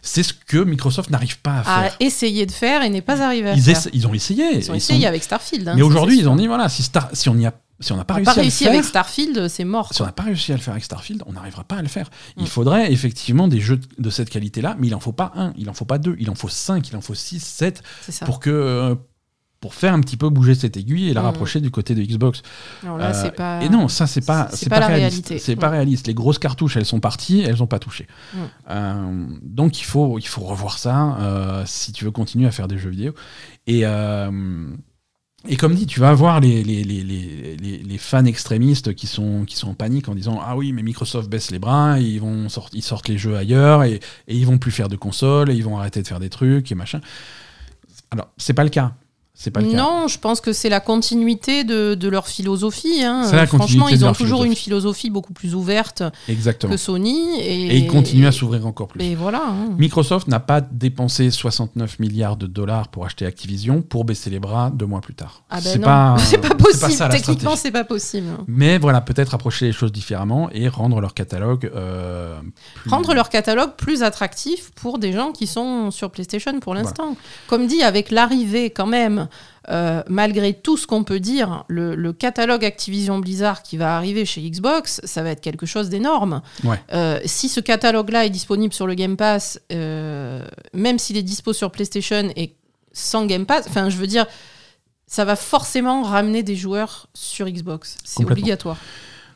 C'est 0.00 0.22
ce 0.22 0.32
que 0.32 0.56
Microsoft 0.56 1.10
n'arrive 1.10 1.38
pas 1.40 1.58
à 1.58 1.58
À 1.58 1.82
faire. 1.82 1.96
essayer 2.00 2.46
de 2.46 2.52
faire 2.52 2.82
et 2.82 2.88
n'est 2.88 3.02
pas 3.02 3.20
arrivé 3.22 3.50
à 3.50 3.54
Ils, 3.54 3.62
faire. 3.62 3.82
ils 3.92 4.06
ont 4.06 4.14
essayé. 4.14 4.44
Ils 4.56 4.70
ont 4.70 4.74
Ils 4.74 4.78
essayé 4.78 5.02
sont- 5.02 5.08
avec 5.08 5.22
Starfield. 5.22 5.68
hein, 5.68 5.74
mais 5.76 5.82
aujourd'hui, 5.82 6.18
ils 6.18 6.26
ont 6.28 6.36
dit 6.36 6.46
voilà, 6.46 6.70
si, 6.70 6.82
Star- 6.82 7.10
si 7.12 7.28
on 7.28 7.34
n'y 7.34 7.44
a, 7.46 7.52
si 7.80 7.92
on 7.92 7.96
n'a 7.98 8.06
pas 8.06 8.14
On 8.14 8.16
réussi, 8.16 8.32
pas 8.34 8.40
à 8.40 8.44
le 8.44 8.50
faire, 8.50 8.70
avec 8.72 8.84
Starfield, 8.84 9.48
c'est 9.48 9.64
mort. 9.64 9.92
si 9.92 10.00
on 10.00 10.06
n'a 10.06 10.12
pas 10.12 10.22
réussi 10.22 10.52
à 10.52 10.56
le 10.56 10.62
faire 10.62 10.72
avec 10.72 10.84
Starfield, 10.84 11.22
on 11.26 11.32
n'arrivera 11.32 11.64
pas 11.64 11.76
à 11.76 11.82
le 11.82 11.88
faire. 11.88 12.06
Mm. 12.36 12.40
Il 12.40 12.48
faudrait 12.48 12.90
effectivement 12.90 13.46
des 13.46 13.60
jeux 13.60 13.78
de 13.98 14.08
cette 14.10 14.30
qualité-là, 14.30 14.74
mais 14.78 14.86
il 14.86 14.94
en 14.94 15.00
faut 15.00 15.12
pas 15.12 15.32
un, 15.36 15.52
il 15.58 15.68
en 15.68 15.74
faut 15.74 15.84
pas 15.84 15.98
deux, 15.98 16.16
il 16.18 16.30
en 16.30 16.34
faut 16.34 16.48
cinq, 16.48 16.88
il 16.88 16.96
en 16.96 17.02
faut 17.02 17.14
six, 17.14 17.40
sept, 17.44 17.82
pour 18.24 18.40
que 18.40 18.48
euh, 18.48 18.94
pour 19.60 19.74
faire 19.74 19.94
un 19.94 20.00
petit 20.00 20.16
peu 20.16 20.28
bouger 20.28 20.54
cette 20.54 20.76
aiguille 20.76 21.08
et 21.08 21.14
la 21.14 21.22
Mm. 21.22 21.24
rapprocher 21.24 21.60
du 21.60 21.70
côté 21.70 21.94
de 21.94 22.02
Xbox. 22.02 22.42
Non, 22.84 22.96
là, 22.96 23.12
Euh, 23.16 23.30
pas. 23.30 23.62
Et 23.62 23.68
non, 23.68 23.88
ça 23.88 24.06
c'est 24.06 24.24
pas 24.24 24.48
c'est 24.52 24.68
pas 24.68 24.86
réaliste. 24.86 25.38
C'est 25.38 25.56
pas 25.56 25.68
Mm. 25.68 25.72
réaliste. 25.72 26.06
Les 26.06 26.14
grosses 26.14 26.38
cartouches, 26.38 26.76
elles 26.76 26.84
sont 26.84 27.00
parties, 27.00 27.40
elles 27.40 27.62
ont 27.62 27.66
pas 27.66 27.78
touché. 27.78 28.06
Mm. 28.34 28.38
Euh, 28.70 29.26
donc 29.42 29.80
il 29.80 29.84
faut 29.84 30.18
il 30.18 30.26
faut 30.26 30.42
revoir 30.42 30.78
ça 30.78 31.16
euh, 31.20 31.62
si 31.66 31.92
tu 31.92 32.04
veux 32.04 32.10
continuer 32.10 32.46
à 32.46 32.50
faire 32.50 32.68
des 32.68 32.78
jeux 32.78 32.90
vidéo. 32.90 33.12
Et 33.66 33.84
et 35.48 35.56
comme 35.56 35.74
dit, 35.74 35.86
tu 35.86 36.00
vas 36.00 36.08
avoir 36.08 36.40
les, 36.40 36.64
les, 36.64 36.82
les- 36.82 37.04
les 37.78 37.98
fans 37.98 38.24
extrémistes 38.24 38.94
qui 38.94 39.06
sont, 39.06 39.44
qui 39.44 39.54
sont 39.56 39.68
en 39.68 39.74
panique 39.74 40.08
en 40.08 40.14
disant 40.16 40.40
Ah 40.44 40.56
oui, 40.56 40.72
mais 40.72 40.82
Microsoft 40.82 41.28
baisse 41.30 41.52
les 41.52 41.60
bras, 41.60 42.00
ils, 42.00 42.18
vont 42.20 42.48
sort- 42.48 42.70
ils 42.72 42.82
sortent 42.82 43.06
les 43.08 43.16
jeux 43.16 43.36
ailleurs 43.36 43.84
et, 43.84 44.00
et 44.26 44.36
ils 44.36 44.44
vont 44.44 44.58
plus 44.58 44.72
faire 44.72 44.88
de 44.88 44.96
consoles 44.96 45.50
et 45.50 45.54
ils 45.54 45.62
vont 45.62 45.78
arrêter 45.78 46.02
de 46.02 46.06
faire 46.08 46.18
des 46.18 46.30
trucs 46.30 46.72
et 46.72 46.74
machin. 46.74 47.00
Alors, 48.10 48.28
c'est 48.38 48.54
pas 48.54 48.64
le 48.64 48.70
cas. 48.70 48.94
C'est 49.38 49.50
pas 49.50 49.60
le 49.60 49.70
cas. 49.70 49.76
Non, 49.76 50.08
je 50.08 50.18
pense 50.18 50.40
que 50.40 50.54
c'est 50.54 50.70
la 50.70 50.80
continuité 50.80 51.62
de, 51.62 51.94
de 51.94 52.08
leur 52.08 52.26
philosophie. 52.26 53.02
hein. 53.04 53.30
La 53.32 53.46
Franchement, 53.46 53.86
ils 53.88 54.02
ont 54.04 54.12
toujours 54.12 54.38
philosophie. 54.38 54.48
une 54.48 54.56
philosophie 54.56 55.10
beaucoup 55.10 55.34
plus 55.34 55.54
ouverte 55.54 56.02
Exactement. 56.26 56.72
que 56.72 56.78
Sony. 56.78 57.38
Et, 57.40 57.66
Et 57.66 57.76
ils 57.76 57.86
continuent 57.86 58.26
à 58.26 58.32
s'ouvrir 58.32 58.66
encore 58.66 58.88
plus. 58.88 59.02
Et 59.04 59.14
voilà. 59.14 59.42
hein. 59.46 59.74
Microsoft 59.78 60.26
n'a 60.28 60.40
pas 60.40 60.62
dépensé 60.62 61.30
69 61.30 61.98
milliards 61.98 62.38
de 62.38 62.46
dollars 62.46 62.88
pour 62.88 63.04
acheter 63.04 63.26
Activision 63.26 63.82
pour 63.82 64.06
baisser 64.06 64.30
les 64.30 64.38
bras 64.38 64.70
deux 64.70 64.86
mois 64.86 65.02
plus 65.02 65.14
tard. 65.14 65.42
Ah 65.50 65.56
ben 65.56 65.70
c'est 65.70 65.78
pas, 65.80 66.16
c'est 66.18 66.38
pas 66.38 66.54
possible. 66.54 66.92
ça, 66.92 67.08
Techniquement, 67.10 67.56
c'est 67.56 67.70
pas 67.70 67.84
possible. 67.84 68.28
Mais 68.48 68.78
voilà, 68.78 69.02
peut-être 69.02 69.34
approcher 69.34 69.66
les 69.66 69.72
choses 69.72 69.92
différemment 69.92 70.48
et 70.52 70.66
rendre 70.68 70.98
leur 71.02 71.12
catalogue 71.12 71.70
euh, 71.74 72.38
plus- 72.76 72.90
Rendre 72.90 73.12
leur 73.12 73.28
catalogue 73.28 73.72
plus 73.76 74.02
attractif 74.02 74.70
pour 74.76 74.98
des 74.98 75.12
gens 75.12 75.32
qui 75.32 75.46
sont 75.46 75.90
sur 75.90 76.10
PlayStation 76.10 76.58
pour 76.58 76.72
l'instant. 76.74 77.16
Comme 77.48 77.66
dit, 77.66 77.82
avec 77.82 78.10
l'arrivée 78.10 78.70
quand 78.70 78.86
même, 78.86 79.25
euh, 79.68 80.02
malgré 80.08 80.54
tout 80.54 80.76
ce 80.76 80.86
qu'on 80.86 81.04
peut 81.04 81.20
dire, 81.20 81.64
le, 81.68 81.94
le 81.94 82.12
catalogue 82.12 82.64
Activision 82.64 83.18
Blizzard 83.18 83.62
qui 83.62 83.76
va 83.76 83.96
arriver 83.96 84.24
chez 84.24 84.40
Xbox, 84.48 85.00
ça 85.04 85.22
va 85.22 85.30
être 85.30 85.40
quelque 85.40 85.66
chose 85.66 85.88
d'énorme. 85.88 86.42
Ouais. 86.64 86.80
Euh, 86.92 87.20
si 87.24 87.48
ce 87.48 87.60
catalogue-là 87.60 88.26
est 88.26 88.30
disponible 88.30 88.72
sur 88.72 88.86
le 88.86 88.94
Game 88.94 89.16
Pass, 89.16 89.60
euh, 89.72 90.44
même 90.72 90.98
s'il 90.98 91.16
est 91.16 91.22
dispo 91.22 91.52
sur 91.52 91.70
PlayStation 91.70 92.30
et 92.36 92.54
sans 92.92 93.26
Game 93.26 93.46
Pass, 93.46 93.66
enfin 93.68 93.90
je 93.90 93.96
veux 93.96 94.06
dire, 94.06 94.26
ça 95.06 95.24
va 95.24 95.36
forcément 95.36 96.02
ramener 96.02 96.42
des 96.42 96.56
joueurs 96.56 97.08
sur 97.14 97.48
Xbox. 97.48 97.98
C'est 98.04 98.24
obligatoire. 98.24 98.78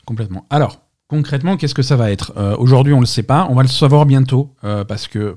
Complètement. 0.05 0.45
Alors, 0.51 0.81
concrètement, 1.09 1.57
qu'est-ce 1.57 1.75
que 1.75 1.83
ça 1.83 1.97
va 1.97 2.11
être? 2.11 2.33
Aujourd'hui, 2.59 2.93
on 2.93 2.97
ne 2.97 3.03
le 3.03 3.07
sait 3.07 3.23
pas. 3.23 3.47
On 3.51 3.55
va 3.55 3.63
le 3.63 3.69
savoir 3.69 4.07
bientôt 4.07 4.55
parce 4.63 5.07
que 5.07 5.37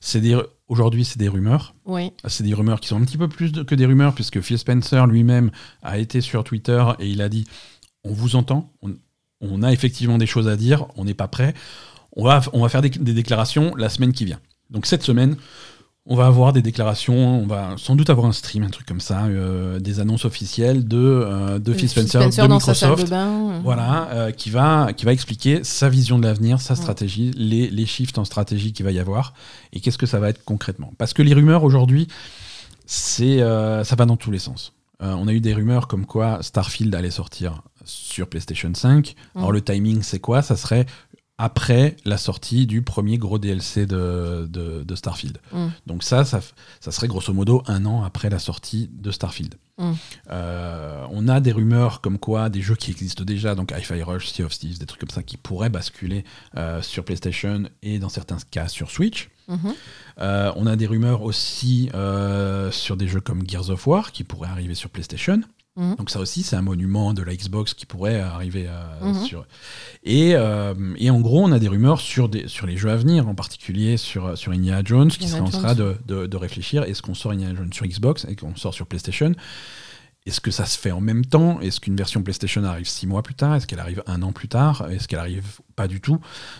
c'est 0.00 0.20
des... 0.20 0.36
aujourd'hui, 0.72 1.04
c'est 1.04 1.18
des 1.18 1.28
rumeurs. 1.28 1.74
Oui. 1.84 2.12
C'est 2.26 2.42
des 2.44 2.54
rumeurs 2.54 2.80
qui 2.80 2.88
sont 2.88 2.96
un 3.00 3.04
petit 3.04 3.18
peu 3.18 3.28
plus 3.28 3.52
de- 3.52 3.62
que 3.62 3.74
des 3.74 3.86
rumeurs 3.86 4.14
puisque 4.14 4.40
Phil 4.40 4.58
Spencer 4.58 5.06
lui-même 5.06 5.50
a 5.82 5.98
été 5.98 6.20
sur 6.20 6.42
Twitter 6.44 6.82
et 6.98 7.08
il 7.08 7.20
a 7.22 7.28
dit 7.28 7.46
on 8.04 8.12
vous 8.12 8.34
entend, 8.34 8.72
on, 8.82 8.94
on 9.40 9.62
a 9.62 9.72
effectivement 9.72 10.18
des 10.18 10.26
choses 10.26 10.48
à 10.48 10.56
dire, 10.56 10.86
on 10.96 11.04
n'est 11.04 11.14
pas 11.14 11.28
prêt. 11.28 11.54
on 12.16 12.24
va, 12.24 12.40
on 12.52 12.60
va 12.62 12.68
faire 12.68 12.82
des, 12.82 12.90
des 12.90 13.14
déclarations 13.14 13.74
la 13.76 13.88
semaine 13.88 14.12
qui 14.12 14.24
vient. 14.24 14.40
Donc 14.70 14.86
cette 14.86 15.02
semaine, 15.02 15.36
on 16.04 16.16
va 16.16 16.26
avoir 16.26 16.52
des 16.52 16.62
déclarations, 16.62 17.42
on 17.42 17.46
va 17.46 17.74
sans 17.76 17.94
doute 17.94 18.10
avoir 18.10 18.26
un 18.26 18.32
stream, 18.32 18.64
un 18.64 18.70
truc 18.70 18.86
comme 18.86 19.00
ça, 19.00 19.24
euh, 19.26 19.78
des 19.78 20.00
annonces 20.00 20.24
officielles 20.24 20.86
de, 20.88 20.98
euh, 20.98 21.58
de 21.60 21.72
Phil 21.72 21.88
Spencer, 21.88 22.20
Spencer 22.22 22.44
de 22.44 22.48
dans 22.48 22.58
sa 22.60 22.74
salle 22.74 22.90
Microsoft. 22.90 23.12
de 23.12 23.16
bain. 23.16 23.60
Voilà, 23.62 24.08
euh, 24.10 24.30
qui, 24.32 24.50
va, 24.50 24.92
qui 24.92 25.04
va 25.04 25.12
expliquer 25.12 25.62
sa 25.62 25.88
vision 25.88 26.18
de 26.18 26.24
l'avenir, 26.24 26.60
sa 26.60 26.74
stratégie, 26.74 27.30
les, 27.36 27.70
les 27.70 27.86
shifts 27.86 28.18
en 28.18 28.24
stratégie 28.24 28.72
qu'il 28.72 28.84
va 28.84 28.90
y 28.90 28.98
avoir 28.98 29.32
et 29.72 29.78
qu'est-ce 29.80 29.98
que 29.98 30.06
ça 30.06 30.18
va 30.18 30.28
être 30.30 30.44
concrètement. 30.44 30.92
Parce 30.98 31.12
que 31.12 31.22
les 31.22 31.34
rumeurs 31.34 31.62
aujourd'hui, 31.62 32.08
c'est 32.86 33.40
euh, 33.40 33.84
ça 33.84 33.94
va 33.96 34.04
dans 34.04 34.16
tous 34.16 34.30
les 34.30 34.38
sens. 34.40 34.72
Euh, 35.02 35.14
on 35.18 35.28
a 35.28 35.32
eu 35.32 35.40
des 35.40 35.54
rumeurs 35.54 35.88
comme 35.88 36.06
quoi 36.06 36.38
Starfield 36.42 36.94
allait 36.94 37.10
sortir 37.10 37.62
sur 37.84 38.28
PlayStation 38.28 38.70
5. 38.74 39.14
Alors 39.36 39.50
Mm. 39.50 39.54
le 39.54 39.60
timing, 39.60 40.02
c'est 40.02 40.20
quoi? 40.20 40.42
Ça 40.42 40.56
serait 40.56 40.86
après 41.38 41.96
la 42.04 42.18
sortie 42.18 42.66
du 42.66 42.82
premier 42.82 43.18
gros 43.18 43.38
DLC 43.38 43.86
de, 43.86 44.46
de- 44.48 44.84
de 44.84 44.94
Starfield. 44.94 45.38
Mm. 45.52 45.66
Donc 45.86 46.02
ça, 46.02 46.24
ça, 46.24 46.40
serait 46.80 47.08
grosso 47.08 47.32
modo 47.32 47.62
un 47.66 47.84
an 47.86 48.04
après 48.04 48.30
la 48.30 48.38
sortie 48.38 48.90
de 48.92 49.10
Starfield. 49.10 49.54
Mm. 49.78 49.92
Euh, 50.30 51.04
on 51.10 51.28
a 51.28 51.40
des 51.40 51.52
rumeurs 51.52 52.00
comme 52.00 52.18
quoi 52.18 52.48
des 52.48 52.60
jeux 52.62 52.76
qui 52.76 52.90
existent 52.90 53.24
déjà, 53.24 53.54
donc 53.54 53.72
Hi-Fi 53.76 54.02
Rush, 54.02 54.28
Sea 54.28 54.44
of 54.44 54.56
Thieves, 54.56 54.78
des 54.78 54.86
trucs 54.86 55.00
comme 55.00 55.10
ça 55.10 55.22
qui 55.22 55.36
pourraient 55.36 55.70
basculer 55.70 56.24
euh, 56.56 56.82
sur 56.82 57.04
PlayStation 57.04 57.64
et 57.82 57.98
dans 57.98 58.08
certains 58.10 58.38
cas 58.50 58.68
sur 58.68 58.90
Switch. 58.90 59.30
Mhm. 59.48 59.74
Euh, 60.20 60.52
on 60.54 60.66
a 60.66 60.76
des 60.76 60.86
rumeurs 60.86 61.22
aussi 61.22 61.90
sur 62.70 62.96
des 62.96 63.08
jeux 63.08 63.20
comme 63.20 63.48
Gears 63.48 63.70
of 63.70 63.86
War 63.86 64.12
qui 64.12 64.22
pourraient 64.22 64.50
arriver 64.50 64.74
sur 64.74 64.90
PlayStation. 64.90 65.40
Mhm. 65.76 65.96
Donc 65.96 66.10
ça 66.10 66.20
aussi, 66.20 66.42
c'est 66.42 66.54
un 66.56 66.60
monument 66.62 67.14
de 67.14 67.22
la 67.22 67.34
Xbox 67.34 67.72
qui 67.72 67.86
pourrait 67.86 68.20
arriver 68.20 68.66
euh, 68.68 69.12
Mhm. 69.12 69.24
sur... 69.24 69.46
Et, 70.04 70.32
euh, 70.34 70.74
et 70.98 71.08
en 71.10 71.20
gros, 71.20 71.42
on 71.42 71.50
a 71.52 71.58
des 71.58 71.68
rumeurs 71.68 72.00
sur, 72.00 72.28
des, 72.28 72.46
sur 72.48 72.66
les 72.66 72.76
jeux 72.76 72.90
à 72.90 72.96
venir, 72.96 73.26
en 73.28 73.34
particulier 73.34 73.96
sur, 73.96 74.36
sur 74.36 74.52
Indiana 74.52 74.82
Jones, 74.84 75.08
qui 75.08 75.24
Indiana 75.24 75.46
serait 75.50 75.56
en 75.56 75.60
train 75.62 75.74
de, 75.74 75.96
de- 76.06 76.26
de 76.26 76.36
réfléchir, 76.36 76.82
est-ce 76.82 77.00
qu'on 77.00 77.14
sort 77.14 77.32
Indiana 77.32 77.54
Jones 77.56 77.72
sur 77.72 77.86
Xbox 77.86 78.26
et 78.28 78.36
qu'on 78.36 78.54
sort 78.56 78.74
sur 78.74 78.86
PlayStation 78.86 79.32
est-ce 80.24 80.40
que 80.40 80.52
ça 80.52 80.66
se 80.66 80.78
fait 80.78 80.92
en 80.92 81.00
même 81.00 81.24
temps? 81.24 81.60
Est-ce 81.60 81.80
qu'une 81.80 81.96
version 81.96 82.22
PlayStation 82.22 82.62
arrive 82.64 82.88
six 82.88 83.06
mois 83.08 83.22
plus 83.22 83.34
tard? 83.34 83.56
Est-ce 83.56 83.66
qu'elle 83.66 83.80
arrive 83.80 84.02
un 84.06 84.22
an 84.22 84.30
plus 84.32 84.46
tard? 84.46 84.86
Est-ce 84.88 85.08
qu'elle 85.08 85.18
arrive 85.18 85.60
pas 85.74 85.88
du 85.88 86.00
tout? 86.00 86.18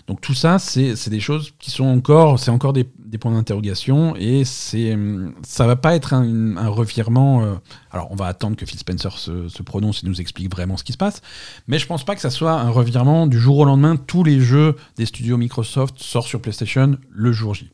Donc 0.08 0.20
tout 0.20 0.34
ça, 0.34 0.58
c'est 0.58 1.08
des 1.08 1.20
choses 1.20 1.52
qui 1.60 1.70
sont 1.70 1.84
encore, 1.84 2.40
c'est 2.40 2.50
encore 2.50 2.72
des, 2.72 2.88
des 2.98 3.18
points 3.18 3.30
d'interrogation 3.32 4.16
et 4.16 4.44
c'est, 4.44 4.98
ça 5.46 5.66
va 5.66 5.76
pas 5.76 5.94
être 5.94 6.12
un, 6.12 6.56
un 6.56 6.68
revirement. 6.68 7.44
euh, 7.44 7.54
alors 7.92 8.08
on 8.10 8.16
va 8.16 8.26
attendre 8.26 8.56
que 8.56 8.66
Phil 8.66 8.80
Spencer 8.80 9.16
se, 9.16 9.48
se 9.48 9.62
prononce 9.62 10.02
et 10.02 10.08
nous 10.08 10.20
explique 10.20 10.50
vraiment 10.50 10.76
ce 10.76 10.82
qui 10.82 10.92
se 10.92 10.98
passe, 10.98 11.20
mais 11.68 11.78
je 11.78 11.86
pense 11.86 12.04
pas 12.04 12.16
que 12.16 12.20
ça 12.20 12.30
soit 12.30 12.52
un 12.52 12.70
revirement 12.70 13.26
du 13.28 13.38
jour 13.38 13.58
au 13.58 13.64
lendemain. 13.64 13.96
Tous 13.96 14.24
les 14.24 14.40
jeux 14.40 14.74
des 14.96 15.06
studios 15.06 15.36
Microsoft 15.36 15.98
sortent 15.98 16.26
sur 16.26 16.40
PlayStation 16.40 16.96
le 17.10 17.32
jour 17.32 17.54
J. 17.54 17.70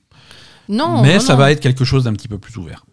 Non, 0.69 1.01
mais 1.03 1.15
non, 1.15 1.21
ça 1.21 1.33
non. 1.33 1.39
va 1.39 1.53
être 1.53 1.61
quelque 1.61 1.87
chose 1.87 2.05
d'un 2.05 2.13
petit 2.13 2.29
peu 2.29 2.39
plus 2.39 2.57
ouvert. 2.59 2.85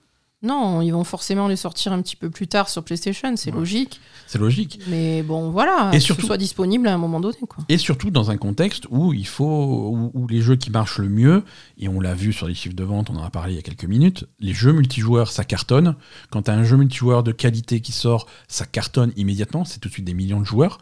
Non, 0.44 0.82
ils 0.82 0.92
vont 0.92 1.04
forcément 1.04 1.48
les 1.48 1.56
sortir 1.56 1.92
un 1.92 2.02
petit 2.02 2.16
peu 2.16 2.30
plus 2.30 2.48
tard 2.48 2.70
sur 2.70 2.84
PlayStation, 2.84 3.36
c'est 3.36 3.52
Ouais. 3.52 3.58
logique. 3.58 4.00
C'est 4.28 4.38
logique. 4.38 4.80
Mais 4.88 5.24
bon, 5.24 5.50
voilà, 5.50 5.90
Et 5.94 5.98
que 5.98 6.04
surtout- 6.04 6.22
ce 6.22 6.28
soit 6.28 6.38
disponible 6.38 6.88
à 6.88 6.94
un 6.94 6.98
moment 6.98 7.20
donné. 7.20 7.36
Quoi. 7.48 7.64
Et 7.70 7.78
surtout 7.78 8.12
dans 8.12 8.30
un 8.32 8.38
contexte 8.38 8.86
où 8.92 9.14
il 9.14 9.26
faut 9.26 9.90
où, 9.92 10.12
où 10.14 10.28
les 10.28 10.42
jeux 10.42 10.56
qui 10.56 10.70
marchent 10.70 11.00
le 11.00 11.10
mieux, 11.10 11.44
et 11.78 11.88
on 11.88 12.00
l'a 12.00 12.14
vu 12.14 12.32
sur 12.34 12.48
les 12.48 12.54
chiffres 12.54 12.76
de 12.76 12.84
vente, 12.84 13.10
on 13.10 13.16
en 13.16 13.24
a 13.24 13.30
parlé 13.30 13.54
il 13.54 13.56
y 13.56 13.60
a 13.60 13.64
quelques 13.64 13.86
minutes, 13.86 14.26
les 14.40 14.54
jeux 14.54 14.74
multijoueurs 14.74 15.32
ça 15.32 15.44
cartonne. 15.46 15.96
Quand 16.30 16.44
tu 16.44 16.52
as 16.52 16.54
un 16.54 16.64
jeu 16.64 16.78
multijoueur 16.78 17.24
de 17.24 17.32
qualité 17.32 17.80
qui 17.82 17.92
sort, 17.92 18.28
ça 18.48 18.66
cartonne 18.66 19.14
immédiatement, 19.16 19.66
c'est 19.66 19.80
tout 19.80 19.88
de 19.88 19.94
suite 19.94 20.06
des 20.06 20.14
millions 20.14 20.42
de 20.42 20.46
joueurs. 20.46 20.80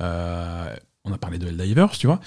Euh, 0.00 0.74
on 1.04 1.12
a 1.12 1.18
parlé 1.18 1.38
de 1.38 1.46
Helldivers, 1.46 1.90
tu 1.92 2.06
vois. 2.06 2.20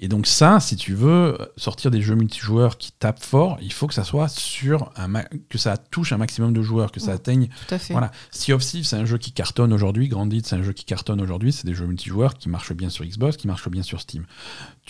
Et 0.00 0.06
donc 0.08 0.26
ça, 0.28 0.60
si 0.60 0.76
tu 0.76 0.94
veux 0.94 1.36
sortir 1.56 1.90
des 1.90 2.00
jeux 2.02 2.14
multijoueurs 2.14 2.78
qui 2.78 2.92
tapent 2.92 3.22
fort, 3.22 3.58
il 3.60 3.72
faut 3.72 3.86
que 3.88 3.94
ça 3.94 4.04
soit 4.04 4.28
sur 4.28 4.92
un 4.96 5.08
ma- 5.08 5.24
que 5.48 5.58
ça 5.58 5.76
touche 5.76 6.12
un 6.12 6.18
maximum 6.18 6.52
de 6.52 6.62
joueurs, 6.62 6.92
que 6.92 7.00
ça 7.00 7.08
Ouais. 7.08 7.12
atteigne 7.14 7.48
Tout 7.68 7.74
à 7.74 7.78
fait. 7.78 7.92
voilà. 7.94 8.12
Sea 8.30 8.52
of 8.52 8.64
Thieves, 8.64 8.84
c'est 8.84 8.96
un 8.96 9.04
jeu 9.06 9.18
qui 9.18 9.32
cartonne 9.32 9.72
aujourd'hui. 9.72 10.06
Grandit, 10.08 10.42
c'est 10.44 10.54
un 10.56 10.62
jeu 10.62 10.72
qui 10.72 10.84
cartonne 10.84 11.20
aujourd'hui. 11.20 11.52
C'est 11.52 11.66
des 11.66 11.74
jeux 11.74 11.86
multijoueurs 11.86 12.34
qui 12.34 12.48
marchent 12.48 12.72
bien 12.74 12.90
sur 12.90 13.04
Xbox, 13.04 13.36
qui 13.36 13.48
marchent 13.48 13.68
bien 13.68 13.82
sur 13.82 14.00
Steam. 14.00 14.24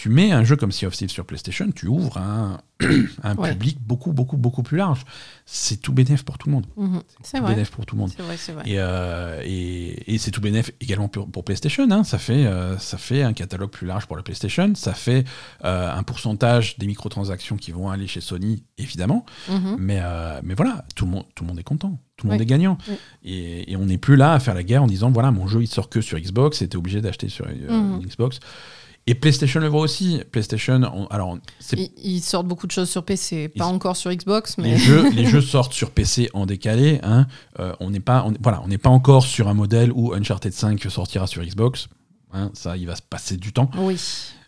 Tu 0.01 0.11
mets 0.11 0.31
un 0.31 0.45
jeu 0.45 0.55
comme 0.55 0.71
Sea 0.71 0.87
of 0.87 0.95
Thieves 0.97 1.11
sur 1.11 1.25
PlayStation, 1.27 1.73
tu 1.73 1.89
ouvres 1.89 2.19
un, 2.19 2.61
un 3.25 3.35
Ouais. 3.35 3.51
public 3.51 3.79
beaucoup, 3.81 4.13
beaucoup, 4.13 4.37
beaucoup 4.37 4.63
plus 4.63 4.77
large. 4.77 5.05
C'est 5.45 5.79
tout 5.83 5.93
bénéf 5.93 6.23
pour 6.25 6.39
tout 6.39 6.49
le 6.49 6.55
monde. 6.55 6.67
Mhm. 6.77 7.03
C'est 7.25 7.41
vrai. 7.41 7.55
bénéf 7.55 7.73
pour 7.73 7.85
tout 7.85 7.97
le 7.97 8.03
monde. 8.03 8.13
Vrai, 8.17 8.37
vrai. 8.37 8.63
Et, 8.65 8.77
euh, 8.79 9.43
et, 9.45 10.15
et 10.15 10.19
c'est 10.19 10.31
tout 10.31 10.41
bénéf 10.41 10.71
également 10.81 11.09
pour, 11.09 11.29
pour 11.29 11.43
PlayStation. 11.43 11.85
hein. 11.91 12.05
Ça, 12.05 12.19
fait, 12.19 12.47
euh, 12.47 12.79
ça 12.79 12.97
fait 12.97 13.25
un 13.25 13.33
catalogue 13.33 13.71
plus 13.71 13.89
large 13.89 14.07
pour 14.07 14.17
la 14.17 14.23
PlayStation. 14.23 14.73
Ça 14.77 14.95
fait 14.95 15.25
euh, 15.65 15.93
un 15.93 16.03
pourcentage 16.05 16.79
des 16.79 16.87
microtransactions 16.87 17.57
qui 17.57 17.73
vont 17.73 17.91
aller 17.91 18.07
chez 18.07 18.21
Sony, 18.21 18.63
évidemment. 18.79 19.27
Mhm. 19.51 19.77
Mais, 19.81 19.99
euh, 20.01 20.41
mais 20.45 20.55
voilà, 20.55 20.85
tout 20.95 21.07
le, 21.07 21.11
monde, 21.11 21.25
tout 21.35 21.43
le 21.43 21.49
monde 21.49 21.59
est 21.59 21.65
content. 21.65 21.99
Tout 22.17 22.27
le 22.29 22.31
monde 22.33 22.39
Oui. 22.39 22.45
est 22.45 22.47
gagnant. 22.47 22.79
Oui. 22.89 22.95
Et, 23.25 23.73
et 23.73 23.77
on 23.77 23.87
n'est 23.87 23.99
plus 23.99 24.15
là 24.15 24.33
à 24.35 24.39
faire 24.39 24.55
la 24.55 24.63
guerre 24.63 24.85
en 24.85 24.87
disant 24.87 25.11
voilà, 25.11 25.33
mon 25.33 25.49
jeu 25.49 25.61
il 25.63 25.67
sort 25.69 25.89
que 25.89 26.01
sur 26.01 26.19
Xbox 26.21 26.63
et 26.63 26.69
t'es 26.69 26.77
obligé 26.77 27.01
d'acheter 27.01 27.29
sur 27.29 27.47
euh, 27.47 27.51
Mhm. 27.69 28.01
une 28.03 28.07
Xbox. 28.07 28.39
Et 29.11 29.15
PlayStation 29.15 29.59
le 29.61 29.69
voit 29.69 29.81
aussi. 29.81 30.21
PlayStation, 30.31 30.83
on- 30.95 31.07
alors, 31.07 31.39
Ils, 31.73 31.91
ils 32.03 32.21
sortent 32.21 32.47
beaucoup 32.47 32.67
de 32.67 32.73
choses 32.73 32.91
sur 32.91 33.03
PC, 33.05 33.49
pas 33.49 33.65
Ils- 33.65 33.75
encore 33.75 33.97
sur 33.97 34.13
Xbox, 34.13 34.59
mais 34.59 34.73
les 34.73 34.77
jeux, 34.79 35.11
les 35.11 35.25
jeux 35.33 35.41
sortent 35.41 35.73
sur 35.73 35.91
PC 35.91 36.29
en 36.35 36.45
décalé. 36.47 37.01
Hein. 37.03 37.27
Euh, 37.59 37.73
on 37.81 37.91
n'est 37.91 38.01
pas, 38.01 38.25
on, 38.27 38.35
voilà, 38.43 38.61
on 38.65 38.69
n'est 38.69 38.77
pas 38.79 38.91
encore 38.91 39.25
sur 39.25 39.49
un 39.49 39.55
modèle 39.55 39.91
où 39.93 40.13
Uncharted 40.13 40.53
5 40.53 40.81
sortira 40.91 41.27
sur 41.27 41.43
Xbox. 41.43 41.89
Hein, 42.35 42.51
ça, 42.53 42.77
il 42.77 42.87
va 42.87 42.95
se 42.97 43.03
passer 43.03 43.37
du 43.39 43.53
temps. 43.53 43.71
oui. 43.79 43.99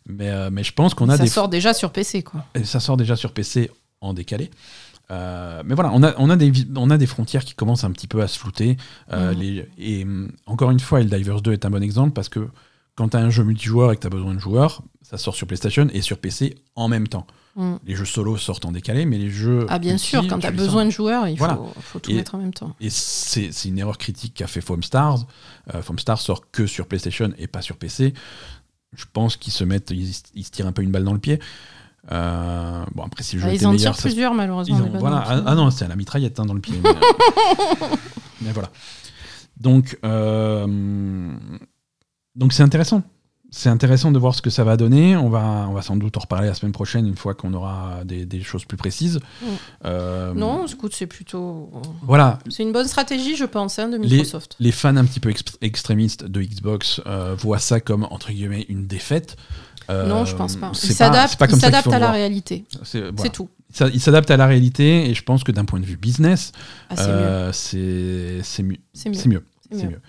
Mais, 0.06 0.28
euh, 0.30 0.50
mais 0.50 0.64
je 0.64 0.72
pense 0.72 0.94
qu'on 0.94 1.08
a 1.08 1.16
ça 1.16 1.22
des, 1.22 1.28
sort 1.28 1.48
déjà 1.48 1.72
sur 1.72 1.92
PC, 1.92 2.22
quoi. 2.22 2.44
et 2.54 2.64
ça 2.64 2.80
sort 2.80 2.96
déjà 2.96 3.16
sur 3.16 3.32
PC 3.32 3.70
en 4.00 4.12
décalé. 4.14 4.50
Euh, 5.10 5.62
mais 5.64 5.74
voilà, 5.74 5.90
on 5.92 6.02
a, 6.02 6.14
on, 6.18 6.30
a 6.30 6.36
des, 6.36 6.52
on 6.76 6.88
a 6.90 6.96
des 6.98 7.06
frontières 7.06 7.44
qui 7.44 7.54
commencent 7.54 7.84
un 7.84 7.90
petit 7.92 8.06
peu 8.06 8.20
à 8.22 8.28
se 8.28 8.38
flouter. 8.38 8.76
Euh, 9.12 9.32
Mhm. 9.34 9.38
les, 9.40 9.68
et 9.78 10.02
hum, 10.04 10.30
encore 10.46 10.70
une 10.70 10.80
fois, 10.80 11.00
Helldivers 11.00 11.42
2 11.42 11.52
est 11.52 11.64
un 11.64 11.70
bon 11.70 11.82
exemple 11.82 12.12
parce 12.12 12.28
que 12.28 12.48
quand 12.96 13.10
tu 13.10 13.16
as 13.16 13.20
un 13.20 13.30
jeu 13.30 13.44
multijoueur 13.44 13.92
et 13.92 13.96
que 13.96 14.00
tu 14.02 14.06
as 14.06 14.10
besoin 14.10 14.34
de 14.34 14.38
joueurs, 14.40 14.82
ça 15.02 15.16
sort 15.18 15.34
sur 15.34 15.46
PlayStation 15.46 15.88
et 15.92 16.02
sur 16.02 16.18
PC 16.18 16.56
en 16.76 16.88
même 16.88 17.08
temps. 17.08 17.26
Mm. 17.56 17.74
Les 17.84 17.94
jeux 17.96 18.04
solo 18.04 18.36
sortent 18.36 18.64
en 18.64 18.70
décalé, 18.72 19.06
mais 19.06 19.18
les 19.18 19.30
jeux. 19.30 19.66
Ah, 19.68 19.78
bien 19.80 19.98
sûr, 19.98 20.26
quand 20.28 20.38
tu 20.38 20.46
as 20.46 20.50
besoin 20.52 20.84
de 20.84 20.90
joueurs, 20.90 21.26
il 21.26 21.36
Voilà. 21.36 21.56
faut, 21.56 21.72
faut 21.80 21.98
tout 21.98 22.10
Et- 22.12 22.14
mettre 22.14 22.34
en 22.36 22.38
même 22.38 22.54
temps. 22.54 22.74
et 22.80 22.90
c'est 22.90 23.50
une 23.64 23.78
erreur 23.78 23.98
critique 23.98 24.34
qu'a 24.34 24.46
fait 24.46 24.60
Foam 24.60 24.82
Stars. 24.82 25.26
Euh, 25.74 25.82
Foam 25.82 25.98
Stars 25.98 26.20
sort 26.20 26.50
que 26.52 26.66
sur 26.66 26.86
PlayStation 26.86 27.32
et 27.38 27.46
pas 27.48 27.60
sur 27.62 27.76
PC. 27.76 28.14
Je 28.96 29.04
pense 29.12 29.36
qu'ils 29.36 29.52
se 29.52 29.64
mettent, 29.64 29.90
ils, 29.90 30.12
ils 30.34 30.44
se 30.44 30.50
tirent 30.50 30.66
un 30.66 30.72
peu 30.72 30.82
une 30.82 30.90
balle 30.92 31.04
dans 31.04 31.12
le 31.12 31.18
pied. 31.18 31.40
Euh, 32.12 32.84
bon 32.94 33.02
après 33.04 33.22
si 33.22 33.36
le 33.36 33.42
jeu 33.42 33.48
Ah, 33.48 33.52
était 33.52 33.62
ils 33.64 33.66
en 33.66 33.72
meilleur, 33.72 33.94
tirent 33.94 34.02
ça 34.02 34.08
plusieurs, 34.08 34.34
malheureusement. 34.34 34.78
ont- 34.78 34.98
voilà. 34.98 35.22
Ah, 35.26 35.42
ah 35.46 35.54
non, 35.54 35.70
c'est 35.70 35.84
à 35.84 35.88
la 35.88 35.96
mitraillette 35.96 36.38
hein, 36.40 36.46
dans 36.46 36.54
le 36.54 36.60
pied. 36.60 36.78
mais, 36.82 36.88
euh, 36.90 37.96
mais 38.42 38.52
voilà. 38.52 38.70
Donc 39.58 39.98
euh, 40.04 40.66
donc 42.40 42.52
c'est 42.52 42.62
intéressant. 42.64 43.02
C'est 43.52 43.68
intéressant 43.68 44.12
de 44.12 44.18
voir 44.18 44.34
ce 44.36 44.42
que 44.42 44.50
ça 44.50 44.62
va 44.62 44.76
donner. 44.76 45.16
On 45.16 45.28
va, 45.28 45.66
on 45.68 45.72
va 45.72 45.82
sans 45.82 45.96
doute 45.96 46.16
en 46.16 46.20
reparler 46.20 46.46
la 46.46 46.54
semaine 46.54 46.70
prochaine 46.70 47.04
une 47.04 47.16
fois 47.16 47.34
qu'on 47.34 47.52
aura 47.52 48.04
des, 48.04 48.24
des 48.24 48.42
choses 48.42 48.64
plus 48.64 48.76
précises. 48.76 49.18
Mm. 49.42 49.46
Euh, 49.86 50.34
Non, 50.34 50.66
écoute, 50.66 50.94
c'est 50.94 51.08
plutôt. 51.08 51.68
Voilà, 52.02 52.38
C'est 52.48 52.62
une 52.62 52.70
bonne 52.70 52.86
stratégie, 52.86 53.34
je 53.34 53.44
pense, 53.44 53.78
hein, 53.80 53.88
de 53.88 53.98
Microsoft. 53.98 54.54
les 54.60 54.70
fans 54.70 54.96
un 54.96 55.04
petit 55.04 55.18
peu 55.18 55.32
extrémistes 55.62 56.24
de 56.24 56.42
Xbox 56.42 57.00
euh, 57.06 57.34
voient 57.36 57.58
ça 57.58 57.80
comme 57.80 58.04
entre 58.10 58.30
guillemets 58.30 58.66
une 58.68 58.86
défaite. 58.86 59.36
Euh, 59.90 60.06
non, 60.06 60.24
je 60.24 60.36
pense 60.36 60.54
pas. 60.54 60.70
Ils 60.72 60.94
s'adaptent 60.94 61.82
faut 61.82 61.92
à 61.92 61.98
la 61.98 62.12
réalité. 62.12 62.64
C'est 62.84 63.10
voilà. 63.10 63.30
Tout. 63.30 63.48
Ça- 63.72 63.88
Ils 63.88 64.00
s'adaptent 64.00 64.30
à 64.30 64.36
la 64.36 64.46
réalité 64.46 65.10
et 65.10 65.14
je 65.14 65.22
pense 65.24 65.42
que 65.42 65.50
d'un 65.50 65.64
point 65.64 65.80
de 65.80 65.86
vue 65.86 65.96
business, 65.96 66.52
Ah, 66.88 66.94
euh, 67.00 67.50
c'est 67.52 68.62
mieux. 68.62 68.78
C'est 68.94 69.08
mieux. 69.08 69.42
C'est 69.72 69.86
mieux. 69.88 70.00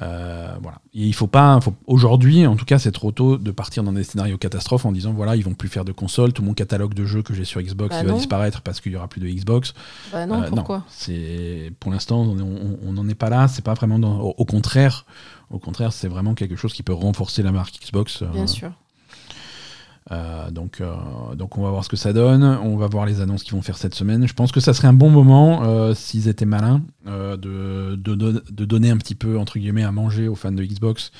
Euh, 0.00 0.54
voilà. 0.62 0.78
Et 0.94 1.06
il 1.06 1.12
faut 1.14 1.26
pas. 1.26 1.60
faut- 1.60 1.74
Aujourd'hui, 1.86 2.46
en 2.46 2.56
tout 2.56 2.64
cas, 2.64 2.78
c'est 2.78 2.92
trop 2.92 3.12
tôt 3.12 3.36
de 3.36 3.50
partir 3.50 3.82
dans 3.82 3.92
des 3.92 4.04
scénarios 4.04 4.38
catastrophes 4.38 4.86
en 4.86 4.92
disant 4.92 5.12
voilà, 5.12 5.36
ils 5.36 5.44
vont 5.44 5.52
plus 5.54 5.68
faire 5.68 5.84
de 5.84 5.92
consoles, 5.92 6.32
tout 6.32 6.42
mon 6.42 6.54
catalogue 6.54 6.94
de 6.94 7.04
jeux 7.04 7.22
que 7.22 7.34
j'ai 7.34 7.44
sur 7.44 7.60
Xbox 7.60 7.90
Bah 7.94 8.00
il 8.00 8.06
va 8.06 8.12
non. 8.12 8.18
disparaître 8.18 8.62
parce 8.62 8.80
qu'il 8.80 8.92
y 8.92 8.96
aura 8.96 9.08
plus 9.08 9.20
de 9.20 9.28
Xbox. 9.28 9.74
Bah 10.12 10.24
non, 10.26 10.42
Euh, 10.42 10.48
pourquoi? 10.48 10.84
c'est 10.88 11.72
pour 11.80 11.92
l'instant 11.92 12.20
on 12.22 12.92
n'en 12.92 13.08
est 13.08 13.14
pas 13.14 13.28
là. 13.28 13.48
C'est 13.48 13.64
pas 13.64 13.74
vraiment 13.74 13.98
dans- 13.98 14.20
au, 14.20 14.34
au 14.38 14.44
contraire. 14.44 15.04
Au 15.50 15.58
contraire, 15.58 15.92
c'est 15.92 16.08
vraiment 16.08 16.32
quelque 16.34 16.56
chose 16.56 16.72
qui 16.72 16.82
peut 16.82 16.94
renforcer 16.94 17.42
la 17.42 17.52
marque 17.52 17.74
Xbox. 17.84 18.22
euh, 18.22 18.26
Bien 18.32 18.46
sûr. 18.46 18.70
Euh, 20.10 20.50
donc, 20.50 20.80
euh, 20.80 20.94
donc 21.36 21.56
on 21.58 21.62
va 21.62 21.70
voir 21.70 21.84
ce 21.84 21.88
que 21.88 21.96
ça 21.96 22.12
donne. 22.12 22.42
On 22.42 22.76
va 22.76 22.86
voir 22.88 23.06
les 23.06 23.20
annonces 23.20 23.44
qu'ils 23.44 23.54
vont 23.54 23.62
faire 23.62 23.78
cette 23.78 23.94
semaine. 23.94 24.26
Je 24.26 24.34
pense 24.34 24.50
que 24.52 24.60
ça 24.60 24.74
serait 24.74 24.88
un 24.88 24.92
bon 24.92 25.10
moment, 25.10 25.62
euh, 25.64 25.94
s'ils 25.94 26.28
étaient 26.28 26.44
malins, 26.46 26.82
de, 27.06 27.36
de, 27.96 28.14
de 28.14 28.64
donner 28.64 28.90
un 28.90 28.96
petit 28.96 29.14
peu, 29.14 29.38
entre 29.38 29.58
guillemets, 29.58 29.84
à 29.84 29.92
manger 29.92 30.28
aux 30.28 30.34
fans 30.34 30.52
de 30.52 30.64
Xbox 30.64 31.12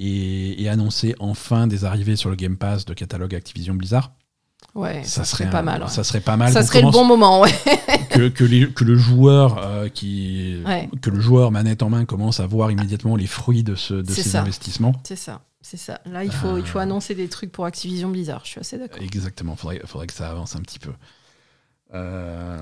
et, 0.00 0.62
et 0.62 0.68
annoncer 0.68 1.14
enfin 1.20 1.66
des 1.66 1.84
arrivées 1.84 2.16
sur 2.16 2.30
le 2.30 2.36
Game 2.36 2.56
Pass 2.56 2.84
de 2.84 2.94
catalogue 2.94 3.34
Activision 3.34 3.74
Blizzard. 3.74 4.12
Ouais, 4.74 5.02
ça, 5.02 5.24
serait 5.24 5.48
pas 5.50 5.60
un- 5.60 5.62
mal. 5.62 5.82
ouais. 5.82 5.88
Ça 5.88 6.04
serait 6.04 6.20
pas 6.20 6.36
mal. 6.36 6.52
Ça 6.52 6.62
serait 6.62 6.82
le 6.82 6.90
bon 6.90 7.04
moment, 7.04 7.40
ouais. 7.40 7.50
que, 8.10 8.28
que, 8.28 8.44
les- 8.44 8.68
que 8.70 8.84
le 8.84 8.96
joueur 8.96 9.58
euh, 9.64 9.88
qui 9.88 10.60
Ouais. 10.66 10.88
que 11.00 11.10
le 11.10 11.20
joueur 11.20 11.50
manette 11.50 11.82
en 11.82 11.90
main 11.90 12.04
commence 12.04 12.38
à 12.40 12.46
voir 12.46 12.70
immédiatement 12.70 13.16
les 13.16 13.26
fruits 13.26 13.62
de, 13.64 13.74
ce, 13.74 13.94
de 13.94 14.10
ces 14.10 14.22
ça. 14.22 14.42
investissements. 14.42 14.92
C'est 15.04 15.16
ça. 15.16 15.40
C'est 15.60 15.76
ça. 15.76 16.00
Là, 16.06 16.24
il 16.24 16.30
faut, 16.32 16.56
il 16.56 16.64
faut 16.64 16.78
annoncer 16.78 17.14
des 17.14 17.28
trucs 17.28 17.50
pour 17.52 17.64
Activision 17.64 18.08
Blizzard. 18.08 18.42
Je 18.44 18.50
suis 18.50 18.60
assez 18.60 18.78
d'accord. 18.78 19.02
Exactement. 19.02 19.56
Faudrait, 19.56 19.80
faudrait 19.84 20.06
que 20.06 20.12
ça 20.12 20.30
avance 20.30 20.54
un 20.56 20.60
petit 20.60 20.78
peu. 20.78 20.92
Euh, 21.94 22.58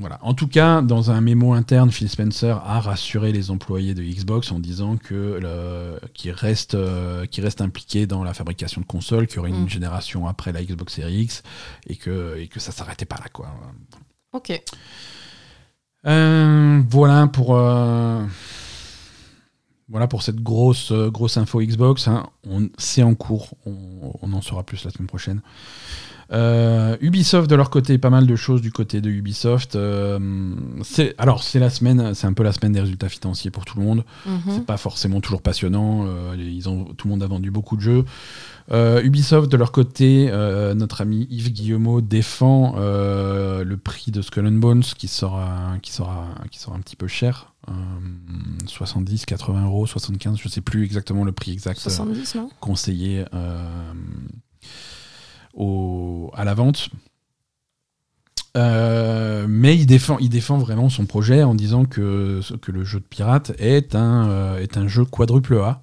voilà. 0.00 0.18
En 0.22 0.34
tout 0.34 0.48
cas, 0.48 0.80
dans 0.82 1.10
un 1.10 1.20
mémo 1.20 1.52
interne, 1.52 1.90
Phil 1.92 2.08
Spencer 2.08 2.56
a 2.64 2.80
rassuré 2.80 3.32
les 3.32 3.50
employés 3.50 3.94
de 3.94 4.02
Xbox 4.02 4.50
en 4.50 4.58
disant 4.58 4.96
que 4.96 5.98
qu'ils 6.14 6.32
restent, 6.32 6.74
euh, 6.74 7.26
reste 7.38 7.60
impliqués 7.60 8.06
dans 8.06 8.24
la 8.24 8.34
fabrication 8.34 8.80
de 8.80 8.86
consoles, 8.86 9.26
qu'il 9.26 9.36
y 9.36 9.38
aurait 9.40 9.50
une 9.50 9.64
Mm. 9.64 9.68
génération 9.68 10.26
après 10.26 10.52
la 10.52 10.64
Xbox 10.64 10.94
Series 10.94 11.20
X 11.22 11.42
et 11.86 11.96
que, 11.96 12.36
et 12.38 12.48
que 12.48 12.60
ça 12.60 12.72
s'arrêtait 12.72 13.04
pas 13.04 13.16
là. 13.16 13.28
Quoi. 13.32 13.48
Ok. 14.32 14.62
Euh, 16.06 16.82
voilà 16.90 17.26
pour 17.28 17.56
euh, 17.56 18.22
voilà 19.88 20.06
pour 20.08 20.22
cette 20.22 20.40
grosse 20.42 20.92
euh, 20.92 21.10
grosse 21.10 21.36
info 21.36 21.60
Xbox. 21.60 22.08
hein. 22.08 22.26
On 22.48 22.68
c'est 22.78 23.02
en 23.02 23.14
cours. 23.14 23.50
On, 23.66 23.74
on 24.22 24.32
en 24.32 24.40
saura 24.42 24.62
plus 24.62 24.84
la 24.84 24.90
semaine 24.90 25.08
prochaine. 25.08 25.40
Euh, 26.32 26.96
Ubisoft 27.02 27.50
de 27.50 27.54
leur 27.54 27.68
côté, 27.68 27.98
pas 27.98 28.08
mal 28.08 28.26
de 28.26 28.34
choses 28.34 28.62
du 28.62 28.72
côté 28.72 29.02
de 29.02 29.10
Ubisoft. 29.10 29.76
Euh, 29.76 30.18
c'est 30.82 31.14
alors 31.18 31.42
c'est 31.42 31.58
la 31.58 31.68
semaine, 31.68 32.14
c'est 32.14 32.26
un 32.26 32.32
peu 32.32 32.42
la 32.42 32.52
semaine 32.52 32.72
des 32.72 32.80
résultats 32.80 33.10
financiers 33.10 33.50
pour 33.50 33.66
tout 33.66 33.78
le 33.78 33.84
monde. 33.84 34.04
Mhm. 34.26 34.40
C'est 34.48 34.64
pas 34.64 34.78
forcément 34.78 35.20
toujours 35.20 35.42
passionnant. 35.42 36.06
euh, 36.06 36.34
ils 36.38 36.66
ont, 36.68 36.84
tout 36.96 37.08
le 37.08 37.10
monde 37.12 37.22
a 37.22 37.26
vendu 37.26 37.50
beaucoup 37.50 37.76
de 37.76 37.82
jeux. 37.82 38.04
Ubisoft, 38.72 39.52
de 39.52 39.56
leur 39.58 39.70
côté, 39.70 40.30
notre 40.74 41.02
ami 41.02 41.26
Yves 41.30 41.52
Guillemot 41.52 42.00
défend 42.00 42.74
le 42.78 43.74
prix 43.76 44.10
de 44.10 44.22
Skull 44.22 44.46
and 44.46 44.52
Bones 44.52 44.82
qui 44.82 45.06
sera, 45.08 45.74
qui 45.82 45.92
sera, 45.92 46.28
qui 46.50 46.58
sera 46.58 46.74
un 46.74 46.80
petit 46.80 46.96
peu 46.96 47.06
cher. 47.06 47.52
Euh, 47.68 47.72
70, 48.66 49.26
80 49.26 49.64
euros, 49.66 49.86
75, 49.86 50.38
je 50.38 50.48
sais 50.48 50.60
plus 50.60 50.84
exactement 50.84 51.24
le 51.24 51.32
prix 51.32 51.52
exact 51.52 51.78
euh, 51.78 51.90
70, 51.90 52.34
non? 52.36 52.50
conseillé 52.60 53.24
euh, 53.34 53.92
au, 55.54 56.30
à 56.34 56.44
la 56.44 56.54
vente. 56.54 56.90
Euh, 58.56 59.46
mais 59.48 59.76
il 59.76 59.86
défend, 59.86 60.18
il 60.18 60.28
défend 60.28 60.58
vraiment 60.58 60.88
son 60.88 61.06
projet 61.06 61.42
en 61.42 61.54
disant 61.54 61.84
que, 61.84 62.40
que 62.62 62.70
le 62.70 62.84
jeu 62.84 63.00
de 63.00 63.04
pirate 63.04 63.52
est 63.58 63.94
un, 63.96 64.28
euh, 64.28 64.58
est 64.60 64.76
un 64.76 64.86
jeu 64.86 65.04
quadruple 65.04 65.56
A. 65.56 65.82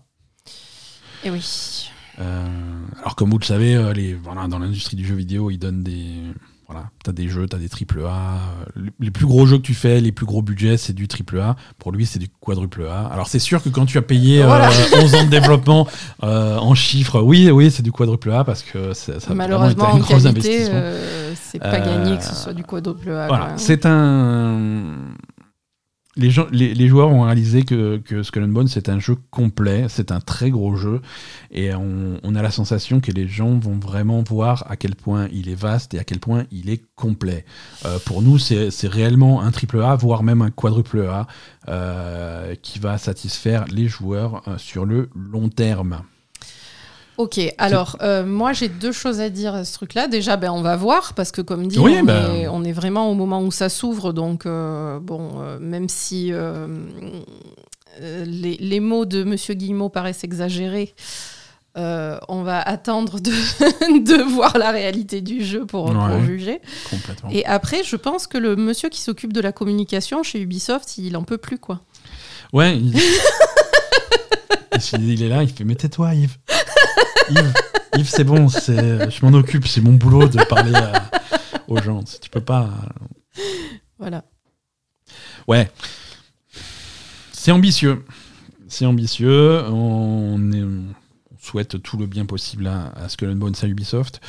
Eh 1.23 1.29
oui. 1.29 1.89
Euh, 2.19 2.85
alors 2.99 3.15
comme 3.15 3.29
vous 3.31 3.39
le 3.39 3.45
savez, 3.45 3.75
euh, 3.75 3.93
les, 3.93 4.13
voilà, 4.13 4.47
dans 4.47 4.59
l'industrie 4.59 4.95
du 4.95 5.05
jeu 5.05 5.15
vidéo, 5.15 5.49
ils 5.49 5.57
donnent 5.57 5.83
des... 5.83 6.13
Voilà, 6.71 6.87
t'as 7.03 7.11
des 7.11 7.27
jeux, 7.27 7.47
t'as 7.47 7.57
des 7.57 7.67
triple 7.69 8.01
A. 8.05 8.39
euh, 8.77 8.87
Les, 8.99 9.11
plus 9.11 9.25
gros 9.25 9.45
jeux 9.45 9.57
que 9.57 9.63
tu 9.63 9.73
fais, 9.73 9.99
les 9.99 10.11
plus 10.11 10.25
gros 10.25 10.41
budgets, 10.41 10.77
c'est 10.77 10.93
du 10.93 11.07
triple 11.07 11.39
A. 11.39 11.55
Pour 11.79 11.91
lui, 11.91 12.05
c'est 12.05 12.19
du 12.19 12.27
quadruple 12.39 12.85
A. 12.89 13.07
Alors 13.11 13.27
c'est 13.27 13.39
sûr 13.39 13.61
que 13.61 13.69
quand 13.69 13.85
tu 13.85 13.97
as 13.97 14.01
payé 14.01 14.41
euh, 14.41 14.45
Voilà. 14.47 14.69
11 15.01 15.15
ans 15.15 15.23
de 15.25 15.29
développement 15.29 15.87
euh, 16.23 16.57
en 16.57 16.73
chiffres, 16.75 17.21
oui, 17.21 17.49
oui, 17.51 17.71
c'est 17.71 17.83
du 17.83 17.91
quadruple 17.91 18.31
A 18.31 18.43
parce 18.43 18.63
que 18.63 18.93
ça, 18.93 19.13
ça 19.19 19.31
a 19.31 19.33
vraiment 19.33 19.35
Malheureusement, 19.35 19.83
été 19.89 19.93
en 19.93 19.95
un 19.95 19.99
gros 19.99 20.07
qualité, 20.07 20.29
investissement. 20.29 20.71
euh, 20.75 21.33
c'est 21.41 21.59
pas 21.59 21.67
Euh, 21.79 21.85
gagné 22.03 22.17
que 22.17 22.23
ce 22.23 22.35
soit 22.35 22.53
du 22.53 22.63
quadruple 22.63 23.11
A. 23.11 23.27
Voilà, 23.27 23.53
c'est 23.57 23.85
un. 23.85 24.81
Les, 26.17 26.87
joueurs 26.89 27.09
ont 27.09 27.21
réalisé 27.21 27.63
que, 27.63 27.97
que 27.97 28.21
Skull 28.21 28.43
and 28.43 28.49
Bones 28.49 28.67
c'est 28.67 28.89
un 28.89 28.99
jeu 28.99 29.15
complet, 29.29 29.85
c'est 29.87 30.11
un 30.11 30.19
très 30.19 30.49
gros 30.49 30.75
jeu, 30.75 31.01
et 31.51 31.73
on, 31.73 32.35
a 32.35 32.41
la 32.41 32.51
sensation 32.51 32.99
que 32.99 33.11
les 33.11 33.27
gens 33.27 33.57
vont 33.57 33.79
vraiment 33.79 34.21
voir 34.21 34.65
à 34.69 34.75
quel 34.75 34.95
point 34.95 35.29
il 35.31 35.47
est 35.47 35.55
vaste 35.55 35.93
et 35.93 35.99
à 35.99 36.03
quel 36.03 36.19
point 36.19 36.45
il 36.51 36.69
est 36.69 36.83
complet. 36.95 37.45
Euh, 37.85 37.97
pour 38.05 38.21
nous, 38.21 38.37
c'est 38.37 38.71
c'est 38.71 38.87
réellement 38.87 39.41
un 39.41 39.51
triple 39.51 39.81
A, 39.81 39.95
voire 39.95 40.23
même 40.23 40.41
un 40.41 40.51
quadruple 40.51 41.01
A, 41.01 41.27
euh, 41.69 42.55
qui 42.61 42.79
va 42.79 42.97
satisfaire 42.97 43.65
les 43.71 43.87
joueurs 43.87 44.43
euh, 44.47 44.57
sur 44.57 44.85
le 44.85 45.09
long 45.15 45.47
terme. 45.47 46.01
Ok, 47.21 47.39
alors 47.59 47.97
euh, 48.01 48.25
moi 48.25 48.51
j'ai 48.53 48.67
deux 48.67 48.91
choses 48.91 49.19
à 49.19 49.29
dire 49.29 49.53
à 49.53 49.63
ce 49.65 49.73
truc-là. 49.73 50.07
Déjà, 50.07 50.37
ben, 50.37 50.51
on 50.51 50.61
va 50.61 50.75
voir 50.75 51.13
parce 51.13 51.31
que 51.31 51.41
comme 51.41 51.67
dit, 51.67 51.77
Oui, 51.77 51.97
on, 52.01 52.03
ben- 52.03 52.31
est, 52.33 52.47
on 52.47 52.63
est 52.63 52.71
vraiment 52.71 53.11
au 53.11 53.13
moment 53.13 53.41
où 53.43 53.51
ça 53.51 53.69
s'ouvre. 53.69 54.11
Donc, 54.11 54.45
euh, 54.45 54.99
bon, 54.99 55.33
euh, 55.41 55.59
même 55.59 55.87
si 55.89 56.31
les, 57.99 58.57
les 58.59 58.79
mots 58.79 59.05
de 59.05 59.23
Monsieur 59.23 59.53
Guillemot 59.53 59.89
paraissent 59.89 60.23
exagérés, 60.23 60.95
euh, 61.77 62.17
on 62.27 62.41
va 62.43 62.59
attendre 62.61 63.19
de, 63.19 63.31
de 64.03 64.21
voir 64.23 64.57
la 64.57 64.71
réalité 64.71 65.21
du 65.21 65.43
jeu 65.43 65.65
pour, 65.65 65.85
pour 65.91 65.95
Ouais. 66.03 66.25
juger. 66.25 66.59
Complètement. 66.89 67.29
Et 67.31 67.45
après, 67.45 67.83
je 67.83 67.95
pense 67.95 68.27
que 68.27 68.37
le 68.37 68.55
monsieur 68.55 68.89
qui 68.89 68.99
s'occupe 69.01 69.31
de 69.33 69.41
la 69.41 69.51
communication 69.51 70.23
chez 70.23 70.39
Ubisoft, 70.41 70.97
il 70.97 71.15
en 71.15 71.23
peut 71.23 71.37
plus, 71.37 71.59
quoi. 71.59 71.81
Ouais, 72.53 72.77
il... 72.77 72.93
il 74.93 75.21
est 75.23 75.29
là, 75.29 75.43
il 75.43 75.49
fait 75.49 75.63
Mais 75.63 75.75
tais-toi, 75.75 76.13
Yves. 76.15 76.37
Yves, 77.29 77.53
Yves 77.97 78.09
c'est 78.09 78.23
bon, 78.23 78.47
je 78.47 79.25
m'en 79.25 79.37
occupe, 79.37 79.67
c'est 79.67 79.81
mon 79.81 79.93
boulot 79.93 80.27
de 80.27 80.43
parler 80.43 80.73
à- 80.75 81.09
aux 81.67 81.81
gens. 81.81 82.03
Tu 82.03 82.29
peux 82.29 82.41
pas. 82.41 82.69
Voilà. 83.99 84.23
Ouais. 85.47 85.69
C'est 87.31 87.51
ambitieux. 87.51 88.03
C'est 88.67 88.85
ambitieux. 88.85 89.61
On, 89.69 90.51
est- 90.51 90.63
on 90.63 90.85
souhaite 91.41 91.81
tout 91.81 91.97
le 91.97 92.05
bien 92.07 92.25
possible 92.25 92.67
à, 92.67 92.89
à 92.95 93.09
Skull 93.09 93.29
and 93.31 93.35
Bones 93.35 93.55
à 93.61 93.67
Ubisoft. 93.67 94.21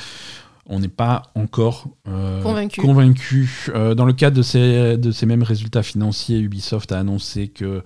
On 0.66 0.78
n'est 0.78 0.88
pas 0.88 1.22
encore 1.34 1.88
euh, 2.06 2.40
Convaincu. 2.42 2.80
convaincu. 2.80 3.66
Euh, 3.74 3.94
dans 3.96 4.04
le 4.04 4.12
cadre 4.12 4.36
de 4.36 4.42
ces, 4.42 4.96
de 4.96 5.10
ces 5.10 5.26
mêmes 5.26 5.42
résultats 5.42 5.82
financiers, 5.82 6.38
Ubisoft 6.38 6.92
a 6.92 7.00
annoncé 7.00 7.48
que 7.48 7.82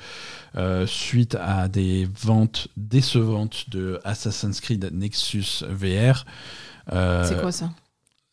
euh, 0.57 0.87
suite 0.87 1.37
à 1.41 1.69
des 1.69 2.07
ventes 2.23 2.69
décevantes 2.77 3.71
de 3.71 3.99
Assassin's 4.05 4.61
Creed 4.61 4.91
Nexus 4.93 5.65
VR, 5.71 6.27
C'est 6.89 7.41
quoi 7.41 7.51
ça? 7.53 7.71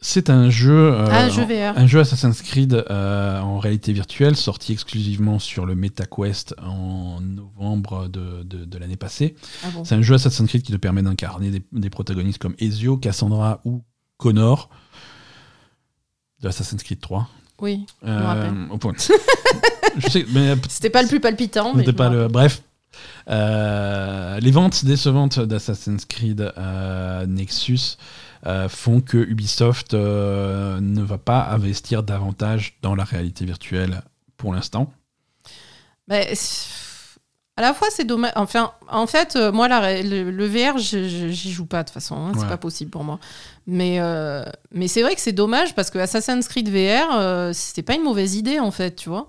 c'est 0.06 0.30
un 0.30 0.50
jeu, 0.50 0.94
Ah, 1.10 1.24
un 1.24 1.30
jeu 1.30 1.44
en- 1.44 1.48
VR. 1.48 1.78
un 1.78 1.88
jeu 1.88 2.02
Assassin's 2.02 2.42
Creed 2.42 2.86
en 2.90 3.58
réalité 3.60 3.94
virtuelle, 3.94 4.36
sorti 4.36 4.74
exclusivement 4.74 5.40
sur 5.40 5.66
le 5.66 5.76
MetaQuest 5.76 6.54
en 6.62 7.22
novembre 7.22 8.10
de, 8.10 8.44
de- 8.44 8.66
de 8.66 8.78
l'année 8.78 8.98
passée. 8.98 9.36
Ah 9.64 9.68
bon 9.74 9.86
C'est 9.86 9.96
un 9.96 10.02
jeu 10.02 10.16
Assassin's 10.16 10.50
Creed 10.50 10.64
qui 10.64 10.74
te 10.74 10.78
permet 10.78 11.02
d'incarner 11.02 11.50
des, 11.52 11.62
des 11.72 11.90
protagonistes 11.90 12.40
comme 12.40 12.56
Ezio, 12.60 12.98
Cassandra 12.98 13.62
ou 13.64 13.82
Connor 14.24 14.70
de 16.42 16.48
Assassin's 16.48 16.82
Creed 16.82 17.02
3. 17.02 17.28
Oui, 17.60 17.86
je 18.02 18.08
me 18.08 18.12
Euh, 18.14 18.24
rappelle. 18.26 18.54
au 18.72 18.78
point. 18.78 18.94
Je 19.98 20.08
sais, 20.10 20.26
mais 20.34 20.56
C'était 20.70 20.90
pas 20.90 21.02
le 21.04 21.08
plus 21.10 21.20
palpitant, 21.20 21.74
mais. 21.76 21.84
pas 21.94 22.10
le. 22.10 22.28
Bref. 22.30 22.64
Euh, 23.30 24.40
les 24.40 24.52
ventes 24.52 24.86
décevantes 24.86 25.40
d'Assassin's 25.40 26.06
Creed 26.06 26.52
euh, 26.58 27.26
Nexus 27.26 27.98
euh, 28.46 28.68
font 28.70 29.02
que 29.02 29.18
Ubisoft 29.18 29.94
euh, 29.94 30.80
ne 30.82 31.02
va 31.02 31.18
pas 31.18 31.50
investir 31.52 32.02
davantage 32.04 32.78
dans 32.82 32.96
la 32.96 33.04
réalité 33.04 33.46
virtuelle 33.46 34.02
pour 34.38 34.54
l'instant. 34.54 34.92
Mais, 36.08 36.34
c'est- 36.36 36.70
à 37.56 37.62
la 37.62 37.74
fois, 37.74 37.88
c'est 37.92 38.04
dommage. 38.06 38.32
Enfin, 38.36 38.72
en 38.90 39.06
fait, 39.08 39.36
euh, 39.36 39.52
moi, 39.52 39.68
la 39.68 40.02
le, 40.02 40.32
le 40.32 40.48
VR, 40.48 40.78
j'y 40.78 41.52
joue 41.52 41.66
pas 41.66 41.84
de 41.84 41.88
toute 41.90 41.94
façon. 41.94 42.16
hein, 42.16 42.32
c'est 42.34 42.42
Ouais. 42.42 42.48
pas 42.48 42.58
possible 42.58 42.90
pour 42.92 43.04
moi. 43.04 43.20
Mais, 43.68 43.98
euh, 44.00 44.44
mais 44.72 44.88
c'est 44.88 45.02
vrai 45.04 45.14
que 45.16 45.22
c'est 45.22 45.32
dommage 45.34 45.76
parce 45.76 45.90
que 45.92 46.00
Assassin's 46.00 46.48
Creed 46.48 46.70
VR, 46.70 47.16
euh, 47.16 47.54
c'était 47.54 47.84
pas 47.84 47.94
une 47.94 48.04
mauvaise 48.04 48.36
idée, 48.36 48.60
en 48.60 48.72
fait, 48.72 48.96
tu 48.96 49.10
vois. 49.10 49.28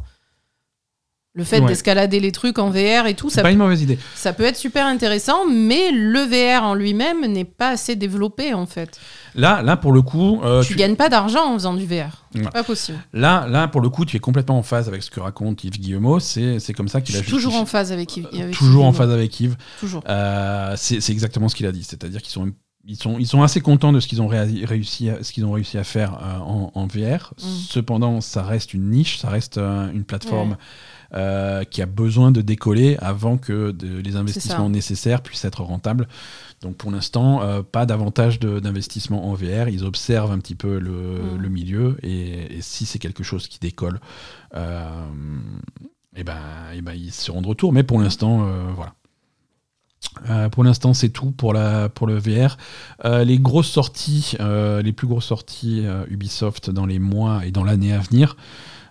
Le 1.36 1.42
fait 1.42 1.58
Ouais. 1.60 1.66
d'escalader 1.66 2.20
les 2.20 2.30
trucs 2.30 2.60
en 2.60 2.70
VR 2.70 3.06
et 3.08 3.14
tout, 3.14 3.28
ça, 3.28 3.42
pas 3.42 3.50
une 3.50 3.58
mauvaise 3.58 3.82
idée. 3.82 3.98
ça 4.14 4.32
peut 4.32 4.44
être 4.44 4.56
super 4.56 4.86
intéressant, 4.86 5.46
mais 5.50 5.90
le 5.90 6.20
VR 6.20 6.62
en 6.62 6.74
lui-même 6.74 7.26
n'est 7.26 7.44
pas 7.44 7.70
assez 7.70 7.96
développé, 7.96 8.54
en 8.54 8.66
fait. 8.66 9.00
Là, 9.34 9.60
là 9.60 9.76
pour 9.76 9.90
le 9.90 10.00
coup, 10.02 10.40
euh, 10.44 10.62
tu, 10.62 10.74
tu- 10.74 10.78
gagnes 10.78 10.94
pas 10.94 11.08
d'argent 11.08 11.44
en 11.50 11.54
faisant 11.54 11.74
du 11.74 11.86
VR. 11.86 12.24
Ouais. 12.36 12.42
Pas 12.52 12.62
possible. 12.62 12.98
là, 13.12 13.48
là, 13.48 13.66
pour 13.66 13.80
le 13.80 13.88
coup, 13.88 14.04
tu 14.04 14.16
es 14.16 14.20
complètement 14.20 14.58
en 14.58 14.62
phase 14.62 14.86
avec 14.86 15.02
ce 15.02 15.10
que 15.10 15.18
raconte 15.18 15.64
Yves 15.64 15.72
Guillemot. 15.80 16.20
C'est 16.20 16.60
c'est 16.60 16.72
comme 16.72 16.86
ça 16.86 17.00
Je 17.00 17.04
qu'il 17.06 17.16
a 17.16 17.18
suis 17.18 17.30
toujours 17.30 17.56
en 17.56 17.66
phase 17.66 17.90
avec 17.90 18.16
Yves. 18.16 18.28
avec 18.32 18.54
toujours 18.54 18.84
en 18.84 18.92
phase 18.92 19.10
avec 19.10 19.40
Yves. 19.40 19.56
Toujours. 19.80 20.04
Euh, 20.08 20.74
c'est 20.76 21.00
c'est 21.00 21.10
exactement 21.12 21.48
ce 21.48 21.56
qu'il 21.56 21.66
a 21.66 21.72
dit. 21.72 21.82
C'est-à-dire 21.82 22.22
qu'ils 22.22 22.30
sont, 22.32 22.52
ils 22.86 22.96
sont, 22.96 23.18
ils 23.18 23.26
sont 23.26 23.42
assez 23.42 23.60
contents 23.60 23.92
de 23.92 23.98
ce 23.98 24.06
qu'ils 24.06 24.22
ont 24.22 24.28
réa- 24.28 24.64
réussi, 24.66 25.08
à, 25.10 25.24
ce 25.24 25.32
qu'ils 25.32 25.44
ont 25.44 25.52
réussi 25.52 25.78
à 25.78 25.84
faire 25.84 26.14
euh, 26.22 26.38
en, 26.38 26.70
en 26.74 26.86
VR. 26.86 27.32
Mm. 27.42 27.46
Cependant, 27.70 28.20
ça 28.20 28.42
reste 28.44 28.72
une 28.72 28.90
niche, 28.90 29.18
ça 29.18 29.30
reste 29.30 29.58
euh, 29.58 29.90
une 29.92 30.04
plateforme 30.04 30.56
euh, 31.16 31.62
qui 31.64 31.80
a 31.82 31.86
besoin 31.86 32.30
de 32.32 32.40
décoller 32.40 32.96
avant 33.00 33.36
que 33.36 33.70
de- 33.70 33.98
les 33.98 34.16
investissements 34.16 34.68
nécessaires 34.70 35.22
puissent 35.22 35.44
être 35.44 35.62
rentables. 35.62 36.08
Donc 36.60 36.76
pour 36.76 36.90
l'instant, 36.90 37.42
euh, 37.42 37.62
pas 37.62 37.86
davantage 37.86 38.40
d'investissement 38.40 39.28
en 39.30 39.34
VR. 39.34 39.68
Ils 39.68 39.84
observent 39.84 40.32
un 40.32 40.38
petit 40.38 40.54
peu 40.56 40.78
le, 40.78 40.90
Mm. 40.90 41.36
le 41.38 41.48
milieu 41.48 41.96
et, 42.02 42.56
et 42.56 42.62
si 42.62 42.84
c'est 42.86 42.98
quelque 42.98 43.22
chose 43.22 43.46
qui 43.48 43.58
décolle, 43.60 44.00
euh, 44.56 44.88
et 46.16 46.24
ben, 46.24 46.36
et 46.74 46.80
ben, 46.82 46.92
ils 46.94 47.12
seront 47.12 47.42
de 47.42 47.48
retour. 47.48 47.72
Mais 47.72 47.82
pour 47.82 48.00
l'instant, 48.00 48.46
voilà. 48.74 48.94
Euh, 50.30 50.48
pour 50.48 50.62
l'instant, 50.64 50.94
c'est 50.94 51.08
tout 51.08 51.30
pour, 51.32 51.52
la, 51.52 51.88
pour 51.88 52.06
le 52.06 52.16
VR. 52.18 52.56
Euh, 53.04 53.24
les 53.24 53.38
grosses 53.38 53.70
sorties, 53.70 54.36
euh, 54.38 54.80
les 54.82 54.92
plus 54.92 55.06
grosses 55.06 55.24
sorties 55.26 55.84
Ubisoft 56.08 56.70
dans 56.70 56.86
les 56.86 56.98
mois 56.98 57.44
et 57.46 57.50
dans 57.50 57.64
l'année 57.64 57.92
à 57.92 57.98
venir. 57.98 58.36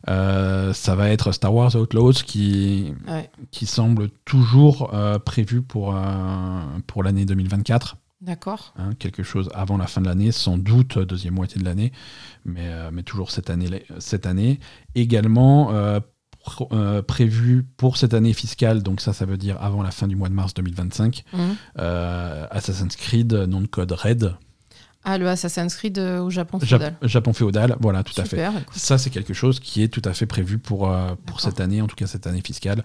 Euh, 0.10 0.74
ça 0.74 0.96
va 0.96 1.10
être 1.10 1.32
Star 1.32 1.54
Wars 1.54 1.76
Outlaws 1.76 2.14
qui, 2.26 2.94
Ouais. 3.08 3.30
qui 3.52 3.66
semble 3.66 4.10
toujours 4.26 4.92
euh, 4.94 5.18
prévu 5.20 5.62
pour, 5.62 5.96
euh, 5.96 6.02
pour 6.88 7.04
l'année 7.04 7.26
2024. 7.26 7.98
D'accord. 8.22 8.74
hein, 8.78 8.92
quelque 9.00 9.22
chose 9.24 9.50
avant 9.54 9.76
la 9.78 9.86
fin 9.88 10.00
de 10.00 10.08
l'année, 10.08 10.32
sans 10.32 10.58
doute 10.58 10.98
deuxième 10.98 11.34
moitié 11.34 11.60
de 11.60 11.66
l'année, 11.66 11.92
mais, 12.46 12.70
mais 12.92 13.04
toujours 13.04 13.32
cette 13.32 13.50
année. 13.50 13.84
Cette 14.00 14.26
année. 14.26 14.60
Également 14.96 15.72
prévu 17.08 17.64
pour 17.78 17.98
cette 17.98 18.14
année 18.14 18.34
fiscale, 18.34 18.82
donc 18.84 19.02
ça, 19.02 19.14
ça 19.14 19.26
veut 19.26 19.38
dire 19.38 19.58
avant 19.62 19.84
la 19.84 19.92
fin 19.92 20.08
du 20.08 20.16
mois 20.16 20.30
de 20.30 20.34
mars 20.34 20.54
2025, 20.54 21.24
Mhm. 21.34 21.56
Assassin's 22.52 22.96
Creed, 22.96 23.34
nom 23.34 23.62
de 23.62 23.68
code 23.68 23.92
Red, 23.92 24.36
Ah, 25.06 25.18
le 25.18 25.28
Assassin's 25.28 25.76
Creed 25.76 25.98
euh, 26.00 26.22
au 26.22 26.30
Japon 26.30 26.58
Jap- 26.60 26.68
féodal. 26.68 26.96
Japon 27.02 27.34
féodal, 27.34 27.76
voilà, 27.82 28.04
tout 28.04 28.20
à 28.22 28.24
fait. 28.26 28.42
Écoute. 28.42 28.64
Ça, 28.76 28.98
c'est 28.98 29.10
quelque 29.10 29.34
chose 29.34 29.60
qui 29.60 29.84
est 29.84 29.90
tout 29.90 30.02
à 30.06 30.14
fait 30.14 30.26
prévu 30.26 30.60
pour, 30.60 30.90
euh, 30.90 31.16
pour 31.26 31.42
cette 31.42 31.60
année, 31.60 31.82
en 31.82 31.88
tout 31.88 31.96
cas 31.96 32.08
cette 32.08 32.26
année 32.28 32.42
fiscale. 32.46 32.84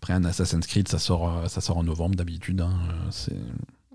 Après, 0.00 0.12
un 0.12 0.24
Assassin's 0.24 0.66
Creed, 0.66 0.86
ça 0.88 0.98
sort, 0.98 1.28
euh, 1.28 1.48
ça 1.48 1.60
sort 1.60 1.78
en 1.78 1.82
novembre 1.82 2.14
d'habitude. 2.14 2.60
hein, 2.60 2.70
c'est- 3.10 3.32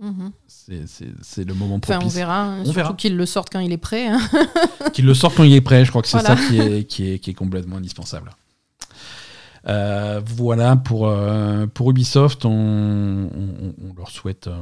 Mhm. 0.01 0.31
c'est 0.47 0.81
c'est- 1.21 1.43
le 1.45 1.53
moment 1.53 1.75
Enfin, 1.75 1.95
on 1.97 1.99
propice. 1.99 2.15
verra. 2.15 2.47
On 2.59 2.63
surtout 2.65 2.71
verra. 2.75 2.93
qu'il 2.95 3.15
le 3.15 3.25
sorte 3.25 3.49
quand 3.51 3.59
il 3.59 3.71
est 3.71 3.77
prêt. 3.77 4.07
hein. 4.07 4.19
Qu'il 4.93 5.05
le 5.05 5.13
sorte 5.13 5.35
quand 5.35 5.43
il 5.43 5.53
est 5.53 5.61
prêt, 5.61 5.85
je 5.85 5.91
crois 5.91 6.01
que 6.01 6.07
c'est 6.07 6.19
Voilà. 6.19 6.35
ça 6.35 6.47
qui 6.47 6.59
est, 6.59 6.83
qui, 6.85 7.11
est, 7.11 7.19
qui 7.19 7.29
est 7.29 7.33
complètement 7.35 7.77
indispensable. 7.77 8.31
Euh, 9.67 10.19
voilà, 10.25 10.75
pour, 10.75 11.07
euh, 11.07 11.67
pour 11.67 11.91
Ubisoft, 11.91 12.45
on, 12.45 12.49
on- 12.51 13.73
on 13.89 13.93
leur 13.95 14.09
souhaite 14.09 14.47
euh, 14.47 14.55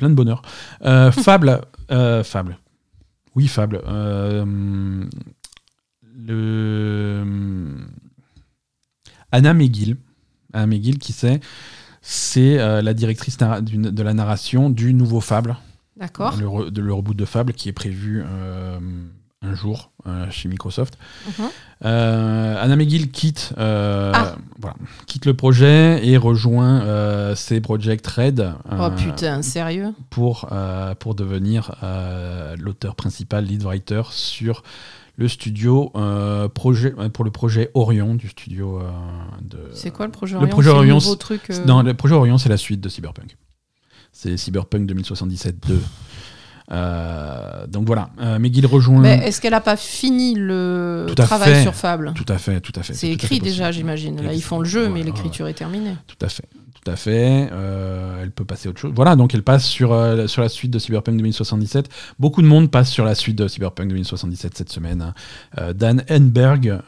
plein 0.00 0.10
de 0.10 0.14
bonheur. 0.14 0.42
Euh, 0.84 1.12
Fable, 1.26 1.60
euh, 1.92 2.24
Fable. 2.24 2.58
Oui, 3.36 3.46
Fable. 3.46 3.80
Euh, 3.86 5.04
le... 6.16 7.24
Anna 9.32 9.54
McGill, 9.54 9.96
Anna 10.52 10.66
McGill, 10.66 10.98
qui 10.98 11.12
c'est 11.12 11.40
C'est 12.02 12.56
la 12.82 12.94
directrice 12.94 13.36
de 13.38 14.02
la 14.02 14.14
narration 14.14 14.70
du 14.70 14.92
nouveau 14.94 15.20
Fable 15.20 15.56
D'accord. 15.96 16.36
le, 16.38 16.46
re- 16.46 16.70
de 16.70 16.80
le 16.80 16.92
reboot 16.92 17.16
de 17.16 17.24
Fable 17.24 17.52
qui 17.52 17.68
est 17.68 17.72
prévu 17.72 18.24
un 19.42 19.54
jour 19.54 19.90
euh, 20.06 20.30
chez 20.30 20.48
Microsoft. 20.48 20.98
Mhm. 21.38 21.44
Euh, 21.86 22.56
Anna 22.62 22.76
McGill 22.76 23.10
quitte, 23.10 23.54
euh, 23.58 24.12
Ah. 24.14 24.36
voilà, 24.58 24.76
quitte 25.06 25.24
le 25.24 25.32
projet 25.34 26.06
et 26.06 26.18
rejoint 26.18 27.34
CD 27.34 27.60
Projekt 27.62 28.06
Red 28.06 28.52
Oh 28.70 28.90
putain, 28.96 29.40
sérieux? 29.42 29.92
pour, 30.10 30.50
pour 30.98 31.14
devenir 31.14 31.72
l'auteur 32.58 32.94
principal, 32.96 33.44
lead 33.46 33.62
writer 33.62 34.02
sur 34.10 34.62
le 35.16 35.26
studio 35.28 35.90
projet, 36.54 36.92
pour 37.12 37.24
le 37.24 37.30
projet 37.30 37.70
Orion 37.74 38.14
du 38.14 38.28
studio 38.28 38.80
de. 39.40 39.58
C'est 39.74 39.90
quoi 39.90 40.04
le 40.06 40.12
projet 40.12 40.34
le 40.34 40.40
Orion 40.40 40.50
projet 40.50 40.68
C'est 40.70 40.76
Orion, 40.76 41.00
c'est- 41.00 41.16
truc. 41.16 41.48
Non, 41.66 41.82
le 41.82 41.94
projet 41.94 42.14
Orion, 42.14 42.36
c'est 42.36 42.48
la 42.50 42.56
suite 42.58 42.80
de 42.82 42.88
Cyberpunk. 42.90 43.36
C'est 44.12 44.36
Cyberpunk 44.36 44.86
2077 44.86 45.66
2. 45.66 45.80
Euh, 46.72 47.66
donc 47.66 47.86
voilà, 47.86 48.10
euh, 48.20 48.38
McGill 48.38 48.66
rejoint. 48.66 49.00
Mais 49.00 49.20
est-ce 49.26 49.40
qu'elle 49.40 49.54
a 49.54 49.60
pas 49.60 49.76
fini 49.76 50.34
le 50.34 51.06
travail 51.16 51.54
fait. 51.54 51.62
sur 51.62 51.74
Fable? 51.74 52.12
Tout 52.14 52.26
à 52.28 52.38
fait, 52.38 52.60
tout 52.60 52.72
à 52.76 52.82
fait. 52.82 52.94
C'est 52.94 53.10
écrit 53.10 53.38
fait 53.38 53.44
déjà, 53.44 53.72
j'imagine. 53.72 54.22
Là, 54.22 54.32
ils 54.32 54.42
font 54.42 54.60
le 54.60 54.64
jeu, 54.66 54.88
mais 54.88 55.00
ouais, 55.00 55.06
l'écriture 55.06 55.48
est 55.48 55.54
terminée. 55.54 55.94
Tout 56.06 56.24
à 56.24 56.28
fait, 56.28 56.44
tout 56.82 56.90
à 56.90 56.96
fait. 56.96 57.48
Euh, 57.52 58.22
elle 58.22 58.30
peut 58.30 58.44
passer 58.44 58.68
à 58.68 58.70
autre 58.70 58.80
chose. 58.80 58.92
Voilà, 58.94 59.16
donc 59.16 59.34
elle 59.34 59.42
passe 59.42 59.64
sur, 59.64 59.92
euh, 59.92 60.26
sur 60.28 60.42
la 60.42 60.48
suite 60.48 60.70
de 60.70 60.78
Cyberpunk 60.78 61.16
2077. 61.16 61.88
Beaucoup 62.18 62.40
de 62.40 62.46
monde 62.46 62.70
passe 62.70 62.90
sur 62.90 63.04
la 63.04 63.14
suite 63.16 63.36
de 63.36 63.48
Cyberpunk 63.48 63.88
2077 63.88 64.56
cette 64.56 64.70
semaine. 64.70 65.12
Euh, 65.58 65.72
Dan 65.72 66.04
Enberg 66.08 66.78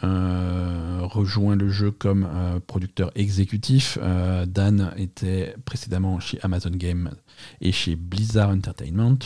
rejoint 1.02 1.56
le 1.56 1.68
jeu 1.68 1.90
comme 1.90 2.28
producteur 2.66 3.10
exécutif. 3.16 3.98
Dan 4.46 4.92
était 4.96 5.56
précédemment 5.64 6.20
chez 6.20 6.38
Amazon 6.42 6.70
Games 6.70 7.10
et 7.60 7.72
chez 7.72 7.96
Blizzard 7.96 8.50
Entertainment. 8.50 9.18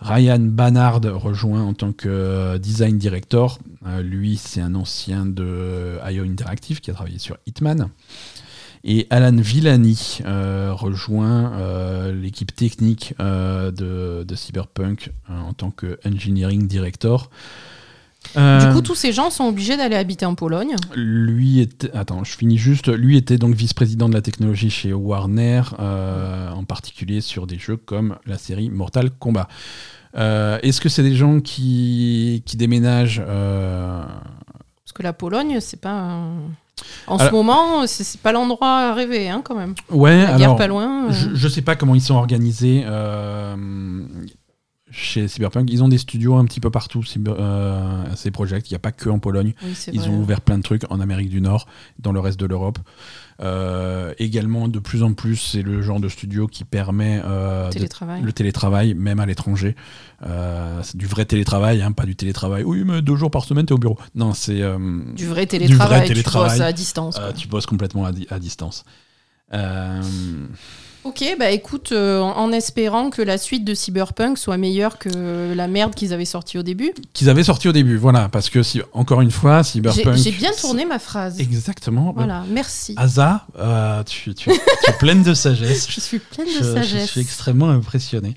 Ryan 0.00 0.40
Bannard 0.40 1.00
rejoint 1.02 1.62
en 1.62 1.72
tant 1.72 1.92
que 1.92 2.08
euh, 2.08 2.58
design 2.58 2.98
director. 2.98 3.58
Euh, 3.86 4.02
lui, 4.02 4.36
c'est 4.36 4.60
un 4.60 4.74
ancien 4.74 5.24
de 5.24 5.98
IO 6.10 6.24
Interactive 6.24 6.80
qui 6.80 6.90
a 6.90 6.94
travaillé 6.94 7.18
sur 7.18 7.38
Hitman. 7.46 7.88
Et 8.86 9.06
Alan 9.08 9.34
Villani 9.34 10.18
euh, 10.26 10.74
rejoint 10.74 11.54
euh, 11.54 12.12
l'équipe 12.12 12.54
technique 12.54 13.14
euh, 13.18 13.70
de, 13.70 14.24
de 14.24 14.34
Cyberpunk 14.34 15.10
euh, 15.30 15.40
en 15.40 15.54
tant 15.54 15.70
que 15.70 15.98
engineering 16.04 16.68
director. 16.68 17.30
Euh, 18.36 18.66
Du 18.66 18.74
coup, 18.74 18.80
tous 18.82 18.94
ces 18.94 19.12
gens 19.12 19.30
sont 19.30 19.44
obligés 19.44 19.76
d'aller 19.76 19.96
habiter 19.96 20.26
en 20.26 20.34
Pologne. 20.34 20.74
lui 20.96 21.60
était, 21.60 21.90
attends, 21.94 22.24
je 22.24 22.36
finis 22.36 22.58
juste. 22.58 22.88
Lui 22.88 23.16
était 23.16 23.38
donc 23.38 23.54
vice-président 23.54 24.08
de 24.08 24.14
la 24.14 24.22
technologie 24.22 24.70
chez 24.70 24.92
Warner, 24.92 25.62
euh, 25.78 26.50
en 26.50 26.64
particulier 26.64 27.20
sur 27.20 27.46
des 27.46 27.58
jeux 27.58 27.76
comme 27.76 28.16
la 28.26 28.38
série 28.38 28.70
Mortal 28.70 29.10
Kombat. 29.10 29.48
Euh, 30.16 30.58
Est-ce 30.62 30.80
que 30.80 30.88
c'est 30.88 31.02
des 31.02 31.16
gens 31.16 31.40
qui, 31.40 32.42
qui 32.46 32.56
déménagent 32.56 33.20
Parce 33.24 34.92
que 34.94 35.02
la 35.02 35.12
Pologne, 35.12 35.58
c'est 35.60 35.80
pas. 35.80 35.92
un- 35.92 36.34
En 37.06 37.16
Alors- 37.16 37.28
ce 37.28 37.32
moment, 37.32 37.86
c'est 37.86 38.20
pas 38.20 38.32
l'endroit 38.32 38.90
à 38.90 38.94
rêver, 38.94 39.28
hein, 39.30 39.42
quand 39.44 39.54
même. 39.54 39.74
Ouais, 39.90 40.18
La 40.22 40.26
guerre 40.34 40.34
alors, 40.34 40.56
pas 40.56 40.66
loin. 40.66 41.10
je, 41.12 41.30
je 41.34 41.48
sais 41.48 41.62
pas 41.62 41.76
comment 41.76 41.94
ils 41.94 42.00
sont 42.00 42.16
organisés 42.16 42.82
chez 44.94 45.26
Cyberpunk. 45.28 45.68
Ils 45.70 45.82
ont 45.82 45.88
des 45.88 45.98
studios 45.98 46.36
un 46.36 46.44
petit 46.44 46.60
peu 46.60 46.70
partout, 46.70 47.02
cyber, 47.02 47.34
euh, 47.38 48.04
ces 48.14 48.30
projets. 48.30 48.60
Il 48.60 48.70
n'y 48.70 48.76
a 48.76 48.78
pas 48.78 48.92
que 48.92 49.08
en 49.10 49.18
Pologne. 49.18 49.52
oui, 49.64 49.74
Ils 49.92 50.00
vrai. 50.00 50.08
ont 50.08 50.18
ouvert 50.20 50.40
plein 50.40 50.56
de 50.58 50.62
trucs 50.62 50.82
en 50.90 51.00
Amérique 51.00 51.28
du 51.30 51.40
Nord, 51.40 51.66
dans 51.98 52.12
le 52.12 52.20
reste 52.20 52.38
de 52.38 52.46
l'Europe. 52.46 52.78
Euh, 53.40 54.14
également, 54.18 54.68
de 54.68 54.78
plus 54.78 55.02
en 55.02 55.12
plus, 55.12 55.34
c'est 55.36 55.62
le 55.62 55.82
genre 55.82 55.98
de 55.98 56.08
studio 56.08 56.46
qui 56.46 56.62
permet 56.62 57.20
euh, 57.24 57.68
de- 57.70 58.22
le 58.22 58.32
télétravail, 58.32 58.94
même 58.94 59.18
à 59.18 59.26
l'étranger. 59.26 59.74
C'est 60.82 60.96
du 60.96 61.06
vrai 61.06 61.24
télétravail, 61.24 61.82
hein, 61.82 61.90
pas 61.92 62.04
du 62.04 62.14
télétravail. 62.14 62.62
Oui, 62.62 62.84
mais 62.86 63.02
deux 63.02 63.16
jours 63.16 63.30
par 63.32 63.44
semaine, 63.44 63.66
t'es 63.66 63.72
au 63.74 63.78
bureau. 63.78 63.98
Non, 64.14 64.32
c'est. 64.34 64.62
Du 65.16 65.26
vrai 65.26 65.46
télétravail, 65.46 66.06
télétravail. 66.06 66.50
tu 66.52 66.58
bosses 66.58 66.60
à 66.68 66.72
distance. 66.72 67.20
tu 67.36 67.48
bosses 67.48 67.66
complètement 67.66 68.04
à, 68.04 68.12
di- 68.12 68.26
à 68.30 68.38
distance. 68.38 68.84
Ok, 71.04 71.22
bah 71.38 71.50
écoute, 71.50 71.92
euh, 71.92 72.20
en, 72.20 72.50
espérant 72.50 73.10
que 73.10 73.20
la 73.20 73.36
suite 73.36 73.62
de 73.64 73.74
Cyberpunk 73.74 74.38
soit 74.38 74.56
meilleure 74.56 74.98
que 74.98 75.52
la 75.54 75.68
merde 75.68 75.94
qu'ils 75.94 76.14
avaient 76.14 76.24
sortie 76.24 76.56
au 76.56 76.62
début. 76.62 76.92
qu'ils 77.12 77.28
avaient 77.28 77.44
sorti 77.44 77.68
au 77.68 77.72
début, 77.72 77.96
voilà, 77.98 78.30
parce 78.30 78.48
que 78.48 78.62
si, 78.62 78.80
encore 78.94 79.20
une 79.20 79.30
fois, 79.30 79.62
Cyberpunk. 79.62 80.16
j'ai 80.16 80.30
bien 80.32 80.52
tourné 80.58 80.86
ma 80.86 80.98
phrase. 80.98 81.38
Exactement. 81.40 82.12
Voilà, 82.16 82.44
merci. 82.48 82.94
Asa, 82.96 83.46
euh, 83.58 84.02
tu, 84.04 84.34
tu- 84.34 84.48
tu 84.50 84.90
es 84.90 84.92
pleine 84.98 85.22
de 85.22 85.34
sagesse. 85.34 85.86
Je 85.90 86.00
suis 86.00 86.18
pleine 86.20 86.46
Je, 86.48 86.60
de 86.60 86.64
je 86.64 86.72
sagesse. 86.72 87.10
suis 87.10 87.20
extrêmement 87.20 87.68
impressionné. 87.68 88.34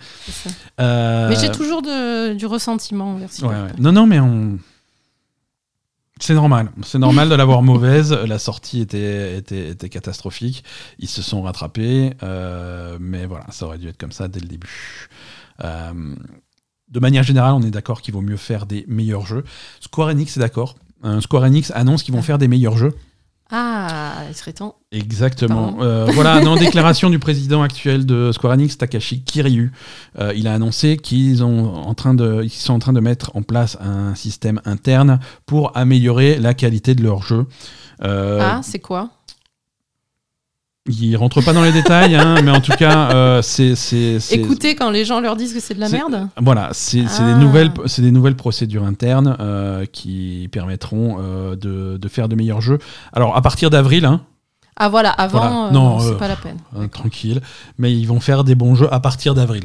Euh, 0.82 1.30
Mais 1.30 1.36
j'ai 1.40 1.52
toujours 1.52 1.82
de- 1.82 2.34
du 2.34 2.46
ressentiment 2.46 3.12
envers 3.12 3.30
ouais, 3.30 3.34
Cyberpunk. 3.34 3.70
ouais. 3.70 3.76
Non, 3.80 3.92
non, 3.94 4.06
mais 4.08 4.20
on. 4.20 4.58
C'est 6.20 6.34
normal. 6.34 6.72
C'est 6.84 7.00
normal 7.00 7.30
de 7.30 7.36
l'avoir 7.36 7.62
mauvaise. 7.62 8.12
La 8.12 8.40
sortie 8.40 8.82
était, 8.82 9.38
était, 9.38 9.70
était 9.70 9.90
catastrophique. 9.90 10.64
Ils 11.00 11.10
se 11.10 11.22
sont 11.22 11.42
rattrapés. 11.42 12.14
euh, 12.24 12.98
mais 13.00 13.26
voilà, 13.26 13.46
ça 13.50 13.66
aurait 13.66 13.78
dû 13.78 13.88
être 13.88 13.98
comme 13.98 14.12
ça 14.12 14.28
dès 14.28 14.40
le 14.40 14.48
début. 14.48 15.10
Euh, 15.64 16.16
de 16.90 17.00
manière 17.00 17.24
générale, 17.24 17.54
on 17.54 17.62
est 17.62 17.72
d'accord 17.72 18.02
qu'il 18.02 18.14
vaut 18.14 18.22
mieux 18.22 18.38
faire 18.38 18.66
des 18.66 18.86
meilleurs 18.88 19.26
jeux. 19.26 19.44
Square 19.80 20.10
Enix 20.10 20.38
est 20.38 20.40
d'accord. 20.40 20.76
Euh, 21.04 21.22
Square 21.22 21.44
Enix 21.44 21.72
annonce 21.72 22.04
qu'ils 22.04 22.14
vont 22.14 22.22
faire 22.22 22.38
des 22.38 22.48
meilleurs 22.48 22.78
jeux. 22.78 22.96
Ah, 23.50 24.24
il 24.30 24.36
serait 24.36 24.54
temps. 24.54 24.76
Exactement. 24.92 25.78
Euh, 25.82 26.06
voilà, 26.14 26.42
non, 26.44 26.56
déclaration 26.56 27.10
du 27.10 27.20
président 27.20 27.62
actuel 27.62 28.06
de 28.06 28.32
Square 28.34 28.54
Enix, 28.54 28.78
Takashi 28.78 29.22
Kiryu. 29.24 29.72
Euh, 30.20 30.34
il 30.36 30.48
a 30.48 30.54
annoncé 30.54 30.98
qu'ils 30.98 31.44
ont 31.44 31.74
en 31.76 31.94
train 31.94 32.14
de, 32.14 32.42
ils 32.44 32.50
sont 32.50 32.74
en 32.74 32.80
train 32.80 32.94
de 32.94 33.00
mettre 33.00 33.32
en 33.36 33.42
place 33.44 33.78
un 33.82 34.16
système 34.16 34.62
interne 34.66 35.20
pour 35.46 35.76
améliorer 35.78 36.38
la 36.40 36.54
qualité 36.54 36.94
de 36.96 37.04
leur 37.04 37.22
jeu. 37.24 37.46
Euh, 38.04 38.40
Ah, 38.42 38.60
c'est 38.64 38.80
quoi? 38.80 39.10
Il 40.90 41.16
rentre 41.18 41.42
pas 41.42 41.52
dans 41.54 41.64
les 41.64 41.72
détails, 41.74 42.16
hein, 42.16 42.42
mais 42.44 42.52
en 42.52 42.62
tout 42.62 42.72
cas, 42.72 43.12
euh, 43.12 43.42
c'est, 43.42 43.76
c'est, 43.76 44.20
c'est- 44.20 44.36
Écoutez 44.36 44.76
quand 44.76 44.90
les 44.90 45.04
gens 45.06 45.20
leur 45.20 45.36
disent 45.36 45.54
que 45.54 45.60
c'est 45.60 45.74
de 45.74 45.80
la 45.82 45.88
c'est- 45.88 45.98
merde 45.98 46.30
Voilà, 46.42 46.70
c'est 46.72 47.08
c'est 47.08 47.24
Ah. 47.24 47.34
des 47.34 47.40
nouvelles, 47.40 47.72
c'est 47.88 48.02
des 48.02 48.12
nouvelles 48.12 48.36
procédures 48.38 48.84
internes 48.86 49.36
euh, 49.40 49.86
qui 49.86 50.48
permettront 50.52 51.18
euh, 51.20 51.56
de, 51.56 51.98
de 51.98 52.08
faire 52.08 52.30
de 52.30 52.36
meilleurs 52.36 52.62
jeux. 52.62 52.80
Alors 53.12 53.36
à 53.36 53.42
partir 53.42 53.70
d'avril, 53.70 54.06
hein, 54.06 54.22
Ah 54.78 54.90
voilà, 54.90 55.10
avant, 55.10 55.40
Voilà. 55.40 55.72
Non, 55.72 56.00
c'est 56.00 56.18
pas 56.18 56.28
la 56.28 56.36
peine. 56.38 56.58
tranquille, 56.90 57.42
mais 57.78 57.92
ils 57.92 58.06
vont 58.06 58.20
faire 58.20 58.44
des 58.44 58.56
bons 58.56 58.76
jeux 58.76 58.94
à 58.94 59.00
partir 59.00 59.34
d'avril. 59.34 59.64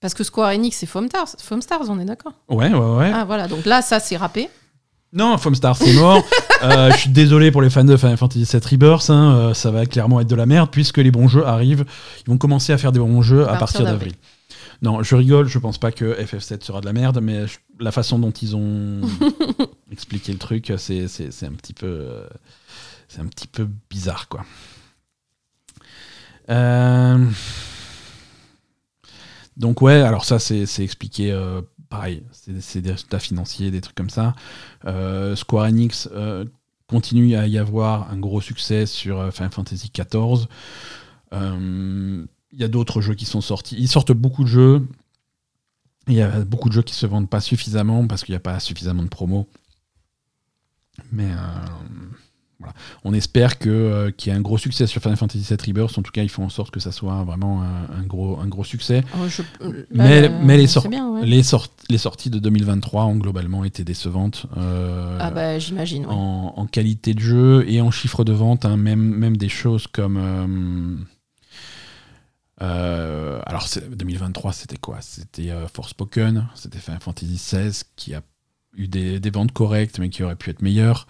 Parce 0.00 0.14
que 0.14 0.22
Square 0.24 0.50
Enix, 0.54 0.76
c'est 0.76 0.86
Foam 0.86 1.08
Stars, 1.08 1.28
Foam 1.42 1.60
Stars, 1.62 1.80
on 1.88 1.98
est 1.98 2.04
d'accord? 2.04 2.32
Ouais, 2.48 2.70
ouais, 2.72 2.96
ouais. 2.98 3.12
Ah 3.14 3.24
voilà, 3.24 3.48
donc 3.48 3.64
là, 3.66 3.82
ça, 3.82 4.00
c'est 4.00 4.16
râpé. 4.16 4.48
Non, 5.14 5.38
Foamstar, 5.38 5.76
c'est 5.76 5.92
mort. 5.94 6.22
Euh, 6.62 6.90
je 6.92 6.96
suis 6.96 7.10
désolé 7.10 7.50
pour 7.50 7.60
les 7.60 7.68
fans 7.68 7.84
de 7.84 7.94
Final 7.94 8.16
Fantasy 8.16 8.44
VII 8.50 8.60
Rebirth. 8.70 9.10
hein, 9.10 9.34
euh, 9.36 9.54
ça 9.54 9.70
va 9.70 9.84
clairement 9.84 10.18
être 10.20 10.28
de 10.28 10.34
la 10.34 10.46
merde 10.46 10.70
puisque 10.70 10.96
les 10.96 11.10
bons 11.10 11.28
jeux 11.28 11.44
arrivent. 11.46 11.84
Ils 12.26 12.30
vont 12.30 12.38
commencer 12.38 12.72
à 12.72 12.78
faire 12.78 12.90
des 12.90 13.00
bons 13.00 13.20
jeux 13.20 13.46
à, 13.46 13.52
À 13.52 13.56
partir 13.58 13.84
d'avril. 13.84 14.14
Non, 14.80 15.02
je 15.02 15.14
rigole. 15.14 15.46
Je 15.46 15.58
pense 15.58 15.76
pas 15.76 15.92
que 15.92 16.14
FF7 16.22 16.64
sera 16.64 16.80
de 16.80 16.86
la 16.86 16.94
merde, 16.94 17.20
mais 17.20 17.46
je- 17.46 17.58
la 17.80 17.92
façon 17.92 18.18
dont 18.18 18.30
ils 18.30 18.56
ont 18.56 19.02
expliquer 19.92 20.32
le 20.32 20.38
truc, 20.38 20.72
c'est 20.78 21.02
un 21.02 21.52
petit 21.52 21.74
peu, 21.74 21.86
euh, 21.86 22.26
c'est 23.08 23.20
un 23.20 23.26
petit 23.26 23.48
peu 23.48 23.68
bizarre, 23.90 24.28
quoi. 24.28 24.42
Euh, 26.48 27.18
donc 29.58 29.82
ouais, 29.82 30.00
alors 30.00 30.24
ça 30.24 30.38
c'est 30.38 30.64
expliqué 30.78 31.30
pareil, 31.88 32.22
c'est 32.32 32.80
des 32.80 32.92
résultats 32.92 33.18
financiers, 33.18 33.70
des 33.70 33.80
trucs 33.80 33.96
comme 33.96 34.10
ça. 34.10 34.34
Square 35.34 35.66
Enix 35.66 36.08
continue 36.86 37.34
à 37.36 37.46
y 37.46 37.58
avoir 37.58 38.10
un 38.10 38.18
gros 38.18 38.40
succès 38.40 38.86
sur 38.86 39.32
Final 39.32 39.52
Fantasy 39.52 39.90
XIV. 39.92 40.46
Il 41.32 42.26
y 42.52 42.64
a 42.64 42.68
d'autres 42.68 43.00
jeux 43.00 43.14
qui 43.14 43.24
sont 43.24 43.40
sortis. 43.40 43.76
Ils 43.78 43.88
sortent 43.88 44.12
beaucoup 44.12 44.44
de 44.44 44.48
jeux. 44.48 44.86
Il 46.06 46.14
y 46.14 46.22
a 46.22 46.44
beaucoup 46.44 46.68
de 46.68 46.74
jeux 46.74 46.82
qui 46.82 46.94
se 46.94 47.06
vendent 47.06 47.30
pas 47.30 47.40
suffisamment 47.40 48.06
parce 48.06 48.24
qu'il 48.24 48.32
n'y 48.32 48.36
a 48.36 48.40
pas 48.40 48.60
suffisamment 48.60 49.02
de 49.02 49.08
promos. 49.08 49.48
Mais 51.12 51.32
euh, 51.32 51.36
voilà. 52.58 52.72
On 53.04 53.12
espère 53.12 53.58
que 53.58 53.68
euh, 53.68 54.10
qu'il 54.10 54.32
y 54.32 54.34
ait 54.34 54.38
un 54.38 54.42
gros 54.42 54.58
succès 54.58 54.86
sur 54.86 55.02
Final 55.02 55.16
Fantasy 55.16 55.44
VII 55.48 55.58
Rebirth. 55.66 55.98
En 55.98 56.02
tout 56.02 56.12
cas, 56.12 56.22
ils 56.22 56.28
font 56.28 56.44
en 56.44 56.48
sorte 56.48 56.70
que 56.70 56.80
ça 56.80 56.92
soit 56.92 57.24
vraiment 57.24 57.62
un, 57.62 58.02
gros, 58.04 58.38
un 58.40 58.46
gros 58.46 58.64
succès. 58.64 59.02
Oh, 59.14 59.26
mais, 59.90 60.28
mais 60.28 60.56
les, 60.56 60.66
les, 61.24 61.42
les, 61.88 61.98
sorties 61.98 62.30
de 62.30 62.38
2023 62.38 63.04
ont 63.04 63.16
globalement 63.16 63.64
été 63.64 63.84
décevantes. 63.84 64.46
Euh, 64.56 65.18
ah 65.20 65.30
bah 65.30 65.58
j'imagine. 65.58 66.06
En, 66.06 66.66
qualité 66.70 67.14
de 67.14 67.20
jeu 67.20 67.64
et 67.68 67.80
en 67.80 67.90
chiffre 67.90 68.24
de 68.24 68.32
vente, 68.32 68.64
hein, 68.64 68.76
même, 68.76 69.00
même 69.00 69.36
des 69.36 69.48
choses 69.48 69.86
comme 69.86 71.06
euh, 72.62 73.40
alors 73.46 73.68
2023, 73.90 74.52
c'était 74.52 74.76
quoi? 74.76 74.98
C'était 75.00 75.52
Forspoken, 75.72 76.48
c'était 76.54 76.78
Final 76.78 77.00
Fantasy 77.00 77.34
XVI 77.34 77.82
qui 77.96 78.14
a 78.14 78.22
eu 78.76 78.88
des, 78.88 79.30
ventes 79.30 79.52
correctes 79.52 79.98
mais 79.98 80.08
qui 80.08 80.22
aurait 80.22 80.36
pu 80.36 80.50
être 80.50 80.62
meilleur. 80.62 81.06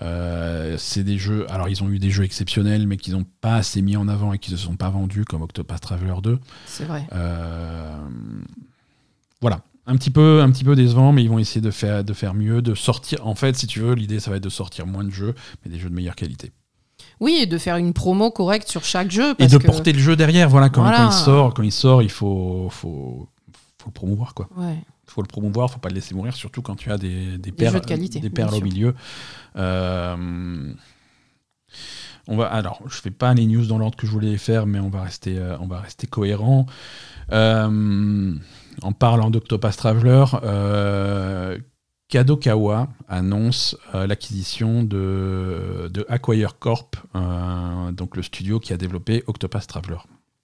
Euh, 0.00 0.76
c'est 0.78 1.02
des 1.04 1.18
jeux. 1.18 1.46
Alors 1.50 1.68
ils 1.68 1.82
ont 1.82 1.88
eu 1.88 1.98
des 1.98 2.10
jeux 2.10 2.24
exceptionnels 2.24 2.86
mais 2.86 2.96
qu'ils 2.96 3.14
n'ont 3.14 3.26
pas 3.40 3.56
assez 3.56 3.82
mis 3.82 3.96
en 3.96 4.08
avant 4.08 4.32
et 4.32 4.38
qui 4.38 4.52
ne 4.52 4.56
se 4.56 4.64
sont 4.64 4.76
pas 4.76 4.90
vendus 4.90 5.24
comme 5.24 5.42
Octopath 5.42 5.80
Traveler 5.80 6.14
2. 6.22 6.38
C'est 6.66 6.84
vrai. 6.84 7.06
voilà. 9.40 9.60
Un 9.90 9.96
petit, 9.96 10.10
peu, 10.10 10.42
un 10.42 10.50
petit 10.50 10.64
peu 10.64 10.76
décevant, 10.76 11.12
mais 11.12 11.22
ils 11.24 11.30
vont 11.30 11.38
essayer 11.38 11.62
de 11.62 11.70
faire, 11.70 12.04
de 12.04 12.12
faire 12.12 12.34
mieux, 12.34 12.60
de 12.60 12.74
sortir. 12.74 13.26
En 13.26 13.34
fait, 13.34 13.56
si 13.56 13.66
tu 13.66 13.80
veux, 13.80 13.94
l'idée, 13.94 14.20
ça 14.20 14.30
va 14.30 14.36
être 14.36 14.42
de 14.42 14.50
sortir 14.50 14.86
moins 14.86 15.02
de 15.02 15.08
jeux, 15.08 15.34
mais 15.64 15.70
des 15.72 15.78
jeux 15.78 15.88
de 15.88 15.94
meilleure 15.94 16.14
qualité. 16.14 16.52
Oui, 17.20 17.38
et 17.40 17.46
de 17.46 17.58
faire 17.58 17.76
une 17.76 17.94
promo 17.94 18.30
correcte 18.30 18.68
sur 18.68 18.84
chaque 18.84 19.10
jeu. 19.10 19.34
et 19.38 19.46
de 19.46 19.58
porter 19.58 19.92
le 19.94 19.98
jeu 19.98 20.14
derrière. 20.14 20.50
Voilà, 20.50 20.68
quand, 20.68 20.86
il 20.86 21.12
sort, 21.12 21.54
quand 21.54 21.62
il 21.62 21.72
sort, 21.72 22.02
il 22.02 22.10
faut, 22.10 22.68
faut, 22.70 23.28
faut 23.78 23.86
le 23.86 23.92
promouvoir, 23.92 24.34
quoi. 24.34 24.48
Ouais. 24.56 24.76
Faut 25.08 25.22
le 25.22 25.26
promouvoir, 25.26 25.70
faut 25.70 25.78
pas 25.78 25.88
le 25.88 25.94
laisser 25.94 26.14
mourir, 26.14 26.34
surtout 26.34 26.62
quand 26.62 26.76
tu 26.76 26.90
as 26.90 26.98
des, 26.98 27.38
des, 27.38 27.52
perles, 27.52 27.80
des 27.80 28.30
perles 28.30 28.54
au 28.54 28.60
milieu. 28.60 28.94
Euh, 29.56 30.72
on 32.26 32.36
va, 32.36 32.46
alors, 32.46 32.82
je 32.86 33.00
fais 33.00 33.10
pas 33.10 33.34
les 33.34 33.46
news 33.46 33.66
dans 33.66 33.78
l'ordre 33.78 33.96
que 33.96 34.06
je 34.06 34.12
voulais 34.12 34.36
faire, 34.36 34.66
mais 34.66 34.80
on 34.80 34.90
va 34.90 35.02
rester, 35.02 35.38
euh, 35.38 35.56
on 35.60 35.66
va 35.66 35.80
rester 35.80 36.06
cohérent. 36.06 36.66
Euh, 37.32 38.34
en 38.82 38.92
parlant 38.92 39.30
d'Octopath 39.30 39.76
Traveler, 39.76 40.24
Kadokawa 42.08 42.88
annonce 43.06 43.76
euh, 43.94 44.06
l'acquisition 44.06 44.82
de, 44.82 45.90
de, 45.92 46.06
Acquire 46.08 46.58
Corp, 46.58 46.96
euh, 47.14 47.92
donc 47.92 48.16
le 48.16 48.22
studio 48.22 48.60
qui 48.60 48.72
a 48.72 48.78
développé 48.78 49.22
Octopath 49.26 49.66
Traveler. 49.66 49.98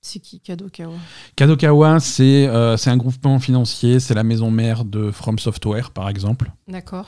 C'est 0.06 0.20
qui 0.20 0.40
Kadokawa 0.40 0.96
Kadokawa, 1.34 1.98
c'est 1.98 2.46
euh, 2.46 2.76
un 2.84 2.96
groupement 2.96 3.38
financier, 3.38 4.00
c'est 4.00 4.14
la 4.14 4.22
maison 4.22 4.50
mère 4.50 4.84
de 4.84 5.10
From 5.10 5.38
Software, 5.38 5.90
par 5.90 6.08
exemple. 6.08 6.50
D'accord. 6.68 7.06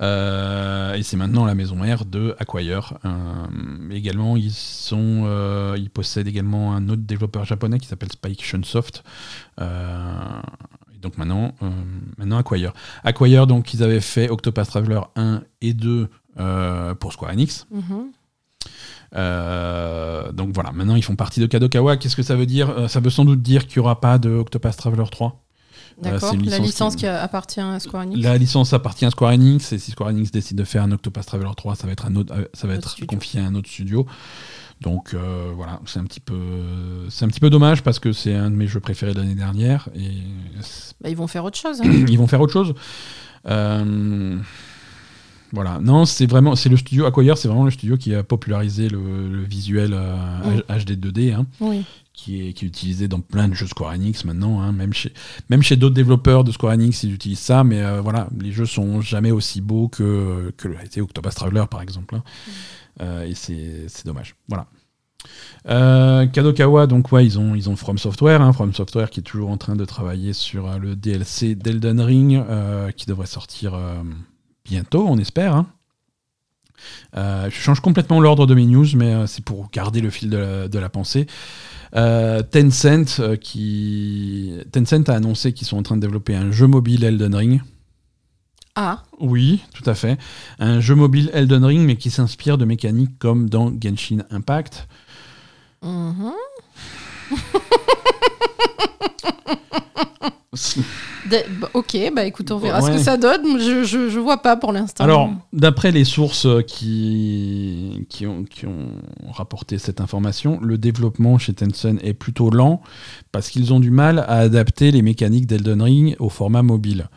et 0.00 1.02
c'est 1.02 1.16
maintenant 1.16 1.44
la 1.44 1.54
maison 1.54 1.76
mère 1.76 2.04
de 2.06 2.34
Acquire. 2.38 2.94
également, 3.90 4.36
ils, 4.36 4.50
sont, 4.50 5.74
ils 5.76 5.90
possèdent 5.90 6.28
également 6.28 6.74
un 6.74 6.88
autre 6.88 7.02
développeur 7.02 7.44
japonais 7.44 7.78
qui 7.78 7.86
s'appelle 7.86 8.10
Spike 8.10 8.42
Shunsoft 8.42 9.04
donc 11.02 11.18
maintenant, 11.18 11.52
euh, 11.62 11.70
maintenant 12.16 12.38
Acquire. 12.38 12.72
Acquire, 13.04 13.46
donc 13.46 13.74
ils 13.74 13.82
avaient 13.82 14.00
fait 14.00 14.30
Octopath 14.30 14.68
Traveler 14.68 15.00
1 15.16 15.42
et 15.60 15.74
2 15.74 16.08
euh, 16.38 16.94
pour 16.94 17.12
Square 17.12 17.32
Enix. 17.32 17.66
Mhm. 17.70 17.82
Euh, 17.90 18.04
donc 19.12 20.54
voilà, 20.54 20.72
maintenant 20.72 20.96
ils 20.96 21.04
font 21.04 21.16
partie 21.16 21.40
de 21.40 21.46
Kadokawa. 21.46 21.96
Qu'est-ce 21.96 22.16
que 22.16 22.22
ça 22.22 22.36
veut 22.36 22.46
dire? 22.46 22.88
Ça 22.88 23.00
veut 23.00 23.10
sans 23.10 23.24
doute 23.24 23.42
dire 23.42 23.66
qu'il 23.66 23.80
n'y 23.80 23.84
aura 23.84 24.00
pas 24.00 24.18
de 24.18 24.30
Octopath 24.30 24.76
Traveler 24.76 25.04
3. 25.10 25.38
D'accord, 26.00 26.34
la 26.44 26.58
licence 26.58 26.96
qui... 26.96 27.06
appartient 27.06 27.60
à 27.60 27.78
Square 27.78 28.04
Enix 28.04 28.22
La 28.22 28.38
licence 28.38 28.72
appartient 28.72 29.04
à 29.04 29.10
Square 29.10 29.32
Enix, 29.32 29.72
et 29.72 29.78
si 29.78 29.90
Square 29.90 30.10
Enix 30.10 30.30
décide 30.30 30.56
de 30.56 30.64
faire 30.64 30.82
un 30.82 30.92
Octopath 30.92 31.26
Traveler 31.26 31.50
3, 31.56 31.76
ça 31.76 31.86
va 31.86 31.92
être, 31.92 32.06
un 32.06 32.16
autre, 32.16 32.34
ça 32.54 32.66
va 32.66 32.74
être 32.74 32.96
confié 33.06 33.40
à 33.40 33.44
un 33.44 33.54
autre 33.54 33.68
studio. 33.68 34.06
Donc 34.80 35.14
euh, 35.14 35.52
voilà, 35.54 35.80
c'est 35.86 36.00
un 36.00 36.04
petit 36.04 36.20
peu, 36.20 37.06
c'est 37.08 37.24
un 37.24 37.28
petit 37.28 37.40
peu 37.40 37.50
dommage 37.50 37.82
parce 37.82 38.00
que 38.00 38.12
c'est 38.12 38.34
un 38.34 38.50
de 38.50 38.56
mes 38.56 38.66
jeux 38.66 38.80
préférés 38.80 39.14
de 39.14 39.20
l'année 39.20 39.36
dernière 39.36 39.88
et 39.94 40.10
bah, 41.00 41.08
ils 41.08 41.16
vont 41.16 41.28
faire 41.28 41.44
autre 41.44 41.58
chose. 41.58 41.80
Hein. 41.80 41.90
ils 42.08 42.18
vont 42.18 42.26
faire 42.26 42.40
autre 42.40 42.52
chose. 42.52 42.74
Euh, 43.46 44.38
voilà, 45.52 45.78
non, 45.80 46.04
c'est 46.06 46.26
vraiment, 46.26 46.56
c'est 46.56 46.68
le 46.68 46.76
studio 46.76 47.04
Acquire, 47.04 47.36
c'est 47.36 47.48
vraiment 47.48 47.64
le 47.64 47.70
studio 47.70 47.96
qui 47.96 48.14
a 48.14 48.22
popularisé 48.22 48.88
le, 48.88 49.42
visuel 49.42 49.90
HD 49.90 50.92
2D, 50.92 51.34
hein, 51.34 51.46
qui, 52.14 52.48
est, 52.48 52.52
qui 52.52 52.64
est 52.64 52.68
utilisé 52.68 53.06
dans 53.06 53.20
plein 53.20 53.48
de 53.48 53.54
jeux 53.54 53.66
Square 53.66 53.92
Enix 53.92 54.24
maintenant, 54.24 54.60
hein, 54.60 54.72
même 54.72 54.92
chez, 54.94 55.12
même 55.50 55.62
chez 55.62 55.76
d'autres 55.76 55.94
développeurs 55.94 56.44
de 56.44 56.52
Square 56.52 56.72
Enix, 56.72 57.02
ils 57.02 57.12
utilisent 57.12 57.38
ça, 57.38 57.64
mais 57.64 57.82
euh, 57.82 58.00
voilà, 58.00 58.28
les 58.40 58.52
jeux 58.52 58.66
sont 58.66 59.02
jamais 59.02 59.30
aussi 59.30 59.60
beaux 59.60 59.88
que 59.88 60.52
que 60.56 60.68
été 60.82 61.00
Octopus 61.00 61.34
Traveler 61.34 61.64
par 61.70 61.82
exemple. 61.82 62.14
Hein. 62.16 62.22
Euh, 63.00 63.24
et 63.24 63.34
c'est 63.34 64.06
dommage. 64.06 64.34
Voilà. 64.48 64.66
Euh, 65.68 66.26
Kadokawa, 66.26 66.86
donc 66.86 67.12
ouais, 67.12 67.24
ils 67.24 67.38
ont, 67.38 67.54
ils 67.54 67.70
ont 67.70 67.76
From 67.76 67.96
Software, 67.96 68.42
hein, 68.42 68.52
From 68.52 68.74
Software 68.74 69.08
qui 69.08 69.20
est 69.20 69.22
toujours 69.22 69.50
en 69.50 69.56
train 69.56 69.76
de 69.76 69.84
travailler 69.84 70.32
sur 70.32 70.68
euh, 70.68 70.78
le 70.78 70.96
DLC 70.96 71.54
d'Elden 71.54 72.00
Ring, 72.00 72.42
qui 72.96 73.06
devrait 73.06 73.26
sortir 73.26 73.78
bientôt, 74.64 75.06
on 75.08 75.18
espère. 75.18 75.54
Hein. 75.54 75.66
je 77.14 77.50
change 77.50 77.80
complètement 77.80 78.20
l'ordre 78.20 78.46
de 78.46 78.54
mes 78.54 78.66
news, 78.66 78.86
mais 78.96 79.26
c'est 79.26 79.44
pour 79.44 79.70
garder 79.70 80.00
le 80.00 80.10
fil 80.10 80.30
de 80.30 80.78
la, 80.78 80.88
pensée. 80.88 81.26
Tencent, 81.92 83.20
qui... 83.40 84.54
Tencent 84.72 85.08
a 85.08 85.14
annoncé 85.14 85.52
qu'ils 85.52 85.66
sont 85.66 85.78
en 85.78 85.82
train 85.82 85.96
de 85.96 86.00
développer 86.00 86.34
un 86.34 86.50
jeu 86.50 86.66
mobile 86.66 87.04
Elden 87.04 87.34
Ring. 87.34 87.60
Ah. 88.74 89.02
Oui, 89.20 89.62
tout 89.74 89.88
à 89.88 89.94
fait. 89.94 90.18
Un 90.58 90.80
jeu 90.80 90.94
mobile 90.94 91.30
Elden 91.34 91.64
Ring, 91.64 91.86
mais 91.86 91.96
qui 91.96 92.10
s'inspire 92.10 92.56
de 92.56 92.64
mécaniques 92.64 93.18
comme 93.18 93.50
dans 93.50 93.70
Genshin 93.78 94.24
Impact. 94.30 94.88
Mm-hmm. 100.54 101.68
ok, 101.72 102.12
bah 102.14 102.24
écoute, 102.24 102.50
on 102.50 102.58
verra 102.58 102.82
ce 102.82 102.90
que 102.90 102.98
ça 102.98 103.16
donne. 103.16 103.58
Je, 103.58 103.84
je, 103.84 104.18
vois 104.18 104.42
pas 104.42 104.56
pour 104.56 104.72
l'instant. 104.72 105.02
Alors, 105.02 105.30
d'après 105.52 105.90
les 105.92 106.04
sources 106.04 106.46
qui, 106.66 108.06
qui, 108.10 108.26
ont, 108.26 108.44
qui 108.44 108.66
ont 108.66 108.90
rapporté 109.30 109.78
cette 109.78 110.00
information, 110.00 110.58
le 110.60 110.76
développement 110.76 111.38
chez 111.38 111.54
Tencent 111.54 111.98
est 112.02 112.12
plutôt 112.12 112.50
lent 112.50 112.82
parce 113.32 113.48
qu'ils 113.48 113.72
ont 113.72 113.80
du 113.80 113.90
mal 113.90 114.18
à 114.20 114.38
adapter 114.38 114.90
les 114.90 115.00
mécaniques 115.00 115.46
d'Elden 115.46 115.80
Ring 115.80 116.16
au 116.18 116.28
format 116.28 116.62
mobile. 116.62 117.08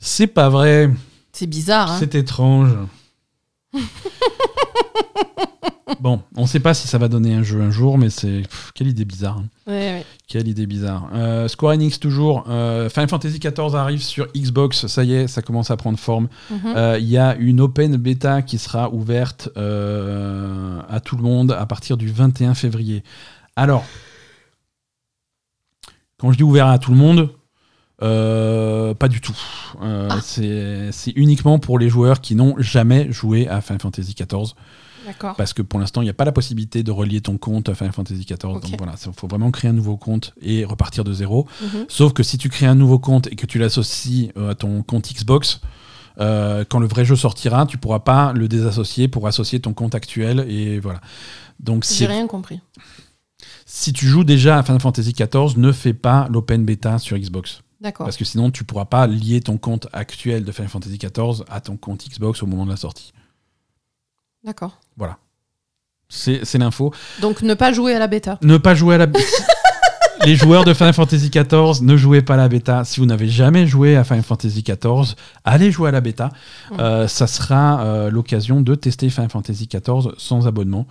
C'est 0.00 0.26
pas 0.26 0.48
vrai. 0.48 0.90
C'est 1.32 1.46
bizarre. 1.46 1.92
Hein. 1.92 1.96
C'est 2.00 2.16
étrange. 2.16 2.72
bon, 6.00 6.22
on 6.36 6.46
sait 6.46 6.60
pas 6.60 6.74
si 6.74 6.88
ça 6.88 6.98
va 6.98 7.08
donner 7.08 7.34
un 7.34 7.42
jeu 7.42 7.60
un 7.60 7.70
jour, 7.70 7.98
mais 7.98 8.10
c'est 8.10 8.42
quelle 8.74 8.88
idée 8.88 9.04
bizarre. 9.04 9.42
Hein. 9.68 10.02
Quelle 10.26 10.48
idée 10.48 10.66
bizarre. 10.66 11.10
Euh, 11.12 11.48
Square 11.48 11.74
Enix 11.74 12.00
toujours. 12.00 12.44
Euh, 12.48 12.88
Final 12.88 13.08
Fantasy 13.10 13.38
XIV 13.38 13.74
arrive 13.74 14.02
sur 14.02 14.26
Xbox. 14.34 14.86
Ça 14.86 15.04
y 15.04 15.12
est, 15.12 15.28
ça 15.28 15.42
commence 15.42 15.70
à 15.70 15.76
prendre 15.76 15.98
forme. 15.98 16.28
Mhm. 16.50 16.58
Euh, 16.76 16.98
il 16.98 17.08
y 17.08 17.18
a 17.18 17.36
une 17.36 17.60
open 17.60 17.96
beta 17.96 18.40
qui 18.40 18.56
sera 18.56 18.88
ouverte 18.90 19.48
à 19.56 21.00
tout 21.00 21.16
le 21.16 21.22
monde 21.22 21.52
à 21.52 21.66
partir 21.66 21.98
du 21.98 22.08
21 22.08 22.54
février. 22.54 23.04
Alors, 23.54 23.84
quand 26.18 26.32
je 26.32 26.38
dis 26.38 26.42
ouvert 26.42 26.68
à 26.68 26.78
tout 26.78 26.90
le 26.90 26.96
monde, 26.96 27.28
pas 28.00 29.08
du 29.08 29.20
tout. 29.20 29.36
Ah. 29.82 30.20
C'est 30.22 31.12
uniquement 31.16 31.58
pour 31.58 31.78
les 31.78 31.90
joueurs 31.90 32.22
qui 32.22 32.34
n'ont 32.34 32.54
jamais 32.58 33.12
joué 33.12 33.46
à 33.46 33.60
Final 33.60 33.80
Fantasy 33.80 34.14
XIV. 34.14 34.54
Parce 35.36 35.52
que 35.52 35.62
pour 35.62 35.80
l'instant, 35.80 36.02
il 36.02 36.04
n'y 36.04 36.10
a 36.10 36.14
pas 36.14 36.24
la 36.24 36.32
possibilité 36.32 36.82
de 36.82 36.90
relier 36.90 37.20
ton 37.20 37.38
compte 37.38 37.68
à 37.68 37.74
Final 37.74 37.92
Fantasy 37.92 38.24
XIV. 38.24 38.38
Donc 38.38 38.64
voilà, 38.78 38.94
il 39.06 39.12
faut 39.12 39.26
vraiment 39.26 39.50
créer 39.50 39.70
un 39.70 39.74
nouveau 39.74 39.96
compte 39.96 40.34
et 40.40 40.64
repartir 40.64 41.04
de 41.04 41.12
zéro. 41.12 41.46
Mhm. 41.62 41.86
Sauf 41.88 42.12
que 42.12 42.22
si 42.22 42.38
tu 42.38 42.48
crées 42.48 42.66
un 42.66 42.74
nouveau 42.74 42.98
compte 42.98 43.26
et 43.28 43.36
que 43.36 43.46
tu 43.46 43.58
l'associes 43.58 44.30
euh, 44.36 44.50
à 44.50 44.54
ton 44.54 44.82
compte 44.82 45.12
Xbox, 45.12 45.60
quand 46.16 46.78
le 46.78 46.86
vrai 46.86 47.04
jeu 47.04 47.16
sortira, 47.16 47.66
tu 47.66 47.76
pourras 47.76 48.00
pas 48.00 48.32
le 48.32 48.46
désassocier 48.46 49.08
pour 49.08 49.26
associer 49.26 49.60
ton 49.60 49.72
compte 49.74 49.94
actuel 49.94 50.46
et 50.48 50.78
voilà. 50.78 51.00
Donc 51.60 51.84
j'ai 51.84 52.06
rien 52.06 52.26
compris. 52.26 52.60
Si 53.66 53.92
tu 53.92 54.06
joues 54.06 54.24
déjà 54.24 54.58
à 54.58 54.62
Final 54.62 54.80
Fantasy 54.80 55.12
XIV, 55.12 55.58
ne 55.58 55.72
fais 55.72 55.94
pas 55.94 56.28
l'open 56.30 56.64
beta 56.64 56.98
sur 56.98 57.18
Xbox. 57.18 57.62
D'accord. 57.80 58.06
Parce 58.06 58.16
que 58.16 58.24
sinon, 58.24 58.50
tu 58.50 58.64
pourras 58.64 58.86
pas 58.86 59.06
lier 59.06 59.40
ton 59.40 59.58
compte 59.58 59.88
actuel 59.92 60.44
de 60.44 60.52
Final 60.52 60.70
Fantasy 60.70 60.98
XIV 60.98 61.44
à 61.50 61.60
ton 61.60 61.76
compte 61.76 62.08
Xbox 62.08 62.42
au 62.42 62.46
moment 62.46 62.64
de 62.64 62.70
la 62.70 62.76
sortie. 62.76 63.12
D'accord. 64.44 64.78
Voilà. 64.96 65.18
C'est 66.08 66.58
l'info. 66.58 66.92
Donc 67.20 67.42
ne 67.42 67.54
pas 67.54 67.72
jouer 67.72 67.94
à 67.94 67.98
la 67.98 68.06
bêta. 68.06 68.38
Ne 68.42 68.58
pas 68.58 68.74
jouer 68.74 68.96
à 68.96 68.98
la 68.98 69.06
bêta. 69.06 69.24
Les 70.24 70.36
joueurs 70.36 70.64
de 70.64 70.72
Final 70.72 70.94
Fantasy 70.94 71.28
XIV, 71.28 71.82
ne 71.82 71.96
jouez 71.96 72.22
pas 72.22 72.34
à 72.34 72.36
la 72.38 72.48
bêta. 72.48 72.84
Si 72.84 72.98
vous 72.98 73.04
n'avez 73.04 73.28
jamais 73.28 73.66
joué 73.66 73.94
à 73.96 74.04
Final 74.04 74.22
Fantasy 74.22 74.62
XIV, 74.62 75.14
allez 75.44 75.70
jouer 75.70 75.90
à 75.90 75.92
la 75.92 76.00
bêta. 76.00 76.30
Euh, 76.78 77.06
ça 77.08 77.26
sera 77.26 77.82
euh, 77.82 78.10
l'occasion 78.10 78.62
de 78.62 78.74
tester 78.74 79.10
Final 79.10 79.28
Fantasy 79.28 79.68
XIV 79.68 80.12
sans 80.16 80.46
abonnement. 80.46 80.86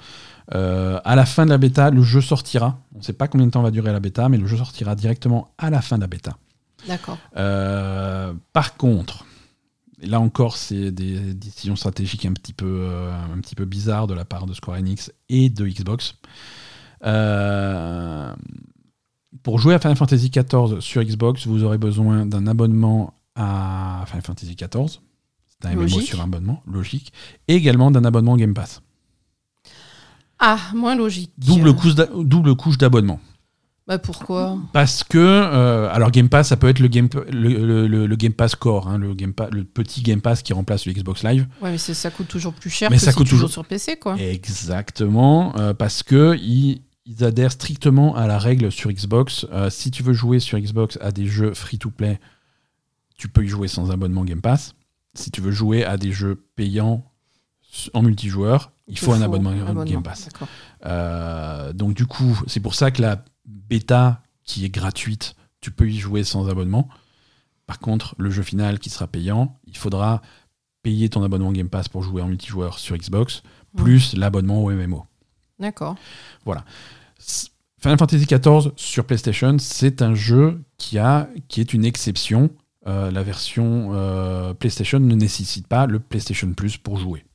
Euh, 0.53 0.99
à 1.03 1.15
la 1.15 1.25
fin 1.25 1.45
de 1.45 1.49
la 1.49 1.57
bêta, 1.57 1.89
le 1.89 2.03
jeu 2.03 2.21
sortira. 2.21 2.77
On 2.93 2.99
ne 2.99 3.03
sait 3.03 3.13
pas 3.13 3.27
combien 3.27 3.47
de 3.47 3.51
temps 3.51 3.63
va 3.63 3.71
durer 3.71 3.91
la 3.91 3.99
bêta, 3.99 4.29
mais 4.29 4.37
le 4.37 4.45
jeu 4.45 4.57
sortira 4.57 4.93
directement 4.93 5.49
à 5.57 5.71
la 5.71 5.81
fin 5.81 5.95
de 5.95 6.01
la 6.01 6.07
bêta. 6.07 6.37
D'accord. 6.87 7.17
Par 7.33 8.77
contre, 8.77 9.25
là 10.05 10.19
encore, 10.19 10.57
c'est 10.57 10.91
des 10.91 11.33
décisions 11.33 11.75
stratégiques 11.75 12.25
un 12.25 12.33
petit 12.33 12.53
peu, 12.53 12.87
euh, 12.89 13.11
un 13.11 13.39
petit 13.39 13.55
peu 13.55 13.65
bizarres 13.65 14.07
de 14.07 14.13
la 14.13 14.25
part 14.25 14.45
de 14.45 14.53
Square 14.53 14.77
Enix 14.77 15.11
et 15.29 15.49
de 15.49 15.67
Xbox. 15.67 16.15
Euh, 17.05 18.33
pour 19.41 19.59
jouer 19.59 19.73
à 19.73 19.79
Final 19.79 19.97
Fantasy 19.97 20.29
XIV 20.29 20.79
sur 20.79 21.03
Xbox, 21.03 21.47
vous 21.47 21.63
aurez 21.63 21.77
besoin 21.77 22.25
d'un 22.25 22.47
abonnement 22.47 23.13
à 23.35 24.03
Final 24.07 24.23
Fantasy 24.23 24.55
XIV. 24.55 24.99
C'est 25.47 25.67
un 25.67 25.75
MMO 25.75 25.87
sur 25.87 26.21
abonnement, 26.21 26.61
logique. 26.67 27.13
Et 27.47 27.55
également 27.55 27.91
d'un 27.91 28.05
abonnement 28.05 28.37
Game 28.37 28.53
Pass. 28.53 28.81
Ah, 30.39 30.59
moins 30.73 30.95
logique. 30.95 31.31
Double 31.37 32.55
couche 32.55 32.77
d'abonnement. 32.77 33.19
Bah 33.85 33.97
pourquoi? 33.97 34.57
Parce 34.71 35.03
que, 35.03 35.17
euh, 35.17 35.89
alors 35.91 36.09
Game 36.11 36.29
Pass, 36.29 36.47
ça 36.47 36.55
peut 36.57 36.69
être 36.69 36.79
le 36.79 36.87
Game, 36.87 37.09
le, 37.31 37.85
le- 37.87 38.15
Game 38.15 38.31
Pass 38.31 38.55
Core, 38.55 38.87
hein, 38.87 38.97
le, 38.97 39.13
game 39.13 39.33
Pa- 39.33 39.49
le 39.51 39.65
petit 39.65 40.01
Game 40.01 40.21
Pass 40.21 40.41
qui 40.41 40.53
remplace 40.53 40.85
le 40.85 40.93
Xbox 40.93 41.21
Live. 41.23 41.47
Ouais, 41.61 41.71
mais 41.71 41.77
ça 41.77 42.09
coûte 42.09 42.29
toujours 42.29 42.53
plus 42.53 42.69
cher 42.69 42.89
Mais 42.89 42.95
que 42.97 43.03
ça 43.03 43.11
si 43.11 43.17
coûte 43.17 43.27
toujours- 43.27 43.49
sur 43.49 43.65
PC, 43.65 43.97
quoi. 43.97 44.15
Exactement, 44.17 45.53
euh, 45.57 45.73
parce 45.73 46.01
que 46.01 46.37
ils, 46.41 46.81
ils 47.05 47.25
adhèrent 47.25 47.51
strictement 47.51 48.15
à 48.15 48.25
la 48.25 48.39
règle 48.39 48.71
sur 48.71 48.89
Xbox. 48.89 49.45
Euh, 49.51 49.69
si 49.69 49.91
tu 49.91 50.01
veux 50.01 50.13
jouer 50.13 50.39
sur 50.39 50.57
Xbox 50.57 50.97
à 51.01 51.11
des 51.11 51.25
jeux 51.25 51.53
free-to-play, 51.53 52.21
tu 53.17 53.27
peux 53.27 53.43
y 53.43 53.47
jouer 53.49 53.67
sans 53.67 53.91
abonnement 53.91 54.23
Game 54.23 54.39
Pass. 54.41 54.75
Si 55.13 55.29
tu 55.29 55.41
veux 55.41 55.51
jouer 55.51 55.83
à 55.83 55.97
des 55.97 56.13
jeux 56.13 56.41
payants 56.55 57.03
en 57.93 58.01
multijoueur, 58.01 58.71
il 58.87 58.97
faut 58.97 59.11
un 59.11 59.21
abonnement, 59.21 59.51
Game 59.83 60.03
Pass. 60.03 60.29
Donc 61.75 61.93
du 61.95 62.05
coup, 62.05 62.39
c'est 62.47 62.59
pour 62.61 62.75
ça 62.75 62.89
que 62.91 63.01
la 63.01 63.23
bêta 63.45 64.21
qui 64.43 64.65
est 64.65 64.69
gratuite, 64.69 65.35
tu 65.61 65.71
peux 65.71 65.89
y 65.89 65.97
jouer 65.97 66.23
sans 66.23 66.49
abonnement. 66.49 66.89
Par 67.65 67.79
contre, 67.79 68.15
le 68.17 68.29
jeu 68.29 68.43
final 68.43 68.79
qui 68.79 68.89
sera 68.89 69.07
payant, 69.07 69.57
il 69.67 69.77
faudra 69.77 70.21
payer 70.81 71.09
ton 71.09 71.23
abonnement 71.23 71.51
Game 71.53 71.69
Pass 71.69 71.87
pour 71.87 72.03
jouer 72.03 72.21
en 72.21 72.27
multijoueur 72.27 72.77
sur 72.77 72.97
Xbox, 72.97 73.41
plus 73.77 74.13
l'abonnement 74.15 74.61
au 74.63 74.71
MMO. 74.71 75.05
D'accord. 75.59 75.95
S- 77.19 77.49
Final 77.79 77.97
Fantasy 77.97 78.25
XIV 78.25 78.71
sur 78.75 79.05
PlayStation, 79.05 79.57
c'est 79.59 80.01
un 80.01 80.13
jeu 80.13 80.61
qui, 80.77 80.97
a, 80.97 81.29
qui 81.47 81.61
est 81.61 81.73
une 81.73 81.85
exception. 81.85 82.49
Euh, 82.85 83.11
la 83.11 83.23
version 83.23 83.91
euh, 83.93 84.53
PlayStation 84.53 84.99
ne 84.99 85.15
nécessite 85.15 85.67
pas 85.67 85.85
le 85.85 85.99
PlayStation 85.99 86.51
Plus 86.53 86.75
pour 86.77 86.97
jouer. 86.97 87.25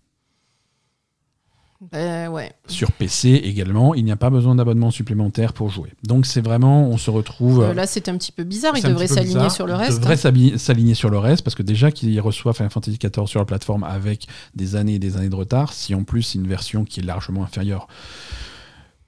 Ouais. 1.93 2.53
Sur 2.67 2.91
PC 2.93 3.31
également, 3.31 3.95
il 3.95 4.05
n'y 4.05 4.11
a 4.11 4.17
pas 4.17 4.31
besoin 4.31 4.55
d'abonnement 4.57 4.91
supplémentaire 4.91 5.53
pour 5.53 5.69
jouer. 5.71 5.93
Donc 6.03 6.27
c'est 6.27 6.41
vraiment, 6.41 6.89
on 6.89 6.97
se 6.97 7.11
retrouve. 7.11 7.63
Euh, 7.63 7.75
là, 7.75 7.87
c'est 7.87 8.09
un 8.09 8.17
petit 8.19 8.33
peu 8.33 8.45
bizarre. 8.45 8.73
Il 8.77 8.83
devrait 8.83 9.07
s'aligner 9.07 9.49
sur 9.51 9.67
le 9.67 9.75
Il 9.75 9.77
reste. 9.77 9.99
devrait 10.01 10.15
hein. 10.27 10.59
s'aligner 10.59 10.95
sur 10.95 11.09
le 11.11 11.19
reste 11.19 11.43
parce 11.43 11.55
que 11.55 11.63
déjà 11.63 11.91
qu'il 11.93 12.21
reçoit 12.21 12.53
Final 12.53 12.71
Fantasy 12.71 12.99
XIV 12.99 13.27
sur 13.27 13.39
la 13.39 13.47
plateforme 13.47 13.85
avec 13.85 14.27
des 14.55 14.75
années 14.77 14.95
et 14.95 14.99
des 14.99 15.17
années 15.17 15.29
de 15.29 15.37
retard, 15.37 15.73
si 15.73 15.95
en 15.95 16.03
plus 16.03 16.23
c'est 16.23 16.39
une 16.39 16.49
version 16.49 16.85
qui 16.85 17.01
est 17.01 17.05
largement 17.05 17.45
inférieure 17.45 17.87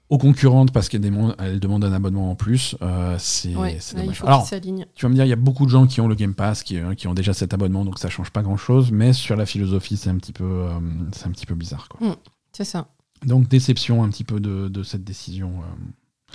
aux 0.09 0.17
concurrentes 0.17 0.71
parce 0.73 0.89
qu'elle 0.89 1.01
démon- 1.01 1.33
elle 1.39 1.59
demande 1.61 1.85
un 1.85 1.93
abonnement 1.93 2.31
en 2.31 2.35
plus, 2.35 2.75
euh, 2.81 3.15
c'est 3.17 3.55
Ouais, 3.55 3.77
il 3.93 3.97
dommage. 3.97 4.17
faut 4.19 4.27
Alors, 4.27 4.45
tu 4.49 5.05
vas 5.05 5.09
me 5.09 5.13
dire, 5.15 5.23
il 5.25 5.29
y 5.29 5.33
a 5.33 5.37
beaucoup 5.37 5.65
de 5.65 5.71
gens 5.71 5.87
qui 5.87 6.01
ont 6.01 6.07
le 6.09 6.15
Game 6.15 6.33
Pass, 6.33 6.63
qui, 6.63 6.77
euh, 6.77 6.95
qui 6.95 7.07
ont 7.07 7.13
déjà 7.13 7.33
cet 7.33 7.53
abonnement, 7.53 7.85
donc 7.85 7.97
ça 7.97 8.09
change 8.09 8.29
pas 8.29 8.41
grand 8.41 8.57
chose, 8.57 8.91
mais 8.91 9.13
sur 9.13 9.37
la 9.37 9.45
philosophie, 9.45 9.95
c'est 9.95 10.09
un 10.09 10.17
petit 10.17 10.33
peu, 10.33 10.43
euh, 10.43 10.69
c'est 11.13 11.27
un 11.27 11.31
petit 11.31 11.45
peu 11.45 11.55
bizarre. 11.55 11.87
Quoi. 11.87 12.17
C'est 12.51 12.65
ça. 12.65 12.87
Donc 13.25 13.47
déception 13.47 14.03
un 14.03 14.09
petit 14.09 14.23
peu 14.23 14.39
de, 14.39 14.67
de 14.67 14.83
cette 14.83 15.03
décision. 15.03 15.53
euh. 15.61 16.33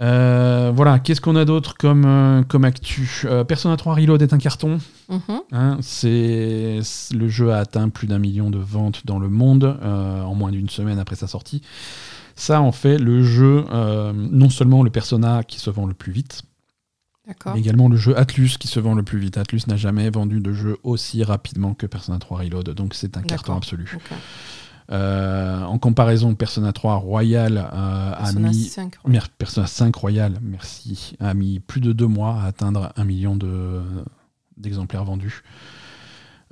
Euh, 0.00 0.72
voilà, 0.74 0.98
qu'est-ce 0.98 1.20
qu'on 1.20 1.36
a 1.36 1.44
d'autre 1.44 1.74
comme, 1.76 2.04
euh, 2.04 2.42
comme 2.42 2.64
actu? 2.64 3.22
Euh, 3.26 3.44
Persona 3.44 3.76
3 3.76 3.94
Reload 3.94 4.22
est 4.22 4.32
un 4.32 4.38
carton. 4.38 4.78
Mhm. 5.08 5.20
hein, 5.52 5.78
c'est 5.82 6.80
le 7.12 7.28
jeu 7.28 7.52
a 7.52 7.58
atteint 7.58 7.88
plus 7.90 8.08
d'un 8.08 8.18
million 8.18 8.50
de 8.50 8.58
ventes 8.58 9.06
dans 9.06 9.18
le 9.20 9.28
monde 9.28 9.78
en 9.82 10.34
moins 10.34 10.50
d'une 10.50 10.68
semaine 10.68 10.98
après 10.98 11.16
sa 11.16 11.26
sortie. 11.28 11.62
Ça 12.34 12.60
en 12.60 12.72
fait 12.72 12.98
le 12.98 13.22
jeu, 13.22 13.64
non 14.14 14.50
seulement 14.50 14.82
le 14.82 14.90
Persona 14.90 15.44
qui 15.44 15.60
se 15.60 15.70
vend 15.70 15.86
le 15.86 15.94
plus 15.94 16.10
vite. 16.10 16.42
Mais 17.54 17.60
également 17.60 17.88
le 17.88 17.96
jeu 17.96 18.16
Atlus 18.18 18.50
qui 18.58 18.68
se 18.68 18.78
vend 18.80 18.94
le 18.94 19.02
plus 19.02 19.18
vite. 19.18 19.38
Atlus 19.38 19.62
n'a 19.66 19.76
jamais 19.76 20.10
vendu 20.10 20.40
de 20.40 20.52
jeu 20.52 20.76
aussi 20.82 21.22
rapidement 21.24 21.74
que 21.74 21.86
Persona 21.86 22.18
3 22.18 22.38
Reload, 22.40 22.70
donc 22.70 22.94
c'est 22.94 23.16
un 23.16 23.22
carton 23.28 23.52
absolu. 23.58 23.84
Euh, 24.90 25.62
en 25.62 25.78
comparaison, 25.78 26.34
Persona 26.34 26.72
3 26.74 26.96
Royal 26.96 27.56
euh, 27.56 28.12
a 28.12 28.26
mis 28.50 28.64
5, 28.64 28.94
ouais. 29.06 29.12
Mer- 29.12 29.30
Persona 29.30 29.66
5 29.66 29.96
Royal, 29.96 30.38
merci, 30.42 31.16
a 31.20 31.32
mis 31.32 31.58
plus 31.60 31.80
de 31.80 31.92
deux 31.94 32.06
mois 32.06 32.42
à 32.42 32.46
atteindre 32.46 32.92
un 32.96 33.04
million 33.04 33.34
de- 33.34 33.80
d'exemplaires 34.58 35.04
vendus. 35.04 35.42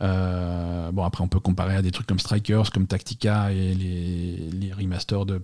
Euh, 0.00 0.90
bon, 0.92 1.04
après, 1.04 1.22
on 1.22 1.28
peut 1.28 1.40
comparer 1.40 1.76
à 1.76 1.82
des 1.82 1.90
trucs 1.90 2.06
comme 2.06 2.18
Strikers, 2.18 2.70
comme 2.72 2.86
Tactica 2.86 3.52
et 3.52 3.74
les, 3.74 4.48
les 4.50 4.72
remasters 4.72 5.26
de, 5.26 5.42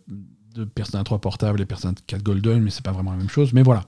de 0.54 0.64
Persona 0.64 1.04
3 1.04 1.20
portable 1.20 1.60
et 1.60 1.66
Persona 1.66 1.92
4 2.06 2.22
Golden, 2.22 2.62
mais 2.62 2.70
c'est 2.70 2.82
pas 2.84 2.92
vraiment 2.92 3.12
la 3.12 3.18
même 3.18 3.28
chose. 3.28 3.52
Mais 3.52 3.62
voilà, 3.62 3.84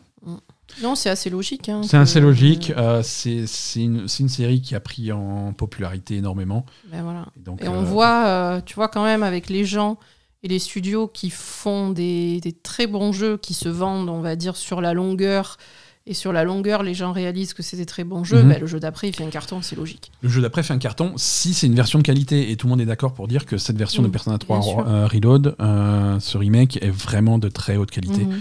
Non, 0.83 0.95
c'est 0.95 1.11
assez 1.11 1.31
logique. 1.31 1.69
hein, 1.69 1.83
c'est 1.83 1.97
que- 1.97 2.03
assez 2.03 2.21
logique. 2.21 2.73
Euh, 2.77 3.03
c'est 3.03 3.47
c'est 3.47 3.83
une, 3.83 4.07
série 4.09 4.61
qui 4.63 4.75
a 4.75 4.81
pris 4.81 5.13
en 5.13 5.53
popularité 5.53 6.17
énormément. 6.17 6.65
Ben 6.91 7.03
voilà. 7.03 7.27
Et, 7.37 7.41
donc, 7.41 7.63
Et 7.63 7.69
on 7.69 7.81
euh, 7.83 7.85
voit, 7.85 8.25
euh, 8.27 8.61
tu 8.65 8.75
vois, 8.75 8.89
quand 8.89 9.05
même, 9.05 9.23
avec 9.23 9.49
les 9.51 9.65
gens 9.65 9.99
et 10.43 10.49
les 10.49 10.59
studios 10.59 11.07
qui 11.09 11.29
font 11.31 11.91
des, 11.91 12.41
des 12.41 12.53
très 12.53 12.87
bons 12.87 13.13
jeux 13.13 13.37
qui 13.37 13.53
se 13.55 13.69
vendent, 13.69 14.09
on 14.09 14.21
va 14.21 14.37
dire, 14.37 14.57
sur 14.57 14.81
la 14.81 14.93
longueur. 14.95 15.59
Et 16.07 16.15
sur 16.15 16.33
la 16.33 16.45
longueur, 16.45 16.83
les 16.83 16.95
gens 16.95 17.13
réalisent 17.13 17.53
que 17.53 17.63
c'est 17.63 17.77
des 17.77 17.85
très 17.85 18.05
bons 18.05 18.25
jeux. 18.25 18.43
Mhm. 18.43 18.49
ben, 18.49 18.61
le 18.61 18.67
jeu 18.67 18.81
d'après, 18.81 19.09
il 19.09 19.15
fait 19.15 19.23
un 19.23 19.29
carton, 19.29 19.61
c'est 19.61 19.77
logique. 19.77 20.11
Le 20.23 20.31
jeu 20.31 20.41
d'après 20.41 20.63
fait 20.63 20.73
un 20.73 20.79
carton 20.79 21.13
si 21.19 21.53
c'est 21.53 21.67
une 21.67 21.75
version 21.75 21.99
de 21.99 22.03
qualité 22.05 22.51
et 22.51 22.57
tout 22.57 22.67
le 22.67 22.71
monde 22.71 22.81
est 22.81 22.87
d'accord 22.87 23.13
pour 23.13 23.29
dire 23.29 23.45
que 23.45 23.59
cette 23.59 23.77
version 23.77 24.03
de 24.03 24.09
Mm, 24.09 24.13
Persona 24.13 24.39
3 24.39 24.59
bien 24.61 24.67
sûr. 24.69 24.89
euh, 24.89 25.07
Reload, 25.07 25.55
euh, 25.61 26.19
ce 26.19 26.39
remake 26.39 26.79
est 26.83 26.91
vraiment 26.91 27.39
de 27.39 27.49
très 27.51 27.77
haute 27.77 27.91
qualité. 27.91 28.25
Mhm. 28.25 28.33
Euh, 28.33 28.37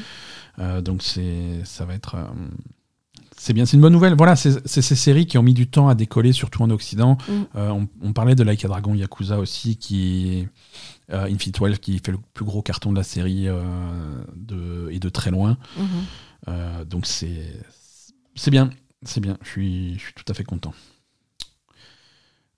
donc 0.81 1.01
c'est 1.03 1.63
ça 1.63 1.85
va 1.85 1.93
être 1.93 2.15
euh, 2.15 2.25
c'est 3.39 3.53
bien, 3.53 3.65
c'est 3.65 3.77
une 3.77 3.81
bonne 3.81 3.93
nouvelle. 3.93 4.15
Voilà, 4.15 4.35
c'est 4.35 4.67
ces 4.67 4.95
séries 4.95 5.25
qui 5.25 5.37
ont 5.37 5.43
mis 5.43 5.53
du 5.53 5.67
temps 5.67 5.87
à 5.87 5.95
décoller, 5.95 6.33
surtout 6.33 6.61
en 6.61 6.69
Occident. 6.71 7.17
Mm. 7.29 7.31
Euh, 7.55 7.69
on, 7.69 7.87
on 8.01 8.11
parlait 8.11 8.35
de 8.35 8.43
Like 8.43 8.65
a 8.65 8.67
Dragon 8.67 8.93
Yakuza 8.93 9.39
aussi, 9.39 9.77
qui 9.77 10.45
euh, 11.11 11.23
Infinite 11.23 11.57
12 11.57 11.79
qui 11.79 11.99
fait 11.99 12.11
le 12.11 12.19
plus 12.33 12.43
gros 12.43 12.61
carton 12.61 12.91
de 12.91 12.97
la 12.97 13.03
série 13.03 13.47
euh, 13.47 13.63
de, 14.35 14.89
et 14.91 14.99
de 14.99 15.07
très 15.09 15.31
loin. 15.31 15.57
Mhm. 15.77 15.85
Euh, 16.49 16.85
donc 16.85 17.05
c'est 17.05 17.61
c'est 18.35 18.51
bien, 18.51 18.69
c'est 19.03 19.21
bien. 19.21 19.37
Je 19.41 19.49
suis, 19.49 19.93
je 19.95 19.99
suis 19.99 20.13
tout 20.13 20.25
à 20.27 20.33
fait 20.33 20.43
content. 20.43 20.73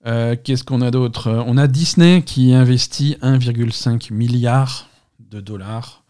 Euh, 0.06 0.34
Qu'est-ce 0.42 0.64
qu'on 0.64 0.80
a 0.80 0.90
d'autre? 0.90 1.28
Euh, 1.28 1.44
On 1.46 1.56
a 1.56 1.68
Disney 1.68 2.22
qui 2.22 2.54
investit 2.54 3.16
1,5 3.22 4.12
milliard 4.12 4.88
de 5.30 5.40
dollars 5.40 6.01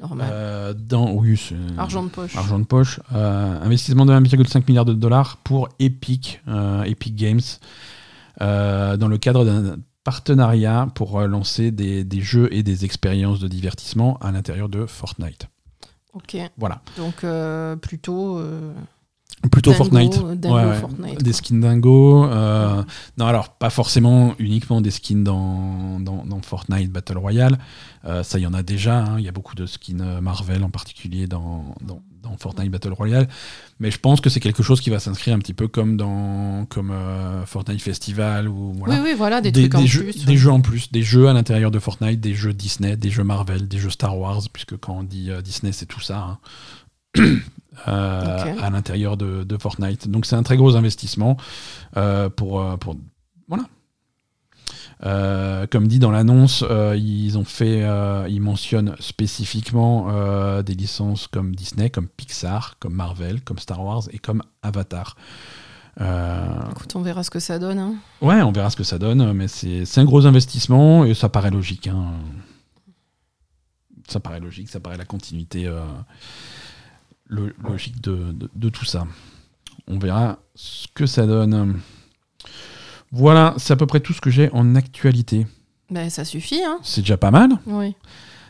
Normal. 0.00 0.28
euh, 0.32 0.74
dans 0.74 1.10
oui, 1.12 1.38
Argent 1.76 2.02
de 2.04 2.08
poche. 2.08 2.36
argent 2.36 2.58
de 2.58 2.64
poche. 2.64 3.00
Euh, 3.12 3.60
investissement 3.62 4.06
de 4.06 4.12
1,5 4.12 4.64
milliard 4.68 4.84
de 4.84 4.94
dollars 4.94 5.36
pour 5.38 5.68
Epic, 5.78 6.40
euh, 6.48 6.82
Epic 6.84 7.14
Games, 7.16 7.40
dans 8.38 9.08
le 9.08 9.18
cadre 9.18 9.44
d'un 9.44 9.76
partenariat 10.04 10.88
pour 10.94 11.20
lancer 11.20 11.70
des, 11.70 12.04
des 12.04 12.20
jeux 12.22 12.48
et 12.52 12.62
des 12.62 12.84
expériences 12.84 13.38
de 13.40 13.48
divertissement 13.48 14.16
à 14.22 14.32
l'intérieur 14.32 14.68
de 14.68 14.86
Fortnite. 14.86 15.46
Ok. 16.14 16.36
Voilà. 16.56 16.80
Donc, 16.96 17.22
euh, 17.22 17.76
plutôt. 17.76 18.38
euh, 18.38 18.72
Plutôt 19.50 19.70
Dingo, 19.70 19.84
Fortnite. 19.84 20.20
euh, 20.22 20.34
Dingo 20.34 20.54
Ouais, 20.54 20.64
ouais. 20.66 20.74
Fortnite, 20.80 21.22
Des 21.22 21.32
skins 21.32 21.60
dingo. 21.60 22.24
euh, 22.26 22.82
non, 23.16 23.26
alors 23.26 23.54
pas 23.54 23.70
forcément 23.70 24.34
uniquement 24.38 24.82
des 24.82 24.90
skins 24.90 25.24
dans, 25.24 25.98
dans, 25.98 26.24
dans 26.26 26.42
Fortnite 26.42 26.90
Battle 26.92 27.16
Royale. 27.16 27.58
Euh, 28.04 28.22
ça, 28.22 28.38
il 28.38 28.42
y 28.42 28.46
en 28.46 28.52
a 28.52 28.62
déjà. 28.62 28.98
hein. 29.02 29.14
Il 29.18 29.24
y 29.24 29.28
a 29.28 29.32
beaucoup 29.32 29.54
de 29.54 29.64
skins 29.64 30.20
Marvel 30.20 30.62
en 30.62 30.68
particulier 30.68 31.26
dans, 31.26 31.74
dans, 31.80 32.02
dans 32.22 32.36
Fortnite 32.36 32.70
Battle 32.70 32.92
Royale. 32.92 33.28
Mais 33.78 33.90
je 33.90 33.98
pense 33.98 34.20
que 34.20 34.28
c'est 34.28 34.40
quelque 34.40 34.62
chose 34.62 34.82
qui 34.82 34.90
va 34.90 34.98
s'inscrire 34.98 35.34
un 35.34 35.38
petit 35.38 35.54
peu 35.54 35.68
comme 35.68 35.96
dans 35.96 36.66
comme 36.66 36.90
euh, 36.90 37.46
Fortnite 37.46 37.80
Festival 37.80 38.46
ou 38.46 38.74
voilà. 38.74 38.96
Oui, 38.96 39.00
oui, 39.04 39.14
voilà, 39.16 39.40
des, 39.40 39.52
trucs 39.52 39.74
en 39.74 39.86
jeux, 39.86 40.02
plus. 40.04 40.24
des 40.26 40.36
jeux 40.36 40.50
en 40.52 40.60
plus, 40.60 40.92
des 40.92 41.02
jeux 41.02 41.28
à 41.28 41.32
l'intérieur 41.32 41.70
de 41.70 41.78
Fortnite, 41.78 42.20
des 42.20 42.34
jeux 42.34 42.52
Disney, 42.52 42.94
des 42.98 43.08
jeux 43.10 43.24
Marvel, 43.24 43.68
des 43.68 43.78
jeux 43.78 43.88
Star 43.90 44.18
Wars, 44.18 44.42
puisque 44.52 44.76
quand 44.76 44.98
on 44.98 45.02
dit 45.02 45.30
Disney, 45.42 45.72
c'est 45.72 45.86
tout 45.86 46.00
ça. 46.00 46.38
hein. 47.18 47.22
à 47.86 48.70
l'intérieur 48.70 49.16
de, 49.16 49.56
Fortnite. 49.58 50.08
Donc 50.08 50.26
c'est 50.26 50.36
un 50.36 50.42
très 50.42 50.56
gros 50.56 50.76
investissement 50.76 51.36
pour, 52.36 52.78
pour 52.78 52.96
voilà. 53.48 55.66
comme 55.66 55.88
dit 55.88 55.98
dans 55.98 56.10
l'annonce, 56.10 56.64
ils 56.96 57.38
ont 57.38 57.44
fait, 57.44 57.86
ils 58.28 58.40
mentionnent 58.40 58.94
spécifiquement 59.00 60.62
des 60.62 60.74
licences 60.74 61.26
comme 61.26 61.54
Disney, 61.54 61.90
comme 61.90 62.08
Pixar, 62.08 62.76
comme 62.78 62.94
Marvel, 62.94 63.42
comme 63.42 63.58
Star 63.58 63.84
Wars 63.84 64.04
et 64.12 64.18
comme 64.18 64.42
Avatar. 64.62 65.16
Euh, 66.00 66.70
Écoute, 66.70 66.96
on 66.96 67.02
verra 67.02 67.22
ce 67.22 67.30
que 67.30 67.40
ça 67.40 67.58
donne. 67.58 67.78
Hein. 67.78 67.94
Ouais, 68.20 68.40
on 68.42 68.52
verra 68.52 68.70
ce 68.70 68.76
que 68.76 68.84
ça 68.84 68.98
donne, 68.98 69.32
mais 69.32 69.48
c'est 69.48 69.98
un 69.98 70.04
gros 70.04 70.26
investissement 70.26 71.04
et 71.04 71.14
ça 71.14 71.28
paraît 71.28 71.50
logique. 71.50 71.88
Hein. 71.88 72.12
Ça 74.08 74.20
paraît 74.20 74.40
logique, 74.40 74.68
ça 74.68 74.80
paraît 74.80 74.96
la 74.96 75.04
continuité 75.04 75.66
euh, 75.66 75.84
logique 77.30 78.00
de, 78.00 78.36
de, 78.54 78.68
tout 78.68 78.84
ça. 78.84 79.06
On 79.86 79.98
verra 79.98 80.38
ce 80.54 80.86
que 80.94 81.06
ça 81.06 81.26
donne. 81.26 81.80
Voilà, 83.12 83.54
c'est 83.56 83.72
à 83.72 83.76
peu 83.76 83.86
près 83.86 84.00
tout 84.00 84.12
ce 84.12 84.20
que 84.20 84.30
j'ai 84.30 84.50
en 84.52 84.74
actualité. 84.74 85.46
Ben, 85.90 86.10
ça 86.10 86.24
suffit. 86.24 86.62
Hein. 86.62 86.78
C'est 86.82 87.00
déjà 87.00 87.16
pas 87.16 87.30
mal. 87.30 87.50
Oui. 87.66 87.94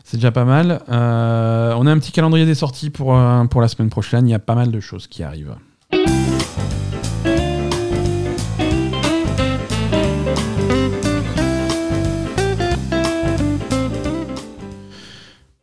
C'est 0.04 0.16
déjà 0.16 0.32
pas 0.32 0.44
mal. 0.44 0.82
Euh, 0.88 1.74
on 1.76 1.86
a 1.86 1.92
un 1.92 1.98
petit 1.98 2.12
calendrier 2.12 2.46
des 2.46 2.54
sorties 2.54 2.90
pour, 2.90 3.18
pour 3.50 3.60
la 3.60 3.68
semaine 3.68 3.90
prochaine. 3.90 4.26
Il 4.28 4.32
y 4.32 4.34
a 4.34 4.38
pas 4.38 4.54
mal 4.54 4.70
de 4.70 4.80
choses 4.80 5.06
qui 5.06 5.22
arrivent. 5.22 5.56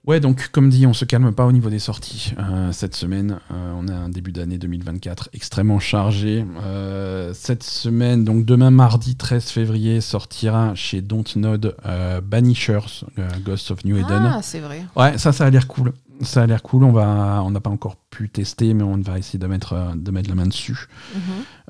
Ouais, 0.08 0.22
donc 0.22 0.48
comme 0.54 0.70
dit, 0.70 0.88
on 0.88 0.94
se 0.94 1.04
calme 1.04 1.34
pas 1.34 1.46
au 1.46 1.52
niveau 1.52 1.70
des 1.70 1.80
sorties 1.80 2.34
euh, 2.40 2.72
cette 2.72 2.96
semaine. 2.96 3.40
Euh, 3.52 3.74
on 3.76 3.90
a 3.90 3.94
un 3.94 4.08
début 4.08 4.32
d'année 4.32 4.58
2024 4.58 5.32
extrêmement 5.34 5.80
chargé. 5.80 6.46
Euh, 6.64 7.34
cette 7.34 7.64
semaine, 7.64 8.24
donc 8.24 8.46
demain 8.46 8.72
mardi 8.72 9.18
13 9.18 9.50
février, 9.50 10.00
sortira 10.00 10.74
chez 10.76 11.02
Dontnod 11.02 11.76
Banishers, 12.24 13.04
Ghost 13.44 13.70
of 13.72 13.84
New 13.84 13.98
Eden. 13.98 14.32
Ah, 14.34 14.40
c'est 14.42 14.62
vrai. 14.62 14.86
Ouais, 14.96 15.18
ça, 15.18 15.34
ça 15.34 15.46
a 15.46 15.50
l'air 15.50 15.68
cool. 15.68 15.92
Ça 16.22 16.44
a 16.44 16.48
l'air 16.48 16.64
cool. 16.64 16.86
On 16.86 16.94
va, 16.94 17.44
on 17.44 17.52
n'a 17.52 17.60
pas 17.60 17.70
encore 17.70 17.98
pu 18.10 18.30
tester, 18.30 18.74
mais 18.74 18.84
on 18.84 18.96
va 19.02 19.20
essayer 19.20 19.38
de 19.38 19.48
mettre, 19.48 19.76
de 19.94 20.12
mettre 20.12 20.30
la 20.30 20.36
main 20.36 20.48
dessus. 20.48 20.88
Mhm. 21.16 21.70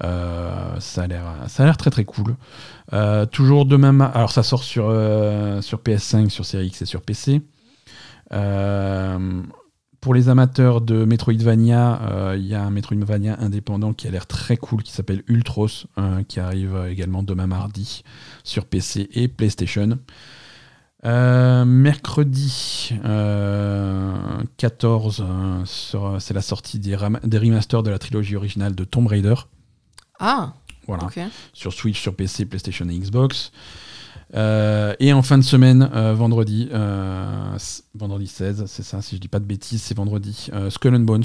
ça 0.79 1.01
a 1.01 1.07
l'air, 1.07 1.23
ça 1.47 1.63
a 1.63 1.65
l'air 1.65 1.77
très 1.77 1.89
très 1.89 2.05
cool. 2.05 2.35
toujours 3.31 3.65
demain, 3.65 3.99
alors 3.99 4.31
ça 4.31 4.43
sort 4.43 4.63
sur 4.63 4.85
sur 5.61 5.79
PS5, 5.79 6.29
sur 6.29 6.45
Series 6.45 6.67
X 6.67 6.83
et 6.83 6.85
sur 6.85 7.01
PC. 7.01 7.41
Euh, 8.33 9.41
pour 10.01 10.13
les 10.13 10.29
amateurs 10.29 10.81
de 10.81 11.05
Metroidvania, 11.05 12.01
euh, 12.01 12.35
il 12.37 12.45
y 12.45 12.53
a 12.55 12.63
un 12.63 12.69
Metroidvania 12.69 13.37
indépendant 13.39 13.93
qui 13.93 14.07
a 14.07 14.11
l'air 14.11 14.27
très 14.27 14.57
cool 14.57 14.83
qui 14.83 14.91
s'appelle 14.91 15.23
Ultros, 15.27 15.87
euh, 15.97 16.23
qui 16.23 16.39
arrive 16.39 16.77
également 16.89 17.23
demain 17.23 17.47
mardi 17.47 18.03
sur 18.43 18.65
PC 18.65 19.09
et 19.13 19.27
PlayStation. 19.27 19.97
mercredi 21.03 22.93
14, 24.57 25.25
c'est 26.19 26.33
la 26.33 26.41
sortie 26.41 26.79
des, 26.79 26.97
des, 27.23 27.37
remasters 27.37 27.83
de 27.83 27.89
la 27.89 27.99
trilogie 27.99 28.35
originale 28.35 28.75
de 28.75 28.83
Tomb 28.83 29.07
Raider. 29.07 29.35
Ah 30.19 30.53
Voilà. 30.85 31.07
Sur 31.53 31.73
Switch, 31.73 31.99
sur 31.99 32.15
PC, 32.15 32.45
PlayStation 32.45 32.87
et 32.89 32.97
Xbox. 32.97 33.51
Euh, 34.35 34.93
et 34.99 35.13
en 35.13 35.21
fin 35.21 35.37
de 35.37 35.43
semaine, 35.43 35.89
euh, 35.93 36.13
vendredi, 36.13 36.69
euh, 36.71 37.57
vendredi 37.95 38.27
16, 38.27 38.65
c'est 38.67 38.83
ça, 38.83 39.01
si 39.01 39.15
je 39.15 39.21
dis 39.21 39.27
pas 39.27 39.39
de 39.39 39.45
bêtises, 39.45 39.81
c'est 39.81 39.95
vendredi, 39.95 40.49
Skull 40.69 40.95
and 40.95 41.01
Bones, 41.01 41.23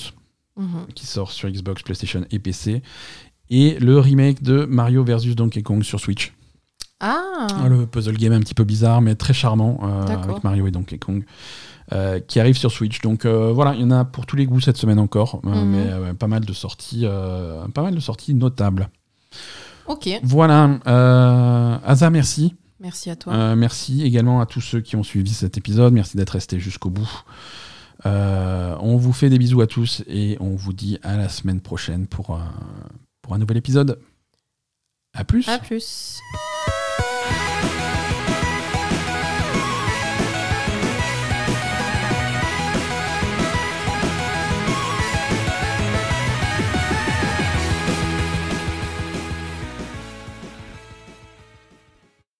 mhm. 0.56 0.86
qui 0.94 1.06
sort 1.06 1.32
sur 1.32 1.48
Xbox, 1.50 1.82
PlayStation 1.82 2.24
et 2.30 2.38
PC. 2.38 2.82
Et 3.50 3.78
le 3.80 3.98
remake 3.98 4.42
de 4.42 4.64
Mario 4.64 5.04
vs 5.04 5.34
Donkey 5.34 5.62
Kong 5.62 5.82
sur 5.82 6.00
Switch. 6.00 6.32
Ah. 7.00 7.48
Le 7.68 7.86
puzzle 7.86 8.16
game 8.16 8.32
un 8.32 8.40
petit 8.40 8.54
peu 8.54 8.64
bizarre, 8.64 9.02
mais 9.02 9.16
très 9.16 9.34
charmant, 9.34 9.80
avec 10.08 10.44
Mario 10.44 10.66
et 10.68 10.70
Donkey 10.70 10.98
Kong. 10.98 11.24
qui 12.28 12.40
arrive 12.40 12.56
sur 12.56 12.70
Switch. 12.70 13.00
Donc 13.00 13.26
voilà, 13.26 13.74
il 13.74 13.80
y 13.80 13.84
en 13.84 13.90
a 13.90 14.04
pour 14.04 14.24
tous 14.24 14.36
les 14.36 14.46
goûts 14.46 14.60
cette 14.60 14.76
semaine 14.76 15.00
encore, 15.00 15.40
mhm. 15.42 15.64
mais 15.64 16.14
pas 16.14 16.28
mal 16.28 16.44
de 16.44 16.52
sorties, 16.52 17.04
pas 17.74 17.82
mal 17.82 17.94
de 17.94 18.00
sorties 18.00 18.34
notables. 18.34 18.88
Ok. 19.86 20.08
Voilà, 20.22 20.78
Asa, 21.84 22.08
merci. 22.08 22.54
Merci 22.82 23.10
à 23.10 23.16
toi. 23.16 23.32
Euh, 23.32 23.56
merci 23.56 24.02
également 24.02 24.40
à 24.40 24.46
tous 24.46 24.60
ceux 24.60 24.80
qui 24.80 24.96
ont 24.96 25.04
suivi 25.04 25.32
cet 25.32 25.56
épisode. 25.56 25.92
Merci 25.92 26.16
d'être 26.16 26.30
restés 26.30 26.58
jusqu'au 26.58 26.90
bout. 26.90 27.22
Euh, 28.04 28.76
on 28.80 28.96
vous 28.96 29.12
fait 29.12 29.30
des 29.30 29.38
bisous 29.38 29.60
à 29.60 29.68
tous 29.68 30.02
et 30.08 30.36
on 30.40 30.56
vous 30.56 30.72
dit 30.72 30.98
à 31.04 31.16
la 31.16 31.28
semaine 31.28 31.60
prochaine 31.60 32.08
pour, 32.08 32.40
pour 33.22 33.34
un 33.34 33.38
nouvel 33.38 33.56
épisode. 33.56 34.00
A 35.14 35.24
plus. 35.24 35.48
À 35.48 35.58
plus. 35.60 36.18